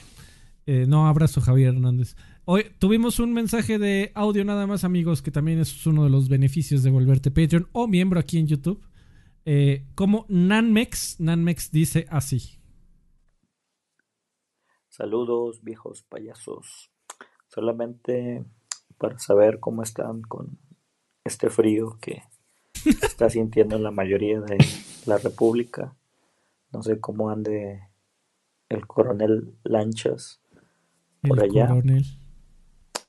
Eh, 0.66 0.86
no, 0.88 1.08
abrazo 1.08 1.40
Javier 1.40 1.76
Hernández. 1.76 2.16
Hoy 2.46 2.66
tuvimos 2.80 3.20
un 3.20 3.32
mensaje 3.34 3.78
de 3.78 4.12
audio 4.16 4.44
nada 4.44 4.66
más, 4.66 4.84
amigos, 4.84 5.22
que 5.22 5.30
también 5.30 5.60
es 5.60 5.86
uno 5.86 6.04
de 6.04 6.10
los 6.10 6.30
beneficios 6.30 6.82
de 6.82 6.90
volverte 6.90 7.30
Patreon 7.30 7.68
o 7.72 7.88
miembro 7.88 8.20
aquí 8.20 8.40
en 8.40 8.48
YouTube. 8.48 8.84
Eh, 9.46 9.86
como 9.94 10.26
Nanmex, 10.30 11.20
Nanmex 11.20 11.70
dice 11.70 12.08
así. 12.10 12.60
Saludos, 14.90 15.62
viejos 15.62 16.02
payasos. 16.10 16.90
Solamente 17.48 18.44
para 18.98 19.20
saber 19.20 19.60
cómo 19.60 19.84
están 19.84 20.22
con 20.22 20.58
este 21.24 21.50
frío 21.50 21.98
que 22.02 22.24
está 23.02 23.30
sintiendo 23.30 23.78
la 23.80 23.92
mayoría 23.92 24.40
de 24.42 24.58
la 25.06 25.18
República. 25.18 25.96
No 26.72 26.84
sé 26.84 27.00
cómo 27.00 27.30
ande 27.30 27.90
el 28.70 28.88
coronel 28.88 29.56
Lanchas. 29.64 30.42
Por 31.28 31.44
el 31.44 31.52
allá. 31.52 31.68
coronel. 31.68 32.06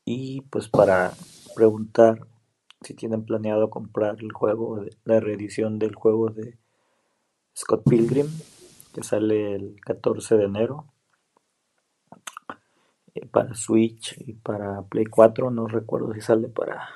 Y 0.04 0.42
pues 0.42 0.68
para 0.68 1.12
preguntar 1.54 2.26
si 2.82 2.94
tienen 2.94 3.24
planeado 3.24 3.70
comprar 3.70 4.18
el 4.20 4.32
juego, 4.32 4.84
la 5.04 5.20
reedición 5.20 5.78
del 5.78 5.94
juego 5.94 6.30
de 6.30 6.58
Scott 7.56 7.82
Pilgrim, 7.88 8.28
que 8.94 9.02
sale 9.02 9.54
el 9.54 9.80
14 9.80 10.36
de 10.36 10.44
enero. 10.44 10.86
Eh, 13.16 13.26
para 13.26 13.55
Switch 13.55 14.14
y 14.26 14.34
para 14.34 14.82
Play 14.82 15.06
4, 15.06 15.51
no 15.51 15.66
recuerdo 15.66 16.12
si 16.14 16.20
sale 16.20 16.48
para 16.48 16.88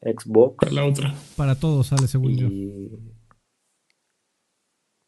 Xbox. 0.00 0.56
Para 0.56 0.72
la 0.72 0.84
otra. 0.86 1.14
Para 1.36 1.54
todos 1.58 1.86
sale 1.88 2.06
según 2.06 2.36
yo. 2.36 2.46
Y 2.48 2.90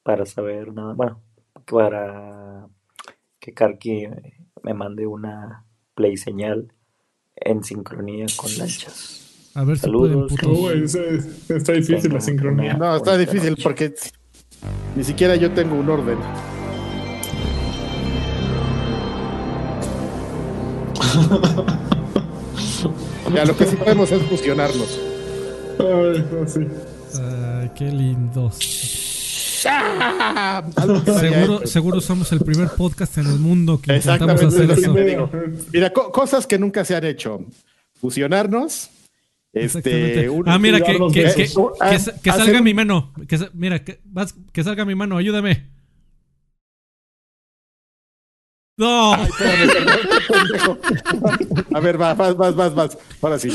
para 0.03 0.25
saber 0.27 0.73
nada, 0.73 0.95
bueno, 0.95 1.23
para 1.71 2.67
que 3.39 3.53
Karki 3.53 4.07
me 4.63 4.75
mande 4.75 5.07
una 5.07 5.65
play 5.95 6.17
señal 6.17 6.73
en 7.37 7.63
sincronía 7.63 8.27
con 8.37 8.51
lanchas. 8.59 9.51
A 9.55 9.65
ver 9.65 9.77
si 9.77 9.83
Saludos. 9.83 10.33
pueden. 10.43 10.57
Oh, 10.57 10.71
ese- 10.71 11.17
está 11.55 11.73
difícil 11.73 12.13
la 12.13 12.21
sincronía. 12.21 12.75
No, 12.75 12.97
está 12.97 13.17
difícil 13.19 13.51
noche. 13.51 13.63
porque 13.63 13.95
ni 14.97 15.05
siquiera 15.05 15.37
yo 15.37 15.53
tengo 15.53 15.75
un 15.75 15.89
orden. 15.89 16.19
Ya 23.35 23.45
lo 23.45 23.57
que 23.57 23.67
sí 23.67 23.77
podemos 23.77 24.11
es 24.11 24.23
fusionarnos. 24.23 24.99
Ay, 25.79 26.25
no, 26.33 26.49
sí. 26.49 26.61
Ay, 27.21 27.71
qué 27.75 27.91
lindos. 27.93 28.57
Seguro, 31.21 31.67
seguro 31.67 32.01
somos 32.01 32.33
el 32.33 32.41
primer 32.41 32.69
podcast 32.71 33.19
en 33.19 33.27
el 33.27 33.39
mundo 33.39 33.81
que 33.81 33.93
intentamos 34.15 34.43
hacer 34.55 34.71
eso. 34.71 34.95
Mira, 35.73 35.93
co- 35.93 36.11
cosas 36.11 36.47
que 36.47 36.59
nunca 36.59 36.85
se 36.85 36.97
han 36.97 37.05
hecho. 37.05 37.45
Fusionarnos. 38.01 38.91
Este, 39.53 40.29
un- 40.31 40.49
ah, 40.49 40.59
mira, 40.59 40.81
que, 40.81 40.99
que, 41.13 41.25
que, 41.35 41.49
que, 42.23 42.31
Ah, 42.31 42.37
salga 42.37 42.63
mi 42.63 42.75
mano. 42.75 43.13
Mira, 43.55 43.83
que 43.85 44.65
salga 44.65 44.85
mi 44.85 44.95
mano, 44.95 45.17
ayúdame. 45.17 45.67
No, 48.79 49.13
Ay, 49.15 49.29
perdón. 49.39 50.79
A 51.75 51.81
ver, 51.81 52.01
va, 52.01 52.15
vas, 52.15 52.37
vas, 52.37 52.55
vas, 52.55 52.75
vas. 52.75 52.99
Ahora 53.21 53.39
sí. 53.39 53.51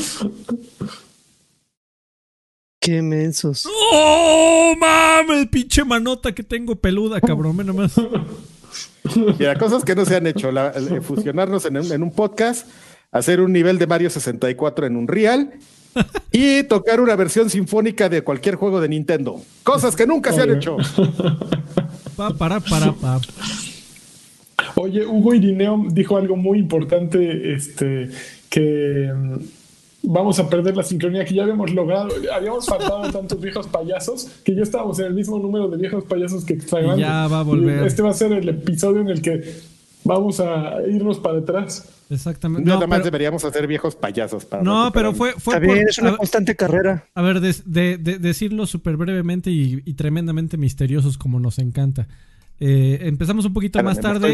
Qué 2.78 3.00
mensos. 3.00 3.66
¡Oh, 3.92 4.74
mames! 4.78 5.48
Pinche 5.48 5.82
manota 5.84 6.32
que 6.32 6.42
tengo 6.42 6.76
peluda, 6.76 7.20
cabrón. 7.20 7.56
Ve 7.56 7.64
nomás. 7.64 7.94
Mira, 9.38 9.56
cosas 9.58 9.82
que 9.84 9.94
no 9.94 10.04
se 10.04 10.16
han 10.16 10.26
hecho. 10.26 10.52
La- 10.52 10.74
fusionarnos 11.02 11.64
en 11.64 11.78
un, 11.78 11.90
en 11.92 12.02
un 12.02 12.10
podcast, 12.12 12.68
hacer 13.10 13.40
un 13.40 13.52
nivel 13.52 13.78
de 13.78 13.86
Mario 13.86 14.10
64 14.10 14.86
en 14.86 14.96
un 14.96 15.08
real 15.08 15.54
y 16.32 16.64
tocar 16.64 17.00
una 17.00 17.16
versión 17.16 17.48
sinfónica 17.48 18.10
de 18.10 18.20
cualquier 18.22 18.56
juego 18.56 18.80
de 18.82 18.88
Nintendo. 18.90 19.40
Cosas 19.62 19.96
que 19.96 20.06
nunca 20.06 20.32
se 20.34 20.42
han 20.42 20.54
hecho. 20.54 20.76
Pa, 22.16 22.30
para, 22.34 22.60
para, 22.60 22.92
pa. 22.92 23.20
Oye, 24.76 25.06
Hugo 25.06 25.34
Irineo 25.34 25.84
dijo 25.90 26.16
algo 26.16 26.36
muy 26.36 26.58
importante, 26.58 27.52
este, 27.54 28.10
que 28.50 29.10
mm, 29.14 29.34
vamos 30.04 30.38
a 30.38 30.48
perder 30.48 30.76
la 30.76 30.82
sincronía 30.82 31.24
que 31.24 31.34
ya 31.34 31.42
habíamos 31.44 31.72
logrado. 31.72 32.08
Habíamos 32.34 32.66
faltado 32.66 33.02
tantos 33.12 33.40
viejos 33.40 33.66
payasos 33.68 34.28
que 34.44 34.54
ya 34.54 34.62
estábamos 34.62 34.98
en 34.98 35.06
el 35.06 35.14
mismo 35.14 35.38
número 35.38 35.68
de 35.68 35.76
viejos 35.76 36.04
payasos 36.04 36.44
que 36.44 36.54
extravagantes. 36.54 37.04
Ya 37.06 37.26
va 37.28 37.40
a 37.40 37.42
volver. 37.42 37.82
Y 37.84 37.86
Este 37.86 38.02
va 38.02 38.10
a 38.10 38.14
ser 38.14 38.32
el 38.32 38.48
episodio 38.48 39.00
en 39.00 39.08
el 39.08 39.22
que 39.22 39.42
vamos 40.04 40.40
a 40.40 40.78
irnos 40.88 41.18
para 41.18 41.38
atrás. 41.38 41.88
Exactamente. 42.10 42.68
Nada 42.68 42.80
No, 42.80 42.86
más 42.86 42.98
pero, 42.98 43.04
deberíamos 43.06 43.44
hacer 43.46 43.66
viejos 43.66 43.96
payasos 43.96 44.44
para 44.44 44.62
no, 44.62 44.90
pero 44.92 45.14
fue, 45.14 45.32
fue 45.38 45.54
Está 45.54 45.66
por- 45.66 45.78
es 45.78 45.98
una 45.98 46.10
a, 46.10 46.16
constante 46.18 46.54
carrera. 46.54 47.06
a 47.14 47.22
ver, 47.22 47.40
de, 47.40 47.54
de- 47.64 47.96
de- 47.96 48.18
decirlo 48.18 48.66
súper 48.66 48.98
brevemente 48.98 49.50
y, 49.50 49.80
y 49.86 49.94
tremendamente 49.94 50.58
misteriosos 50.58 51.16
como 51.16 51.40
nos 51.40 51.58
encanta. 51.58 52.06
Eh, 52.66 53.06
empezamos 53.08 53.44
un 53.44 53.52
poquito 53.52 53.78
Espérame, 53.78 53.90
más 53.90 53.96
me 53.98 54.02
tarde. 54.02 54.28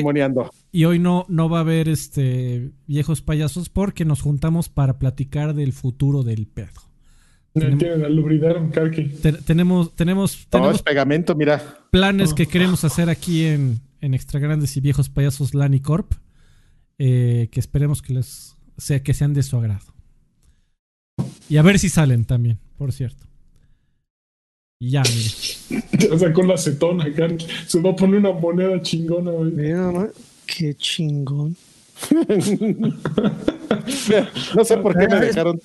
Y 0.70 0.85
hoy 0.85 1.01
no, 1.01 1.24
no 1.28 1.48
va 1.48 1.59
a 1.59 1.61
haber 1.62 1.89
este 1.89 2.70
viejos 2.86 3.23
payasos 3.23 3.69
porque 3.69 4.05
nos 4.05 4.20
juntamos 4.23 4.69
para 4.69 4.98
platicar 5.01 5.52
del 5.55 5.73
futuro 5.73 6.23
del 6.23 6.47
pedo. 6.47 6.69
Tienen 7.52 7.78
Karki. 8.70 9.09
Te- 9.09 9.32
tenemos, 9.32 9.97
tenemos, 9.97 10.39
No, 10.44 10.51
tenemos 10.51 10.77
es 10.77 10.82
pegamento, 10.82 11.35
mira. 11.35 11.61
planes 11.90 12.32
que 12.32 12.47
queremos 12.47 12.85
hacer 12.85 13.11
aquí 13.11 13.47
en, 13.47 13.81
en 14.01 14.15
Extra 14.15 14.39
Grandes 14.39 14.77
y 14.77 14.81
Viejos 14.81 15.09
Payasos 15.09 15.52
Lani 15.55 15.81
Corp. 15.81 16.12
eh, 16.98 17.48
que 17.51 17.59
esperemos 17.59 18.02
que 18.02 18.12
les 18.15 18.57
sea 18.77 19.02
que 19.02 19.15
sean 19.15 19.35
de 19.35 19.43
su 19.43 19.57
agrado. 19.57 19.93
Y 21.48 21.57
a 21.57 21.62
ver 21.62 21.78
si 21.81 21.89
salen 21.89 22.24
también, 22.24 22.59
por 22.77 22.93
cierto. 22.93 23.27
Ya, 24.81 25.02
mire. 25.02 25.82
Ya 26.11 26.19
sacó 26.19 26.43
la 26.43 26.55
acetona. 26.55 27.05
Se 27.66 27.81
va 27.81 27.90
a 27.90 27.97
poner 27.97 28.20
una 28.20 28.32
moneda 28.32 28.81
chingona, 28.81 29.31
güey. 29.31 29.52
Mira 29.52 30.09
Qué 30.47 30.74
chingón. 30.74 31.55
No 34.57 34.65
sé 34.65 34.77
por 34.78 34.98
qué 34.98 35.07
me 35.07 35.20
dejaron. 35.27 35.61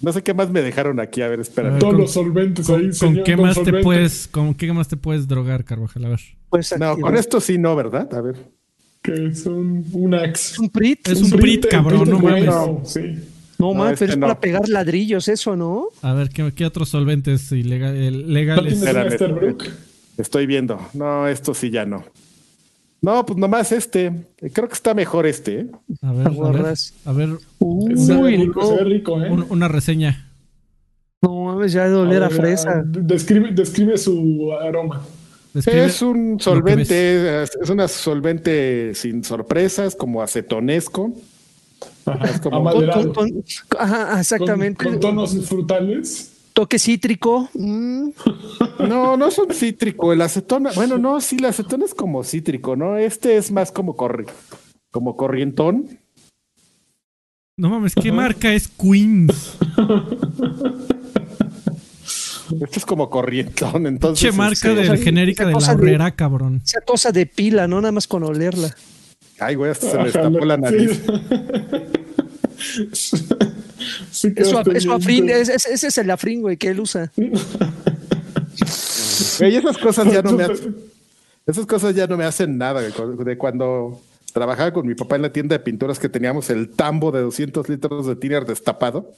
No 0.00 0.12
sé 0.12 0.22
qué 0.22 0.32
más 0.34 0.50
me 0.50 0.62
dejaron 0.62 1.00
aquí. 1.00 1.22
A 1.22 1.28
ver, 1.28 1.40
espera. 1.40 1.76
Todos 1.78 1.92
con- 1.94 2.00
los 2.02 2.12
solventes 2.12 2.66
¿Con, 2.66 2.76
ahí, 2.76 2.84
con 2.86 2.94
señor, 2.94 3.24
qué 3.24 3.36
más 3.36 3.62
te 3.62 3.72
puedes, 3.82 4.28
con 4.28 4.54
qué 4.54 4.72
más 4.72 4.88
te 4.88 4.96
puedes 4.96 5.26
drogar, 5.26 5.64
Carvajal? 5.64 6.04
A 6.04 6.08
ver. 6.10 6.20
Pues 6.48 6.74
No, 6.78 6.96
con 6.98 7.16
esto 7.16 7.40
sí 7.40 7.58
no, 7.58 7.74
¿verdad? 7.74 8.12
A 8.14 8.20
ver. 8.20 8.36
Que 9.02 9.26
es 9.26 9.44
un, 9.46 9.84
un 9.92 10.14
axe. 10.14 10.52
Es 10.54 10.58
un 10.58 10.70
Prit. 10.70 11.08
Es 11.08 11.20
un 11.20 11.30
Prit, 11.30 11.66
cabrón, 11.66 12.08
no 12.10 12.18
mames. 12.20 12.54
Sí. 12.84 13.00
No, 13.58 13.68
No, 13.72 13.74
man, 13.74 13.92
este 13.94 14.04
pero 14.04 14.12
es 14.12 14.18
no. 14.18 14.26
para 14.26 14.40
pegar 14.40 14.68
ladrillos, 14.68 15.28
eso, 15.28 15.56
¿no? 15.56 15.88
A 16.02 16.12
ver, 16.12 16.28
¿qué, 16.28 16.52
qué 16.54 16.66
otros 16.66 16.88
solventes 16.90 17.50
eh, 17.52 17.62
¿No 17.64 18.28
legales? 18.28 18.82
Esterbrook? 18.82 19.64
Estoy 20.18 20.46
viendo. 20.46 20.78
No, 20.94 21.26
esto 21.28 21.54
sí 21.54 21.70
ya 21.70 21.84
no. 21.86 22.04
No, 23.02 23.24
pues 23.26 23.38
nomás 23.38 23.72
este. 23.72 24.12
Creo 24.52 24.68
que 24.68 24.74
está 24.74 24.94
mejor 24.94 25.26
este. 25.26 25.60
¿eh? 25.60 25.66
A 26.02 26.12
ver, 26.12 26.26
a 26.26 26.30
ver, 26.50 26.74
a 27.04 27.12
ver, 27.12 27.28
Uy, 27.58 27.96
Se 27.96 28.14
ve 28.14 28.20
no. 28.38 28.44
rico, 28.44 28.66
se 28.66 28.74
ve 28.76 28.84
rico, 28.90 29.22
¿eh? 29.22 29.30
un- 29.30 29.46
una 29.50 29.68
reseña. 29.68 30.30
No 31.22 31.44
mames, 31.44 31.72
ya 31.72 31.84
de 31.84 31.90
doler 31.90 32.22
a 32.24 32.28
ver, 32.28 32.36
fresa. 32.38 32.82
Describe, 32.84 33.52
describe 33.52 33.96
su 33.98 34.50
aroma. 34.60 35.02
Describe 35.54 35.84
Es 35.86 36.02
un 36.02 36.38
solvente, 36.40 37.42
es 37.42 37.50
es 37.62 37.70
una 37.70 37.88
solvente 37.88 38.92
sin 38.94 39.24
sorpresas, 39.24 39.94
como 39.96 40.22
acetonesco. 40.22 41.12
Ajá, 42.06 42.40
como- 42.40 42.62
Con- 42.62 42.68
amaderado. 42.68 43.12
con- 43.12 43.30
con- 43.30 43.44
ajá, 43.78 44.20
exactamente. 44.20 44.82
Con, 44.84 44.92
con 44.94 45.00
tonos 45.00 45.36
frutales. 45.46 46.32
Toque 46.52 46.78
cítrico. 46.78 47.50
mm. 47.52 48.08
No, 48.88 49.16
no 49.16 49.30
son 49.30 49.48
cítrico. 49.52 50.12
El 50.12 50.22
acetona, 50.22 50.70
bueno, 50.74 50.96
no, 50.98 51.20
sí, 51.20 51.36
el 51.38 51.44
acetona 51.46 51.84
es 51.84 51.94
como 51.94 52.24
cítrico, 52.24 52.76
¿no? 52.76 52.96
Este 52.96 53.36
es 53.36 53.50
más 53.50 53.72
como 53.72 53.94
corri, 53.96 54.24
como 54.90 55.16
corrientón. 55.16 55.98
No 57.58 57.70
mames, 57.70 57.94
¿qué 57.94 58.12
marca 58.12 58.52
es 58.54 58.68
Queens? 58.68 59.56
Este 62.60 62.78
es 62.78 62.86
como 62.86 63.10
corrientón, 63.10 63.86
entonces. 63.86 64.20
Che 64.30 64.32
marca 64.36 64.52
este, 64.70 64.74
de 64.74 64.84
sea, 64.86 64.96
genérica 64.96 65.44
de 65.46 65.52
la 65.52 65.58
horrera, 65.58 66.10
cabrón. 66.12 66.62
Esa 66.64 66.80
cosa 66.80 67.10
de 67.12 67.26
pila, 67.26 67.66
¿no? 67.66 67.80
Nada 67.80 67.92
más 67.92 68.06
con 68.06 68.22
olerla. 68.22 68.74
Ay, 69.38 69.54
güey, 69.54 69.70
hasta 69.70 69.90
se 69.90 69.96
me 69.98 70.08
Ajá, 70.08 70.20
destapó 70.22 70.44
la 70.44 70.56
nariz. 70.56 71.00
Sí. 72.58 73.16
Sí 74.10 74.28
Es 74.34 74.48
su, 74.48 74.52
quedaste 74.62 74.76
es 74.78 74.82
su 74.82 74.88
bien, 74.88 75.00
afrín, 75.02 75.26
pero- 75.26 75.38
es- 75.38 75.48
es- 75.50 75.66
ese 75.66 75.86
es 75.88 75.98
el 75.98 76.10
afrín, 76.10 76.40
güey, 76.40 76.56
que 76.56 76.68
él 76.68 76.80
usa. 76.80 77.12
Güey, 79.38 79.56
esas 79.56 79.78
cosas 79.78 80.10
ya 80.12 80.22
no 80.22 80.32
me 80.32 80.44
hacen, 80.44 80.76
esas 81.46 81.66
cosas 81.66 81.94
ya 81.94 82.06
no 82.06 82.16
me 82.16 82.24
hacen 82.24 82.56
nada. 82.58 82.80
De 82.80 83.36
cuando 83.38 84.00
trabajaba 84.32 84.72
con 84.72 84.86
mi 84.86 84.94
papá 84.94 85.16
en 85.16 85.22
la 85.22 85.32
tienda 85.32 85.56
de 85.56 85.60
pinturas 85.62 85.98
que 85.98 86.08
teníamos 86.08 86.50
el 86.50 86.70
tambo 86.70 87.12
de 87.12 87.20
200 87.20 87.68
litros 87.68 88.06
de 88.06 88.16
tiner 88.16 88.44
destapado. 88.46 89.12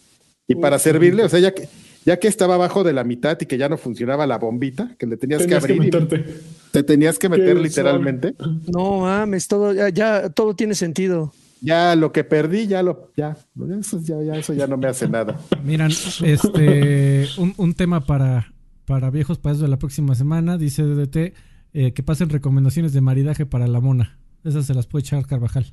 Y 0.48 0.54
para 0.56 0.78
servirle, 0.78 1.22
o 1.24 1.28
sea, 1.28 1.38
ya 1.40 1.52
que, 1.54 1.68
ya 2.06 2.18
que 2.18 2.26
estaba 2.26 2.54
abajo 2.54 2.82
de 2.82 2.92
la 2.94 3.04
mitad 3.04 3.38
y 3.40 3.44
que 3.46 3.58
ya 3.58 3.68
no 3.68 3.76
funcionaba 3.76 4.26
la 4.26 4.38
bombita, 4.38 4.96
que 4.98 5.06
le 5.06 5.16
tenías, 5.18 5.42
Tenías 5.42 5.62
que 5.64 5.66
que 5.74 5.74
abrir, 5.78 5.94
meterte. 5.94 6.34
te 6.72 6.82
tenías 6.82 7.18
que 7.18 7.28
meter 7.28 7.56
literalmente. 7.60 8.34
No 8.72 9.00
mames, 9.02 9.46
todo, 9.46 9.74
ya, 9.74 9.90
ya 9.90 10.30
todo 10.30 10.56
tiene 10.56 10.74
sentido. 10.74 11.32
Ya 11.60 11.96
lo 11.96 12.12
que 12.12 12.22
perdí, 12.24 12.66
ya 12.66 12.82
lo, 12.82 13.10
ya, 13.16 13.36
eso 13.80 14.00
ya, 14.02 14.22
ya, 14.22 14.36
eso 14.36 14.54
ya 14.54 14.66
no 14.66 14.76
me 14.76 14.86
hace 14.86 15.08
nada. 15.08 15.38
Miran, 15.64 15.90
este, 16.24 17.26
un, 17.36 17.52
un 17.56 17.74
tema 17.74 18.00
para, 18.06 18.52
para 18.86 19.10
viejos 19.10 19.38
payasos 19.38 19.62
de 19.62 19.68
la 19.68 19.78
próxima 19.78 20.14
semana, 20.14 20.56
dice 20.56 20.82
DDT, 20.84 21.34
eh, 21.74 21.92
que 21.92 22.02
pasen 22.02 22.30
recomendaciones 22.30 22.92
de 22.92 23.00
maridaje 23.00 23.44
para 23.44 23.66
la 23.66 23.80
mona. 23.80 24.18
Esas 24.44 24.66
se 24.66 24.72
las 24.74 24.86
puede 24.86 25.02
echar 25.02 25.26
Carvajal. 25.26 25.66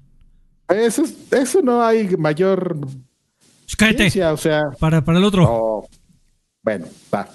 Eso, 0.68 1.04
es- 1.04 1.32
eso 1.32 1.62
no 1.62 1.84
hay 1.84 2.18
mayor 2.18 2.78
¡Cállate! 3.78 4.24
o 4.26 4.38
sea, 4.38 4.64
Para, 4.80 5.04
para 5.04 5.18
el 5.18 5.24
otro. 5.24 5.44
no. 5.44 5.84
Bueno, 6.64 6.86
va. 7.14 7.30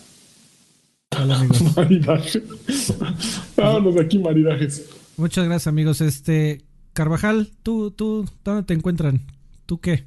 Maridaje. 1.77 2.43
Vámonos 3.57 3.95
de 3.95 4.01
aquí, 4.01 4.19
maridajes. 4.19 4.89
Muchas 5.17 5.45
gracias, 5.45 5.67
amigos. 5.67 6.01
Este, 6.01 6.63
Carvajal, 6.93 7.51
tú, 7.63 7.91
tú, 7.91 8.29
¿dónde 8.45 8.63
te 8.63 8.75
encuentran? 8.75 9.21
¿Tú 9.67 9.81
qué? 9.81 10.05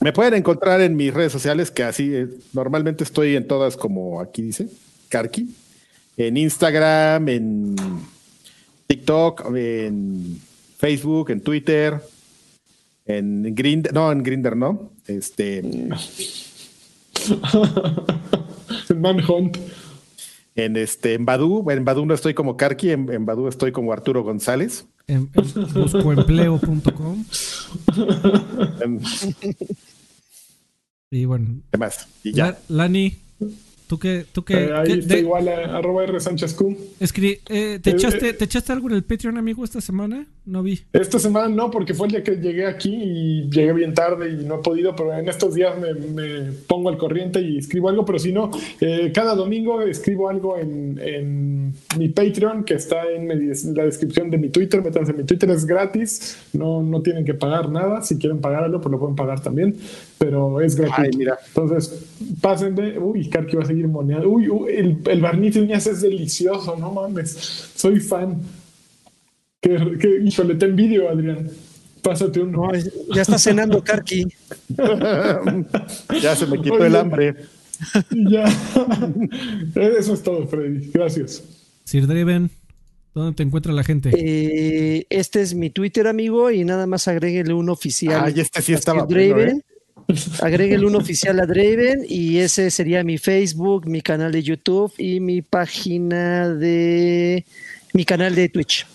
Me 0.00 0.12
pueden 0.12 0.34
encontrar 0.34 0.80
en 0.80 0.96
mis 0.96 1.12
redes 1.12 1.32
sociales, 1.32 1.70
que 1.70 1.82
así 1.82 2.14
eh, 2.14 2.28
normalmente 2.52 3.04
estoy 3.04 3.36
en 3.36 3.46
todas, 3.46 3.76
como 3.76 4.20
aquí 4.20 4.42
dice, 4.42 4.68
Karki. 5.08 5.54
En 6.16 6.36
Instagram, 6.36 7.28
en 7.28 7.76
TikTok, 8.86 9.54
en 9.54 10.40
Facebook, 10.78 11.30
en 11.30 11.40
Twitter, 11.40 12.00
en 13.08 13.54
Grindr, 13.54 13.92
no, 13.92 14.12
en 14.12 14.22
Grinder 14.22 14.54
no. 14.56 14.92
Este, 15.06 15.58
El 18.88 18.96
Manhunt. 19.00 19.56
en 20.54 20.76
este, 20.76 21.14
en 21.14 21.24
Badu, 21.24 21.68
en 21.70 21.84
Badu 21.84 22.04
no 22.06 22.14
estoy 22.14 22.34
como 22.34 22.56
Karki, 22.56 22.90
en, 22.90 23.10
en 23.12 23.26
Badu 23.26 23.48
estoy 23.48 23.72
como 23.72 23.92
Arturo 23.92 24.22
González. 24.22 24.86
En, 25.06 25.28
en 25.34 25.72
buscoempleo.com. 25.74 27.24
En, 28.80 29.00
Y 31.10 31.24
bueno, 31.24 31.46
¿Qué 31.72 31.78
más? 31.78 32.06
Y 32.22 32.32
ya. 32.32 32.46
La- 32.46 32.58
Lani, 32.84 33.16
¿tú 33.86 33.98
qué? 33.98 34.26
¿Tú 34.30 34.44
qué? 34.44 34.64
Eh, 34.66 34.72
ahí 34.74 34.86
qué- 34.86 34.98
está 35.00 35.14
de- 35.14 35.20
igual 35.20 35.48
a 35.48 35.78
arroba 35.78 36.04
R 36.04 36.20
Sánchez 36.20 36.52
Q. 36.54 36.76
escri- 37.00 37.40
eh, 37.48 37.78
¿te, 37.82 37.90
Eh, 37.90 37.92
echaste, 37.94 38.28
eh. 38.30 38.32
¿Te 38.34 38.44
echaste 38.44 38.72
algo 38.72 38.88
en 38.90 38.96
el 38.96 39.04
Patreon, 39.04 39.38
amigo, 39.38 39.64
esta 39.64 39.80
semana? 39.80 40.26
No 40.48 40.62
vi. 40.62 40.80
Esta 40.94 41.18
semana 41.18 41.46
no, 41.54 41.70
porque 41.70 41.92
fue 41.92 42.06
el 42.06 42.12
día 42.12 42.22
que 42.22 42.36
llegué 42.36 42.64
aquí 42.64 42.88
y 42.94 43.50
llegué 43.50 43.74
bien 43.74 43.92
tarde 43.92 44.30
y 44.30 44.44
no 44.46 44.56
he 44.56 44.58
podido, 44.62 44.96
pero 44.96 45.12
en 45.12 45.28
estos 45.28 45.54
días 45.54 45.74
me, 45.78 45.92
me 45.92 46.52
pongo 46.66 46.88
al 46.88 46.96
corriente 46.96 47.38
y 47.42 47.58
escribo 47.58 47.90
algo, 47.90 48.06
pero 48.06 48.18
si 48.18 48.32
no, 48.32 48.50
eh, 48.80 49.12
cada 49.14 49.34
domingo 49.34 49.82
escribo 49.82 50.30
algo 50.30 50.56
en, 50.56 50.98
en 51.04 51.74
mi 51.98 52.08
Patreon 52.08 52.64
que 52.64 52.74
está 52.74 53.02
en, 53.14 53.26
mi- 53.26 53.34
en 53.34 53.74
la 53.74 53.84
descripción 53.84 54.30
de 54.30 54.38
mi 54.38 54.48
Twitter, 54.48 54.82
métanse 54.82 55.10
en 55.12 55.18
mi 55.18 55.24
Twitter, 55.24 55.50
es 55.50 55.66
gratis, 55.66 56.38
no, 56.54 56.82
no 56.82 57.02
tienen 57.02 57.26
que 57.26 57.34
pagar 57.34 57.70
nada, 57.70 58.00
si 58.00 58.16
quieren 58.16 58.40
pagar 58.40 58.64
algo, 58.64 58.80
pues 58.80 58.90
lo 58.90 58.98
pueden 58.98 59.16
pagar 59.16 59.40
también, 59.42 59.76
pero 60.16 60.62
es 60.62 60.76
gratuito. 60.76 61.02
Ay, 61.02 61.10
mira. 61.18 61.38
Entonces, 61.48 62.06
pasen 62.40 62.74
de, 62.74 62.98
uy, 62.98 63.28
Karki 63.28 63.54
va 63.54 63.64
a 63.64 63.66
seguir 63.66 63.86
moneando, 63.86 64.30
uy, 64.30 64.48
uy, 64.48 64.70
el, 64.72 64.96
el 65.04 65.20
barniz 65.20 65.56
de 65.56 65.60
uñas 65.60 65.86
es 65.86 66.00
delicioso, 66.00 66.74
no 66.74 66.90
mames, 66.90 67.70
soy 67.74 68.00
fan. 68.00 68.40
Que, 69.60 69.98
que, 69.98 70.20
híjole, 70.24 70.54
te 70.54 70.66
envidio, 70.66 71.08
Adrián. 71.10 71.50
Pásate 72.02 72.40
uno. 72.40 72.68
No, 72.68 73.14
ya 73.14 73.22
está 73.22 73.38
cenando 73.38 73.82
Karki. 73.82 74.26
ya 76.22 76.36
se 76.36 76.46
me 76.46 76.60
quitó 76.60 76.74
Oye. 76.74 76.86
el 76.86 76.96
hambre. 76.96 77.34
Ya. 78.10 78.44
Eso 79.98 80.14
es 80.14 80.22
todo, 80.22 80.46
Freddy. 80.46 80.90
Gracias. 80.92 81.42
Sir 81.84 82.06
Driven, 82.06 82.50
¿dónde 83.14 83.34
te 83.36 83.42
encuentra 83.42 83.72
la 83.72 83.82
gente? 83.82 84.10
Eh, 84.16 85.06
este 85.10 85.40
es 85.40 85.54
mi 85.54 85.70
Twitter, 85.70 86.06
amigo, 86.06 86.50
y 86.50 86.64
nada 86.64 86.86
más 86.86 87.08
agréguele 87.08 87.52
un 87.54 87.68
oficial. 87.68 88.22
Ay, 88.24 88.40
este 88.40 88.62
sí 88.62 88.72
a 88.74 88.76
estaba 88.76 89.06
Draven. 89.06 89.48
¿eh? 89.58 89.62
Agréguele 90.40 90.86
un 90.86 90.96
oficial 90.96 91.38
a 91.40 91.46
Draven 91.46 92.04
y 92.08 92.38
ese 92.38 92.70
sería 92.70 93.04
mi 93.04 93.18
Facebook, 93.18 93.86
mi 93.86 94.00
canal 94.00 94.32
de 94.32 94.42
YouTube 94.42 94.92
y 94.96 95.20
mi 95.20 95.42
página 95.42 96.48
de 96.48 97.44
mi 97.92 98.04
canal 98.04 98.34
de 98.34 98.48
Twitch. 98.48 98.86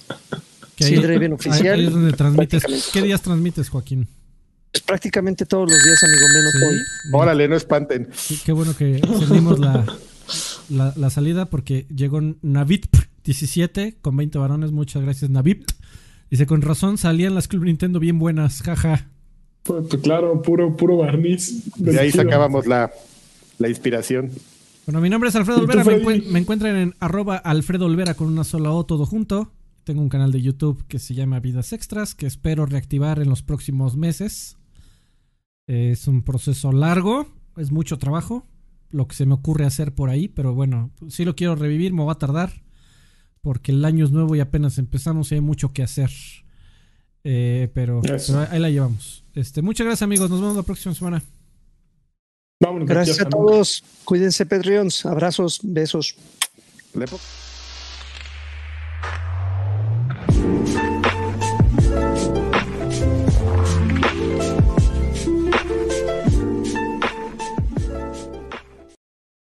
Que 0.76 0.86
oficial, 1.34 1.62
Ahí, 1.62 1.80
ahí 1.82 1.86
es 1.88 1.94
donde 1.94 2.14
transmites. 2.14 2.62
prácticamente 2.64 2.90
¿Qué 2.94 3.02
días 3.06 3.22
transmites, 3.22 3.70
Joaquín? 3.70 4.08
Pues 4.72 4.82
prácticamente 4.84 5.46
todos 5.46 5.70
los 5.70 5.84
días, 5.84 6.04
amigo, 6.04 6.28
menos 6.34 6.52
Sí. 6.54 6.64
hoy. 6.66 6.78
Órale, 7.22 7.48
no 7.48 7.56
espanten. 7.56 8.10
qué- 8.28 8.36
Qué 8.46 8.52
bueno 8.52 8.76
que 8.76 9.00
seguimos 9.20 9.60
la, 9.60 9.86
la, 10.70 10.94
la 10.96 11.10
salida 11.12 11.46
porque 11.50 11.86
llegó 11.96 12.20
Navit 12.42 12.88
17 13.24 13.98
con 14.02 14.18
20 14.18 14.38
varones. 14.40 14.72
Muchas 14.72 15.04
gracias, 15.04 15.30
Navit. 15.30 15.72
Dice, 16.32 16.48
con 16.48 16.64
razón 16.64 16.98
salían 16.98 17.36
las 17.36 17.48
Club 17.48 17.66
Nintendo 17.66 18.00
bien 18.00 18.18
buenas, 18.18 18.64
jaja. 18.64 19.08
Pues, 19.62 19.86
pues, 19.90 20.02
claro, 20.02 20.42
puro, 20.42 20.76
puro 20.76 20.98
barniz. 20.98 21.64
De 21.76 22.00
ahí 22.00 22.12
sacábamos 22.12 22.66
la, 22.66 22.92
la 23.60 23.70
inspiración. 23.70 24.32
Bueno, 24.88 25.00
mi 25.02 25.10
nombre 25.10 25.30
es 25.30 25.36
Alfredo 25.36 25.60
¿Y 25.64 25.68
tú, 25.68 25.72
Olvera. 25.80 26.00
Me, 26.04 26.22
me 26.32 26.40
encuentran 26.40 26.76
en 26.76 26.96
arroba 27.00 27.38
Alfredo 27.38 27.86
Olvera 27.86 28.16
con 28.16 28.28
una 28.28 28.44
sola 28.44 28.72
O 28.72 28.86
todo 28.86 29.06
junto. 29.06 29.52
Tengo 29.84 30.02
un 30.02 30.10
canal 30.10 30.32
de 30.32 30.42
YouTube 30.42 30.86
que 30.88 30.98
se 30.98 31.14
llama 31.14 31.40
Vidas 31.40 31.74
Extras, 31.74 32.16
que 32.16 32.26
espero 32.26 32.66
reactivar 32.66 33.20
en 33.20 33.30
los 33.30 33.44
próximos 33.44 33.98
meses. 33.98 34.58
Es 35.68 36.08
un 36.08 36.24
proceso 36.24 36.72
largo, 36.72 37.28
es 37.58 37.72
mucho 37.72 37.98
trabajo, 37.98 38.48
lo 38.90 39.08
que 39.08 39.16
se 39.16 39.26
me 39.26 39.34
ocurre 39.34 39.66
hacer 39.66 39.94
por 39.94 40.10
ahí, 40.10 40.28
pero 40.28 40.54
bueno, 40.54 40.92
si 41.10 41.26
lo 41.26 41.36
quiero 41.36 41.56
revivir, 41.56 41.94
me 41.94 42.06
va 42.06 42.14
a 42.14 42.18
tardar, 42.18 42.64
porque 43.42 43.72
el 43.72 43.84
año 43.84 44.06
es 44.06 44.12
nuevo 44.12 44.36
y 44.36 44.40
apenas 44.40 44.78
empezamos 44.78 45.32
y 45.32 45.36
hay 45.36 45.42
mucho 45.42 45.74
que 45.74 45.84
hacer. 45.84 46.12
Eh, 47.26 47.70
pero, 47.74 48.02
ahí 48.50 48.60
la 48.60 48.70
llevamos. 48.70 49.26
Este, 49.34 49.62
muchas 49.62 49.86
gracias 49.86 50.04
amigos, 50.04 50.30
nos 50.30 50.40
vemos 50.40 50.56
la 50.56 50.64
próxima 50.64 50.96
semana. 50.96 51.24
Vámonos 52.62 52.88
Gracias 52.88 53.20
a 53.20 53.28
todos. 53.28 53.84
Cuídense, 54.06 54.46
Patreons. 54.46 55.06
Abrazos, 55.06 55.60
besos. 55.62 56.16